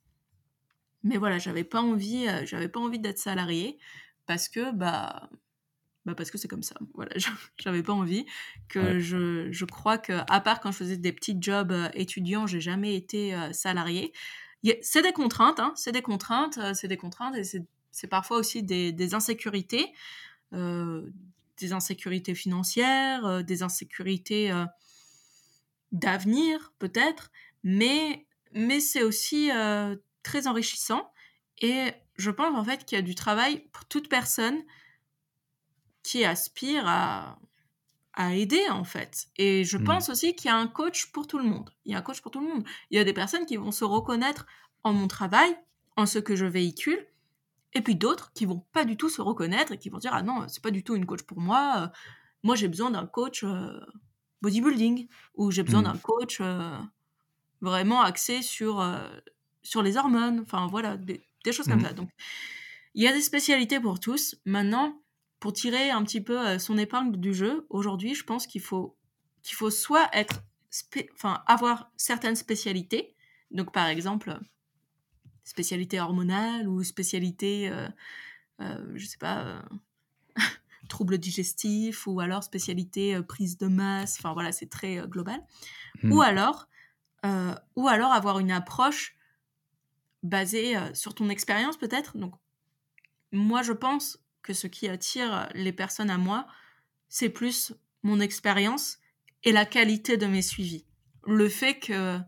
mais 1.04 1.18
voilà, 1.18 1.38
j'avais 1.38 1.64
pas 1.64 1.80
envie, 1.80 2.26
euh, 2.28 2.44
j'avais 2.46 2.68
pas 2.68 2.80
envie 2.80 2.98
d'être 2.98 3.18
salarié 3.18 3.78
parce 4.26 4.48
que 4.48 4.72
bah, 4.72 5.30
bah 6.04 6.14
parce 6.16 6.30
que 6.30 6.38
c'est 6.38 6.48
comme 6.48 6.62
ça. 6.62 6.74
Voilà, 6.94 7.12
j'avais 7.58 7.82
pas 7.82 7.92
envie 7.92 8.26
que 8.68 8.98
je, 8.98 9.50
je 9.52 9.64
crois 9.64 9.98
que 9.98 10.12
à 10.28 10.40
part 10.40 10.60
quand 10.60 10.72
je 10.72 10.78
faisais 10.78 10.96
des 10.96 11.12
petits 11.12 11.36
jobs 11.40 11.72
euh, 11.72 11.88
étudiants, 11.94 12.46
j'ai 12.46 12.60
jamais 12.60 12.96
été 12.96 13.34
euh, 13.34 13.52
salarié. 13.52 14.12
C'est 14.82 15.02
des 15.02 15.12
contraintes, 15.12 15.58
hein, 15.58 15.72
c'est 15.76 15.92
des 15.92 16.02
contraintes, 16.02 16.58
c'est 16.74 16.86
des 16.86 16.96
contraintes 16.96 17.34
et 17.34 17.42
c'est 17.44 18.06
parfois 18.06 18.38
aussi 18.38 18.62
des, 18.62 18.92
des 18.92 19.12
insécurités, 19.12 19.92
des 20.52 21.72
insécurités 21.72 22.36
financières, 22.36 23.42
des 23.42 23.64
insécurités 23.64 24.52
d'avenir 25.90 26.72
peut-être, 26.78 27.32
mais 27.64 28.24
mais 28.52 28.78
c'est 28.78 29.02
aussi 29.02 29.50
très 30.22 30.46
enrichissant. 30.46 31.12
Et 31.60 31.90
je 32.16 32.30
pense 32.30 32.56
en 32.56 32.64
fait 32.64 32.84
qu'il 32.84 32.94
y 32.94 33.00
a 33.00 33.02
du 33.02 33.16
travail 33.16 33.64
pour 33.72 33.84
toute 33.86 34.08
personne 34.08 34.62
qui 36.02 36.24
aspire 36.24 36.84
à, 36.86 37.38
à 38.14 38.34
aider 38.34 38.68
en 38.70 38.84
fait. 38.84 39.28
Et 39.36 39.64
je 39.64 39.78
mmh. 39.78 39.84
pense 39.84 40.08
aussi 40.08 40.34
qu'il 40.34 40.48
y 40.48 40.52
a 40.52 40.56
un 40.56 40.66
coach 40.66 41.12
pour 41.12 41.26
tout 41.26 41.38
le 41.38 41.44
monde. 41.44 41.70
Il 41.84 41.92
y 41.92 41.94
a 41.94 41.98
un 41.98 42.02
coach 42.02 42.20
pour 42.20 42.30
tout 42.30 42.40
le 42.40 42.48
monde. 42.48 42.64
Il 42.90 42.96
y 42.96 43.00
a 43.00 43.04
des 43.04 43.12
personnes 43.12 43.46
qui 43.46 43.56
vont 43.56 43.72
se 43.72 43.84
reconnaître 43.84 44.46
en 44.84 44.92
mon 44.92 45.08
travail, 45.08 45.56
en 45.96 46.06
ce 46.06 46.18
que 46.18 46.36
je 46.36 46.46
véhicule, 46.46 47.06
et 47.74 47.80
puis 47.80 47.94
d'autres 47.94 48.32
qui 48.34 48.44
vont 48.44 48.64
pas 48.72 48.84
du 48.84 48.96
tout 48.96 49.08
se 49.08 49.22
reconnaître 49.22 49.72
et 49.72 49.78
qui 49.78 49.88
vont 49.88 49.98
dire 49.98 50.12
ah 50.12 50.22
non 50.22 50.46
c'est 50.48 50.62
pas 50.62 50.70
du 50.70 50.84
tout 50.84 50.94
une 50.94 51.06
coach 51.06 51.22
pour 51.22 51.40
moi. 51.40 51.90
moi 52.42 52.54
j'ai 52.54 52.68
besoin 52.68 52.90
d'un 52.90 53.06
coach 53.06 53.44
euh, 53.44 53.80
bodybuilding 54.42 55.08
ou 55.34 55.50
j'ai 55.50 55.62
besoin 55.62 55.80
mmh. 55.80 55.84
d'un 55.84 55.98
coach 55.98 56.38
euh, 56.40 56.76
vraiment 57.62 58.02
axé 58.02 58.42
sur 58.42 58.80
euh, 58.80 59.08
sur 59.62 59.82
les 59.82 59.96
hormones, 59.96 60.40
enfin 60.40 60.66
voilà, 60.66 60.96
des, 60.96 61.24
choses 61.50 61.66
comme 61.66 61.80
mmh. 61.80 61.86
ça. 61.86 61.92
Donc, 61.92 62.10
il 62.94 63.02
y 63.02 63.08
a 63.08 63.12
des 63.12 63.22
spécialités 63.22 63.80
pour 63.80 64.00
tous. 64.00 64.36
Maintenant, 64.44 65.01
pour 65.42 65.52
tirer 65.52 65.90
un 65.90 66.04
petit 66.04 66.20
peu 66.20 66.38
euh, 66.38 66.60
son 66.60 66.78
épingle 66.78 67.18
du 67.18 67.34
jeu, 67.34 67.66
aujourd'hui, 67.68 68.14
je 68.14 68.22
pense 68.22 68.46
qu'il 68.46 68.60
faut, 68.60 68.96
qu'il 69.42 69.56
faut 69.56 69.70
soit 69.70 70.08
être 70.12 70.44
enfin, 71.14 71.42
avoir 71.48 71.90
certaines 71.96 72.36
spécialités. 72.36 73.16
Donc, 73.50 73.72
par 73.72 73.88
exemple, 73.88 74.38
spécialité 75.42 75.98
hormonale 75.98 76.68
ou 76.68 76.84
spécialité, 76.84 77.68
euh, 77.68 77.88
euh, 78.60 78.92
je 78.94 79.04
sais 79.04 79.18
pas, 79.18 79.42
euh, 79.42 79.60
troubles 80.88 81.18
digestifs 81.18 82.06
ou 82.06 82.20
alors 82.20 82.44
spécialité 82.44 83.20
prise 83.22 83.58
de 83.58 83.66
masse. 83.66 84.18
Enfin, 84.20 84.34
voilà, 84.34 84.52
c'est 84.52 84.70
très 84.70 84.98
global. 85.08 85.42
Ou 86.04 86.18
hmm. 86.18 86.20
alors, 86.20 86.68
ou 87.74 87.88
alors 87.88 88.12
avoir 88.12 88.38
une 88.38 88.52
approche 88.52 89.16
basée 90.22 90.76
sur 90.94 91.16
ton 91.16 91.30
expérience 91.30 91.76
peut-être. 91.76 92.16
Donc, 92.16 92.32
moi, 93.32 93.62
je 93.62 93.72
pense 93.72 94.21
que 94.42 94.52
ce 94.52 94.66
qui 94.66 94.88
attire 94.88 95.48
les 95.54 95.72
personnes 95.72 96.10
à 96.10 96.18
moi, 96.18 96.46
c'est 97.08 97.28
plus 97.28 97.72
mon 98.02 98.20
expérience 98.20 98.98
et 99.44 99.52
la 99.52 99.64
qualité 99.64 100.16
de 100.16 100.26
mes 100.26 100.42
suivis. 100.42 100.84
Le 101.26 101.48
fait 101.48 101.78
que, 101.78 102.18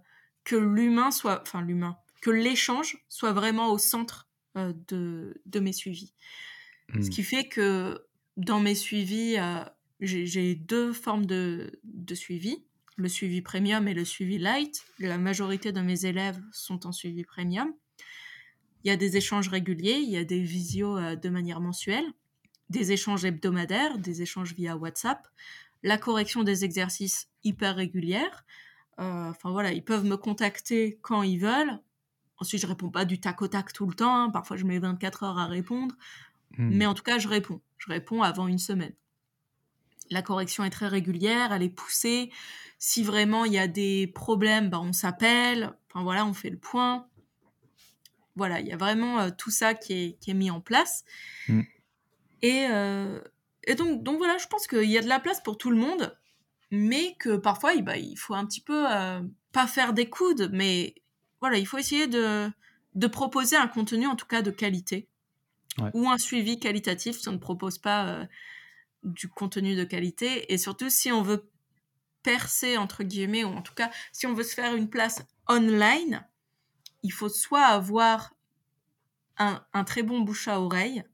que 0.44 0.56
l'humain 0.56 1.10
soit, 1.10 1.42
enfin 1.42 1.62
l'humain, 1.62 1.96
que 2.22 2.30
l'échange 2.30 3.04
soit 3.08 3.32
vraiment 3.32 3.72
au 3.72 3.78
centre 3.78 4.28
euh, 4.56 4.72
de, 4.88 5.40
de, 5.46 5.60
mes 5.60 5.72
suivis. 5.72 6.14
Ce 6.92 6.98
hmm. 6.98 7.08
qui 7.08 7.22
fait 7.22 7.48
que 7.48 8.06
dans 8.36 8.60
mes 8.60 8.74
suivis, 8.74 9.36
euh, 9.38 9.64
j'ai 10.00 10.54
deux 10.54 10.92
formes 10.92 11.26
de, 11.26 11.80
de 11.82 12.14
suivi, 12.14 12.64
le 12.96 13.08
suivi 13.08 13.42
premium 13.42 13.88
et 13.88 13.94
le 13.94 14.04
suivi 14.04 14.38
light. 14.38 14.84
La 14.98 15.18
majorité 15.18 15.72
de 15.72 15.80
mes 15.80 16.06
élèves 16.06 16.40
sont 16.52 16.86
en 16.86 16.92
suivi 16.92 17.24
premium. 17.24 17.72
Il 18.84 18.88
y 18.88 18.90
a 18.90 18.96
des 18.96 19.16
échanges 19.16 19.48
réguliers, 19.48 19.98
il 20.02 20.10
y 20.10 20.18
a 20.18 20.24
des 20.24 20.40
visios 20.40 20.98
euh, 20.98 21.16
de 21.16 21.28
manière 21.30 21.60
mensuelle, 21.60 22.04
des 22.68 22.92
échanges 22.92 23.24
hebdomadaires, 23.24 23.98
des 23.98 24.22
échanges 24.22 24.54
via 24.54 24.76
WhatsApp, 24.76 25.26
la 25.82 25.98
correction 25.98 26.42
des 26.42 26.64
exercices 26.64 27.28
hyper 27.44 27.76
régulière. 27.76 28.44
Euh, 29.00 29.30
enfin 29.30 29.50
voilà, 29.50 29.72
ils 29.72 29.84
peuvent 29.84 30.04
me 30.04 30.16
contacter 30.16 30.98
quand 31.02 31.22
ils 31.22 31.38
veulent. 31.38 31.80
Ensuite, 32.38 32.60
je 32.60 32.66
réponds 32.66 32.90
pas 32.90 33.04
du 33.04 33.20
tac 33.20 33.40
au 33.42 33.48
tac 33.48 33.72
tout 33.72 33.86
le 33.86 33.94
temps. 33.94 34.14
Hein. 34.14 34.30
Parfois, 34.30 34.56
je 34.56 34.64
mets 34.64 34.78
24 34.78 35.22
heures 35.22 35.38
à 35.38 35.46
répondre. 35.46 35.94
Hmm. 36.58 36.70
Mais 36.70 36.86
en 36.86 36.94
tout 36.94 37.02
cas, 37.02 37.18
je 37.18 37.28
réponds. 37.28 37.60
Je 37.78 37.90
réponds 37.90 38.22
avant 38.22 38.48
une 38.48 38.58
semaine. 38.58 38.94
La 40.10 40.22
correction 40.22 40.64
est 40.64 40.70
très 40.70 40.88
régulière, 40.88 41.52
elle 41.52 41.62
est 41.62 41.70
poussée. 41.70 42.30
Si 42.78 43.02
vraiment 43.02 43.46
il 43.46 43.52
y 43.52 43.58
a 43.58 43.66
des 43.66 44.06
problèmes, 44.06 44.68
bah, 44.68 44.80
on 44.80 44.92
s'appelle. 44.92 45.72
Enfin 45.88 46.02
voilà, 46.02 46.26
on 46.26 46.34
fait 46.34 46.50
le 46.50 46.58
point. 46.58 47.06
Voilà, 48.36 48.60
il 48.60 48.66
y 48.66 48.72
a 48.72 48.76
vraiment 48.76 49.20
euh, 49.20 49.30
tout 49.36 49.50
ça 49.50 49.74
qui 49.74 49.92
est, 49.92 50.18
qui 50.20 50.30
est, 50.30 50.34
mis 50.34 50.50
en 50.50 50.60
place. 50.60 51.04
Hmm. 51.48 51.62
Et, 52.42 52.66
euh, 52.70 53.20
et 53.64 53.74
donc, 53.74 54.02
donc 54.02 54.18
voilà, 54.18 54.38
je 54.38 54.46
pense 54.46 54.66
qu'il 54.66 54.90
y 54.90 54.98
a 54.98 55.02
de 55.02 55.08
la 55.08 55.20
place 55.20 55.40
pour 55.42 55.56
tout 55.56 55.70
le 55.70 55.76
monde, 55.76 56.16
mais 56.70 57.14
que 57.18 57.36
parfois, 57.36 57.74
bah, 57.80 57.96
il 57.96 58.16
faut 58.16 58.34
un 58.34 58.44
petit 58.44 58.60
peu, 58.60 58.84
euh, 58.90 59.20
pas 59.52 59.66
faire 59.66 59.92
des 59.92 60.10
coudes, 60.10 60.50
mais 60.52 60.94
voilà, 61.40 61.58
il 61.58 61.66
faut 61.66 61.78
essayer 61.78 62.06
de, 62.06 62.50
de 62.94 63.06
proposer 63.06 63.56
un 63.56 63.68
contenu, 63.68 64.06
en 64.06 64.16
tout 64.16 64.26
cas 64.26 64.42
de 64.42 64.50
qualité, 64.50 65.08
ou 65.92 66.08
un 66.08 66.18
suivi 66.18 66.58
qualitatif 66.58 67.18
si 67.18 67.28
on 67.28 67.32
ne 67.32 67.38
propose 67.38 67.78
pas 67.78 68.06
euh, 68.08 68.26
du 69.02 69.28
contenu 69.28 69.74
de 69.74 69.84
qualité. 69.84 70.52
Et 70.52 70.58
surtout, 70.58 70.90
si 70.90 71.10
on 71.10 71.22
veut 71.22 71.50
percer, 72.22 72.76
entre 72.76 73.04
guillemets, 73.04 73.44
ou 73.44 73.48
en 73.48 73.62
tout 73.62 73.74
cas, 73.74 73.90
si 74.12 74.26
on 74.26 74.34
veut 74.34 74.44
se 74.44 74.54
faire 74.54 74.74
une 74.74 74.88
place 74.88 75.24
online, 75.48 76.26
il 77.04 77.12
faut 77.12 77.28
soit 77.28 77.66
avoir 77.66 78.34
un, 79.38 79.64
un 79.72 79.84
très 79.84 80.02
bon 80.02 80.20
bouche 80.20 80.48
à 80.48 80.60
oreille, 80.60 81.04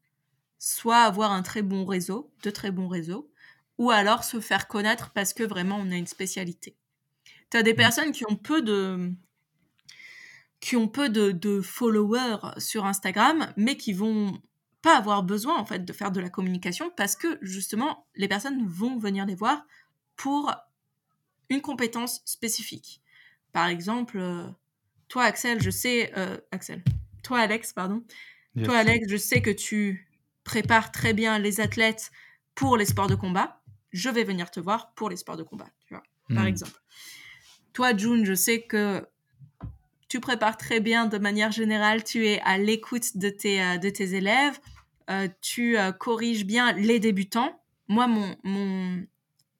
soit 0.58 1.02
avoir 1.02 1.32
un 1.32 1.42
très 1.42 1.62
bon 1.62 1.84
réseau, 1.84 2.32
de 2.42 2.50
très 2.50 2.70
bons 2.70 2.88
réseaux, 2.88 3.30
ou 3.76 3.90
alors 3.90 4.24
se 4.24 4.40
faire 4.40 4.68
connaître 4.68 5.10
parce 5.10 5.34
que 5.34 5.42
vraiment 5.42 5.76
on 5.76 5.90
a 5.90 5.96
une 5.96 6.06
spécialité. 6.06 6.76
Tu 7.50 7.56
as 7.56 7.62
des 7.62 7.72
mmh. 7.72 7.76
personnes 7.76 8.12
qui 8.12 8.24
ont 8.30 8.36
peu 8.36 8.62
de 8.62 9.12
qui 10.60 10.76
ont 10.76 10.88
peu 10.88 11.08
de, 11.08 11.62
followers 11.62 12.36
sur 12.58 12.84
Instagram, 12.84 13.50
mais 13.56 13.78
qui 13.78 13.94
vont 13.94 14.38
pas 14.82 14.98
avoir 14.98 15.22
besoin 15.22 15.56
en 15.58 15.64
fait 15.64 15.84
de 15.86 15.92
faire 15.94 16.12
de 16.12 16.20
la 16.20 16.28
communication 16.28 16.90
parce 16.96 17.16
que 17.16 17.38
justement 17.40 18.06
les 18.14 18.28
personnes 18.28 18.66
vont 18.66 18.98
venir 18.98 19.24
les 19.24 19.34
voir 19.34 19.66
pour 20.16 20.54
une 21.48 21.62
compétence 21.62 22.20
spécifique. 22.26 23.02
Par 23.52 23.66
exemple, 23.66 24.18
euh, 24.18 24.46
toi 25.10 25.24
Axel, 25.24 25.62
je 25.62 25.68
sais 25.68 26.10
euh, 26.16 26.38
Axel, 26.50 26.82
toi 27.22 27.40
Alex, 27.40 27.74
pardon, 27.74 28.02
toi 28.64 28.78
Alex, 28.78 29.06
je 29.10 29.18
sais 29.18 29.42
que 29.42 29.50
tu 29.50 30.08
prépare 30.44 30.90
très 30.90 31.12
bien 31.12 31.38
les 31.38 31.60
athlètes 31.60 32.10
pour 32.54 32.78
les 32.78 32.86
sports 32.86 33.08
de 33.08 33.14
combat, 33.14 33.60
je 33.92 34.08
vais 34.08 34.24
venir 34.24 34.50
te 34.50 34.60
voir 34.60 34.94
pour 34.94 35.10
les 35.10 35.16
sports 35.16 35.36
de 35.36 35.42
combat, 35.42 35.68
tu 35.86 35.94
vois, 35.94 36.02
par 36.34 36.44
hmm. 36.44 36.48
exemple. 36.48 36.80
Toi, 37.74 37.96
June, 37.96 38.24
je 38.24 38.34
sais 38.34 38.62
que 38.62 39.06
tu 40.08 40.18
prépares 40.18 40.56
très 40.56 40.80
bien 40.80 41.06
de 41.06 41.18
manière 41.18 41.52
générale, 41.52 42.02
tu 42.02 42.26
es 42.26 42.40
à 42.40 42.58
l'écoute 42.58 43.16
de 43.16 43.30
tes, 43.30 43.62
euh, 43.62 43.78
de 43.78 43.90
tes 43.90 44.14
élèves, 44.14 44.58
euh, 45.08 45.28
tu 45.40 45.78
euh, 45.78 45.92
corriges 45.92 46.44
bien 46.44 46.72
les 46.72 46.98
débutants. 46.98 47.60
Moi, 47.86 48.08
mon, 48.08 48.36
mon, 48.42 49.06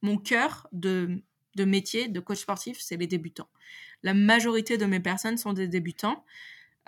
mon 0.03 0.17
cœur 0.17 0.67
de, 0.73 1.23
de 1.55 1.65
métier, 1.65 2.09
de 2.09 2.19
coach 2.21 2.39
sportif, 2.39 2.79
c'est 2.81 2.97
les 2.97 3.07
débutants. 3.07 3.49
La 4.03 4.15
majorité 4.15 4.79
de 4.79 4.87
mes 4.87 5.01
personnes 5.01 5.37
sont 5.37 5.53
des 5.53 5.69
débutants. 5.69 6.25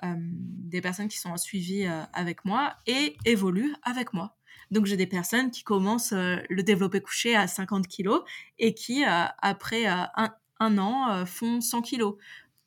Euh, 0.04 0.16
des 0.18 0.80
personnes 0.80 1.06
qui 1.06 1.18
sont 1.18 1.36
suivies 1.36 1.86
euh, 1.86 2.02
avec 2.12 2.44
moi 2.44 2.74
et 2.88 3.16
évoluent 3.24 3.74
avec 3.82 4.12
moi. 4.12 4.36
Donc 4.72 4.86
j'ai 4.86 4.96
des 4.96 5.06
personnes 5.06 5.52
qui 5.52 5.62
commencent 5.62 6.12
euh, 6.12 6.38
le 6.48 6.64
développé 6.64 7.00
couché 7.00 7.36
à 7.36 7.46
50 7.46 7.86
kilos 7.86 8.22
et 8.58 8.74
qui, 8.74 9.04
après 9.04 9.86
un, 9.86 10.10
un, 10.58 10.78
an, 10.78 11.24
font 11.24 11.60
100 11.60 11.82
kilos. 11.82 12.16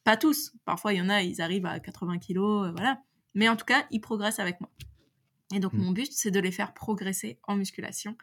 Pas 0.05 0.15
tous. 0.15 0.53
Parfois, 0.63 0.93
il 0.93 0.97
y 0.97 1.01
en 1.01 1.09
a, 1.09 1.23
ils 1.23 1.41
arrivent 1.41 1.65
à 1.65 1.79
80 1.79 2.19
kilos, 2.19 2.71
voilà. 2.71 3.01
Mais 3.33 3.49
en 3.49 3.57
tout 3.57 3.65
cas, 3.65 3.85
ils 3.91 3.99
progressent 3.99 4.39
avec 4.39 4.61
moi. 4.61 4.69
Et 5.53 5.59
donc, 5.59 5.73
mmh. 5.73 5.77
mon 5.77 5.91
but, 5.91 6.11
c'est 6.11 6.31
de 6.31 6.39
les 6.39 6.51
faire 6.51 6.73
progresser 6.73 7.37
en 7.43 7.55
musculation 7.55 8.15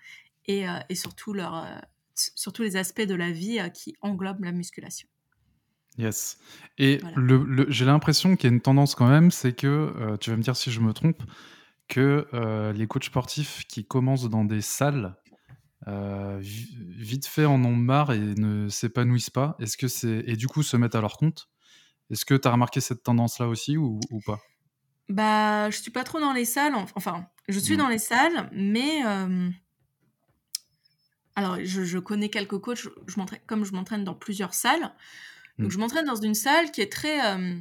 et, 0.46 0.64
et 0.88 0.94
surtout, 0.94 1.32
leur, 1.32 1.66
surtout 2.14 2.62
les 2.62 2.76
aspects 2.76 3.02
de 3.02 3.14
la 3.14 3.30
vie 3.30 3.60
qui 3.74 3.96
englobent 4.00 4.44
la 4.44 4.52
musculation. 4.52 5.08
Yes. 5.98 6.39
Et 6.78 7.01
le, 7.16 7.66
j'ai 7.69 7.85
l'impression 7.85 8.36
qu'il 8.36 8.48
y 8.48 8.52
a 8.52 8.55
une 8.55 8.60
tendance 8.60 8.94
quand 8.94 9.09
même, 9.09 9.31
c'est 9.31 9.52
que, 9.52 9.66
euh, 9.66 10.16
tu 10.16 10.31
vas 10.31 10.36
me 10.36 10.43
dire 10.43 10.56
si 10.56 10.70
je 10.70 10.81
me 10.81 10.93
trompe, 10.93 11.23
que 11.89 12.27
euh, 12.32 12.73
les 12.73 12.86
coachs 12.86 13.05
sportifs 13.05 13.66
qui 13.69 13.85
commencent 13.85 14.28
dans 14.31 14.44
des 14.44 14.62
salles, 14.62 15.16
euh, 15.89 16.39
vite 16.40 17.27
fait 17.27 17.44
en 17.44 17.62
ont 17.64 17.74
marre 17.74 18.12
et 18.12 18.19
ne 18.19 18.69
s'épanouissent 18.69 19.31
pas. 19.31 19.56
Est-ce 19.59 19.77
que 19.77 19.89
c'est 19.89 20.24
et 20.27 20.36
du 20.36 20.47
coup 20.47 20.62
se 20.62 20.77
mettent 20.77 20.94
à 20.94 21.01
leur 21.01 21.16
compte? 21.16 21.48
Est-ce 22.10 22.24
que 22.24 22.35
tu 22.35 22.48
as 22.48 22.52
remarqué 22.52 22.81
cette 22.81 23.02
tendance-là 23.02 23.48
aussi 23.48 23.77
ou, 23.77 24.01
pas? 24.24 24.39
Bah, 25.09 25.70
je 25.70 25.77
suis 25.78 25.90
pas 25.90 26.05
trop 26.05 26.20
dans 26.20 26.32
les 26.32 26.44
salles. 26.44 26.74
Enfin, 26.94 27.27
je 27.48 27.59
suis 27.59 27.74
mmh. 27.74 27.78
dans 27.78 27.89
les 27.89 27.98
salles, 27.98 28.48
mais 28.52 29.02
alors 31.35 31.59
je, 31.62 31.82
je 31.85 31.98
connais 31.98 32.28
quelques 32.28 32.59
coachs. 32.59 32.78
Je 32.78 32.89
comme 33.47 33.64
je 33.64 33.73
m'entraîne 33.73 34.05
dans 34.05 34.14
plusieurs 34.14 34.55
salles. 34.55 34.93
Donc, 35.58 35.68
mm. 35.68 35.70
je 35.70 35.78
m'entraîne 35.78 36.06
dans 36.06 36.16
une 36.16 36.34
salle 36.34 36.70
qui 36.70 36.80
est 36.80 36.90
très 36.92 37.24
euh, 37.24 37.54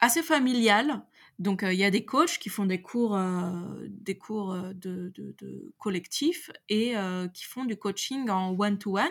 assez 0.00 0.22
familiale. 0.22 1.02
Donc, 1.38 1.62
euh, 1.62 1.72
il 1.72 1.78
y 1.78 1.84
a 1.84 1.90
des 1.90 2.04
coachs 2.04 2.38
qui 2.38 2.48
font 2.48 2.66
des 2.66 2.82
cours, 2.82 3.16
euh, 3.16 3.50
des 3.88 4.16
cours 4.16 4.54
de, 4.74 5.12
de, 5.14 5.72
collectif 5.78 6.50
et 6.68 6.94
qui 7.34 7.44
font 7.44 7.64
du 7.64 7.76
coaching 7.76 8.28
en 8.30 8.56
one-to-one. 8.58 9.06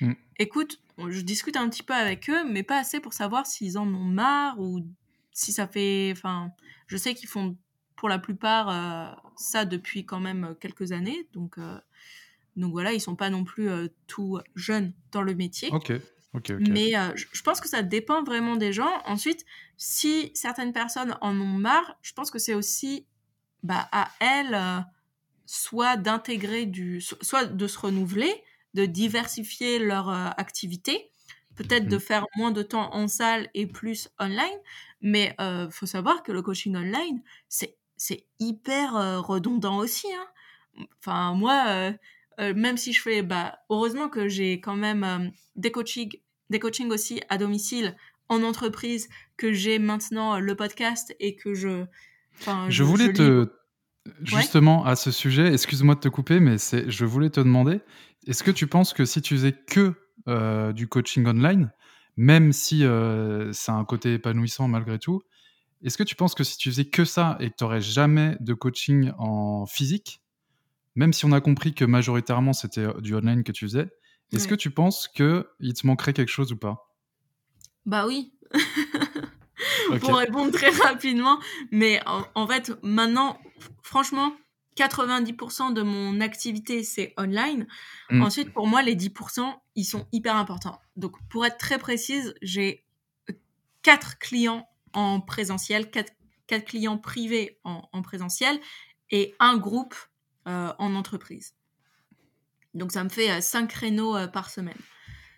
Mm. 0.00 0.12
Écoute, 0.38 0.80
je 1.08 1.20
discute 1.20 1.56
un 1.56 1.68
petit 1.68 1.82
peu 1.82 1.94
avec 1.94 2.30
eux, 2.30 2.44
mais 2.48 2.62
pas 2.62 2.78
assez 2.78 3.00
pour 3.00 3.12
savoir 3.12 3.46
s'ils 3.46 3.78
en 3.78 3.86
ont 3.86 4.04
marre 4.04 4.58
ou 4.58 4.80
si 5.32 5.52
ça 5.52 5.66
fait. 5.66 6.12
Enfin, 6.12 6.52
je 6.86 6.96
sais 6.96 7.14
qu'ils 7.14 7.28
font 7.28 7.56
pour 7.96 8.08
la 8.08 8.18
plupart 8.18 9.20
ça 9.36 9.64
depuis 9.64 10.04
quand 10.04 10.20
même 10.20 10.56
quelques 10.60 10.92
années. 10.92 11.28
Donc, 11.34 11.58
donc 12.56 12.72
voilà, 12.72 12.92
ils 12.92 13.00
sont 13.00 13.16
pas 13.16 13.30
non 13.30 13.44
plus 13.44 13.68
tout 14.06 14.40
jeunes 14.54 14.92
dans 15.12 15.22
le 15.22 15.34
métier. 15.34 15.68
Ok. 15.70 15.92
Mais 16.34 16.96
euh, 16.96 17.12
je 17.14 17.42
pense 17.42 17.60
que 17.60 17.68
ça 17.68 17.82
dépend 17.82 18.22
vraiment 18.22 18.56
des 18.56 18.72
gens. 18.72 18.90
Ensuite, 19.04 19.44
si 19.76 20.30
certaines 20.34 20.72
personnes 20.72 21.16
en 21.20 21.38
ont 21.38 21.58
marre, 21.58 21.96
je 22.02 22.12
pense 22.14 22.30
que 22.30 22.38
c'est 22.38 22.54
aussi 22.54 23.06
bah, 23.62 23.88
à 23.92 24.10
elles 24.20 24.54
euh, 24.54 24.80
soit 25.44 25.96
d'intégrer 25.96 26.64
du, 26.64 27.00
soit 27.00 27.44
de 27.44 27.66
se 27.66 27.78
renouveler, 27.78 28.32
de 28.74 28.86
diversifier 28.86 29.78
leur 29.78 30.08
euh, 30.08 30.30
activité, 30.38 31.10
peut-être 31.54 31.86
de 31.86 31.96
mmh. 31.96 32.00
faire 32.00 32.26
moins 32.36 32.50
de 32.50 32.62
temps 32.62 32.94
en 32.94 33.08
salle 33.08 33.50
et 33.52 33.66
plus 33.66 34.08
online. 34.18 34.58
Mais 35.02 35.34
il 35.40 35.68
faut 35.70 35.86
savoir 35.86 36.22
que 36.22 36.30
le 36.30 36.42
coaching 36.42 36.76
online, 36.76 37.22
c'est 37.48 37.76
c'est 37.96 38.24
hyper 38.40 38.94
redondant 39.24 39.78
aussi. 39.78 40.06
Hein. 40.12 40.86
Enfin, 40.98 41.34
moi, 41.34 41.92
euh, 42.40 42.54
même 42.54 42.76
si 42.76 42.92
je 42.92 43.00
fais, 43.00 43.22
bah, 43.22 43.58
heureusement 43.68 44.08
que 44.08 44.28
j'ai 44.28 44.60
quand 44.60 44.76
même 44.76 45.04
euh, 45.04 45.28
des, 45.56 45.70
coaching, 45.70 46.10
des 46.50 46.58
coachings 46.58 46.90
aussi 46.90 47.20
à 47.28 47.38
domicile 47.38 47.96
en 48.28 48.42
entreprise, 48.42 49.08
que 49.36 49.52
j'ai 49.52 49.78
maintenant 49.78 50.34
euh, 50.36 50.38
le 50.38 50.54
podcast 50.54 51.14
et 51.20 51.36
que 51.36 51.54
je. 51.54 51.84
Je, 52.68 52.82
voulais 52.82 53.12
te. 53.12 53.52
Justement, 54.22 54.84
à 54.84 54.96
ce 54.96 55.10
sujet, 55.10 55.52
excuse-moi 55.52 55.94
de 55.94 56.00
te 56.00 56.08
couper, 56.08 56.40
mais 56.40 56.58
c'est, 56.58 56.90
je 56.90 57.04
voulais 57.04 57.30
te 57.30 57.40
demander, 57.40 57.80
est-ce 58.26 58.42
que 58.42 58.50
tu 58.50 58.66
penses 58.66 58.94
que 58.94 59.04
si 59.04 59.20
tu 59.20 59.36
faisais 59.36 59.52
que 59.52 59.94
du 60.72 60.88
coaching 60.88 61.26
online, 61.26 61.70
même 62.16 62.52
si 62.52 62.84
c'est 63.52 63.70
un 63.72 63.84
côté 63.84 64.14
épanouissant 64.14 64.66
malgré 64.66 64.98
tout. 64.98 65.22
Est-ce 65.84 65.98
que 65.98 66.04
tu 66.04 66.14
penses 66.14 66.34
que 66.34 66.42
si 66.42 66.56
tu 66.56 66.70
faisais 66.70 66.86
que 66.86 67.04
ça 67.04 67.36
et 67.38 67.50
que 67.50 67.56
tu 67.58 67.64
n'aurais 67.64 67.80
jamais 67.80 68.36
de 68.40 68.54
coaching 68.54 69.12
en 69.18 69.66
physique, 69.66 70.21
même 70.94 71.12
si 71.12 71.24
on 71.24 71.32
a 71.32 71.40
compris 71.40 71.74
que 71.74 71.84
majoritairement 71.84 72.52
c'était 72.52 72.86
du 73.00 73.14
online 73.14 73.44
que 73.44 73.52
tu 73.52 73.66
faisais, 73.66 73.88
est-ce 74.32 74.48
que 74.48 74.54
tu 74.54 74.70
penses 74.70 75.08
qu'il 75.08 75.44
te 75.74 75.86
manquerait 75.86 76.12
quelque 76.12 76.30
chose 76.30 76.52
ou 76.52 76.56
pas? 76.56 76.88
Bah 77.84 78.06
oui. 78.06 78.32
Pour 80.00 80.16
répondre 80.16 80.52
très 80.52 80.70
rapidement, 80.70 81.38
mais 81.70 82.00
en, 82.06 82.46
fait, 82.46 82.72
maintenant, 82.82 83.38
franchement, 83.82 84.34
90% 84.76 85.74
de 85.74 85.82
mon 85.82 86.20
activité, 86.20 86.82
c'est 86.82 87.12
online. 87.18 87.66
Mmh. 88.10 88.22
Ensuite, 88.22 88.52
pour 88.52 88.66
moi, 88.66 88.82
les 88.82 88.96
10%, 88.96 89.54
ils 89.74 89.84
sont 89.84 90.06
hyper 90.12 90.36
importants. 90.36 90.80
Donc, 90.96 91.16
pour 91.28 91.44
être 91.44 91.58
très 91.58 91.78
précise, 91.78 92.34
j'ai 92.40 92.86
4 93.82 94.18
clients 94.18 94.66
en 94.94 95.20
présentiel, 95.20 95.90
4, 95.90 96.12
clients 96.66 96.98
privés 96.98 97.58
en, 97.64 98.02
présentiel 98.02 98.60
et 99.10 99.34
un 99.38 99.56
groupe 99.56 99.94
euh, 100.48 100.72
en 100.78 100.94
entreprise. 100.94 101.54
Donc, 102.74 102.90
ça 102.90 103.04
me 103.04 103.08
fait 103.08 103.40
5 103.40 103.62
euh, 103.62 103.66
créneaux 103.66 104.16
euh, 104.16 104.26
par 104.26 104.50
semaine. 104.50 104.78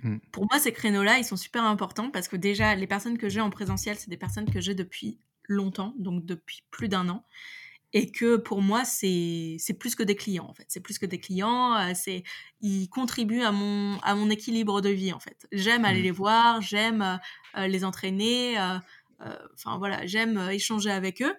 Mmh. 0.03 0.19
Pour 0.33 0.47
moi, 0.51 0.59
ces 0.59 0.73
créneaux-là, 0.73 1.19
ils 1.19 1.25
sont 1.25 1.37
super 1.37 1.65
importants 1.65 2.11
parce 2.11 2.29
que 2.29 2.37
déjà, 2.37 2.75
les 2.75 2.87
personnes 2.87 3.19
que 3.19 3.29
j'ai 3.29 3.41
en 3.41 3.51
présentiel, 3.51 3.97
c'est 3.99 4.09
des 4.09 4.17
personnes 4.17 4.51
que 4.51 4.61
j'ai 4.61 4.75
depuis 4.75 5.19
longtemps, 5.47 5.95
donc 5.99 6.25
depuis 6.25 6.63
plus 6.71 6.89
d'un 6.89 7.09
an. 7.09 7.25
Et 7.93 8.11
que 8.11 8.37
pour 8.37 8.63
moi, 8.63 8.85
c'est 8.85 9.59
plus 9.79 9.95
que 9.95 10.03
des 10.03 10.17
clients, 10.17 10.47
en 10.49 10.55
fait. 10.55 10.65
C'est 10.69 10.81
plus 10.81 10.99
que 10.99 11.07
des 11.07 11.21
clients, 11.21 11.95
c'est 11.95 12.25
ils 12.61 12.89
contribuent 12.89 13.43
à 13.43 13.53
mon, 13.53 14.01
à 14.01 14.17
mon 14.17 14.31
équilibre 14.31 14.81
de 14.81 14.89
vie, 14.89 15.13
en 15.13 15.21
fait. 15.21 15.47
J'aime 15.53 15.85
aller 15.85 16.01
mmh. 16.01 16.05
les 16.05 16.11
voir, 16.11 16.61
j'aime 16.61 17.21
euh, 17.57 17.67
les 17.69 17.85
entraîner, 17.85 18.59
enfin 19.21 19.79
voilà, 19.79 20.05
j'aime 20.07 20.39
échanger 20.51 20.91
avec 20.91 21.23
eux. 21.23 21.37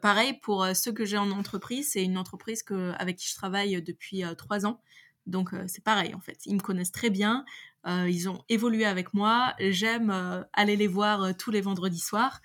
Pareil 0.00 0.34
pour 0.42 0.66
ceux 0.74 0.92
que 0.92 1.04
j'ai 1.04 1.18
en 1.18 1.30
entreprise, 1.30 1.90
c'est 1.92 2.02
une 2.02 2.18
entreprise 2.18 2.62
que, 2.62 2.92
avec 2.98 3.16
qui 3.16 3.28
je 3.28 3.34
travaille 3.34 3.82
depuis 3.82 4.22
trois 4.36 4.66
ans. 4.66 4.80
Donc 5.26 5.50
c'est 5.66 5.84
pareil 5.84 6.14
en 6.14 6.20
fait. 6.20 6.38
Ils 6.46 6.54
me 6.54 6.60
connaissent 6.60 6.92
très 6.92 7.10
bien. 7.10 7.44
Euh, 7.86 8.08
ils 8.08 8.28
ont 8.28 8.42
évolué 8.48 8.84
avec 8.84 9.14
moi. 9.14 9.54
J'aime 9.58 10.10
euh, 10.10 10.42
aller 10.52 10.76
les 10.76 10.86
voir 10.86 11.22
euh, 11.22 11.32
tous 11.36 11.50
les 11.50 11.60
vendredis 11.60 12.00
soirs 12.00 12.40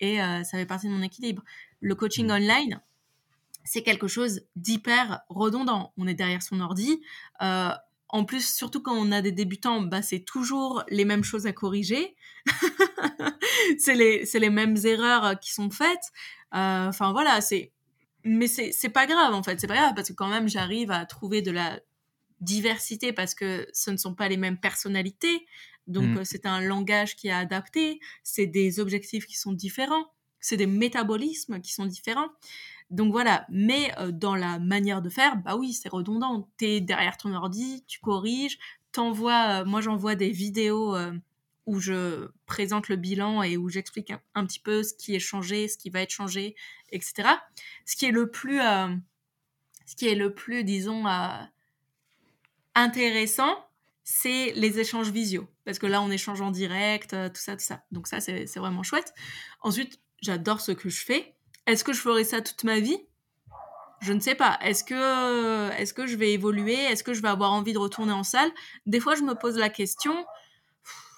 et 0.00 0.16
ça 0.16 0.58
fait 0.58 0.66
partie 0.66 0.88
de 0.88 0.92
mon 0.92 1.02
équilibre. 1.02 1.44
Le 1.78 1.94
coaching 1.94 2.26
mmh. 2.26 2.32
online, 2.32 2.80
c'est 3.62 3.84
quelque 3.84 4.08
chose 4.08 4.40
d'hyper 4.56 5.20
redondant. 5.28 5.92
On 5.96 6.08
est 6.08 6.14
derrière 6.14 6.42
son 6.42 6.58
ordi. 6.58 7.00
en 7.38 8.24
plus, 8.24 8.52
surtout 8.52 8.82
quand 8.82 8.96
on 8.96 9.12
a 9.12 9.22
des 9.22 9.30
débutants, 9.30 9.80
bah, 9.80 10.02
c'est 10.02 10.24
toujours 10.24 10.82
les 10.88 11.04
mêmes 11.04 11.22
choses 11.22 11.46
à 11.46 11.52
corriger. 11.52 12.16
c'est 13.78 13.94
les, 13.94 14.24
les, 14.34 14.50
mêmes 14.50 14.76
erreurs 14.84 15.38
qui 15.38 15.52
sont 15.52 15.70
faites. 15.70 16.10
Enfin 16.52 17.12
voilà, 17.12 17.40
c'est 17.40 17.72
mais 18.24 18.46
c'est 18.46 18.88
pas 18.90 19.06
grave 19.06 19.34
en 19.34 19.42
fait, 19.42 19.60
c'est 19.60 19.66
pas 19.66 19.74
grave 19.74 19.94
parce 19.94 20.08
que 20.08 20.14
quand 20.14 20.28
même 20.28 20.48
j'arrive 20.48 20.90
à 20.90 21.04
trouver 21.06 21.42
de 21.42 21.50
la 21.50 21.80
diversité 22.40 23.12
parce 23.12 23.34
que 23.34 23.66
ce 23.72 23.90
ne 23.90 23.96
sont 23.96 24.14
pas 24.14 24.28
les 24.28 24.36
mêmes 24.36 24.58
personnalités. 24.58 25.46
Donc, 25.86 26.04
mmh. 26.04 26.18
euh, 26.18 26.24
c'est 26.24 26.46
un 26.46 26.60
langage 26.60 27.16
qui 27.16 27.28
est 27.28 27.32
adapté, 27.32 28.00
c'est 28.22 28.46
des 28.46 28.78
objectifs 28.78 29.26
qui 29.26 29.36
sont 29.36 29.52
différents, 29.52 30.06
c'est 30.40 30.56
des 30.56 30.66
métabolismes 30.66 31.60
qui 31.60 31.72
sont 31.72 31.86
différents. 31.86 32.28
Donc 32.90 33.10
voilà, 33.10 33.46
mais 33.48 33.92
euh, 33.98 34.12
dans 34.12 34.36
la 34.36 34.58
manière 34.58 35.02
de 35.02 35.08
faire, 35.08 35.36
bah 35.36 35.56
oui, 35.56 35.72
c'est 35.72 35.88
redondant. 35.88 36.48
Tu 36.58 36.66
es 36.66 36.80
derrière 36.80 37.16
ton 37.16 37.32
ordi, 37.34 37.84
tu 37.86 38.00
corriges, 38.00 38.58
t'envoies, 38.92 39.62
euh, 39.62 39.64
moi 39.64 39.80
j'envoie 39.80 40.14
des 40.14 40.30
vidéos 40.30 40.94
où 41.66 41.80
je 41.80 42.28
présente 42.46 42.88
le 42.88 42.96
bilan 42.96 43.42
et 43.42 43.56
où 43.56 43.68
j'explique 43.68 44.12
un, 44.34 44.46
petit 44.46 44.58
peu 44.58 44.82
ce 44.82 44.94
qui 44.94 45.14
est 45.14 45.20
changé, 45.20 45.68
ce 45.68 45.78
qui 45.78 45.90
va 45.90 46.02
être 46.02 46.10
changé, 46.10 46.56
etc. 46.90 47.28
Ce 47.86 47.96
qui 47.96 48.06
est 48.06 48.10
le 48.10 48.30
plus, 48.30 48.58
ce 48.58 49.96
qui 49.96 50.08
est 50.08 50.14
le 50.14 50.34
plus, 50.34 50.64
disons, 50.64 51.04
intéressant, 52.74 53.56
c'est 54.04 54.52
les 54.56 54.80
échanges 54.80 55.10
visio. 55.10 55.48
Parce 55.64 55.78
que 55.78 55.86
là, 55.86 56.02
on 56.02 56.10
échange 56.10 56.40
en 56.40 56.50
direct, 56.50 57.14
euh, 57.14 57.28
tout 57.28 57.40
ça, 57.40 57.56
tout 57.56 57.64
ça. 57.64 57.82
Donc 57.92 58.08
ça, 58.08 58.20
c'est 58.20 58.56
vraiment 58.56 58.82
chouette. 58.82 59.14
Ensuite, 59.60 60.00
j'adore 60.20 60.60
ce 60.60 60.72
que 60.72 60.88
je 60.88 61.04
fais. 61.04 61.34
Est-ce 61.66 61.84
que 61.84 61.92
je 61.92 62.00
ferai 62.00 62.24
ça 62.24 62.40
toute 62.40 62.64
ma 62.64 62.80
vie? 62.80 62.98
Je 64.00 64.12
ne 64.12 64.18
sais 64.18 64.34
pas. 64.34 64.58
Est-ce 64.62 64.82
que, 64.82 65.70
est 65.70 65.94
que 65.94 66.08
je 66.08 66.16
vais 66.16 66.32
évoluer? 66.32 66.74
Est-ce 66.74 67.04
que 67.04 67.14
je 67.14 67.22
vais 67.22 67.28
avoir 67.28 67.52
envie 67.52 67.72
de 67.72 67.78
retourner 67.78 68.12
en 68.12 68.24
salle? 68.24 68.50
Des 68.86 68.98
fois, 68.98 69.14
je 69.14 69.22
me 69.22 69.34
pose 69.34 69.56
la 69.56 69.68
question. 69.68 70.26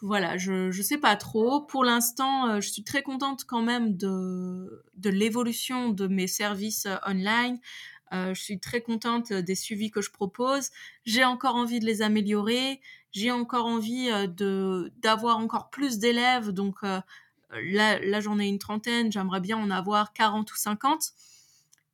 Voilà, 0.05 0.36
je 0.36 0.66
ne 0.66 0.82
sais 0.82 0.98
pas 0.98 1.16
trop. 1.16 1.62
Pour 1.62 1.82
l'instant, 1.82 2.47
euh, 2.51 2.60
je 2.60 2.68
suis 2.68 2.85
très 2.85 3.02
contente 3.02 3.44
quand 3.47 3.62
même 3.62 3.97
de, 3.97 4.85
de 4.98 5.09
l'évolution 5.09 5.89
de 5.89 6.06
mes 6.06 6.26
services 6.26 6.85
euh, 6.85 6.97
online. 7.06 7.59
Euh, 8.12 8.35
je 8.35 8.43
suis 8.43 8.60
très 8.60 8.82
contente 8.82 9.32
des 9.32 9.55
suivis 9.55 9.90
que 9.90 10.02
je 10.02 10.10
propose. 10.10 10.68
J'ai 11.06 11.24
encore 11.24 11.55
envie 11.55 11.81
de 11.81 11.86
les 11.86 12.02
améliorer. 12.02 12.82
J'ai 13.12 13.31
encore 13.31 13.64
envie 13.64 14.10
de 14.28 14.93
d'avoir 14.98 15.39
encore 15.39 15.70
plus 15.70 15.98
d'élèves. 15.98 16.51
Donc 16.51 16.82
là, 16.82 17.98
là 17.98 18.20
j'en 18.20 18.39
ai 18.39 18.47
une 18.47 18.59
trentaine. 18.59 19.10
J'aimerais 19.10 19.40
bien 19.40 19.56
en 19.56 19.70
avoir 19.70 20.12
40 20.12 20.52
ou 20.52 20.56
50. 20.56 21.12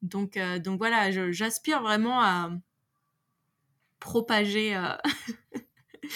Donc, 0.03 0.37
donc 0.65 0.79
voilà, 0.79 1.31
j'aspire 1.31 1.81
vraiment 1.81 2.21
à 2.21 2.51
propager, 4.01 4.75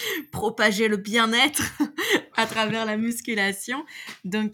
propager 0.31 0.87
le 0.87 0.97
bien-être 0.97 1.63
à 2.35 2.45
travers 2.45 2.85
la 2.85 2.97
musculation. 2.97 3.85
Donc, 4.23 4.53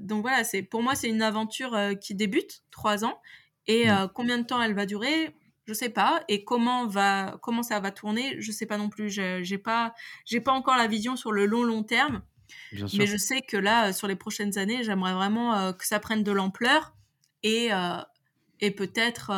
donc 0.00 0.22
voilà, 0.22 0.44
c'est 0.44 0.62
pour 0.62 0.82
moi 0.82 0.94
c'est 0.94 1.08
une 1.08 1.22
aventure 1.22 1.78
qui 2.00 2.14
débute, 2.14 2.62
trois 2.70 3.04
ans, 3.04 3.20
et 3.66 3.86
mmh. 3.86 3.90
euh, 3.90 4.08
combien 4.08 4.38
de 4.38 4.44
temps 4.44 4.62
elle 4.62 4.74
va 4.74 4.86
durer 4.86 5.34
je 5.66 5.72
sais 5.72 5.88
pas. 5.88 6.22
Et 6.28 6.44
comment 6.44 6.86
va 6.86 7.38
comment 7.42 7.64
ça 7.64 7.80
va 7.80 7.90
tourner 7.90 8.36
je 8.40 8.52
sais 8.52 8.66
pas 8.66 8.78
non 8.78 8.88
plus. 8.88 9.10
J'ai 9.10 9.58
pas 9.58 9.94
j'ai 10.24 10.40
pas 10.40 10.52
encore 10.52 10.76
la 10.76 10.86
vision 10.86 11.16
sur 11.16 11.32
le 11.32 11.44
long 11.44 11.64
long 11.64 11.82
terme. 11.82 12.22
Mais 12.72 13.06
je 13.06 13.16
sais 13.16 13.42
que 13.42 13.56
là 13.56 13.92
sur 13.92 14.06
les 14.06 14.14
prochaines 14.14 14.58
années 14.58 14.84
j'aimerais 14.84 15.14
vraiment 15.14 15.56
euh, 15.56 15.72
que 15.72 15.84
ça 15.84 15.98
prenne 15.98 16.22
de 16.22 16.30
l'ampleur 16.30 16.94
et 17.42 17.72
euh, 17.72 17.96
et 18.60 18.70
peut-être 18.70 19.32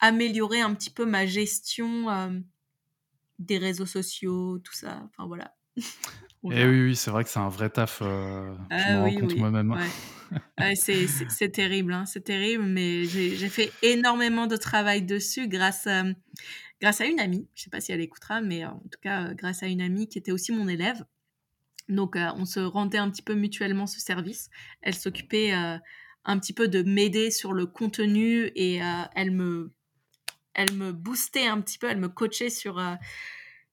améliorer 0.00 0.62
un 0.62 0.74
petit 0.74 0.90
peu 0.90 1.04
ma 1.04 1.26
gestion 1.26 2.40
des 3.38 3.58
réseaux 3.58 3.86
sociaux 3.86 4.58
tout 4.58 4.74
ça 4.74 5.02
enfin 5.08 5.26
voilà 5.26 5.54
et 5.76 5.82
eh 6.50 6.64
oui 6.66 6.82
oui 6.82 6.96
c'est 6.96 7.10
vrai 7.10 7.24
que 7.24 7.30
c'est 7.30 7.38
un 7.38 7.48
vrai 7.48 7.70
taf 7.70 7.98
je 8.00 8.04
me 8.04 8.56
ah 8.70 9.00
rends 9.00 9.14
compte 9.14 9.36
moi-même 9.36 9.76
c'est 10.74 11.52
terrible, 11.52 11.92
hein, 11.92 12.06
c'est 12.06 12.24
terrible, 12.24 12.64
mais 12.64 13.04
j'ai 13.04 13.48
fait 13.48 13.72
énormément 13.82 14.46
de 14.46 14.56
travail 14.56 15.02
dessus 15.02 15.48
grâce 15.48 15.86
à, 15.86 16.04
grâce 16.80 17.00
à 17.00 17.06
une 17.06 17.20
amie. 17.20 17.48
Je 17.54 17.60
ne 17.60 17.64
sais 17.64 17.70
pas 17.70 17.80
si 17.80 17.92
elle 17.92 18.00
écoutera, 18.00 18.40
mais 18.40 18.64
en 18.64 18.82
tout 18.90 19.00
cas, 19.00 19.28
euh, 19.28 19.34
grâce 19.34 19.62
à 19.62 19.66
une 19.66 19.80
amie 19.80 20.08
qui 20.08 20.18
était 20.18 20.32
aussi 20.32 20.52
mon 20.52 20.68
élève. 20.68 21.04
Donc, 21.88 22.16
euh, 22.16 22.28
on 22.36 22.44
se 22.44 22.60
rendait 22.60 22.98
un 22.98 23.10
petit 23.10 23.22
peu 23.22 23.34
mutuellement 23.34 23.86
ce 23.86 24.00
service. 24.00 24.50
Elle 24.82 24.94
s'occupait 24.94 25.54
euh, 25.54 25.78
un 26.24 26.38
petit 26.38 26.52
peu 26.52 26.68
de 26.68 26.82
m'aider 26.82 27.30
sur 27.30 27.52
le 27.52 27.66
contenu 27.66 28.50
et 28.54 28.80
elle, 29.16 29.32
me, 29.32 29.72
elle 30.54 30.72
me 30.72 30.92
boostait 30.92 31.46
un 31.46 31.60
petit 31.60 31.78
peu, 31.78 31.88
elle 31.88 31.98
me 31.98 32.08
coachait 32.08 32.50
sur, 32.50 32.80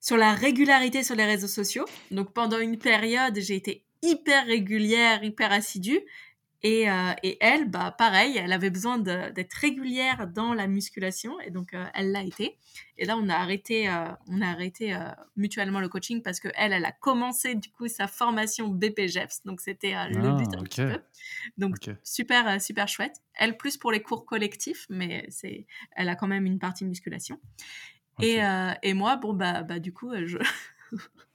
sur 0.00 0.16
la 0.16 0.34
régularité 0.34 1.02
sur 1.02 1.14
les 1.14 1.24
réseaux 1.24 1.48
sociaux. 1.48 1.86
Donc, 2.10 2.32
pendant 2.32 2.58
une 2.58 2.78
période, 2.78 3.38
j'ai 3.38 3.56
été 3.56 3.84
hyper 4.02 4.46
régulière, 4.46 5.22
hyper 5.22 5.52
assidue. 5.52 6.00
Euh, 6.64 7.12
et, 7.22 7.38
elle, 7.40 7.70
bah, 7.70 7.94
pareil, 7.96 8.36
elle 8.36 8.52
avait 8.52 8.70
besoin 8.70 8.98
d'être 8.98 9.54
régulière 9.54 10.28
dans 10.28 10.52
la 10.52 10.66
musculation 10.66 11.40
et 11.40 11.50
donc 11.50 11.72
euh, 11.72 11.84
elle 11.94 12.12
l'a 12.12 12.22
été. 12.22 12.58
Et 12.98 13.06
là, 13.06 13.16
on 13.16 13.28
a 13.30 13.34
arrêté, 13.34 13.88
euh, 13.88 14.04
on 14.28 14.42
a 14.42 14.48
arrêté 14.48 14.94
mutuellement 15.36 15.80
le 15.80 15.88
coaching 15.88 16.22
parce 16.22 16.38
que 16.38 16.48
elle, 16.54 16.72
elle 16.72 16.84
a 16.84 16.92
commencé 16.92 17.54
du 17.54 17.70
coup 17.70 17.88
sa 17.88 18.06
formation 18.06 18.68
BPGEPS, 18.68 19.44
donc 19.46 19.62
c'était 19.62 19.92
le 20.10 20.28
ah, 20.28 20.32
but 20.34 20.54
un 20.54 20.62
petit 20.62 20.82
peu. 20.82 21.00
Donc 21.56 21.76
super, 22.02 22.60
super 22.60 22.88
chouette. 22.88 23.16
Elle 23.34 23.56
plus 23.56 23.78
pour 23.78 23.90
les 23.90 24.02
cours 24.02 24.26
collectifs, 24.26 24.86
mais 24.90 25.24
c'est, 25.30 25.66
elle 25.96 26.10
a 26.10 26.14
quand 26.14 26.28
même 26.28 26.44
une 26.44 26.58
partie 26.58 26.84
musculation. 26.84 27.40
Et, 28.20 28.40
et, 28.82 28.92
moi, 28.92 29.16
bon 29.16 29.32
bah, 29.32 29.62
bah 29.62 29.78
du 29.78 29.94
coup, 29.94 30.12
je 30.26 30.36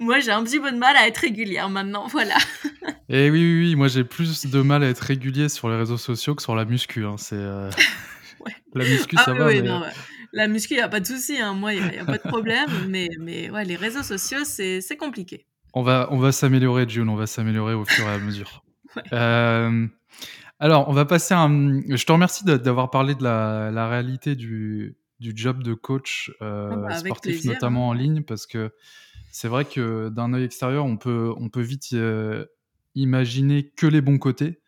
moi, 0.00 0.20
j'ai 0.20 0.30
un 0.30 0.42
petit 0.42 0.60
peu 0.60 0.72
de 0.72 0.76
mal 0.76 0.96
à 0.96 1.06
être 1.06 1.18
régulière 1.18 1.68
maintenant, 1.68 2.06
voilà. 2.06 2.36
Et 3.08 3.26
eh 3.26 3.30
oui, 3.30 3.40
oui, 3.40 3.60
oui, 3.60 3.74
moi 3.74 3.88
j'ai 3.88 4.04
plus 4.04 4.46
de 4.46 4.62
mal 4.62 4.82
à 4.82 4.88
être 4.88 5.00
régulier 5.00 5.48
sur 5.48 5.68
les 5.68 5.76
réseaux 5.76 5.98
sociaux 5.98 6.34
que 6.34 6.42
sur 6.42 6.54
la 6.54 6.64
muscu. 6.64 7.04
Hein. 7.04 7.16
C'est 7.18 7.36
euh, 7.36 7.70
la 8.74 8.84
muscu, 8.84 9.16
ça 9.16 9.24
ah 9.28 9.32
va. 9.32 9.62
non, 9.62 9.82
La 10.32 10.48
muscu, 10.48 10.74
il 10.74 10.78
n'y 10.78 10.82
a 10.82 10.88
pas 10.88 11.00
de 11.00 11.06
souci. 11.06 11.38
Hein. 11.38 11.54
Moi, 11.54 11.74
il 11.74 11.82
n'y 11.82 11.98
a, 11.98 12.04
pas 12.04 12.18
de 12.18 12.28
problème. 12.28 12.70
mais, 12.88 13.08
mais 13.20 13.50
ouais, 13.50 13.64
les 13.64 13.76
réseaux 13.76 14.02
sociaux, 14.02 14.44
c'est 14.44 14.96
compliqué. 14.98 15.46
On 15.74 15.82
va, 15.82 16.08
on 16.10 16.18
va 16.18 16.32
s'améliorer, 16.32 16.88
June. 16.88 17.08
On 17.08 17.16
va 17.16 17.26
s'améliorer 17.26 17.74
au 17.74 17.84
fur 17.84 18.04
et 18.04 18.12
à 18.12 18.18
mesure. 18.18 18.64
Euh, 19.12 19.86
alors, 20.60 20.88
on 20.88 20.92
va 20.92 21.04
passer 21.04 21.34
à 21.34 21.40
un... 21.40 21.80
Je 21.88 22.04
te 22.04 22.12
remercie 22.12 22.44
d'avoir 22.44 22.90
parlé 22.90 23.16
de 23.16 23.24
la, 23.24 23.72
la 23.72 23.88
réalité 23.88 24.36
du, 24.36 24.96
du 25.18 25.32
job 25.34 25.62
de 25.62 25.74
coach 25.74 26.30
euh, 26.42 26.70
ah 26.72 26.76
bah, 26.76 26.94
sportif, 26.94 27.44
hein. 27.44 27.52
notamment 27.52 27.88
en 27.88 27.92
ligne, 27.92 28.22
parce 28.22 28.46
que 28.46 28.72
c'est 29.34 29.48
vrai 29.48 29.64
que 29.64 30.10
d'un 30.10 30.32
œil 30.32 30.44
extérieur, 30.44 30.84
on 30.84 30.96
peut, 30.96 31.34
on 31.36 31.48
peut 31.48 31.60
vite 31.60 31.92
imaginer 32.94 33.68
que 33.70 33.88
les 33.88 34.00
bons 34.00 34.18
côtés. 34.18 34.60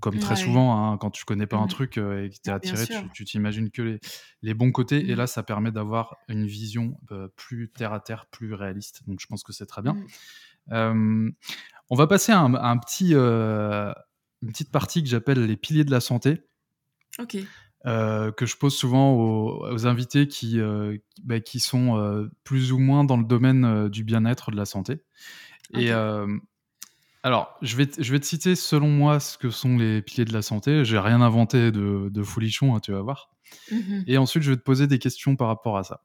Comme 0.00 0.18
très 0.18 0.34
souvent, 0.34 0.92
hein, 0.92 0.98
quand 0.98 1.10
tu 1.10 1.24
connais 1.24 1.46
pas 1.46 1.56
un 1.56 1.66
mmh. 1.66 1.68
truc 1.68 1.98
et 1.98 2.28
que 2.28 2.34
tu 2.42 2.50
es 2.50 2.52
attiré, 2.52 2.84
tu 3.14 3.24
t'imagines 3.24 3.70
que 3.70 3.80
les, 3.80 4.00
les, 4.42 4.54
bons 4.54 4.72
côtés. 4.72 5.08
Et 5.08 5.14
mmh. 5.14 5.18
là, 5.18 5.26
ça 5.28 5.44
permet 5.44 5.70
d'avoir 5.70 6.16
une 6.26 6.46
vision 6.46 6.98
plus 7.36 7.70
terre 7.70 7.92
à 7.92 8.00
terre, 8.00 8.26
plus 8.26 8.54
réaliste. 8.54 9.02
Donc, 9.06 9.20
je 9.20 9.26
pense 9.28 9.44
que 9.44 9.52
c'est 9.52 9.66
très 9.66 9.82
bien. 9.82 9.94
Mmh. 10.66 11.30
on 11.88 11.94
va 11.94 12.06
passer 12.08 12.32
à 12.32 12.40
un, 12.40 12.78
petit, 12.78 13.12
une 13.14 14.48
petite 14.48 14.72
partie 14.72 15.04
que 15.04 15.08
j'appelle 15.08 15.46
les 15.46 15.56
piliers 15.56 15.84
de 15.84 15.92
la 15.92 16.00
santé. 16.00 16.42
Ok. 17.20 17.36
Que 17.84 18.46
je 18.46 18.56
pose 18.56 18.76
souvent 18.76 19.14
aux, 19.14 19.86
invités 19.86 20.28
qui, 20.28 20.58
bah, 21.24 21.40
qui 21.40 21.60
sont 21.60 22.28
plus 22.44 22.72
ou 22.72 22.78
moins 22.78 23.04
dans 23.04 23.16
le 23.16 23.24
domaine 23.24 23.88
du 23.88 24.04
bien-être, 24.04 24.50
de 24.50 24.56
la 24.56 24.66
santé. 24.66 25.02
Et 25.74 25.92
alors, 27.22 27.58
je 27.62 27.76
vais, 27.76 27.88
je 27.98 28.12
vais 28.12 28.20
te 28.20 28.26
citer 28.26 28.54
selon 28.54 28.88
moi 28.88 29.20
ce 29.20 29.36
que 29.36 29.50
sont 29.50 29.76
les 29.76 30.02
piliers 30.02 30.24
de 30.24 30.32
la 30.32 30.42
santé. 30.42 30.84
J'ai 30.84 30.98
rien 30.98 31.20
inventé 31.20 31.72
de, 31.72 32.08
de 32.10 32.22
folichon, 32.22 32.74
hein, 32.74 32.80
tu 32.80 32.92
vas 32.92 33.02
voir. 33.02 33.30
Mmh 33.70 34.04
Et 34.06 34.18
ensuite, 34.18 34.42
je 34.42 34.50
vais 34.50 34.56
te 34.56 34.62
poser 34.62 34.86
des 34.86 34.98
questions 34.98 35.36
par 35.36 35.48
rapport 35.48 35.76
à 35.76 35.84
ça. 35.84 36.04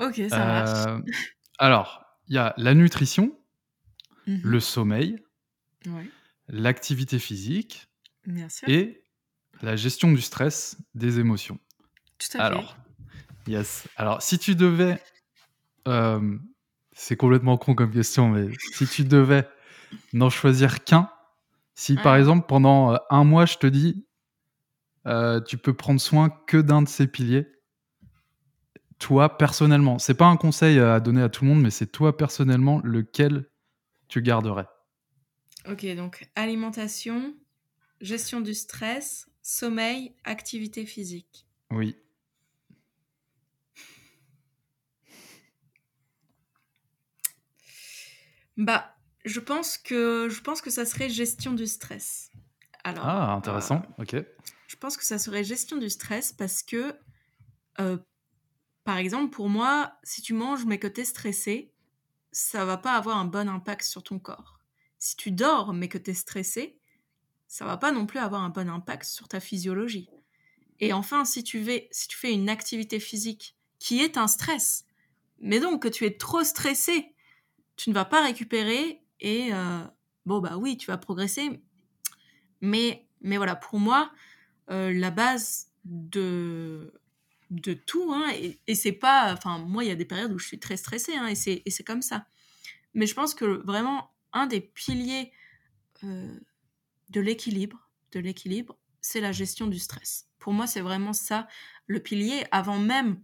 Ok, 0.00 0.20
ça 0.28 0.38
marche. 0.38 0.86
Euh, 0.88 0.98
alors, 1.58 2.04
il 2.28 2.34
y 2.34 2.38
a 2.38 2.54
la 2.56 2.74
nutrition, 2.74 3.38
mmh 4.26 4.38
le 4.42 4.60
sommeil, 4.60 5.18
l'activité 6.48 7.18
physique 7.18 7.88
et 8.66 9.03
la 9.62 9.76
gestion 9.76 10.12
du 10.12 10.20
stress, 10.20 10.76
des 10.94 11.18
émotions. 11.18 11.58
Tout 12.18 12.38
à 12.38 12.44
alors, 12.44 12.76
yes. 13.46 13.86
Alors, 13.96 14.22
si 14.22 14.38
tu 14.38 14.54
devais, 14.54 15.00
euh, 15.88 16.38
c'est 16.92 17.16
complètement 17.16 17.56
con 17.56 17.74
comme 17.74 17.90
question, 17.90 18.28
mais 18.28 18.48
si 18.74 18.86
tu 18.86 19.04
devais 19.04 19.48
n'en 20.12 20.30
choisir 20.30 20.84
qu'un. 20.84 21.10
Si 21.74 21.96
par 21.96 22.14
exemple 22.16 22.46
pendant 22.46 22.94
euh, 22.94 22.98
un 23.10 23.24
mois 23.24 23.46
je 23.46 23.56
te 23.56 23.66
dis 23.66 24.06
euh, 25.06 25.40
tu 25.40 25.58
peux 25.58 25.74
prendre 25.74 26.00
soin 26.00 26.30
que 26.46 26.56
d'un 26.56 26.82
de 26.82 26.88
ces 26.88 27.06
piliers, 27.06 27.46
toi 28.98 29.36
personnellement, 29.36 29.98
c'est 29.98 30.14
pas 30.14 30.26
un 30.26 30.36
conseil 30.36 30.78
à 30.78 31.00
donner 31.00 31.22
à 31.22 31.28
tout 31.28 31.44
le 31.44 31.50
monde, 31.50 31.62
mais 31.62 31.70
c'est 31.70 31.86
toi 31.86 32.16
personnellement 32.16 32.80
lequel 32.84 33.50
tu 34.08 34.22
garderais? 34.22 34.66
Ok, 35.68 35.86
donc 35.96 36.30
alimentation, 36.36 37.34
gestion 38.00 38.40
du 38.40 38.54
stress, 38.54 39.26
sommeil, 39.44 40.16
activité 40.24 40.86
physique. 40.86 41.46
Oui. 41.70 41.96
Bah, 48.56 48.96
je 49.24 49.40
pense 49.40 49.76
que 49.78 50.28
je 50.30 50.40
pense 50.40 50.60
que 50.60 50.70
ça 50.70 50.86
serait 50.86 51.10
gestion 51.10 51.52
du 51.52 51.66
stress. 51.66 52.30
Alors, 52.84 53.04
ah, 53.04 53.32
intéressant. 53.34 53.82
Euh, 53.98 54.02
ok. 54.02 54.24
Je 54.66 54.76
pense 54.76 54.96
que 54.96 55.04
ça 55.04 55.18
serait 55.18 55.44
gestion 55.44 55.76
du 55.76 55.90
stress 55.90 56.32
parce 56.32 56.62
que, 56.62 56.94
euh, 57.80 57.98
par 58.84 58.96
exemple, 58.96 59.30
pour 59.30 59.48
moi, 59.48 59.98
si 60.02 60.22
tu 60.22 60.32
manges 60.32 60.64
mais 60.64 60.78
que 60.78 60.86
tu 60.86 61.02
es 61.02 61.04
stressé, 61.04 61.74
ça 62.32 62.64
va 62.64 62.78
pas 62.78 62.94
avoir 62.94 63.18
un 63.18 63.24
bon 63.24 63.48
impact 63.48 63.82
sur 63.82 64.02
ton 64.02 64.18
corps. 64.18 64.60
Si 64.98 65.16
tu 65.16 65.32
dors 65.32 65.74
mais 65.74 65.88
que 65.88 65.98
tu 65.98 66.12
es 66.12 66.14
stressé, 66.14 66.78
ça 67.54 67.64
va 67.64 67.76
pas 67.76 67.92
non 67.92 68.04
plus 68.04 68.18
avoir 68.18 68.42
un 68.42 68.48
bon 68.48 68.68
impact 68.68 69.04
sur 69.04 69.28
ta 69.28 69.38
physiologie. 69.38 70.10
Et 70.80 70.92
enfin, 70.92 71.24
si 71.24 71.44
tu, 71.44 71.64
si 71.92 72.08
tu 72.08 72.16
fais 72.16 72.32
une 72.32 72.48
activité 72.48 72.98
physique 72.98 73.54
qui 73.78 74.00
est 74.00 74.18
un 74.18 74.26
stress, 74.26 74.86
mais 75.38 75.60
donc 75.60 75.80
que 75.80 75.86
tu 75.86 76.04
es 76.04 76.16
trop 76.16 76.42
stressé, 76.42 77.14
tu 77.76 77.90
ne 77.90 77.94
vas 77.94 78.06
pas 78.06 78.24
récupérer 78.24 79.04
et 79.20 79.50
euh, 79.52 79.84
bon, 80.26 80.40
bah 80.40 80.56
oui, 80.56 80.76
tu 80.76 80.88
vas 80.88 80.98
progresser. 80.98 81.62
Mais, 82.60 83.06
mais 83.20 83.36
voilà, 83.36 83.54
pour 83.54 83.78
moi, 83.78 84.10
euh, 84.72 84.92
la 84.92 85.12
base 85.12 85.68
de, 85.84 86.92
de 87.50 87.72
tout, 87.74 88.12
hein, 88.12 88.32
et, 88.66 88.74
c'est 88.74 88.90
pas. 88.90 89.32
Enfin, 89.32 89.58
moi, 89.58 89.84
il 89.84 89.90
y 89.90 89.92
a 89.92 89.96
des 89.96 90.06
périodes 90.06 90.32
où 90.32 90.40
je 90.40 90.48
suis 90.48 90.58
très 90.58 90.76
stressée, 90.76 91.14
hein, 91.14 91.28
et 91.28 91.36
c'est 91.36 91.84
comme 91.84 92.02
ça. 92.02 92.26
Mais 92.94 93.06
je 93.06 93.14
pense 93.14 93.32
que 93.32 93.44
vraiment, 93.44 94.10
un 94.32 94.48
des 94.48 94.60
piliers 94.60 95.30
euh, 96.02 96.36
de 97.14 97.20
l'équilibre, 97.20 97.88
de 98.12 98.20
l'équilibre, 98.20 98.76
c'est 99.00 99.20
la 99.20 99.32
gestion 99.32 99.68
du 99.68 99.78
stress. 99.78 100.28
Pour 100.38 100.52
moi, 100.52 100.66
c'est 100.66 100.80
vraiment 100.80 101.12
ça 101.12 101.46
le 101.86 102.00
pilier 102.00 102.44
avant 102.50 102.78
même, 102.78 103.22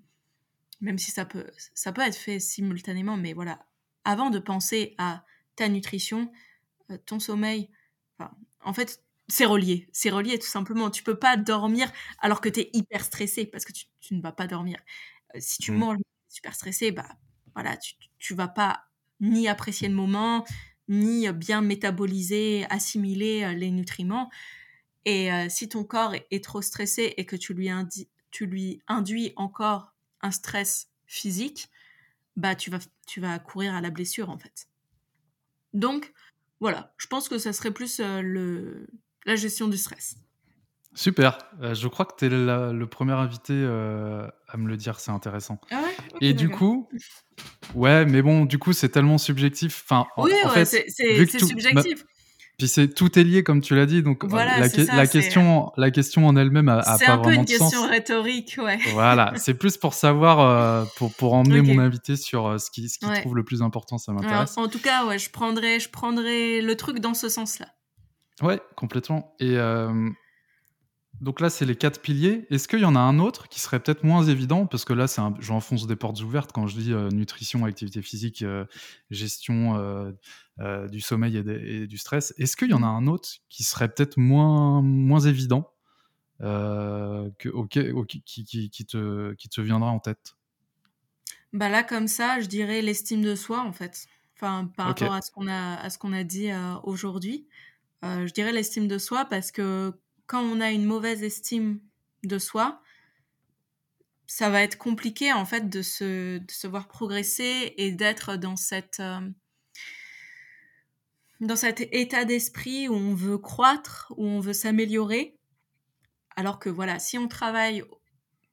même 0.80 0.96
si 0.96 1.10
ça 1.10 1.24
peut, 1.24 1.46
ça 1.74 1.92
peut 1.92 2.02
être 2.02 2.16
fait 2.16 2.38
simultanément, 2.38 3.16
mais 3.16 3.32
voilà, 3.32 3.66
avant 4.04 4.30
de 4.30 4.38
penser 4.38 4.94
à 4.96 5.24
ta 5.56 5.68
nutrition, 5.68 6.30
euh, 6.90 6.98
ton 7.04 7.18
sommeil. 7.18 7.68
en 8.62 8.72
fait, 8.72 9.02
c'est 9.28 9.44
relié. 9.44 9.88
C'est 9.92 10.10
relié 10.10 10.38
tout 10.38 10.46
simplement. 10.46 10.90
Tu 10.90 11.02
peux 11.02 11.18
pas 11.18 11.36
dormir 11.36 11.90
alors 12.18 12.40
que 12.40 12.48
tu 12.48 12.60
es 12.60 12.70
hyper 12.72 13.04
stressé 13.04 13.46
parce 13.46 13.64
que 13.64 13.72
tu, 13.72 14.14
ne 14.14 14.22
vas 14.22 14.32
pas 14.32 14.46
dormir. 14.46 14.78
Euh, 15.34 15.38
si 15.40 15.58
tu 15.58 15.72
mmh. 15.72 15.76
manges 15.76 15.98
super 16.28 16.54
stressé, 16.54 16.92
bah 16.92 17.08
voilà, 17.54 17.76
tu, 17.76 17.94
tu 18.18 18.34
vas 18.34 18.48
pas 18.48 18.84
ni 19.20 19.48
apprécier 19.48 19.88
le 19.88 19.94
moment, 19.94 20.44
ni 20.90 21.30
bien 21.32 21.62
métaboliser, 21.62 22.66
assimiler 22.68 23.44
euh, 23.44 23.54
les 23.54 23.70
nutriments. 23.70 24.30
Et 25.06 25.30
si 25.48 25.66
ton 25.66 25.82
corps 25.82 26.14
est, 26.30 26.44
trop 26.44 26.60
stressé 26.60 27.14
et 27.16 27.24
que 27.24 27.34
tu 27.34 27.54
lui, 27.54 27.70
tu 28.30 28.44
lui 28.44 28.82
induis 28.86 29.32
encore 29.36 29.94
un 30.20 30.30
stress 30.30 30.90
physique, 31.06 31.70
bah 32.36 32.54
tu 32.54 32.70
vas, 32.70 32.80
tu 33.06 33.18
vas 33.18 33.38
courir 33.38 33.74
à 33.74 33.80
la 33.80 33.88
blessure 33.88 34.28
en 34.28 34.36
fait. 34.36 34.68
Donc, 35.72 36.12
voilà, 36.60 36.92
je 36.98 37.06
pense 37.06 37.28
que 37.28 37.38
ça 37.38 37.52
serait 37.52 37.70
plus 37.70 38.00
euh, 38.00 38.20
le, 38.20 38.86
la 39.24 39.36
gestion 39.36 39.68
du 39.68 39.78
stress. 39.78 40.16
Super, 40.94 41.38
euh, 41.62 41.74
je 41.74 41.88
crois 41.88 42.04
que 42.04 42.14
tu 42.18 42.26
es 42.26 42.28
le 42.28 42.84
premier 42.86 43.12
invité 43.12 43.52
euh, 43.54 44.28
à 44.52 44.56
me 44.56 44.68
le 44.68 44.76
dire, 44.76 45.00
c'est 45.00 45.10
intéressant. 45.10 45.60
Ah 45.70 45.76
ouais? 45.76 46.18
Et 46.20 46.34
du 46.34 46.48
coup, 46.48 46.88
ouais, 47.74 48.04
mais 48.04 48.22
bon, 48.22 48.44
du 48.44 48.58
coup, 48.58 48.72
c'est 48.72 48.88
tellement 48.88 49.18
subjectif. 49.18 49.84
Enfin, 49.84 50.06
oui, 50.16 50.32
ouais, 50.54 50.64
c'est 50.64 50.88
subjectif. 50.90 52.04
Puis 52.58 52.68
c'est 52.68 52.88
tout 52.88 53.18
est 53.18 53.24
lié 53.24 53.42
comme 53.42 53.62
tu 53.62 53.74
l'as 53.74 53.86
dit, 53.86 54.02
donc 54.02 54.22
la, 54.30 54.58
la 54.58 54.68
question, 55.06 55.72
la 55.78 55.90
question 55.90 56.26
en 56.26 56.36
elle-même 56.36 56.68
a, 56.68 56.80
a 56.80 56.98
pas 56.98 57.16
vraiment 57.16 57.16
de 57.16 57.16
sens. 57.16 57.16
C'est 57.16 57.16
un 57.16 57.18
peu 57.18 57.32
une 57.32 57.44
question 57.46 57.88
rhétorique, 57.88 58.58
ouais. 58.62 58.78
Voilà, 58.92 59.32
c'est 59.36 59.54
plus 59.54 59.78
pour 59.78 59.94
savoir, 59.94 60.40
euh, 60.40 60.84
pour 60.96 61.10
pour 61.14 61.32
emmener 61.32 61.62
mon 61.62 61.78
invité 61.78 62.16
sur 62.16 62.46
euh, 62.46 62.58
ce 62.58 62.70
qui 62.70 62.90
ce 62.90 62.98
qui 62.98 63.06
trouve 63.22 63.34
le 63.34 63.44
plus 63.44 63.62
important, 63.62 63.96
ça 63.96 64.12
m'intéresse. 64.12 64.58
En 64.58 64.68
tout 64.68 64.78
cas, 64.78 65.06
ouais, 65.06 65.18
je 65.18 65.30
prendrais 65.30 65.80
je 65.80 65.88
prendrais 65.88 66.60
le 66.60 66.76
truc 66.76 66.98
dans 66.98 67.14
ce 67.14 67.30
sens-là. 67.30 67.66
Ouais, 68.42 68.60
complètement. 68.76 69.34
Et 69.40 69.56
euh, 69.56 70.10
donc 71.20 71.40
là, 71.40 71.50
c'est 71.50 71.66
les 71.66 71.76
quatre 71.76 72.00
piliers. 72.00 72.46
Est-ce 72.50 72.66
qu'il 72.66 72.78
y 72.80 72.84
en 72.86 72.96
a 72.96 72.98
un 72.98 73.18
autre 73.18 73.48
qui 73.48 73.60
serait 73.60 73.78
peut-être 73.78 74.04
moins 74.04 74.24
évident? 74.24 74.66
Parce 74.66 74.86
que 74.86 74.94
là, 74.94 75.06
c'est 75.06 75.20
un... 75.20 75.34
j'enfonce 75.38 75.86
des 75.86 75.96
portes 75.96 76.22
ouvertes 76.22 76.50
quand 76.52 76.66
je 76.66 76.78
dis 76.78 76.92
euh, 76.92 77.10
nutrition, 77.10 77.66
activité 77.66 78.00
physique, 78.00 78.40
euh, 78.42 78.64
gestion 79.10 79.76
euh, 79.76 80.88
du 80.88 81.00
sommeil 81.00 81.36
et, 81.36 81.86
du 81.86 81.98
stress. 81.98 82.32
Est-ce 82.38 82.56
qu'il 82.56 82.70
y 82.70 82.74
en 82.74 82.82
a 82.82 82.86
un 82.86 83.06
autre 83.06 83.28
qui 83.50 83.64
serait 83.64 83.88
peut-être 83.88 84.16
moins, 84.16 84.80
moins 84.80 85.20
évident 85.20 85.70
que, 86.40 87.66
qui, 87.66 88.70
qui, 88.70 88.86
te, 88.86 89.34
qui 89.34 89.48
te 89.50 89.60
viendra 89.60 89.90
en 89.90 90.00
tête? 90.00 90.36
Bah 91.52 91.68
Là, 91.68 91.82
comme 91.82 92.08
ça, 92.08 92.40
je 92.40 92.46
dirais 92.46 92.80
l'estime 92.80 93.20
de 93.20 93.34
soi, 93.34 93.60
en 93.60 93.72
fait. 93.72 94.06
Enfin, 94.36 94.70
par 94.74 94.86
rapport 94.86 95.12
à 95.12 95.20
ce 95.20 95.30
qu'on 95.30 95.48
a, 95.48 95.74
à 95.74 95.90
ce 95.90 95.98
qu'on 95.98 96.14
a 96.14 96.24
dit 96.24 96.48
aujourd'hui. 96.82 97.46
je 98.02 98.32
dirais 98.32 98.52
l'estime 98.52 98.88
de 98.88 98.96
soi 98.96 99.26
parce 99.26 99.52
que 99.52 99.92
quand 100.30 100.44
on 100.44 100.60
a 100.60 100.70
une 100.70 100.84
mauvaise 100.84 101.24
estime 101.24 101.80
de 102.22 102.38
soi, 102.38 102.80
ça 104.28 104.48
va 104.48 104.62
être 104.62 104.78
compliqué 104.78 105.32
en 105.32 105.44
fait 105.44 105.68
de 105.68 105.82
se, 105.82 106.38
de 106.38 106.50
se 106.52 106.68
voir 106.68 106.86
progresser 106.86 107.74
et 107.76 107.90
d'être 107.90 108.36
dans 108.36 108.54
cette 108.54 109.00
euh, 109.00 109.28
dans 111.40 111.56
cet 111.56 111.80
état 111.80 112.24
d'esprit 112.24 112.88
où 112.88 112.94
on 112.94 113.12
veut 113.12 113.38
croître, 113.38 114.14
où 114.16 114.24
on 114.24 114.38
veut 114.38 114.52
s'améliorer. 114.52 115.36
Alors 116.36 116.60
que 116.60 116.68
voilà, 116.68 117.00
si 117.00 117.18
on 117.18 117.26
travaille 117.26 117.82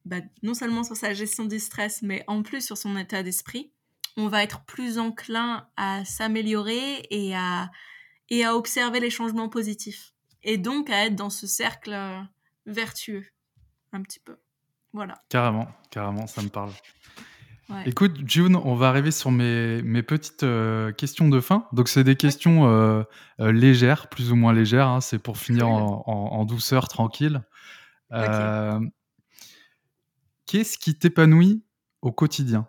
bah, 0.03 0.21
non 0.41 0.55
seulement 0.55 0.83
sur 0.83 0.97
sa 0.97 1.13
gestion 1.13 1.45
du 1.45 1.59
stress, 1.59 2.01
mais 2.01 2.23
en 2.25 2.41
plus 2.41 2.65
sur 2.65 2.77
son 2.77 2.97
état 2.97 3.21
d'esprit, 3.21 3.71
on 4.15 4.29
va 4.29 4.41
être 4.41 4.65
plus 4.65 4.97
enclin 4.97 5.69
à 5.77 6.03
s'améliorer 6.05 7.05
et 7.11 7.35
à, 7.35 7.69
et 8.29 8.43
à 8.43 8.55
observer 8.55 8.99
les 8.99 9.11
changements 9.11 9.49
positifs 9.49 10.16
et 10.47 10.57
donc 10.57 10.89
à 10.89 11.05
être 11.05 11.15
dans 11.15 11.29
ce 11.29 11.45
cercle 11.45 11.93
euh, 11.93 12.19
vertueux, 12.65 13.25
un 13.91 14.01
petit 14.01 14.19
peu. 14.19 14.37
Voilà. 14.93 15.21
Carrément, 15.29 15.67
carrément, 15.91 16.25
ça 16.25 16.41
me 16.41 16.47
parle. 16.47 16.71
Écoute, 17.85 18.17
June, 18.25 18.55
on 18.55 18.75
va 18.75 18.87
arriver 18.87 19.11
sur 19.11 19.29
mes, 19.29 19.81
mes 19.81 20.01
petites 20.01 20.43
euh, 20.43 20.93
questions 20.93 21.27
de 21.27 21.41
fin. 21.41 21.67
Donc, 21.73 21.89
c'est 21.89 22.05
des 22.05 22.15
questions 22.15 22.65
euh, 22.65 23.03
légères, 23.39 24.07
plus 24.07 24.31
ou 24.31 24.37
moins 24.37 24.53
légères. 24.53 24.87
Hein. 24.87 25.01
C'est 25.01 25.19
pour 25.19 25.37
finir 25.37 25.67
en, 25.67 26.45
douceur, 26.45 26.87
tranquille. 26.87 27.41
Qu'est-ce 30.45 30.77
qui 30.77 30.97
t'épanouit 30.97 31.61
au 32.01 32.13
quotidien? 32.13 32.65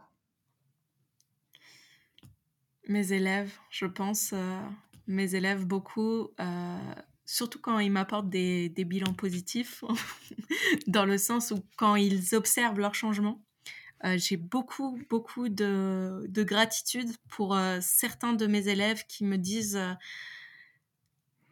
Mes 2.88 3.12
élèves, 3.12 3.52
je 3.70 3.86
pense, 3.86 4.34
mes 5.06 5.36
élèves 5.36 5.64
beaucoup, 5.64 6.30
surtout 7.28 7.60
quand 7.60 7.78
ils 7.78 7.92
m'apportent 7.92 8.30
des, 8.30 8.72
bilans 8.86 9.12
positifs, 9.12 9.84
dans 10.86 11.04
le 11.04 11.18
sens 11.18 11.50
où 11.50 11.62
quand 11.76 11.94
ils 11.94 12.34
observent 12.34 12.80
leur 12.80 12.94
changement, 12.94 13.44
j'ai 14.16 14.38
beaucoup, 14.38 14.98
beaucoup 15.10 15.50
de, 15.50 16.24
de 16.26 16.42
gratitude 16.42 17.10
pour 17.28 17.58
certains 17.82 18.32
de 18.32 18.46
mes 18.46 18.68
élèves 18.68 19.04
qui 19.06 19.24
me 19.26 19.36
disent 19.36 19.78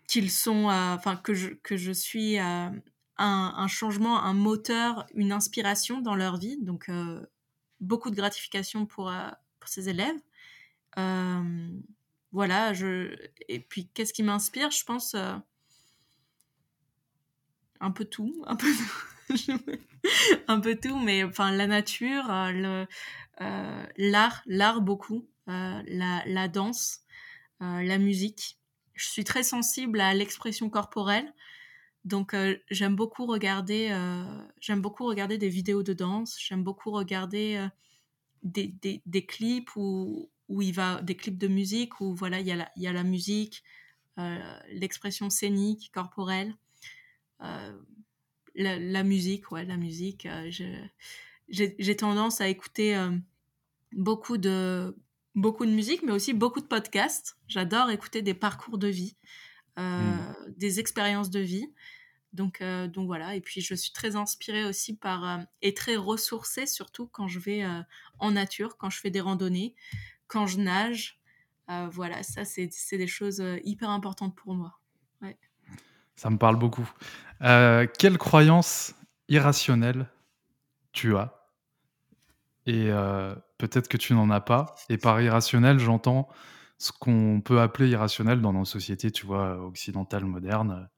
qu'ils 0.09 0.31
sont, 0.31 0.71
enfin 0.71 1.17
que 1.17 1.35
je, 1.35 1.51
que 1.51 1.77
je 1.77 1.93
suis 1.93 2.39
un, 2.39 2.81
un, 3.19 3.69
changement, 3.69 4.23
un 4.23 4.33
moteur, 4.33 5.07
une 5.15 5.31
inspiration 5.31 6.01
dans 6.01 6.15
leur 6.15 6.39
vie. 6.39 6.57
Donc 6.63 6.91
beaucoup 7.81 8.09
de 8.09 8.17
gratification 8.17 8.87
pour, 8.87 9.13
pour 9.61 9.69
ces 9.69 9.91
élèves. 9.91 10.23
voilà, 12.33 12.73
je... 12.73 13.15
et 13.49 13.61
puis 13.61 13.89
qu'est-ce 13.93 14.15
qui 14.15 14.23
m'inspire? 14.23 14.71
Je 14.71 14.85
pense 14.85 15.15
un 17.81 17.91
peu 17.91 18.05
tout, 18.05 18.43
un 18.47 18.57
peu 18.57 18.67
un 20.49 20.61
peu 20.61 20.77
tout, 20.77 20.99
mais 20.99 21.25
enfin 21.25 21.53
la 21.53 21.67
nature, 21.67 22.25
le 22.29 22.87
l'art, 23.99 24.43
l'art 24.47 24.81
beaucoup, 24.81 25.29
la, 25.47 26.23
la, 26.27 26.49
danse, 26.49 27.01
la 27.61 27.99
musique. 27.99 28.59
Je 28.95 29.09
suis 29.09 29.25
très 29.25 29.43
sensible 29.43 30.01
à 30.01 30.15
l'expression 30.15 30.71
corporelle. 30.71 31.33
Donc 32.05 32.35
j'aime 32.71 32.95
beaucoup 32.95 33.27
regarder 33.27 33.91
j'aime 34.61 34.81
beaucoup 34.81 35.05
regarder 35.07 35.39
des 35.39 35.49
vidéos 35.49 35.83
de 35.83 35.93
danse, 35.93 36.37
j'aime 36.39 36.63
beaucoup 36.63 36.93
regarder 36.93 37.67
des, 38.43 39.27
clips 39.27 39.75
où, 39.77 40.31
où 40.49 40.63
il 40.63 40.73
va 40.73 41.03
des 41.03 41.17
clips 41.17 41.39
de 41.39 41.49
musique 41.49 42.01
où 42.01 42.15
voilà 42.15 42.41
il 42.41 42.47
y 42.47 42.87
a 42.87 42.93
la 42.93 43.03
musique 43.03 43.65
l'expression 44.69 45.31
scénique 45.31 45.91
corporelle 45.93 46.55
la, 47.41 48.79
la, 48.79 49.03
musique 49.03 49.51
ouais 49.53 49.65
la 49.65 49.77
musique 49.77 50.27
j'ai 51.49 51.97
tendance 51.97 52.41
à 52.41 52.49
écouter 52.49 52.99
beaucoup 53.93 54.39
de 54.39 54.97
beaucoup 55.35 55.67
de 55.67 55.71
musique 55.71 56.03
mais 56.03 56.13
aussi 56.13 56.33
beaucoup 56.33 56.61
de 56.61 56.67
podcasts 56.67 57.37
j'adore 57.47 57.91
écouter 57.91 58.23
des 58.23 58.35
parcours 58.35 58.79
de 58.79 58.89
vie 58.89 59.17
mmh. 59.77 60.33
des 60.57 60.81
expériences 60.81 61.31
de 61.31 61.41
vie 61.41 61.69
donc, 62.37 62.61
euh, 62.61 62.87
donc 62.87 63.07
voilà, 63.07 63.35
et 63.35 63.41
puis 63.41 63.63
je 63.63 63.75
suis 63.75 63.93
très 63.93 64.15
inspirée 64.15 64.65
aussi 64.65 64.95
par, 64.95 65.25
euh, 65.27 65.43
et 65.63 65.73
très 65.73 65.97
ressourcée 65.97 66.67
surtout 66.67 67.07
quand 67.07 67.29
je 67.29 67.39
vais 67.39 67.65
euh, 67.65 67.81
en 68.19 68.33
nature, 68.33 68.77
quand 68.77 68.91
je 68.91 69.01
fais 69.01 69.11
des 69.11 69.23
randonnées, 69.23 69.75
quand 70.29 70.47
je 70.47 70.59
nage. 70.59 71.19
voilà, 71.91 72.23
ça 72.23 72.45
c'est 72.45 72.69
des 72.93 73.07
choses 73.07 73.43
hyper 73.65 73.91
importantes 73.91 74.37
pour 74.37 74.55
moi. 74.55 74.79
Ça 76.17 76.31
me 76.31 76.39
parle 76.39 76.57
beaucoup. 76.57 76.89
quelle 77.41 78.19
croyance 78.19 78.95
irrationnelle 79.29 80.09
tu 80.93 81.17
as? 81.17 81.33
Et 82.67 82.91
peut-être 83.59 83.89
que 83.89 83.97
tu 83.97 84.15
n'en 84.15 84.31
as 84.31 84.41
pas. 84.41 84.75
Et 84.89 84.99
par 84.99 85.21
irrationnel, 85.21 85.79
j'entends 85.79 86.29
ce 86.79 86.93
qu'on 86.93 87.41
peut 87.45 87.61
appeler 87.61 87.89
irrationnel 87.91 88.41
dans 88.41 88.53
nos 88.53 88.65
sociétés, 88.65 89.11
tu 89.11 89.27
vois, 89.27 89.59
occidentales, 89.59 90.25
modernes 90.25 90.89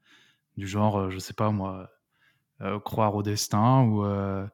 du 0.59 0.66
genre, 0.66 0.99
euh, 0.99 1.11
je 1.11 1.19
sais 1.19 1.32
pas 1.32 1.51
moi, 1.51 1.89
euh, 2.61 2.78
croire 2.81 3.15
au 3.15 3.23
destin 3.23 3.82
ou, 3.82 4.05
euh, 4.05 4.47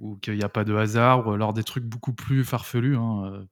ou 0.00 0.16
qu'il 0.16 0.34
n'y 0.34 0.42
a 0.42 0.48
pas 0.48 0.64
de 0.64 0.74
hasard, 0.74 1.26
ou 1.26 1.30
alors 1.30 1.54
des 1.54 1.64
trucs 1.64 1.84
beaucoup 1.84 2.12
plus 2.12 2.44
farfelus. 2.44 2.96
Hein, 2.96 3.46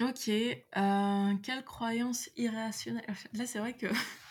Ok, 0.00 0.26
quelle 0.26 1.64
croyance 1.64 2.30
irrationnelle? 2.36 3.04
Là, 3.34 3.46
c'est 3.46 3.58
vrai 3.58 3.74
que 3.74 3.86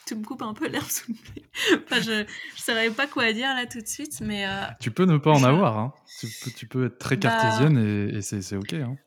tu 0.06 0.16
me 0.16 0.24
coupes 0.24 0.42
un 0.42 0.54
peu 0.54 0.68
l'air 0.68 0.90
sous 0.90 1.12
le 1.12 1.78
enfin, 1.86 2.02
je 2.02 2.22
ne 2.22 2.26
savais 2.56 2.90
pas 2.90 3.08
quoi 3.08 3.32
dire 3.34 3.54
là 3.54 3.66
tout 3.66 3.82
de 3.82 3.88
suite, 3.88 4.22
mais. 4.22 4.46
tu 4.80 4.92
peux 4.92 5.06
ne 5.06 5.18
pas 5.18 5.32
en 5.32 5.44
avoir. 5.44 5.78
Hein. 5.78 5.94
Tu, 6.20 6.28
peux, 6.44 6.52
tu, 6.52 6.68
peux, 6.68 6.86
être 6.86 6.98
très 6.98 7.16
bah 7.18 7.30
cartésienne 7.30 7.78
et, 7.78 8.18
et 8.18 8.22
c'est 8.22 8.56
ok. 8.56 8.74
Hein. 8.74 8.98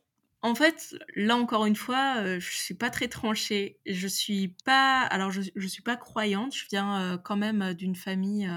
En 0.43 0.53
fait, 0.53 0.95
là 1.15 1.35
encore 1.35 1.65
une 1.65 1.75
fois, 1.75 2.17
euh, 2.17 2.39
je 2.39 2.55
suis 2.55 2.73
pas 2.75 2.89
très 2.89 3.07
tranchée. 3.07 3.79
Je 3.85 4.07
suis 4.07 4.55
pas, 4.65 5.01
alors 5.01 5.31
je, 5.31 5.41
je 5.55 5.67
suis 5.67 5.81
pas 5.81 5.97
croyante. 5.97 6.55
Je 6.55 6.65
viens 6.69 7.01
euh, 7.01 7.17
quand 7.17 7.37
même 7.37 7.61
euh, 7.61 7.73
d'une 7.73 7.95
famille 7.95 8.49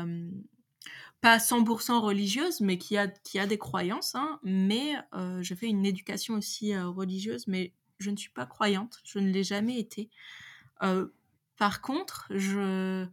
pas 1.21 1.39
100% 1.39 1.99
religieuse, 2.01 2.61
mais 2.61 2.79
qui 2.79 2.97
a 2.97 3.09
qui 3.09 3.39
a 3.39 3.47
des 3.47 3.59
croyances. 3.59 4.15
Hein. 4.15 4.41
mais 4.43 4.95
je 5.13 5.55
fais 5.55 5.67
une 5.67 5.85
éducation 5.85 6.35
aussi 6.35 6.75
religieuse, 6.77 7.47
mais 7.47 7.75
je 7.99 8.11
ne 8.11 8.17
suis 8.17 8.31
pas 8.31 8.47
croyante. 8.47 9.01
Je 9.05 9.19
ne 9.19 9.31
l'ai 9.31 9.45
jamais 9.45 9.79
été. 9.79 10.09
Par 11.61 11.83
contre, 11.83 12.27
je 12.31 13.07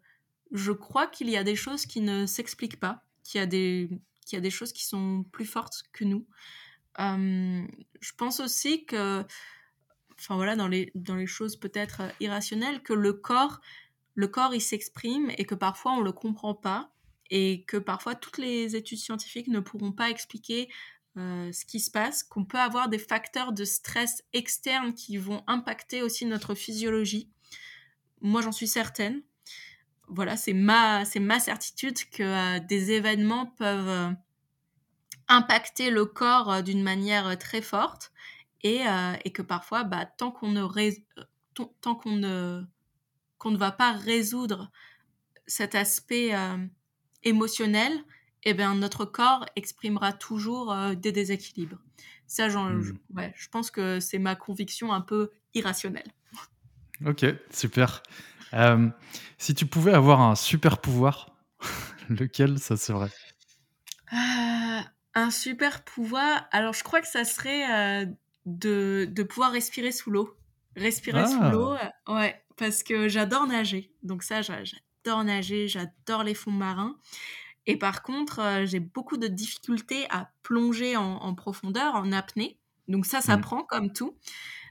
je 0.52 0.72
crois 0.72 1.08
qu'il 1.08 1.30
y 1.30 1.36
a 1.36 1.44
des 1.44 1.58
choses 1.58 1.86
qui 1.86 2.00
ne 2.00 2.26
s'expliquent 2.26 2.80
pas, 2.80 3.04
qu'il 3.24 3.40
y 3.40 3.44
a 3.44 3.46
des 3.46 3.90
y 4.32 4.36
a 4.38 4.42
des 4.42 4.50
choses 4.50 4.74
qui 4.74 4.86
sont 4.86 5.26
plus 5.32 5.46
fortes 5.46 5.84
que 5.94 6.04
nous 6.04 6.26
je 7.00 8.12
pense 8.18 8.40
aussi 8.40 8.86
que, 8.86 9.24
enfin 10.18 10.36
voilà, 10.36 10.56
dans 10.56 10.68
les, 10.68 10.92
dans 10.96 11.16
les 11.16 11.28
choses 11.28 11.56
peut-être 11.56 12.02
irrationnelles, 12.20 12.82
que 12.82 12.94
le 12.94 13.14
corps, 13.14 13.62
le 14.16 14.28
corps, 14.28 14.56
il 14.56 14.62
s'exprime 14.62 15.32
et 15.38 15.46
que 15.46 15.56
parfois 15.56 15.94
on 15.94 16.02
le 16.02 16.12
comprend 16.12 16.56
pas 16.56 16.92
et 17.30 17.64
que 17.68 17.78
parfois 17.78 18.16
toutes 18.16 18.38
les 18.38 18.76
études 18.76 18.98
scientifiques 19.00 19.48
ne 19.48 19.60
pourront 19.60 19.92
pas 19.92 20.10
expliquer 20.10 20.70
ce 21.16 21.66
qui 21.66 21.80
se 21.80 21.90
passe, 21.90 22.24
qu'on 22.24 22.46
peut 22.46 22.60
avoir 22.60 22.90
des 22.90 23.00
facteurs 23.00 23.52
de 23.52 23.66
stress 23.66 24.24
externes 24.34 24.94
qui 24.94 25.18
vont 25.18 25.44
impacter 25.48 26.04
aussi 26.04 26.26
notre 26.26 26.54
physiologie. 26.54 27.32
Moi, 28.22 28.42
j'en 28.42 28.52
suis 28.52 28.68
certaine. 28.68 29.22
Voilà, 30.08 30.38
c'est 30.38 30.54
ma, 30.54 31.06
c'est 31.06 31.20
ma 31.20 31.40
certitude 31.40 31.98
que 32.12 32.60
des 32.60 32.92
événements 32.92 33.48
peuvent 33.58 34.16
impacter 35.28 35.90
le 35.90 36.06
corps 36.06 36.52
euh, 36.52 36.62
d'une 36.62 36.84
manière 36.84 37.28
euh, 37.28 37.36
très 37.36 37.62
forte 37.62 38.12
et, 38.62 38.88
euh, 38.88 39.14
et 39.26 39.32
que 39.32 39.42
parfois, 39.42 39.84
bah, 39.84 40.06
tant 40.06 40.32
qu'on 40.32 40.50
ne, 40.50 40.66
tant 41.82 41.96
qu'on 41.96 42.16
ne, 42.16 42.64
qu'on 43.38 43.52
ne 43.52 43.58
va 43.58 43.72
pas 43.72 43.92
résoudre 43.92 44.72
cet 45.46 45.76
aspect 45.76 46.34
émotionnel, 47.24 47.94
eh 48.44 48.54
bien, 48.54 48.76
notre 48.76 49.06
corps 49.06 49.46
exprimera 49.56 50.12
toujours 50.12 50.76
des 50.96 51.12
déséquilibres. 51.12 51.78
Ça, 52.26 52.48
mmh. 52.48 52.82
je, 52.82 52.94
ouais, 53.14 53.34
je 53.38 53.48
pense 53.48 53.72
que 53.72 54.00
c'est 54.00 54.20
ma 54.20 54.36
conviction 54.36 54.92
un 54.92 55.00
peu 55.02 55.30
irrationnelle. 55.54 56.12
Ok, 57.06 57.26
super. 57.52 58.04
si 59.38 59.56
tu 59.56 59.66
pouvais 59.66 59.94
avoir 59.94 60.22
un 60.22 60.36
super 60.36 60.80
pouvoir, 60.80 61.36
lequel 62.10 62.60
ça 62.60 62.78
serait? 62.78 63.12
Un 65.18 65.32
super 65.32 65.84
pouvoir. 65.84 66.48
Alors, 66.52 66.74
je 66.74 66.84
crois 66.84 67.02
que 67.02 67.08
ça 67.08 67.26
serait 67.26 67.72
euh, 67.72 68.06
de, 68.46 69.08
de, 69.12 69.24
pouvoir 69.24 69.52
respirer 69.52 69.92
sous 69.92 70.12
l'eau. 70.12 70.38
Respirer 70.76 71.26
sous 71.26 71.40
ah. 71.42 71.50
l'eau, 71.50 71.74
euh, 71.74 72.14
ouais, 72.14 72.40
parce 72.56 72.84
que 72.84 73.08
j'adore 73.08 73.48
nager. 73.48 73.92
Donc 74.04 74.22
ça, 74.22 74.44
j'adore 74.44 75.24
nager, 75.24 75.68
j'adore 75.68 76.24
les 76.24 76.36
fonds 76.36 76.52
marins. 76.52 76.98
Et 77.66 77.78
par 77.78 78.04
contre, 78.04 78.40
euh, 78.40 78.66
j'ai 78.68 78.80
beaucoup 78.80 79.18
de 79.18 79.28
difficultés 79.28 80.06
à 80.12 80.30
plonger 80.44 80.96
en, 80.96 81.34
profondeur, 81.34 81.96
en 81.96 82.12
apnée. 82.12 82.60
Donc 82.88 83.08
ça, 83.08 83.20
ça 83.20 83.38
mmh. 83.38 83.42
prend 83.42 83.64
comme 83.64 83.92
tout. 83.92 84.16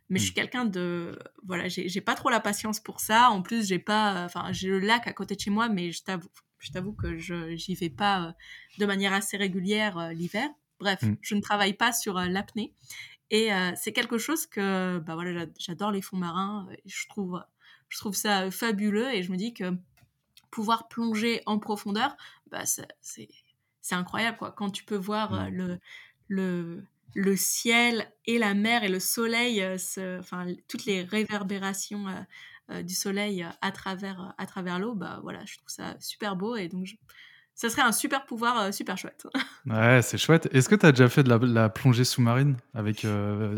Mais 0.09 0.19
je 0.19 0.25
suis 0.25 0.33
mmh. 0.33 0.35
quelqu'un 0.35 0.65
de 0.65 1.19
voilà, 1.45 1.69
j'ai 1.69 2.01
pas 2.01 2.15
trop 2.15 2.31
la 2.31 2.41
patience 2.41 2.79
pour 2.79 3.01
ça. 3.01 3.31
En 3.31 3.43
plus, 3.43 3.67
j'ai 3.67 3.81
pas, 3.81 4.25
enfin, 4.25 4.53
j'ai 4.53 4.69
le 4.69 4.79
lac 4.79 5.07
à 5.07 5.13
côté 5.13 5.35
de 5.35 5.41
chez 5.41 5.51
moi, 5.51 5.69
mais 5.69 5.91
je 5.91 6.05
t'avoue, 6.05 6.29
je 6.59 6.73
t'avoue 6.73 6.93
que 6.93 7.17
je 7.17 7.55
j'y 7.57 7.75
vais 7.75 7.91
pas 7.91 8.27
euh, 8.27 8.33
de 8.79 8.87
manière 8.87 9.13
assez 9.13 9.37
régulière 9.37 9.99
euh, 9.99 10.13
l'hiver. 10.13 10.49
Bref, 10.81 11.03
mm. 11.03 11.17
je 11.23 11.35
ne 11.35 11.41
travaille 11.41 11.75
pas 11.75 11.93
sur 11.93 12.19
euh, 12.19 12.27
l'apnée. 12.27 12.73
Et 13.31 13.51
c'est 13.75 13.93
quelque 13.93 14.19
chose 14.19 14.47
que, 14.47 15.01
bah 15.01 15.17
voilà, 15.17 15.47
j'adore 15.59 15.91
les 15.91 16.01
fonds 16.01 16.17
marins. 16.17 16.69
je 16.85 17.09
trouve, 17.09 17.43
je 17.89 17.99
trouve 17.99 18.15
ça 18.15 18.53
fabuleux 18.53 19.13
et 19.13 19.25
je 19.25 19.33
me 19.33 19.37
dis 19.37 19.53
que 19.53 19.77
pouvoir 20.53 20.87
plonger 20.87 21.43
en 21.45 21.59
profondeur, 21.59 22.17
bah 22.53 22.63
c'est 22.67 22.87
incroyable 23.91 24.39
quoi. 24.39 24.53
Quand 24.53 24.71
tu 24.71 24.85
peux 24.85 24.97
voir 24.97 25.33
mm. 25.33 25.49
le, 25.49 25.81
le, 26.29 26.87
le 27.17 27.35
ciel 27.35 28.07
et 28.27 28.39
la 28.39 28.55
mer 28.55 28.85
et 28.85 28.89
le 28.89 29.01
soleil, 29.01 29.65
enfin 30.21 30.47
toutes 30.69 30.85
les 30.85 31.03
réverbérations 31.03 32.07
euh, 32.71 32.83
du 32.83 32.95
soleil 32.95 33.45
euh, 33.45 33.49
à 33.63 33.71
travers, 33.71 34.21
euh, 34.21 34.43
à 34.43 34.47
travers 34.47 34.81
l'eau, 34.81 34.97
bah 34.97 35.21
voilà, 35.23 35.39
je 35.47 35.57
trouve 35.57 35.69
ça 35.69 35.95
super 36.01 36.35
beau 36.35 36.57
et 36.57 36.67
donc 36.67 36.89
ça 37.55 37.71
serait 37.71 37.83
un 37.83 37.93
super 37.93 38.27
pouvoir 38.27 38.75
super 38.75 38.99
chouette. 38.99 39.25
ouais, 39.67 40.03
c'est 40.03 40.19
chouette. 40.19 40.49
Est-ce 40.53 40.69
que 40.69 40.75
tu 40.75 40.85
as 40.85 40.91
déjà 40.91 41.09
fait 41.09 41.23
de 41.23 41.29
la, 41.29 41.69
plongée 41.69 42.03
sous-marine 42.03 42.57
avec, 42.75 43.05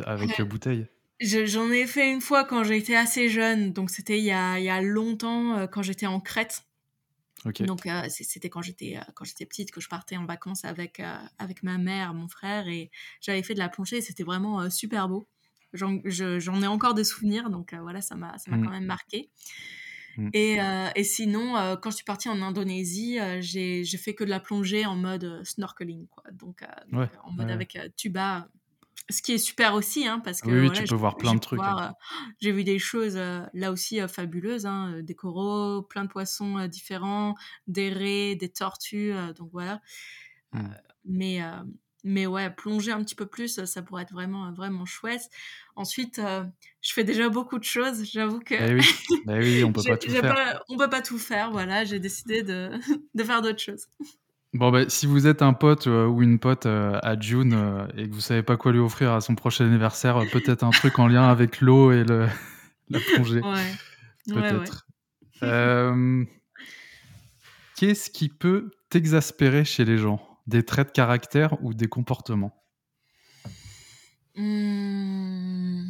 avec 0.04 0.36
la 0.36 0.44
bouteille? 0.44 0.86
J'en 1.20 1.70
ai 1.70 1.86
fait 1.86 2.12
une 2.12 2.20
fois 2.20 2.44
quand 2.44 2.64
j'étais 2.64 2.94
assez 2.94 3.30
jeune, 3.30 3.72
donc 3.72 3.88
c'était 3.88 4.18
il, 4.18 4.26
il 4.26 4.64
y 4.64 4.70
a 4.70 4.82
longtemps 4.82 5.66
quand 5.68 5.82
j'étais 5.82 6.06
en 6.06 6.20
Crète. 6.20 6.62
Donc 7.44 7.86
c'était 8.08 8.50
quand 8.50 8.62
j'étais 8.62 8.98
quand 9.14 9.24
j'étais 9.24 9.46
petite 9.46 9.70
que 9.70 9.80
je 9.80 9.88
partais 9.88 10.16
en 10.16 10.26
vacances 10.26 10.64
avec 10.64 11.00
avec 11.38 11.62
ma 11.62 11.78
mère, 11.78 12.14
mon 12.14 12.28
frère 12.28 12.68
et 12.68 12.90
j'avais 13.20 13.42
fait 13.42 13.54
de 13.54 13.58
la 13.58 13.68
plongée 13.68 13.98
et 13.98 14.00
c'était 14.00 14.24
vraiment 14.24 14.68
super 14.70 15.08
beau. 15.08 15.28
j'en 15.72 16.62
ai 16.62 16.66
encore 16.66 16.94
des 16.94 17.04
souvenirs, 17.04 17.50
donc 17.50 17.74
voilà, 17.74 18.00
ça 18.00 18.16
m'a 18.16 18.34
mmh. 18.34 18.64
quand 18.64 18.70
même 18.70 18.86
marqué. 18.86 19.30
Mmh. 20.16 20.30
Et, 20.32 20.58
et, 20.96 21.04
sinon, 21.04 21.76
quand 21.80 21.90
je 21.90 21.96
suis 21.96 22.04
partie 22.04 22.28
en 22.28 22.42
Indonésie, 22.42 23.18
j'ai 23.40 23.84
fait 23.84 24.14
que 24.14 24.24
de 24.24 24.30
la 24.30 24.40
plongée 24.40 24.84
en 24.84 24.96
mode 24.96 25.42
snorkeling, 25.44 26.08
quoi. 26.08 26.24
Donc, 26.32 26.64
en 27.22 27.32
mode 27.32 27.50
avec 27.50 27.78
tuba, 27.96 28.48
ce 29.10 29.22
qui 29.22 29.32
est 29.32 29.38
super 29.38 29.74
aussi, 29.74 30.06
hein, 30.06 30.20
parce 30.20 30.40
que 30.40 30.50
oui, 30.50 30.70
tu 30.72 30.84
peux 30.84 30.94
voir 30.94 31.16
plein 31.16 31.34
de 31.34 31.40
trucs. 31.40 31.60
Hein. 31.62 31.94
J'ai 32.40 32.52
vu 32.52 32.64
des 32.64 32.78
choses 32.78 33.16
là 33.16 33.72
aussi 33.72 34.00
fabuleuses, 34.08 34.66
hein, 34.66 35.00
des 35.02 35.14
coraux, 35.14 35.82
plein 35.82 36.04
de 36.04 36.10
poissons 36.10 36.66
différents, 36.66 37.34
des 37.66 37.90
raies, 37.90 38.34
des 38.36 38.48
tortues, 38.48 39.14
donc 39.36 39.50
voilà. 39.52 39.80
Mmh. 40.52 40.68
mais 41.04 41.40
mais 42.04 42.26
ouais, 42.26 42.48
plonger 42.48 42.92
un 42.92 43.02
petit 43.02 43.14
peu 43.14 43.26
plus, 43.26 43.64
ça 43.64 43.82
pourrait 43.82 44.04
être 44.04 44.12
vraiment 44.12 44.50
vraiment 44.52 44.86
chouette. 44.86 45.28
Ensuite, 45.76 46.20
je 46.80 46.92
fais 46.92 47.04
déjà 47.04 47.28
beaucoup 47.28 47.58
de 47.58 47.64
choses. 47.64 48.04
J'avoue 48.10 48.40
que. 48.40 48.54
Eh 48.54 48.74
oui. 48.74 48.86
Eh 49.28 49.32
oui, 49.38 49.64
on 49.64 49.72
peut 49.72 49.82
pas 49.82 49.96
tout 49.96 50.10
faire. 50.10 50.62
on 50.68 50.76
peut 50.76 50.88
pas 50.88 51.02
tout 51.02 51.18
faire. 51.18 51.50
Voilà, 51.50 51.84
j'ai 51.84 51.98
décidé 51.98 52.42
de, 52.42 52.70
de 53.14 53.24
faire 53.24 53.42
d'autres 53.42 53.62
choses. 53.62 53.88
Bon, 54.54 54.70
bah, 54.70 54.88
si 54.88 55.06
vous 55.06 55.26
êtes 55.26 55.42
un 55.42 55.52
pote 55.52 55.86
euh, 55.88 56.06
ou 56.06 56.22
une 56.22 56.38
pote 56.38 56.64
euh, 56.64 56.98
à 57.02 57.20
June 57.20 57.52
euh, 57.52 57.86
et 57.96 58.08
que 58.08 58.14
vous 58.14 58.20
savez 58.20 58.42
pas 58.42 58.56
quoi 58.56 58.72
lui 58.72 58.78
offrir 58.78 59.12
à 59.12 59.20
son 59.20 59.34
prochain 59.34 59.66
anniversaire, 59.66 60.22
peut-être 60.32 60.64
un 60.64 60.70
truc 60.70 60.98
en 60.98 61.06
lien 61.06 61.28
avec 61.28 61.60
l'eau 61.60 61.92
et 61.92 62.02
le, 62.02 62.26
la 62.88 62.98
plongée. 63.00 63.40
Ouais. 63.40 63.74
Peut-être. 64.26 64.86
Qu'est-ce 67.76 68.10
qui 68.10 68.28
peut 68.28 68.70
t'exaspérer 68.88 69.64
chez 69.64 69.84
les 69.84 69.98
gens? 69.98 70.20
Des 70.46 70.64
traits 70.64 70.88
de 70.88 70.92
caractère 70.92 71.62
ou 71.62 71.74
des 71.74 71.88
comportements? 71.88 72.64
Mmh. 74.34 75.84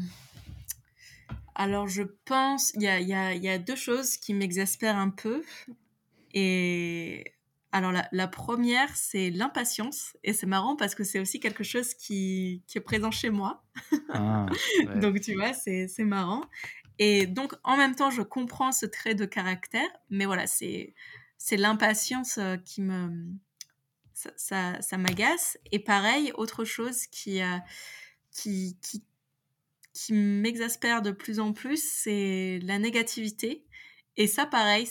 Alors, 1.54 1.86
je 1.86 2.02
pense, 2.24 2.72
il 2.74 2.82
y 2.82 2.88
a, 2.88 3.00
y, 3.00 3.14
a, 3.14 3.34
y 3.34 3.48
a 3.48 3.58
deux 3.58 3.76
choses 3.76 4.16
qui 4.16 4.34
m'exaspèrent 4.34 4.96
un 4.96 5.10
peu. 5.10 5.42
Et 6.34 7.24
alors 7.70 7.92
la, 8.12 8.28
première, 8.28 8.94
c'est 8.96 9.30
l'impatience. 9.30 10.16
Et 10.24 10.32
c'est 10.32 10.46
marrant 10.46 10.74
parce 10.76 10.94
que 10.94 11.04
c'est 11.04 11.20
aussi 11.20 11.38
quelque 11.38 11.64
chose 11.64 11.94
qui, 11.94 12.62
est 12.74 12.80
présent 12.80 13.10
chez 13.10 13.30
moi. 13.30 13.64
Ah, 14.08 14.46
donc 14.96 15.20
tu 15.20 15.34
vois, 15.34 15.52
c'est 15.52 15.88
marrant. 15.98 16.42
Et 16.98 17.26
donc 17.26 17.54
en 17.64 17.76
même 17.76 17.94
temps, 17.94 18.10
je 18.10 18.22
comprends 18.22 18.72
ce 18.72 18.86
trait 18.86 19.14
de 19.14 19.26
caractère. 19.26 19.88
Mais 20.08 20.24
voilà, 20.24 20.46
c'est 20.46 20.94
l'impatience 21.52 22.38
euh, 22.38 22.56
qui 22.56 22.82
me... 22.82 23.10
Ça, 24.14 24.80
ça, 24.82 24.98
m'agace. 24.98 25.58
Et 25.70 25.78
pareil, 25.78 26.32
autre 26.34 26.64
chose 26.64 27.06
qui, 27.06 27.40
euh, 27.40 27.56
qui, 28.32 28.76
qui, 28.82 29.04
qui 29.92 30.12
m'exaspère 30.12 31.02
de 31.02 31.12
plus 31.12 31.38
en 31.38 31.52
plus, 31.52 31.80
c'est 31.80 32.58
la 32.64 32.80
négativité. 32.80 33.64
Et 34.16 34.26
ça, 34.26 34.44
pareil, 34.44 34.88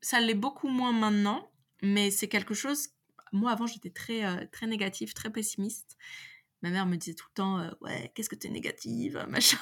ça 0.00 0.20
l'est 0.20 0.34
beaucoup 0.34 0.68
moins 0.68 0.92
maintenant 0.92 1.50
mais 1.84 2.10
c'est 2.10 2.28
quelque 2.28 2.54
chose. 2.54 2.88
Moi, 3.32 3.50
avant, 3.50 3.66
j'étais 3.66 3.90
très, 3.90 4.24
euh, 4.24 4.44
très 4.52 4.66
négative, 4.66 5.12
très 5.12 5.30
pessimiste. 5.30 5.96
Ma 6.62 6.70
mère 6.70 6.86
me 6.86 6.96
disait 6.96 7.14
tout 7.14 7.26
le 7.30 7.34
temps 7.34 7.58
euh, 7.58 7.70
Ouais, 7.80 8.10
qu'est-ce 8.14 8.28
que 8.28 8.36
tu 8.36 8.46
es 8.46 8.50
négative 8.50 9.24
Machin. 9.30 9.58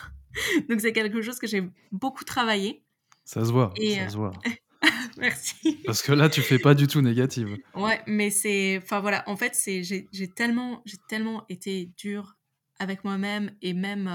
Donc, 0.68 0.80
c'est 0.80 0.92
quelque 0.92 1.20
chose 1.22 1.38
que 1.38 1.46
j'ai 1.46 1.62
beaucoup 1.90 2.24
travaillé. 2.24 2.84
Ça 3.24 3.44
se 3.44 3.52
voit. 3.52 3.72
ça 3.76 3.82
euh, 3.82 4.08
se 4.08 4.16
voit. 4.16 4.32
Merci. 5.18 5.80
Parce 5.84 6.02
que 6.02 6.12
là, 6.12 6.28
tu 6.28 6.42
fais 6.42 6.58
pas 6.58 6.74
du 6.74 6.86
tout 6.86 7.02
négative. 7.02 7.56
Ouais, 7.74 8.00
mais 8.06 8.30
c'est. 8.30 8.78
Enfin, 8.82 9.00
voilà, 9.00 9.22
en 9.28 9.36
fait, 9.36 9.54
c'est 9.54 9.82
j'ai 9.84 10.28
tellement, 10.34 10.82
tellement 11.08 11.44
été 11.48 11.92
dure 11.96 12.36
avec 12.78 13.04
moi-même 13.04 13.54
et 13.62 13.74
même. 13.74 14.06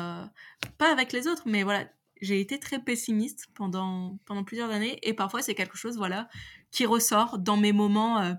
pas 0.78 0.92
avec 0.92 1.14
les 1.14 1.28
autres, 1.28 1.44
mais 1.46 1.64
voilà, 1.64 1.88
j'ai 2.22 2.40
été 2.40 2.60
très 2.60 2.80
pessimiste 2.80 3.48
pendant, 3.54 4.18
pendant 4.26 4.44
plusieurs 4.44 4.70
années 4.70 5.00
et 5.04 5.14
parfois 5.14 5.42
c'est 5.42 5.56
quelque 5.56 5.78
chose 5.78 5.98
voilà 5.98 6.28
qui 6.72 6.86
ressort 6.86 7.40
dans 7.40 7.58
mes 7.58 7.72
moments 7.72 8.20
euh, 8.20 8.34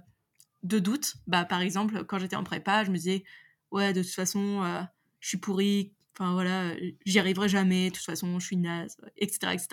de 0.62 0.78
doute. 0.78 1.16
Bah, 1.26 1.44
par 1.44 1.60
exemple, 1.60 2.04
quand 2.04 2.18
j'étais 2.18 2.36
en 2.36 2.44
prépa, 2.44 2.84
je 2.84 2.90
me 2.90 2.96
disais, 2.96 3.24
ouais, 3.70 3.92
de 3.92 4.02
toute 4.02 4.12
façon, 4.12 4.62
euh, 4.62 4.82
je 5.20 5.28
suis 5.28 5.38
pourrie, 5.38 5.92
enfin 6.14 6.32
voilà, 6.32 6.74
j'y 7.04 7.18
arriverai 7.18 7.48
jamais, 7.48 7.90
de 7.90 7.94
toute 7.94 8.04
façon, 8.04 8.38
je 8.38 8.46
suis 8.46 8.56
naze, 8.56 8.96
etc. 9.16 9.52
etc. 9.52 9.68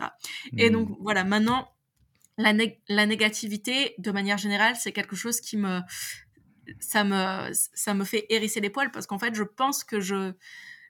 Et 0.57 0.69
donc, 0.69 0.89
mmh. 0.89 0.97
voilà, 1.01 1.23
maintenant, 1.23 1.71
la, 2.37 2.53
la 2.87 3.05
négativité, 3.05 3.95
de 3.97 4.11
manière 4.11 4.37
générale, 4.37 4.75
c'est 4.75 4.91
quelque 4.91 5.15
chose 5.15 5.41
qui 5.41 5.57
me. 5.57 5.81
Ça 6.79 7.03
me, 7.03 7.51
ça 7.53 7.93
me 7.93 8.03
fait 8.03 8.25
hérisser 8.29 8.59
les 8.59 8.71
poils 8.71 8.89
parce 8.89 9.05
qu'en 9.05 9.19
fait, 9.19 9.35
je 9.35 9.43
pense 9.43 9.83
que 9.83 9.99
je, 9.99 10.33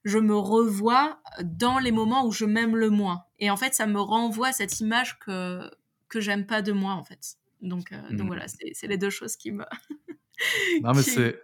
je 0.06 0.20
me 0.20 0.36
revois 0.36 1.20
dans 1.44 1.80
les 1.80 1.92
moments 1.92 2.26
où 2.26 2.32
je 2.32 2.46
m'aime 2.46 2.76
le 2.76 2.90
moins. 2.90 3.26
Et 3.40 3.50
en 3.50 3.58
fait, 3.58 3.74
ça 3.74 3.88
me 3.88 4.00
renvoie 4.00 4.52
cette 4.52 4.80
image 4.80 5.20
que, 5.20 5.70
que 6.08 6.22
j'aime 6.22 6.46
pas 6.46 6.62
de 6.62 6.72
moi, 6.72 6.94
en 6.94 7.04
fait. 7.04 7.36
Donc, 7.62 7.92
euh, 7.92 8.02
donc 8.12 8.22
mmh. 8.22 8.28
voilà, 8.28 8.46
c'est 8.48 8.88
les 8.88 8.98
deux 8.98 9.10
choses 9.10 9.36
qui 9.36 9.52
me. 9.52 9.66
non, 10.82 10.94
mais 10.94 11.02
c'est. 11.02 11.42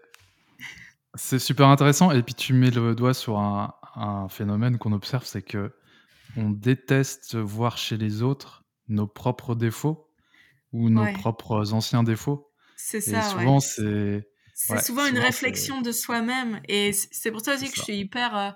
C'est 1.16 1.40
super 1.40 1.68
intéressant. 1.68 2.12
Et 2.12 2.24
puis 2.24 2.34
tu 2.34 2.54
mets 2.54 2.72
le 2.72 2.96
doigt 2.96 3.14
sur 3.14 3.38
un, 3.38 3.74
un 3.96 4.30
phénomène 4.30 4.78
qu'on 4.78 4.94
observe, 4.94 5.26
c'est 5.26 5.42
que 5.42 5.74
on 6.38 6.50
déteste 6.50 7.36
voir 7.36 7.78
chez 7.78 7.98
les 7.98 8.22
autres 8.22 8.64
nos 8.88 9.08
propres 9.08 9.54
défauts 9.54 10.08
ou 10.72 10.90
nos 10.90 11.12
propres 11.14 11.74
anciens 11.74 12.04
défauts. 12.04 12.50
C'est 12.78 13.02
ça. 13.02 13.22
souvent, 13.24 13.60
c'est. 13.60 14.28
C'est 14.68 14.84
souvent, 14.84 15.06
une 15.06 15.18
réflexion 15.18 15.82
de 15.82 15.92
soi-même. 15.92 16.62
Et 16.68 16.92
c'est 16.94 17.32
pour 17.32 17.42
ça 17.42 17.56
aussi 17.56 17.70
que 17.70 17.76
je 17.76 17.82
suis 17.82 17.98
hyper. 17.98 18.38
Euh, 18.38 18.52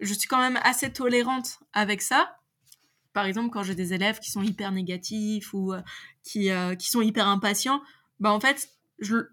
je 0.00 0.12
suis 0.12 0.28
quand 0.28 0.38
même 0.40 0.58
assez 0.62 0.92
tolérante 0.92 1.60
avec 1.72 2.02
ça 2.02 2.34
par 3.14 3.26
exemple, 3.26 3.50
quand 3.50 3.64
j'ai 3.64 3.74
des 3.74 3.94
élèves 3.94 4.20
qui 4.20 4.30
sont 4.30 4.42
hyper 4.42 4.70
négatifs 4.70 5.52
ou 5.52 5.72
euh, 5.72 5.80
qui, 6.22 6.52
euh, 6.52 6.76
qui 6.76 6.88
sont 6.88 7.00
hyper 7.00 7.26
impatients, 7.26 7.82
bah 8.20 8.30
en 8.30 8.38
fait, 8.38 8.68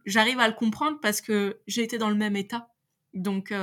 j'arrive 0.07 0.39
à 0.39 0.47
le 0.47 0.55
comprendre 0.55 0.97
parce 1.01 1.21
que 1.21 1.59
j'ai 1.67 1.83
été 1.83 1.99
dans 1.99 2.09
le 2.09 2.15
même 2.15 2.35
état. 2.35 2.69
Donc, 3.13 3.53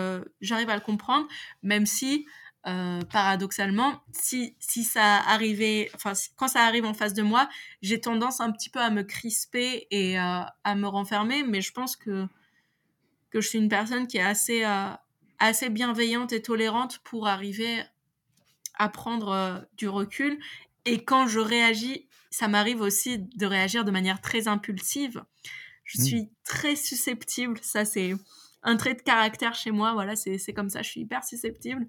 j'arrive 0.40 0.70
à 0.70 0.76
le 0.76 0.80
comprendre, 0.80 1.26
même 1.64 1.86
si, 1.86 2.24
paradoxalement, 2.64 4.00
si, 4.12 4.54
si 4.60 4.84
ça 4.84 5.16
arrivait, 5.16 5.90
enfin, 5.94 6.12
quand 6.36 6.48
ça 6.48 6.62
arrive 6.62 6.84
en 6.84 6.94
face 6.94 7.14
de 7.14 7.22
moi, 7.22 7.48
j'ai 7.82 8.00
tendance 8.00 8.40
un 8.40 8.52
petit 8.52 8.70
peu 8.70 8.80
à 8.80 8.90
me 8.90 9.02
crisper 9.02 9.86
et 9.90 10.16
à 10.16 10.74
me 10.76 10.86
renfermer, 10.86 11.42
mais 11.42 11.60
je 11.60 11.72
pense 11.72 11.96
que, 11.96 12.26
que 13.30 13.40
je 13.40 13.48
suis 13.48 13.58
une 13.58 13.68
personne 13.68 14.06
qui 14.06 14.18
est 14.18 14.22
assez, 14.22 14.64
assez 15.38 15.70
bienveillante 15.70 16.32
et 16.32 16.40
tolérante 16.40 17.00
pour 17.04 17.26
arriver 17.26 17.82
à 18.78 18.88
prendre 18.88 19.28
euh, 19.28 19.58
du 19.76 19.88
recul. 19.88 20.38
Et 20.84 21.04
quand 21.04 21.26
je 21.26 21.40
réagis, 21.40 22.08
ça 22.30 22.48
m'arrive 22.48 22.80
aussi 22.80 23.18
de 23.18 23.46
réagir 23.46 23.84
de 23.84 23.90
manière 23.90 24.20
très 24.20 24.48
impulsive. 24.48 25.22
Je 25.84 26.00
mmh. 26.00 26.04
suis 26.04 26.30
très 26.44 26.76
susceptible. 26.76 27.58
Ça, 27.62 27.84
c'est 27.84 28.14
un 28.62 28.76
trait 28.76 28.94
de 28.94 29.02
caractère 29.02 29.54
chez 29.54 29.70
moi. 29.70 29.92
Voilà, 29.92 30.16
c'est 30.16 30.52
comme 30.54 30.70
ça. 30.70 30.82
Je 30.82 30.90
suis 30.90 31.00
hyper 31.00 31.24
susceptible. 31.24 31.86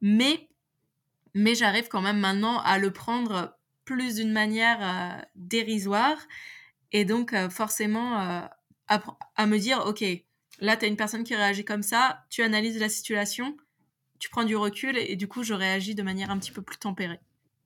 Mais, 0.00 0.48
mais 1.34 1.54
j'arrive 1.54 1.88
quand 1.88 2.02
même 2.02 2.18
maintenant 2.18 2.60
à 2.60 2.78
le 2.78 2.92
prendre 2.92 3.56
plus 3.84 4.16
d'une 4.16 4.32
manière 4.32 4.78
euh, 4.80 5.22
dérisoire. 5.34 6.18
Et 6.92 7.04
donc, 7.04 7.32
euh, 7.32 7.48
forcément, 7.48 8.16
à, 8.16 8.50
à, 8.88 9.46
me 9.46 9.58
dire, 9.58 9.84
OK, 9.86 10.04
là, 10.60 10.76
tu 10.76 10.84
as 10.84 10.88
une 10.88 10.96
personne 10.96 11.24
qui 11.24 11.34
réagit 11.34 11.64
comme 11.64 11.82
ça. 11.82 12.24
Tu 12.30 12.42
analyses 12.42 12.78
la 12.78 12.88
situation 12.88 13.56
tu 14.18 14.30
prends 14.30 14.44
du 14.44 14.56
recul 14.56 14.96
et, 14.96 15.16
du 15.16 15.28
coup, 15.28 15.42
je 15.42 15.54
réagis 15.54 15.94
de 15.94 16.02
manière 16.02 16.30
un 16.30 16.38
petit 16.38 16.52
peu 16.52 16.62
plus 16.62 16.78
tempérée. 16.78 17.20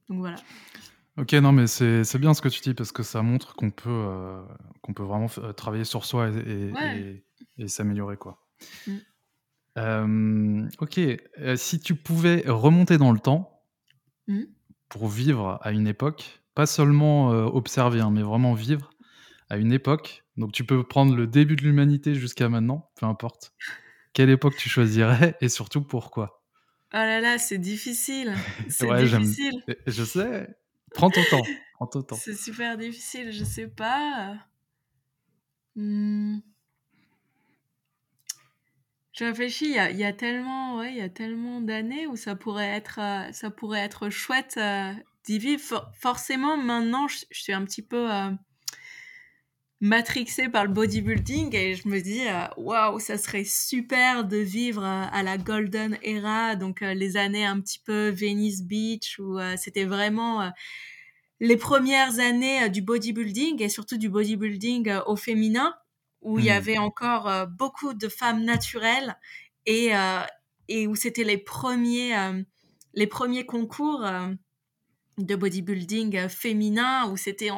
Donc 0.08 0.18
voilà. 0.18 0.36
Ok, 1.16 1.32
non, 1.34 1.52
mais 1.52 1.66
c'est 1.66 2.18
bien 2.18 2.34
ce 2.34 2.40
que 2.40 2.48
tu 2.48 2.60
dis 2.60 2.74
parce 2.74 2.92
que 2.92 3.02
ça 3.02 3.22
montre 3.22 3.54
qu'on 3.54 3.70
peut, 3.70 3.88
euh, 3.90 4.42
qu'on 4.82 4.94
peut 4.94 5.02
vraiment 5.02 5.28
travailler 5.56 5.84
sur 5.84 6.04
soi 6.04 6.30
et, 6.30 7.22
et, 7.58 7.68
s'améliorer, 7.68 8.16
quoi. 8.16 8.38
Mm. 8.86 8.96
Euh, 9.78 10.68
ok, 10.78 10.98
euh, 10.98 11.56
si 11.56 11.80
tu 11.80 11.94
pouvais 11.94 12.42
remonter 12.46 12.98
dans 12.98 13.12
le 13.12 13.20
temps 13.20 13.62
mm. 14.26 14.42
pour 14.88 15.08
vivre 15.08 15.58
à 15.62 15.72
une 15.72 15.86
époque, 15.86 16.40
pas 16.54 16.66
seulement 16.66 17.28
observer, 17.28 18.00
hein, 18.00 18.10
mais 18.10 18.22
vraiment 18.22 18.54
vivre 18.54 18.90
à 19.48 19.56
une 19.56 19.72
époque, 19.72 20.24
donc 20.36 20.52
tu 20.52 20.64
peux 20.64 20.82
prendre 20.84 21.14
le 21.14 21.26
début 21.26 21.56
de 21.56 21.62
l'humanité 21.62 22.14
jusqu'à 22.14 22.48
maintenant, 22.48 22.90
peu 22.96 23.06
importe. 23.06 23.52
Quelle 24.12 24.30
époque 24.30 24.56
tu 24.56 24.68
choisirais 24.68 25.36
et 25.40 25.48
surtout 25.48 25.82
pourquoi? 25.82 26.42
Oh 26.92 26.96
là 26.96 27.20
là, 27.20 27.38
c'est 27.38 27.58
difficile. 27.58 28.34
C'est 28.68 28.92
difficile. 28.96 29.62
Je 29.86 30.04
sais. 30.04 30.48
Prends 30.92 31.10
ton 31.10 31.22
temps. 31.30 31.42
Prends 31.74 31.86
ton 31.86 32.02
temps. 32.02 32.16
C'est 32.16 32.34
super 32.34 32.76
difficile. 32.76 33.30
Je 33.30 33.44
sais 33.44 33.68
pas. 33.68 34.36
Hmm. 35.76 36.38
Je 39.20 39.26
réfléchis. 39.26 39.76
Il 39.90 39.96
y 39.98 40.04
a, 40.04 40.12
tellement, 40.14 40.78
ouais, 40.78 41.06
tellement 41.10 41.60
d'années 41.60 42.06
où 42.06 42.16
ça 42.16 42.36
pourrait 42.36 42.70
être, 42.70 42.98
euh, 43.02 43.30
ça 43.32 43.50
pourrait 43.50 43.80
être 43.80 44.08
chouette 44.08 44.54
euh, 44.56 44.94
d'y 45.26 45.38
vivre. 45.38 45.92
forcément, 45.92 46.56
maintenant, 46.56 47.06
je, 47.06 47.18
suis 47.30 47.52
un 47.52 47.66
petit 47.66 47.82
peu. 47.82 48.10
Euh, 48.10 48.30
matrixée 49.82 50.48
par 50.48 50.64
le 50.64 50.72
bodybuilding 50.72 51.54
et 51.56 51.74
je 51.74 51.88
me 51.88 52.02
dis 52.02 52.20
waouh 52.58 52.98
ça 52.98 53.16
serait 53.16 53.46
super 53.46 54.26
de 54.26 54.36
vivre 54.36 54.84
à 54.84 55.22
la 55.22 55.38
golden 55.38 55.96
era 56.02 56.54
donc 56.54 56.82
les 56.82 57.16
années 57.16 57.46
un 57.46 57.58
petit 57.62 57.78
peu 57.78 58.10
Venice 58.10 58.62
Beach 58.62 59.18
où 59.18 59.38
c'était 59.56 59.86
vraiment 59.86 60.52
les 61.40 61.56
premières 61.56 62.18
années 62.18 62.68
du 62.68 62.82
bodybuilding 62.82 63.62
et 63.62 63.70
surtout 63.70 63.96
du 63.96 64.10
bodybuilding 64.10 64.98
au 65.06 65.16
féminin 65.16 65.74
où 66.22 66.38
il 66.38 66.46
y 66.46 66.48
mmh. 66.48 66.52
avait 66.52 66.78
encore 66.78 67.46
beaucoup 67.48 67.94
de 67.94 68.08
femmes 68.08 68.44
naturelles 68.44 69.16
et 69.66 69.92
et 70.68 70.86
où 70.86 70.94
c'était 70.94 71.24
les 71.24 71.38
premiers 71.38 72.14
les 72.94 73.06
premiers 73.06 73.46
concours 73.46 74.04
de 75.26 75.36
bodybuilding 75.36 76.16
euh, 76.16 76.28
féminin 76.28 77.08
où 77.10 77.16
c'était 77.16 77.50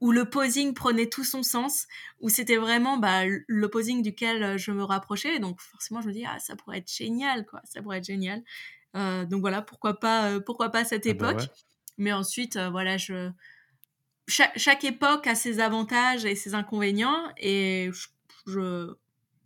où 0.00 0.12
le 0.12 0.28
posing 0.28 0.74
prenait 0.74 1.08
tout 1.08 1.24
son 1.24 1.42
sens 1.42 1.86
où 2.20 2.28
c'était 2.28 2.56
vraiment 2.56 2.96
bah, 2.98 3.22
le 3.26 3.68
posing 3.68 4.02
duquel 4.02 4.42
euh, 4.42 4.58
je 4.58 4.70
me 4.70 4.84
rapprochais. 4.84 5.38
Donc 5.38 5.60
forcément 5.60 6.00
je 6.00 6.08
me 6.08 6.12
dis 6.12 6.24
ah 6.26 6.38
ça 6.38 6.56
pourrait 6.56 6.78
être 6.78 6.92
génial 6.92 7.46
quoi 7.46 7.60
ça 7.64 7.82
pourrait 7.82 7.98
être 7.98 8.06
génial. 8.06 8.42
Euh, 8.96 9.24
donc 9.24 9.40
voilà 9.40 9.62
pourquoi 9.62 9.98
pas 9.98 10.40
pourquoi 10.40 10.70
pas 10.70 10.84
cette 10.84 11.06
ah 11.06 11.14
bah 11.14 11.32
époque. 11.32 11.48
Mais 11.98 12.12
ensuite 12.12 12.58
voilà 12.58 12.96
je 12.96 13.30
chaque, 14.26 14.84
époque 14.84 15.26
a 15.26 15.34
ses 15.34 15.60
avantages 15.60 16.24
et 16.24 16.34
ses 16.34 16.54
inconvénients 16.54 17.32
et 17.36 17.90
je, 18.46 18.94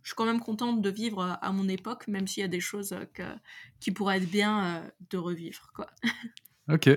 suis 0.03 0.15
quand 0.15 0.25
même 0.25 0.39
contente 0.39 0.81
de 0.81 0.89
vivre 0.89 1.37
à 1.41 1.51
mon 1.51 1.67
époque 1.67 2.07
même 2.07 2.27
s'il 2.27 2.41
y 2.41 2.45
a 2.45 2.49
des 2.49 2.61
choses 2.61 2.95
qui 3.79 3.91
pourraient 3.91 4.17
être 4.17 4.29
bien 4.29 4.89
de 5.09 5.17
revivre 5.17 5.71
quoi. 5.73 5.87
Ok, 6.71 6.87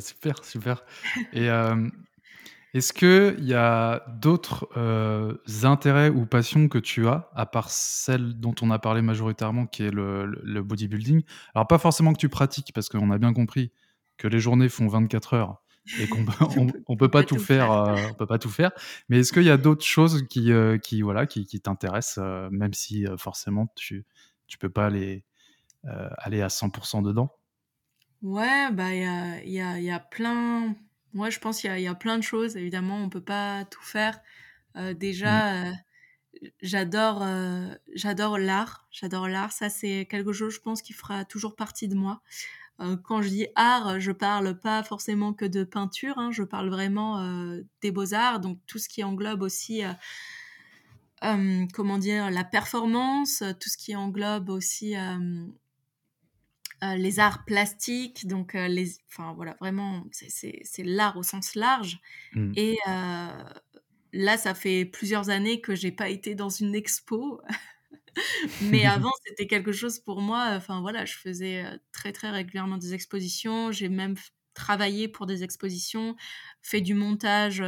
super, 0.00 0.44
super. 0.44 0.84
Et 1.32 1.48
euh, 1.48 1.88
est-ce 2.74 2.92
qu'il 2.92 3.44
y 3.44 3.54
a 3.54 4.04
d'autres 4.20 4.68
euh, 4.76 5.36
intérêts 5.62 6.10
ou 6.10 6.26
passions 6.26 6.68
que 6.68 6.78
tu 6.78 7.06
as, 7.06 7.30
à 7.34 7.46
part 7.46 7.70
celle 7.70 8.38
dont 8.38 8.54
on 8.60 8.70
a 8.70 8.78
parlé 8.78 9.00
majoritairement, 9.00 9.66
qui 9.66 9.82
est 9.84 9.90
le, 9.90 10.62
bodybuilding? 10.62 11.22
Alors, 11.54 11.66
pas 11.66 11.78
forcément 11.78 12.12
que 12.12 12.18
tu 12.18 12.28
pratiques, 12.28 12.72
parce 12.74 12.90
qu'on 12.90 13.10
a 13.10 13.18
bien 13.18 13.32
compris 13.32 13.72
que 14.18 14.28
les 14.28 14.40
journées 14.40 14.68
font 14.68 14.88
24 14.88 15.34
heures 15.34 15.61
et 15.98 16.08
qu'on 16.08 16.24
on, 16.86 16.96
peut 16.96 17.10
pas 17.10 17.24
tout 17.24 17.38
faire, 17.38 17.72
euh, 17.72 17.96
on 18.10 18.14
peut 18.14 18.26
pas 18.26 18.38
tout 18.38 18.50
faire. 18.50 18.70
Mais 19.08 19.20
est-ce 19.20 19.32
qu'il 19.32 19.44
y 19.44 19.50
a 19.50 19.56
d'autres 19.56 19.84
choses 19.84 20.26
qui, 20.28 20.50
qui 20.82 21.02
voilà, 21.02 21.26
qui, 21.26 21.46
qui 21.46 21.60
t'intéressent, 21.60 22.24
même 22.50 22.74
si 22.74 23.06
forcément 23.18 23.72
tu 23.76 24.04
tu 24.46 24.58
peux 24.58 24.70
pas 24.70 24.86
aller 24.86 25.24
aller 25.84 26.42
à 26.42 26.48
100% 26.48 27.02
dedans? 27.02 27.34
Ouais, 28.22 28.70
bah, 28.70 28.94
il 28.94 29.02
y 29.02 29.04
a, 29.04 29.44
y, 29.44 29.60
a, 29.60 29.80
y 29.80 29.90
a 29.90 29.98
plein. 29.98 30.76
Moi, 31.12 31.30
je 31.30 31.40
pense 31.40 31.60
qu'il 31.60 31.70
y 31.70 31.72
a, 31.72 31.78
y 31.78 31.88
a 31.88 31.94
plein 31.94 32.16
de 32.18 32.22
choses. 32.22 32.56
Évidemment, 32.56 32.98
on 32.98 33.08
peut 33.08 33.22
pas 33.22 33.64
tout 33.64 33.82
faire. 33.82 34.20
Euh, 34.76 34.94
déjà, 34.94 35.64
mmh. 35.64 35.66
euh, 35.66 36.48
j'adore, 36.62 37.22
euh, 37.22 37.74
j'adore 37.94 38.38
l'art. 38.38 38.86
J'adore 38.92 39.28
l'art. 39.28 39.52
Ça, 39.52 39.68
c'est 39.68 40.06
quelque 40.08 40.32
chose, 40.32 40.54
je 40.54 40.60
pense, 40.60 40.82
qui 40.82 40.92
fera 40.92 41.24
toujours 41.24 41.56
partie 41.56 41.88
de 41.88 41.96
moi. 41.96 42.22
Quand 43.04 43.22
je 43.22 43.28
dis 43.28 43.46
art, 43.54 44.00
je 44.00 44.12
parle 44.12 44.58
pas 44.58 44.82
forcément 44.82 45.32
que 45.32 45.44
de 45.44 45.64
peinture. 45.64 46.18
Hein, 46.18 46.30
je 46.32 46.42
parle 46.42 46.68
vraiment 46.68 47.24
des 47.80 47.90
beaux-arts. 47.90 48.40
Donc, 48.40 48.58
tout 48.66 48.78
ce 48.78 48.88
qui 48.88 49.04
englobe 49.04 49.42
aussi. 49.42 49.82
comment 51.20 51.98
dire, 51.98 52.30
la 52.30 52.44
performance, 52.44 53.42
tout 53.60 53.68
ce 53.68 53.76
qui 53.76 53.94
englobe 53.96 54.50
aussi 54.50 54.96
euh, 56.82 56.96
les 56.96 57.20
arts 57.20 57.44
plastiques, 57.44 58.26
donc 58.26 58.56
euh, 58.56 58.66
les, 58.66 58.96
enfin 59.08 59.34
voilà, 59.34 59.56
vraiment, 59.60 60.04
c'est 60.10 60.64
l'art 60.78 61.16
au 61.16 61.22
sens 61.22 61.54
large. 61.54 62.00
Mmh. 62.32 62.52
Et 62.56 62.76
euh, 62.88 63.44
là, 64.12 64.36
ça 64.36 64.52
fait 64.52 64.84
plusieurs 64.84 65.30
années 65.30 65.60
que 65.60 65.76
j'ai 65.76 65.92
pas 65.92 66.08
été 66.08 66.34
dans 66.34 66.48
une 66.48 66.74
expo, 66.74 67.40
mais 68.62 68.84
avant, 68.84 69.12
c'était 69.24 69.46
quelque 69.46 69.72
chose 69.72 69.98
pour 69.98 70.20
moi. 70.20 70.50
Enfin 70.52 70.80
voilà, 70.80 71.04
je 71.04 71.14
faisais 71.14 71.64
très 71.92 72.12
très 72.12 72.30
régulièrement 72.30 72.76
des 72.76 72.94
expositions. 72.94 73.72
J'ai 73.72 73.88
même 73.88 74.14
travaillé 74.54 75.08
pour 75.08 75.26
des 75.26 75.42
expositions, 75.44 76.16
fait 76.60 76.80
du 76.80 76.94
montage. 76.94 77.62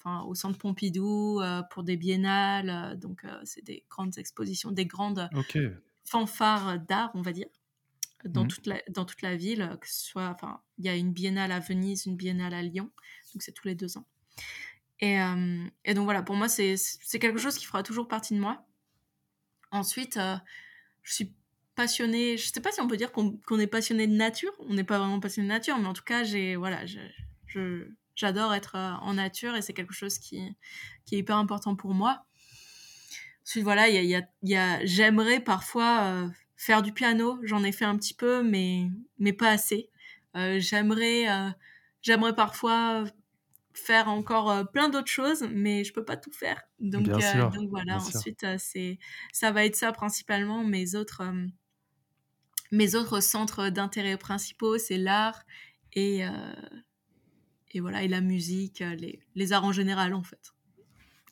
Enfin, 0.00 0.22
au 0.22 0.34
centre 0.34 0.58
Pompidou 0.58 1.40
pour 1.72 1.82
des 1.82 1.96
biennales 1.96 2.96
donc 3.00 3.26
c'est 3.42 3.64
des 3.64 3.84
grandes 3.90 4.16
expositions 4.16 4.70
des 4.70 4.86
grandes 4.86 5.28
fanfares 6.04 6.78
d'art 6.78 7.10
on 7.14 7.20
va 7.20 7.32
dire 7.32 7.48
dans, 8.24 8.44
mmh. 8.44 8.48
toute 8.48 8.66
la, 8.66 8.82
dans 8.88 9.04
toute 9.04 9.22
la 9.22 9.36
ville, 9.36 9.76
que 9.80 9.88
ce 9.88 10.04
soit, 10.06 10.28
enfin, 10.28 10.60
il 10.78 10.84
y 10.84 10.88
a 10.88 10.96
une 10.96 11.12
biennale 11.12 11.52
à 11.52 11.60
Venise, 11.60 12.06
une 12.06 12.16
biennale 12.16 12.54
à 12.54 12.62
Lyon, 12.62 12.90
donc 13.34 13.42
c'est 13.42 13.52
tous 13.52 13.68
les 13.68 13.74
deux 13.74 13.96
ans. 13.96 14.06
Et, 15.00 15.20
euh, 15.20 15.64
et 15.84 15.94
donc 15.94 16.04
voilà, 16.04 16.22
pour 16.22 16.34
moi, 16.34 16.48
c'est 16.48 16.76
quelque 17.20 17.38
chose 17.38 17.56
qui 17.56 17.66
fera 17.66 17.82
toujours 17.82 18.08
partie 18.08 18.34
de 18.34 18.40
moi. 18.40 18.66
Ensuite, 19.70 20.16
euh, 20.16 20.36
je 21.02 21.14
suis 21.14 21.34
passionnée, 21.74 22.36
je 22.36 22.48
sais 22.48 22.60
pas 22.60 22.72
si 22.72 22.80
on 22.80 22.88
peut 22.88 22.96
dire 22.96 23.12
qu'on 23.12 23.58
est 23.58 23.66
passionné 23.66 24.06
de 24.06 24.12
nature, 24.12 24.52
on 24.60 24.74
n'est 24.74 24.84
pas 24.84 24.98
vraiment 24.98 25.20
passionné 25.20 25.48
de 25.48 25.52
nature, 25.52 25.78
mais 25.78 25.86
en 25.86 25.92
tout 25.92 26.02
cas, 26.02 26.24
j'ai, 26.24 26.56
voilà, 26.56 26.84
j'adore 28.16 28.54
être 28.54 28.74
euh, 28.74 28.92
en 29.00 29.14
nature 29.14 29.54
et 29.54 29.62
c'est 29.62 29.74
quelque 29.74 29.94
chose 29.94 30.18
qui, 30.18 30.56
qui 31.04 31.14
est 31.14 31.18
hyper 31.18 31.36
important 31.36 31.76
pour 31.76 31.94
moi. 31.94 32.24
Ensuite, 33.44 33.64
voilà, 33.64 33.88
y 33.88 34.14
a, 34.14 34.84
j'aimerais 34.84 35.40
parfois 35.40 36.28
faire 36.58 36.82
du 36.82 36.92
piano, 36.92 37.38
j'en 37.44 37.62
ai 37.62 37.72
fait 37.72 37.86
un 37.86 37.96
petit 37.96 38.12
peu, 38.12 38.42
mais, 38.42 38.88
mais 39.18 39.32
pas 39.32 39.48
assez. 39.48 39.88
Euh, 40.36 40.58
j'aimerais, 40.58 41.28
euh, 41.28 41.50
j'aimerais 42.02 42.34
parfois 42.34 43.04
faire 43.78 44.08
encore 44.08 44.50
euh, 44.50 44.64
plein 44.64 44.88
d'autres 44.88 45.10
choses, 45.10 45.46
mais 45.50 45.84
je 45.84 45.92
peux 45.92 46.04
pas 46.04 46.16
tout 46.16 46.32
faire. 46.32 46.62
Donc, 46.80 47.04
donc 47.04 47.70
voilà, 47.70 47.96
ensuite, 47.96 48.44
c'est, 48.58 48.98
ça 49.32 49.52
va 49.52 49.64
être 49.64 49.76
ça 49.76 49.92
principalement. 49.92 50.64
Mes 50.64 50.94
autres, 50.94 51.22
mes 52.70 52.94
autres 52.94 53.20
centres 53.20 53.70
d'intérêt 53.70 54.16
principaux, 54.16 54.78
c'est 54.78 54.98
l'art 54.98 55.44
et, 55.94 56.22
et 57.70 57.80
voilà, 57.80 58.02
et 58.02 58.08
la 58.08 58.20
musique, 58.20 58.80
les, 58.80 59.20
les 59.34 59.52
arts 59.52 59.64
en 59.64 59.72
général, 59.72 60.14
en 60.14 60.22
fait. 60.22 60.52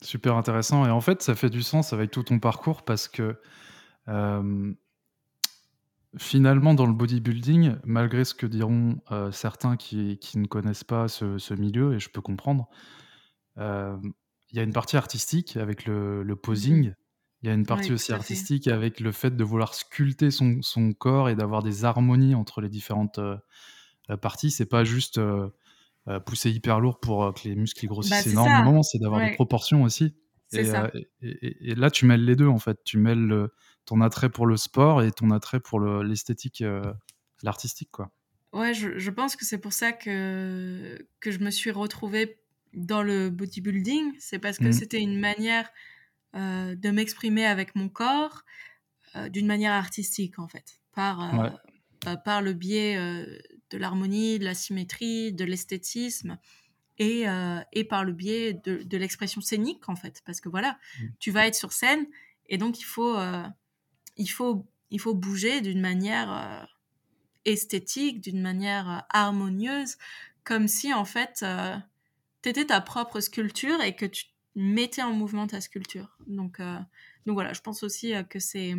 Super 0.01 0.35
intéressant. 0.35 0.85
Et 0.85 0.89
en 0.89 1.01
fait, 1.01 1.21
ça 1.21 1.35
fait 1.35 1.49
du 1.49 1.61
sens 1.61 1.93
avec 1.93 2.11
tout 2.11 2.23
ton 2.23 2.39
parcours 2.39 2.83
parce 2.83 3.07
que 3.07 3.39
Finalement, 6.19 6.73
dans 6.73 6.85
le 6.85 6.93
bodybuilding, 6.93 7.75
malgré 7.83 8.25
ce 8.25 8.33
que 8.33 8.45
diront 8.45 8.99
euh, 9.11 9.31
certains 9.31 9.77
qui, 9.77 10.17
qui, 10.19 10.39
ne 10.39 10.47
connaissent 10.47 10.83
pas 10.83 11.07
ce, 11.07 11.37
ce, 11.37 11.53
milieu, 11.53 11.93
et 11.93 11.99
je 11.99 12.09
peux 12.09 12.21
comprendre, 12.21 12.67
euh, 13.57 13.97
il 14.51 14.57
y 14.57 14.59
a 14.59 14.63
une 14.63 14.73
partie 14.73 14.97
artistique 14.97 15.57
avec 15.57 15.85
le, 15.85 16.23
le 16.23 16.35
posing. 16.35 16.93
Il 17.43 17.47
y 17.47 17.51
a 17.51 17.53
une 17.53 17.65
partie 17.65 17.93
aussi 17.93 18.13
artistique 18.13 18.67
avec 18.67 18.99
le 18.99 19.11
fait 19.11 19.35
de 19.35 19.43
vouloir 19.43 19.75
sculpter 19.75 20.31
son, 20.31 20.59
son 20.61 20.91
corps 20.93 21.29
et 21.29 21.35
d'avoir 21.35 21.61
des 21.61 21.85
harmonies 21.85 22.33
entre 22.33 22.61
les 22.61 22.69
différentes 22.69 23.19
euh, 23.19 23.37
parties. 24.21 24.49
C'est 24.49 24.65
pas 24.65 24.83
juste 24.83 25.19
pousser 26.25 26.49
hyper 26.49 26.79
lourd 26.79 26.99
pour 26.99 27.33
que 27.33 27.47
les 27.47 27.55
muscles 27.55 27.85
grossissent 27.85 28.25
bah, 28.25 28.31
énormément, 28.31 28.81
c'est 28.81 28.97
d'avoir 28.97 29.21
des 29.21 29.35
proportions 29.35 29.83
aussi. 29.83 30.15
Et, 30.53 30.71
et, 31.21 31.71
et, 31.71 31.75
là, 31.75 31.91
tu 31.91 32.05
mêles 32.05 32.23
les 32.23 32.37
deux 32.37 32.47
en 32.47 32.57
fait. 32.57 32.79
Tu 32.85 32.97
mêles 32.97 33.19
le, 33.19 33.51
ton 33.87 34.01
attrait 34.01 34.29
pour 34.29 34.45
le 34.45 34.57
sport 34.57 35.01
et 35.01 35.11
ton 35.11 35.31
attrait 35.31 35.61
pour 35.61 35.79
l'esthétique, 35.79 36.61
euh, 36.61 36.93
l'artistique, 37.41 37.89
quoi. 37.91 38.11
Ouais, 38.53 38.73
je, 38.73 39.09
pense 39.09 39.35
que 39.35 39.45
c'est 39.45 39.57
pour 39.57 39.73
ça 39.73 39.91
que, 39.91 40.97
que 41.19 41.31
je 41.31 41.39
me 41.39 41.51
suis 41.51 41.71
retrouvée 41.71 42.39
dans 42.73 43.01
le 43.01 43.29
bodybuilding. 43.29 44.13
C'est 44.19 44.39
parce 44.39 44.57
que 44.57 44.65
mmh. 44.65 44.73
c'était 44.73 45.01
une 45.01 45.19
manière 45.19 45.69
euh, 46.35 46.75
de 46.75 46.89
m'exprimer 46.89 47.45
avec 47.45 47.75
mon 47.75 47.87
corps 47.87 48.43
euh, 49.15 49.29
d'une 49.29 49.47
manière 49.47 49.73
artistique, 49.73 50.39
en 50.39 50.47
fait. 50.47 50.79
Par, 50.93 51.51
par 52.25 52.41
le 52.41 52.53
biais 52.53 52.97
de 53.69 53.77
l'harmonie, 53.77 54.39
de 54.39 54.45
la 54.45 54.55
symétrie, 54.55 55.31
de 55.31 55.45
l'esthétisme. 55.45 56.39
Et, 56.97 57.25
et, 57.73 57.83
par 57.83 58.03
le 58.03 58.11
biais 58.11 58.53
de, 58.53 58.81
de 58.81 58.97
l'expression 58.97 59.39
scénique, 59.39 59.87
en 59.87 59.95
fait. 59.95 60.23
Parce 60.25 60.41
que 60.41 60.49
voilà, 60.49 60.79
mmh. 60.99 61.05
tu 61.19 61.31
vas 61.31 61.45
être 61.45 61.55
sur 61.55 61.71
scène 61.73 62.07
et 62.47 62.57
donc 62.57 62.79
il 62.79 62.85
faut 62.85 63.15
il 64.17 64.27
faut, 64.27 64.65
il 64.91 64.99
faut 64.99 65.13
bouger 65.13 65.61
d'une 65.61 65.81
manière 65.81 66.31
euh, 66.31 66.65
esthétique, 67.45 68.21
d'une 68.21 68.41
manière 68.41 68.89
euh, 68.89 68.99
harmonieuse, 69.09 69.97
comme 70.43 70.67
si 70.67 70.93
en 70.93 71.05
fait 71.05 71.39
euh, 71.43 71.75
tu 72.41 72.49
étais 72.49 72.65
ta 72.65 72.81
propre 72.81 73.19
sculpture 73.19 73.81
et 73.81 73.95
que 73.95 74.05
tu 74.05 74.25
mettais 74.55 75.03
en 75.03 75.13
mouvement 75.13 75.47
ta 75.47 75.61
sculpture. 75.61 76.17
Donc, 76.27 76.59
donc 76.59 77.35
voilà, 77.35 77.53
je 77.53 77.61
pense 77.61 77.83
aussi 77.83 78.13
que 78.27 78.39
c'est 78.39 78.75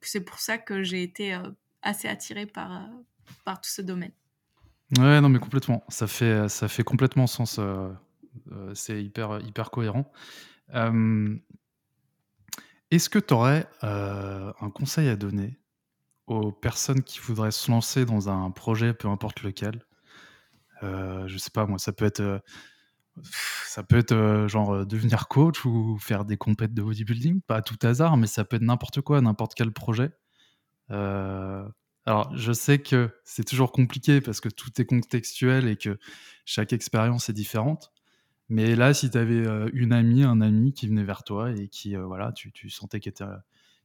c'est 0.00 0.22
pour 0.22 0.38
ça 0.38 0.56
que 0.56 0.82
j'ai 0.82 1.02
été 1.02 1.38
assez 1.82 2.08
attirée 2.08 2.46
par, 2.46 2.88
par 3.44 3.60
tout 3.60 3.68
ce 3.68 3.82
domaine. 3.82 4.12
Ouais, 4.98 5.20
non, 5.20 5.28
mais 5.28 5.38
complètement. 5.38 5.84
Ça 5.90 6.06
fait, 6.06 6.48
ça 6.48 6.68
fait 6.68 6.82
complètement 6.82 7.26
sens. 7.26 7.60
c'est 8.72 9.04
hyper, 9.04 9.40
hyper 9.44 9.70
cohérent. 9.70 10.10
Est-ce 12.90 13.08
que 13.08 13.18
tu 13.18 13.34
aurais 13.34 13.66
euh, 13.84 14.52
un 14.60 14.70
conseil 14.70 15.08
à 15.08 15.16
donner 15.16 15.58
aux 16.26 16.52
personnes 16.52 17.02
qui 17.02 17.20
voudraient 17.20 17.52
se 17.52 17.70
lancer 17.70 18.04
dans 18.04 18.28
un 18.28 18.50
projet, 18.50 18.94
peu 18.94 19.08
importe 19.08 19.42
lequel? 19.42 19.84
Euh, 20.82 21.28
je 21.28 21.38
sais 21.38 21.50
pas 21.50 21.66
moi, 21.66 21.78
ça 21.78 21.92
peut 21.92 22.06
être, 22.06 22.20
euh, 22.20 22.38
ça 23.22 23.82
peut 23.82 23.98
être 23.98 24.46
genre 24.48 24.86
devenir 24.86 25.28
coach 25.28 25.64
ou 25.64 25.98
faire 25.98 26.24
des 26.24 26.36
compètes 26.36 26.74
de 26.74 26.82
bodybuilding, 26.82 27.42
pas 27.42 27.56
à 27.56 27.62
tout 27.62 27.78
hasard, 27.82 28.16
mais 28.16 28.26
ça 28.26 28.44
peut 28.44 28.56
être 28.56 28.62
n'importe 28.62 29.00
quoi, 29.02 29.20
n'importe 29.20 29.54
quel 29.54 29.72
projet. 29.72 30.12
alors, 32.06 32.36
je 32.36 32.52
sais 32.52 32.80
que 32.80 33.10
c'est 33.24 33.44
toujours 33.44 33.72
compliqué 33.72 34.20
parce 34.20 34.40
que 34.40 34.48
tout 34.48 34.70
est 34.80 34.86
contextuel 34.86 35.68
et 35.68 35.76
que 35.76 35.98
chaque 36.44 36.72
expérience 36.72 37.28
est 37.28 37.32
différente. 37.34 37.92
Mais 38.50 38.74
là, 38.74 38.92
si 38.92 39.08
tu 39.08 39.16
avais 39.16 39.46
une 39.72 39.92
amie, 39.92 40.24
un 40.24 40.40
ami 40.40 40.72
qui 40.72 40.88
venait 40.88 41.04
vers 41.04 41.22
toi 41.22 41.52
et 41.52 41.68
qui, 41.68 41.94
voilà, 41.94 42.32
tu, 42.32 42.68
sentais 42.68 42.98
qu'il 42.98 43.14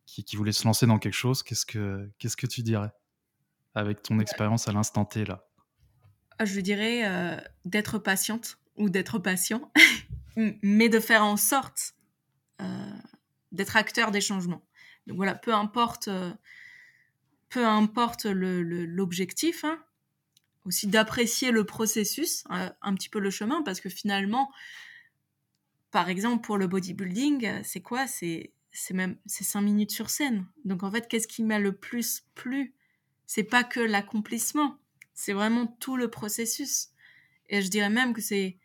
qui, 0.06 0.36
voulait 0.36 0.52
se 0.52 0.66
lancer 0.66 0.88
dans 0.88 0.98
quelque 0.98 1.14
chose, 1.14 1.44
qu'est-ce 1.44 1.68
que, 1.68 2.10
qu'est-ce 2.18 2.36
que 2.36 2.48
tu 2.48 2.64
dirais 2.64 2.92
avec 3.76 4.02
ton 4.02 4.20
expérience 4.20 4.68
à 4.68 4.72
l'instant 4.72 5.06
T 5.06 5.24
là? 5.24 5.48
Ah, 6.40 6.46
Je 6.46 6.60
dirais 6.62 7.40
d'être 7.64 8.00
patiente 8.00 8.58
ou 8.76 8.90
d'être 8.90 9.20
patient, 9.20 9.72
mais 10.64 10.90
de 10.90 11.00
faire 11.00 11.24
en 11.24 11.38
sorte 11.38 11.94
d'être 13.52 13.78
acteur 13.78 14.10
des 14.10 14.22
changements. 14.22 14.66
Donc 15.06 15.18
voilà, 15.18 15.36
peu 15.36 15.54
importe, 15.54 16.10
peu 17.50 17.68
importe 17.68 18.26
l'objectif, 18.26 19.62
le, 19.62 19.70
hein, 19.70 19.85
aussi 20.66 20.88
d'apprécier 20.88 21.52
le 21.52 21.64
processus, 21.64 22.44
euh, 22.52 22.70
un 22.82 22.94
petit 22.96 23.10
peu 23.10 23.20
le 23.20 23.30
chemin, 23.30 23.62
parce 23.64 23.80
que 23.80 23.90
finalement, 23.90 24.52
par 25.92 26.10
exemple, 26.10 26.46
pour 26.46 26.58
le 26.58 26.68
bodybuilding, 26.68 27.64
c'est 27.64 27.82
quoi? 27.82 28.08
C'est 28.08 28.52
même 28.92 29.18
c'est 29.26 29.46
cinq 29.46 29.62
minutes 29.62 29.92
sur 29.92 30.10
scène. 30.10 30.46
Donc 30.66 30.84
en 30.84 30.92
fait, 30.92 31.08
qu'est-ce 31.08 31.28
qui 31.28 31.44
m'a 31.44 31.60
le 31.60 31.72
plus 31.72 32.26
plu? 32.36 32.74
C'est 33.26 33.44
pas 33.44 33.64
que 33.64 33.80
l'accomplissement, 33.80 34.78
c'est 35.14 35.34
vraiment 35.34 35.68
tout 35.80 35.96
le 35.96 36.10
processus. 36.10 36.90
Et 37.48 37.62
je 37.62 37.70
dirais 37.70 37.90
même 37.90 38.14
que 38.14 38.22
c'est 38.22 38.58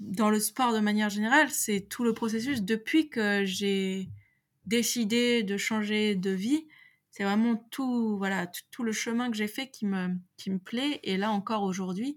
dans 0.00 0.30
le 0.30 0.40
sport 0.40 0.72
de 0.72 0.80
manière 0.80 1.10
générale, 1.10 1.50
c'est 1.50 1.80
tout 1.80 2.04
le 2.04 2.14
processus 2.14 2.62
depuis 2.62 3.10
que 3.10 3.44
j'ai 3.44 4.08
décidé 4.66 5.42
de 5.42 5.56
changer 5.56 6.14
de 6.14 6.30
vie 6.30 6.66
c'est 7.18 7.24
vraiment 7.24 7.56
tout, 7.72 8.16
voilà, 8.16 8.46
tout, 8.70 8.84
le 8.84 8.92
chemin 8.92 9.28
que 9.28 9.36
j'ai 9.36 9.48
fait 9.48 9.66
qui 9.70 9.86
me, 9.86 10.14
qui 10.36 10.50
me 10.50 10.60
plaît. 10.60 11.00
Et 11.02 11.16
là 11.16 11.32
encore 11.32 11.64
aujourd'hui, 11.64 12.16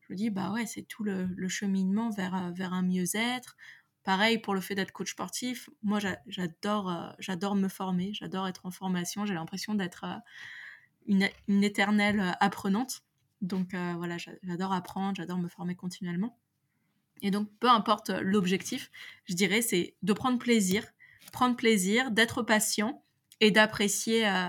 je 0.00 0.12
me 0.12 0.14
dis, 0.14 0.28
bah 0.28 0.52
ouais, 0.52 0.66
c'est 0.66 0.82
tout 0.82 1.04
le, 1.04 1.48
cheminement 1.48 2.10
vers, 2.10 2.34
euh, 2.34 2.50
vers 2.50 2.74
un 2.74 2.82
mieux-être. 2.82 3.56
Pareil 4.04 4.36
pour 4.36 4.52
le 4.52 4.60
fait 4.60 4.74
d'être 4.74 4.92
coach 4.92 5.12
sportif. 5.12 5.70
Moi, 5.82 6.00
j'adore, 6.26 6.90
euh, 6.90 7.08
j'adore 7.18 7.54
me 7.54 7.68
former, 7.68 8.12
j'adore 8.12 8.46
être 8.46 8.66
en 8.66 8.70
formation. 8.70 9.24
J'ai 9.24 9.32
l'impression 9.32 9.74
d'être 9.74 10.04
euh, 10.04 10.18
une, 11.06 11.30
une, 11.48 11.64
éternelle 11.64 12.36
apprenante. 12.40 13.04
Donc 13.40 13.70
voilà, 13.70 14.18
j'adore 14.18 14.74
apprendre, 14.74 15.16
j'adore 15.16 15.38
me 15.38 15.48
former 15.48 15.76
continuellement. 15.76 16.38
Et 17.22 17.30
donc, 17.30 17.48
peu 17.58 17.70
importe 17.70 18.10
l'objectif, 18.10 18.90
je 19.24 19.32
dirais, 19.32 19.62
c'est 19.62 19.94
de 20.02 20.12
prendre 20.12 20.38
plaisir, 20.38 20.84
prendre 21.32 21.56
plaisir, 21.56 22.10
d'être 22.10 22.42
patient 22.42 23.02
et 23.40 23.50
d'apprécier. 23.50 24.28
Euh, 24.28 24.48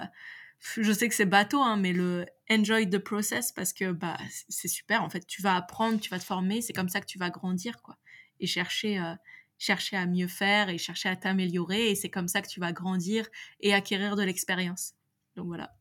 je 0.77 0.91
sais 0.91 1.07
que 1.07 1.15
c'est 1.15 1.26
bateau, 1.26 1.61
hein, 1.61 1.77
mais 1.77 1.93
le 1.93 2.26
enjoy 2.49 2.89
the 2.89 2.97
process 2.97 3.51
parce 3.51 3.73
que 3.73 3.91
bah 3.91 4.18
c'est 4.49 4.68
super. 4.68 5.03
En 5.03 5.09
fait, 5.09 5.26
tu 5.27 5.41
vas 5.41 5.55
apprendre, 5.55 5.99
tu 5.99 6.09
vas 6.09 6.19
te 6.19 6.23
former, 6.23 6.61
c'est 6.61 6.73
comme 6.73 6.89
ça 6.89 6.99
que 7.01 7.05
tu 7.05 7.18
vas 7.18 7.30
grandir, 7.30 7.81
quoi. 7.81 7.97
Et 8.39 8.47
chercher, 8.47 8.99
euh, 8.99 9.14
chercher 9.57 9.97
à 9.97 10.05
mieux 10.05 10.27
faire 10.27 10.69
et 10.69 10.77
chercher 10.77 11.09
à 11.09 11.15
t'améliorer. 11.15 11.89
Et 11.89 11.95
c'est 11.95 12.09
comme 12.09 12.27
ça 12.27 12.41
que 12.41 12.47
tu 12.47 12.59
vas 12.59 12.72
grandir 12.72 13.27
et 13.59 13.73
acquérir 13.73 14.15
de 14.15 14.23
l'expérience. 14.23 14.93
Donc 15.35 15.47
voilà. 15.47 15.76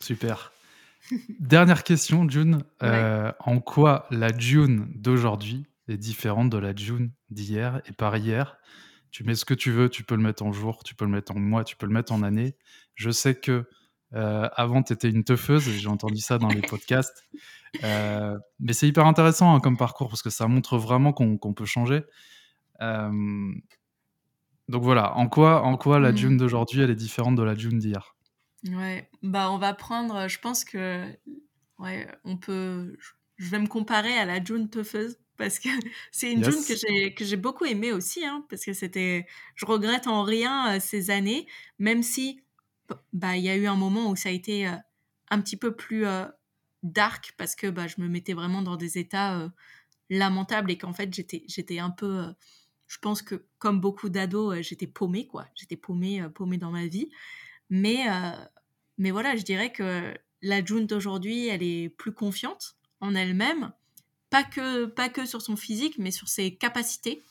Super. 0.00 0.52
Dernière 1.40 1.84
question, 1.84 2.28
June. 2.28 2.64
Euh, 2.82 3.32
en 3.40 3.60
quoi 3.60 4.06
la 4.10 4.36
June 4.36 4.90
d'aujourd'hui 4.94 5.66
est 5.88 5.96
différente 5.96 6.50
de 6.50 6.58
la 6.58 6.74
June 6.74 7.10
d'hier 7.30 7.82
et 7.86 7.92
par 7.92 8.16
hier? 8.16 8.58
Tu 9.10 9.24
mets 9.24 9.34
ce 9.34 9.44
que 9.44 9.54
tu 9.54 9.70
veux, 9.70 9.88
tu 9.88 10.04
peux 10.04 10.14
le 10.14 10.22
mettre 10.22 10.44
en 10.44 10.52
jour, 10.52 10.82
tu 10.84 10.94
peux 10.94 11.04
le 11.04 11.10
mettre 11.10 11.32
en 11.32 11.38
mois, 11.38 11.64
tu 11.64 11.76
peux 11.76 11.86
le 11.86 11.92
mettre 11.92 12.12
en 12.12 12.22
année. 12.22 12.56
Je 12.94 13.10
sais 13.10 13.34
que 13.34 13.68
euh, 14.14 14.48
avant, 14.56 14.82
tu 14.82 14.92
étais 14.92 15.08
une 15.08 15.24
teufeuse, 15.24 15.68
j'ai 15.68 15.88
entendu 15.88 16.18
ça 16.18 16.38
dans 16.38 16.48
les 16.48 16.62
podcasts. 16.62 17.24
Euh, 17.84 18.36
mais 18.58 18.72
c'est 18.72 18.88
hyper 18.88 19.06
intéressant 19.06 19.54
hein, 19.54 19.60
comme 19.60 19.76
parcours 19.76 20.08
parce 20.08 20.22
que 20.22 20.30
ça 20.30 20.48
montre 20.48 20.76
vraiment 20.76 21.12
qu'on 21.12 21.54
peut 21.54 21.64
changer. 21.64 22.02
Euh, 22.80 23.52
donc 24.68 24.82
voilà, 24.82 25.16
en 25.16 25.28
quoi, 25.28 25.62
en 25.62 25.76
quoi 25.76 25.98
la 25.98 26.12
mmh. 26.12 26.16
June 26.16 26.36
d'aujourd'hui, 26.36 26.80
elle 26.80 26.90
est 26.90 26.96
différente 26.96 27.36
de 27.36 27.42
la 27.42 27.54
June 27.54 27.78
d'hier? 27.78 28.16
Ouais, 28.68 29.08
bah 29.22 29.50
on 29.50 29.58
va 29.58 29.72
prendre, 29.72 30.28
je 30.28 30.38
pense 30.38 30.64
que, 30.64 31.04
ouais, 31.78 32.06
on 32.24 32.36
peut, 32.36 32.96
je 33.36 33.50
vais 33.50 33.58
me 33.58 33.66
comparer 33.66 34.16
à 34.18 34.24
la 34.24 34.42
June 34.42 34.68
teufeuse 34.68 35.18
parce 35.40 35.58
que 35.58 35.68
c'est 36.12 36.30
une 36.30 36.44
June 36.44 36.62
que 36.68 36.76
j'ai 36.76 37.14
que 37.14 37.24
j'ai 37.24 37.36
beaucoup 37.36 37.64
aimé 37.64 37.92
aussi 37.92 38.24
hein, 38.24 38.44
parce 38.48 38.64
que 38.64 38.74
c'était 38.74 39.26
je 39.56 39.64
regrette 39.64 40.06
en 40.06 40.22
rien 40.22 40.76
euh, 40.76 40.80
ces 40.80 41.10
années 41.10 41.48
même 41.78 42.02
si 42.02 42.42
bah 43.12 43.36
il 43.36 43.42
y 43.42 43.48
a 43.48 43.56
eu 43.56 43.66
un 43.66 43.74
moment 43.74 44.10
où 44.10 44.16
ça 44.16 44.28
a 44.28 44.32
été 44.32 44.68
euh, 44.68 44.76
un 45.30 45.40
petit 45.40 45.56
peu 45.56 45.74
plus 45.74 46.06
euh, 46.06 46.26
dark 46.82 47.34
parce 47.38 47.56
que 47.56 47.68
bah 47.68 47.86
je 47.86 48.00
me 48.02 48.08
mettais 48.08 48.34
vraiment 48.34 48.60
dans 48.62 48.76
des 48.76 48.98
états 48.98 49.50
lamentables 50.10 50.70
et 50.70 50.78
qu'en 50.78 50.92
fait 50.92 51.12
j'étais 51.12 51.42
j'étais 51.48 51.78
un 51.78 51.90
peu 51.90 52.26
je 52.86 52.98
pense 52.98 53.22
que 53.22 53.46
comme 53.58 53.80
beaucoup 53.80 54.10
d'ados 54.10 54.60
j'étais 54.60 54.86
paumée 54.86 55.26
quoi. 55.26 55.46
J'étais 55.54 55.76
paumée 55.76 56.22
paumée 56.34 56.58
dans 56.58 56.70
ma 56.70 56.86
vie. 56.86 57.10
Mais 57.68 58.06
mais 58.98 59.10
voilà 59.10 59.36
je 59.36 59.42
dirais 59.42 59.72
que 59.72 60.14
la 60.42 60.64
June 60.64 60.86
d'aujourd'hui 60.86 61.48
elle 61.48 61.62
est 61.62 61.90
plus 61.90 62.12
confiante 62.12 62.76
en 63.00 63.14
elle-même 63.14 63.72
pas 64.30 64.44
que, 64.44 64.86
pas 64.86 65.08
que 65.08 65.26
sur 65.26 65.42
son 65.42 65.56
physique, 65.56 65.98
mais 65.98 66.12
sur 66.12 66.28
ses 66.28 66.54
capacités, 66.54 67.22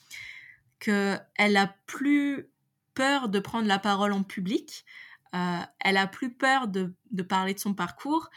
qu'elle 0.79 1.57
a 1.57 1.75
plus 1.85 2.49
peur 2.93 3.29
de 3.29 3.39
prendre 3.39 3.67
la 3.67 3.79
parole 3.79 4.11
en 4.11 4.23
public, 4.23 4.85
euh, 5.33 5.59
elle 5.79 5.97
a 5.97 6.07
plus 6.07 6.33
peur 6.33 6.67
de, 6.67 6.93
de, 7.11 7.23
parler 7.23 7.53
de 7.53 7.59
son 7.59 7.73
parcours, 7.73 8.29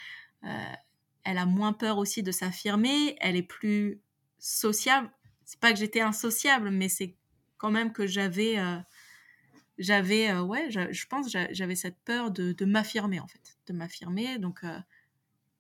euh, 0.45 0.73
elle 1.25 1.39
a 1.39 1.47
moins 1.47 1.73
peur 1.73 1.99
aussi 1.99 2.23
de 2.23 2.33
s'affirmer, 2.33 3.17
elle 3.21 3.37
est 3.37 3.43
plus 3.43 4.01
sociable. 4.39 5.11
C'est 5.45 5.61
pas 5.61 5.73
que 5.73 5.79
j'étais 5.79 6.01
insociable, 6.01 6.71
mais 6.71 6.89
c'est 6.89 7.17
quand 7.59 7.71
même 7.71 7.93
que 7.93 8.07
j'avais, 8.07 8.59
euh, 8.59 8.79
j'avais, 9.79 10.33
ouais, 10.39 10.71
je, 10.71 11.07
pense 11.07 11.29
j'avais 11.29 11.77
cette 11.77 11.99
peur 12.05 12.31
de, 12.31 12.53
de 12.53 12.65
m'affirmer 12.65 13.21
en 13.21 13.27
fait, 13.27 13.57
de 13.67 13.73
m'affirmer. 13.73 14.39
Donc 14.39 14.65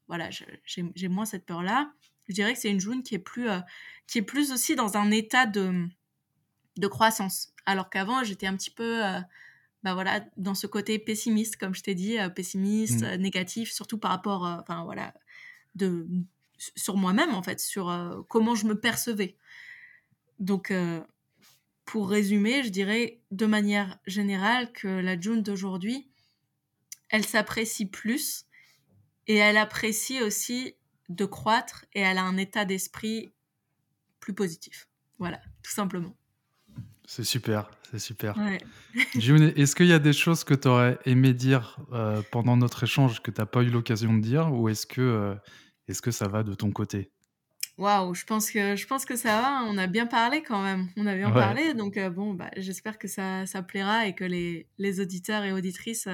voilà, 0.08 0.28
j'ai 0.64 1.08
moins 1.08 1.24
cette 1.24 1.46
peur 1.46 1.62
là 1.62 1.92
je 2.32 2.34
dirais 2.34 2.54
que 2.54 2.58
c'est 2.58 2.70
une 2.70 2.80
June 2.80 3.02
qui 3.02 3.14
est 3.14 3.18
plus, 3.18 3.50
euh, 3.50 3.60
qui 4.06 4.18
est 4.18 4.22
plus 4.22 4.52
aussi 4.52 4.74
dans 4.74 4.96
un 4.96 5.10
état 5.10 5.44
de, 5.44 5.86
de 6.78 6.86
croissance. 6.86 7.52
Alors 7.66 7.90
qu'avant, 7.90 8.24
j'étais 8.24 8.46
un 8.46 8.56
petit 8.56 8.70
peu, 8.70 9.04
euh, 9.04 9.20
bah 9.82 9.92
voilà, 9.92 10.24
dans 10.38 10.54
ce 10.54 10.66
côté 10.66 10.98
pessimiste, 10.98 11.56
comme 11.56 11.74
je 11.74 11.82
t'ai 11.82 11.94
dit, 11.94 12.18
euh, 12.18 12.30
pessimiste, 12.30 13.02
mmh. 13.02 13.16
négatif, 13.16 13.70
surtout 13.70 13.98
par 13.98 14.12
rapport, 14.12 14.44
enfin 14.44 14.84
voilà, 14.84 15.12
de, 15.74 16.08
sur 16.56 16.96
moi-même 16.96 17.34
en 17.34 17.42
fait, 17.42 17.60
sur 17.60 18.24
comment 18.30 18.54
je 18.54 18.64
me 18.64 18.80
percevais. 18.80 19.36
Donc, 20.38 20.72
pour 21.84 22.08
résumer, 22.08 22.62
je 22.62 22.70
dirais 22.70 23.20
de 23.30 23.44
manière 23.44 23.98
générale 24.06 24.72
que 24.72 24.88
la 24.88 25.20
June 25.20 25.42
d'aujourd'hui, 25.42 26.08
elle 27.10 27.26
s'apprécie 27.26 27.86
plus 27.86 28.46
et 29.26 29.36
elle 29.36 29.58
apprécie 29.58 30.22
aussi 30.22 30.74
de 31.14 31.24
croître 31.24 31.84
et 31.94 32.00
elle 32.00 32.18
a 32.18 32.22
un 32.22 32.36
état 32.36 32.64
d'esprit 32.64 33.32
plus 34.20 34.34
positif. 34.34 34.88
Voilà, 35.18 35.40
tout 35.62 35.72
simplement. 35.72 36.16
C'est 37.06 37.24
super, 37.24 37.70
c'est 37.90 37.98
super. 37.98 38.36
June, 39.18 39.52
est-ce 39.56 39.76
qu'il 39.76 39.86
y 39.86 39.92
a 39.92 39.98
des 39.98 40.12
choses 40.12 40.44
que 40.44 40.54
tu 40.54 40.68
aurais 40.68 40.98
aimé 41.04 41.34
dire 41.34 41.78
euh, 41.92 42.22
pendant 42.30 42.56
notre 42.56 42.84
échange 42.84 43.20
que 43.20 43.30
tu 43.30 43.40
n'as 43.40 43.46
pas 43.46 43.62
eu 43.62 43.70
l'occasion 43.70 44.14
de 44.14 44.20
dire 44.20 44.52
ou 44.52 44.68
est-ce 44.68 44.86
que, 44.86 45.00
euh, 45.00 45.34
est 45.88 46.00
que 46.00 46.10
ça 46.10 46.28
va 46.28 46.42
de 46.42 46.54
ton 46.54 46.70
côté? 46.70 47.10
Waouh, 47.78 48.14
je 48.14 48.24
pense 48.24 48.50
que 48.50 48.76
je 48.76 48.86
pense 48.86 49.04
que 49.04 49.16
ça 49.16 49.40
va. 49.40 49.64
On 49.66 49.76
a 49.78 49.86
bien 49.86 50.06
parlé 50.06 50.42
quand 50.42 50.62
même. 50.62 50.88
On 50.96 51.06
a 51.06 51.16
bien 51.16 51.30
parlé, 51.30 51.74
donc 51.74 51.96
euh, 51.96 52.10
bon, 52.10 52.34
bah, 52.34 52.50
j'espère 52.56 52.98
que 52.98 53.08
ça, 53.08 53.46
ça, 53.46 53.62
plaira 53.62 54.06
et 54.06 54.14
que 54.14 54.24
les, 54.24 54.68
les 54.78 55.00
auditeurs 55.00 55.42
et 55.42 55.52
auditrices 55.52 56.08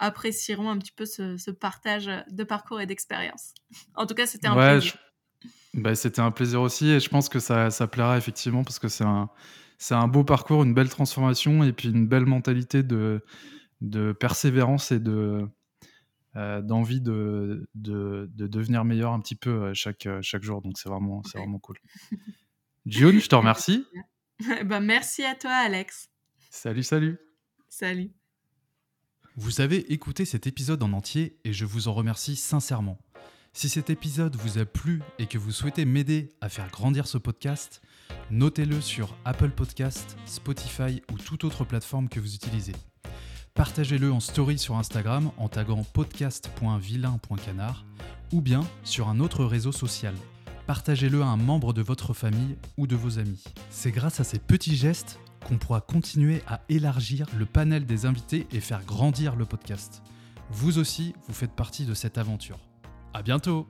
apprécieront 0.00 0.70
un 0.70 0.78
petit 0.78 0.92
peu 0.92 1.04
ce, 1.04 1.50
partage 1.50 2.10
de 2.30 2.44
parcours 2.44 2.80
et 2.80 2.86
d'expérience. 2.86 3.54
En 3.94 4.06
tout 4.06 4.14
cas, 4.14 4.26
c'était 4.26 4.48
un 4.48 4.56
plaisir. 4.56 4.96
Bah, 5.72 5.94
c'était 5.94 6.20
un 6.20 6.32
plaisir 6.32 6.60
aussi 6.60 6.90
et 6.90 6.98
je 6.98 7.08
pense 7.08 7.28
que 7.28 7.38
ça, 7.38 7.70
ça 7.70 7.86
plaira 7.86 8.18
effectivement 8.18 8.64
parce 8.64 8.80
que 8.80 8.88
c'est 8.88 9.04
un, 9.04 9.30
c'est 9.78 9.94
un 9.94 10.08
beau 10.08 10.24
parcours, 10.24 10.64
une 10.64 10.74
belle 10.74 10.88
transformation 10.88 11.62
et 11.62 11.72
puis 11.72 11.90
une 11.90 12.08
belle 12.08 12.26
mentalité 12.26 12.82
de, 12.82 13.24
de 13.80 14.12
persévérance 14.12 14.90
et 14.90 14.98
de, 14.98 15.48
euh, 16.36 16.60
d'envie 16.60 17.00
de, 17.00 17.68
de, 17.74 18.28
de, 18.34 18.46
devenir 18.46 18.84
meilleur 18.84 19.12
un 19.12 19.20
petit 19.20 19.36
peu 19.36 19.50
euh, 19.50 19.74
chaque, 19.74 20.06
euh, 20.06 20.20
chaque 20.22 20.42
jour. 20.42 20.60
Donc 20.62 20.78
c'est 20.78 20.88
vraiment, 20.88 21.22
c'est 21.24 21.38
vraiment 21.38 21.58
cool. 21.58 21.78
June, 22.86 23.20
je 23.20 23.28
te 23.28 23.34
remercie. 23.34 23.86
bah, 24.64 24.80
merci 24.80 25.24
à 25.24 25.34
toi, 25.34 25.52
Alex. 25.52 26.08
Salut, 26.50 26.82
salut. 26.82 27.18
Salut. 27.68 28.12
Vous 29.42 29.62
avez 29.62 29.90
écouté 29.90 30.26
cet 30.26 30.46
épisode 30.46 30.82
en 30.82 30.92
entier 30.92 31.38
et 31.44 31.54
je 31.54 31.64
vous 31.64 31.88
en 31.88 31.94
remercie 31.94 32.36
sincèrement. 32.36 32.98
Si 33.54 33.70
cet 33.70 33.88
épisode 33.88 34.36
vous 34.36 34.58
a 34.58 34.66
plu 34.66 35.00
et 35.18 35.24
que 35.24 35.38
vous 35.38 35.50
souhaitez 35.50 35.86
m'aider 35.86 36.28
à 36.42 36.50
faire 36.50 36.70
grandir 36.70 37.06
ce 37.06 37.16
podcast, 37.16 37.80
notez-le 38.30 38.82
sur 38.82 39.16
Apple 39.24 39.48
Podcast, 39.48 40.18
Spotify 40.26 41.00
ou 41.10 41.16
toute 41.16 41.44
autre 41.44 41.64
plateforme 41.64 42.10
que 42.10 42.20
vous 42.20 42.34
utilisez. 42.34 42.74
Partagez-le 43.54 44.12
en 44.12 44.20
story 44.20 44.58
sur 44.58 44.76
Instagram 44.76 45.32
en 45.38 45.48
taguant 45.48 45.84
podcast.vilain.canard 45.84 47.86
ou 48.32 48.42
bien 48.42 48.60
sur 48.84 49.08
un 49.08 49.20
autre 49.20 49.46
réseau 49.46 49.72
social. 49.72 50.14
Partagez-le 50.66 51.22
à 51.22 51.28
un 51.28 51.38
membre 51.38 51.72
de 51.72 51.80
votre 51.80 52.12
famille 52.12 52.56
ou 52.76 52.86
de 52.86 52.94
vos 52.94 53.18
amis. 53.18 53.42
C'est 53.70 53.90
grâce 53.90 54.20
à 54.20 54.24
ces 54.24 54.38
petits 54.38 54.76
gestes 54.76 55.18
qu'on 55.46 55.58
pourra 55.58 55.80
continuer 55.80 56.42
à 56.46 56.60
élargir 56.68 57.26
le 57.38 57.46
panel 57.46 57.86
des 57.86 58.06
invités 58.06 58.46
et 58.52 58.60
faire 58.60 58.84
grandir 58.84 59.36
le 59.36 59.46
podcast. 59.46 60.02
Vous 60.50 60.78
aussi, 60.78 61.14
vous 61.26 61.34
faites 61.34 61.52
partie 61.52 61.86
de 61.86 61.94
cette 61.94 62.18
aventure. 62.18 62.58
À 63.14 63.22
bientôt! 63.22 63.68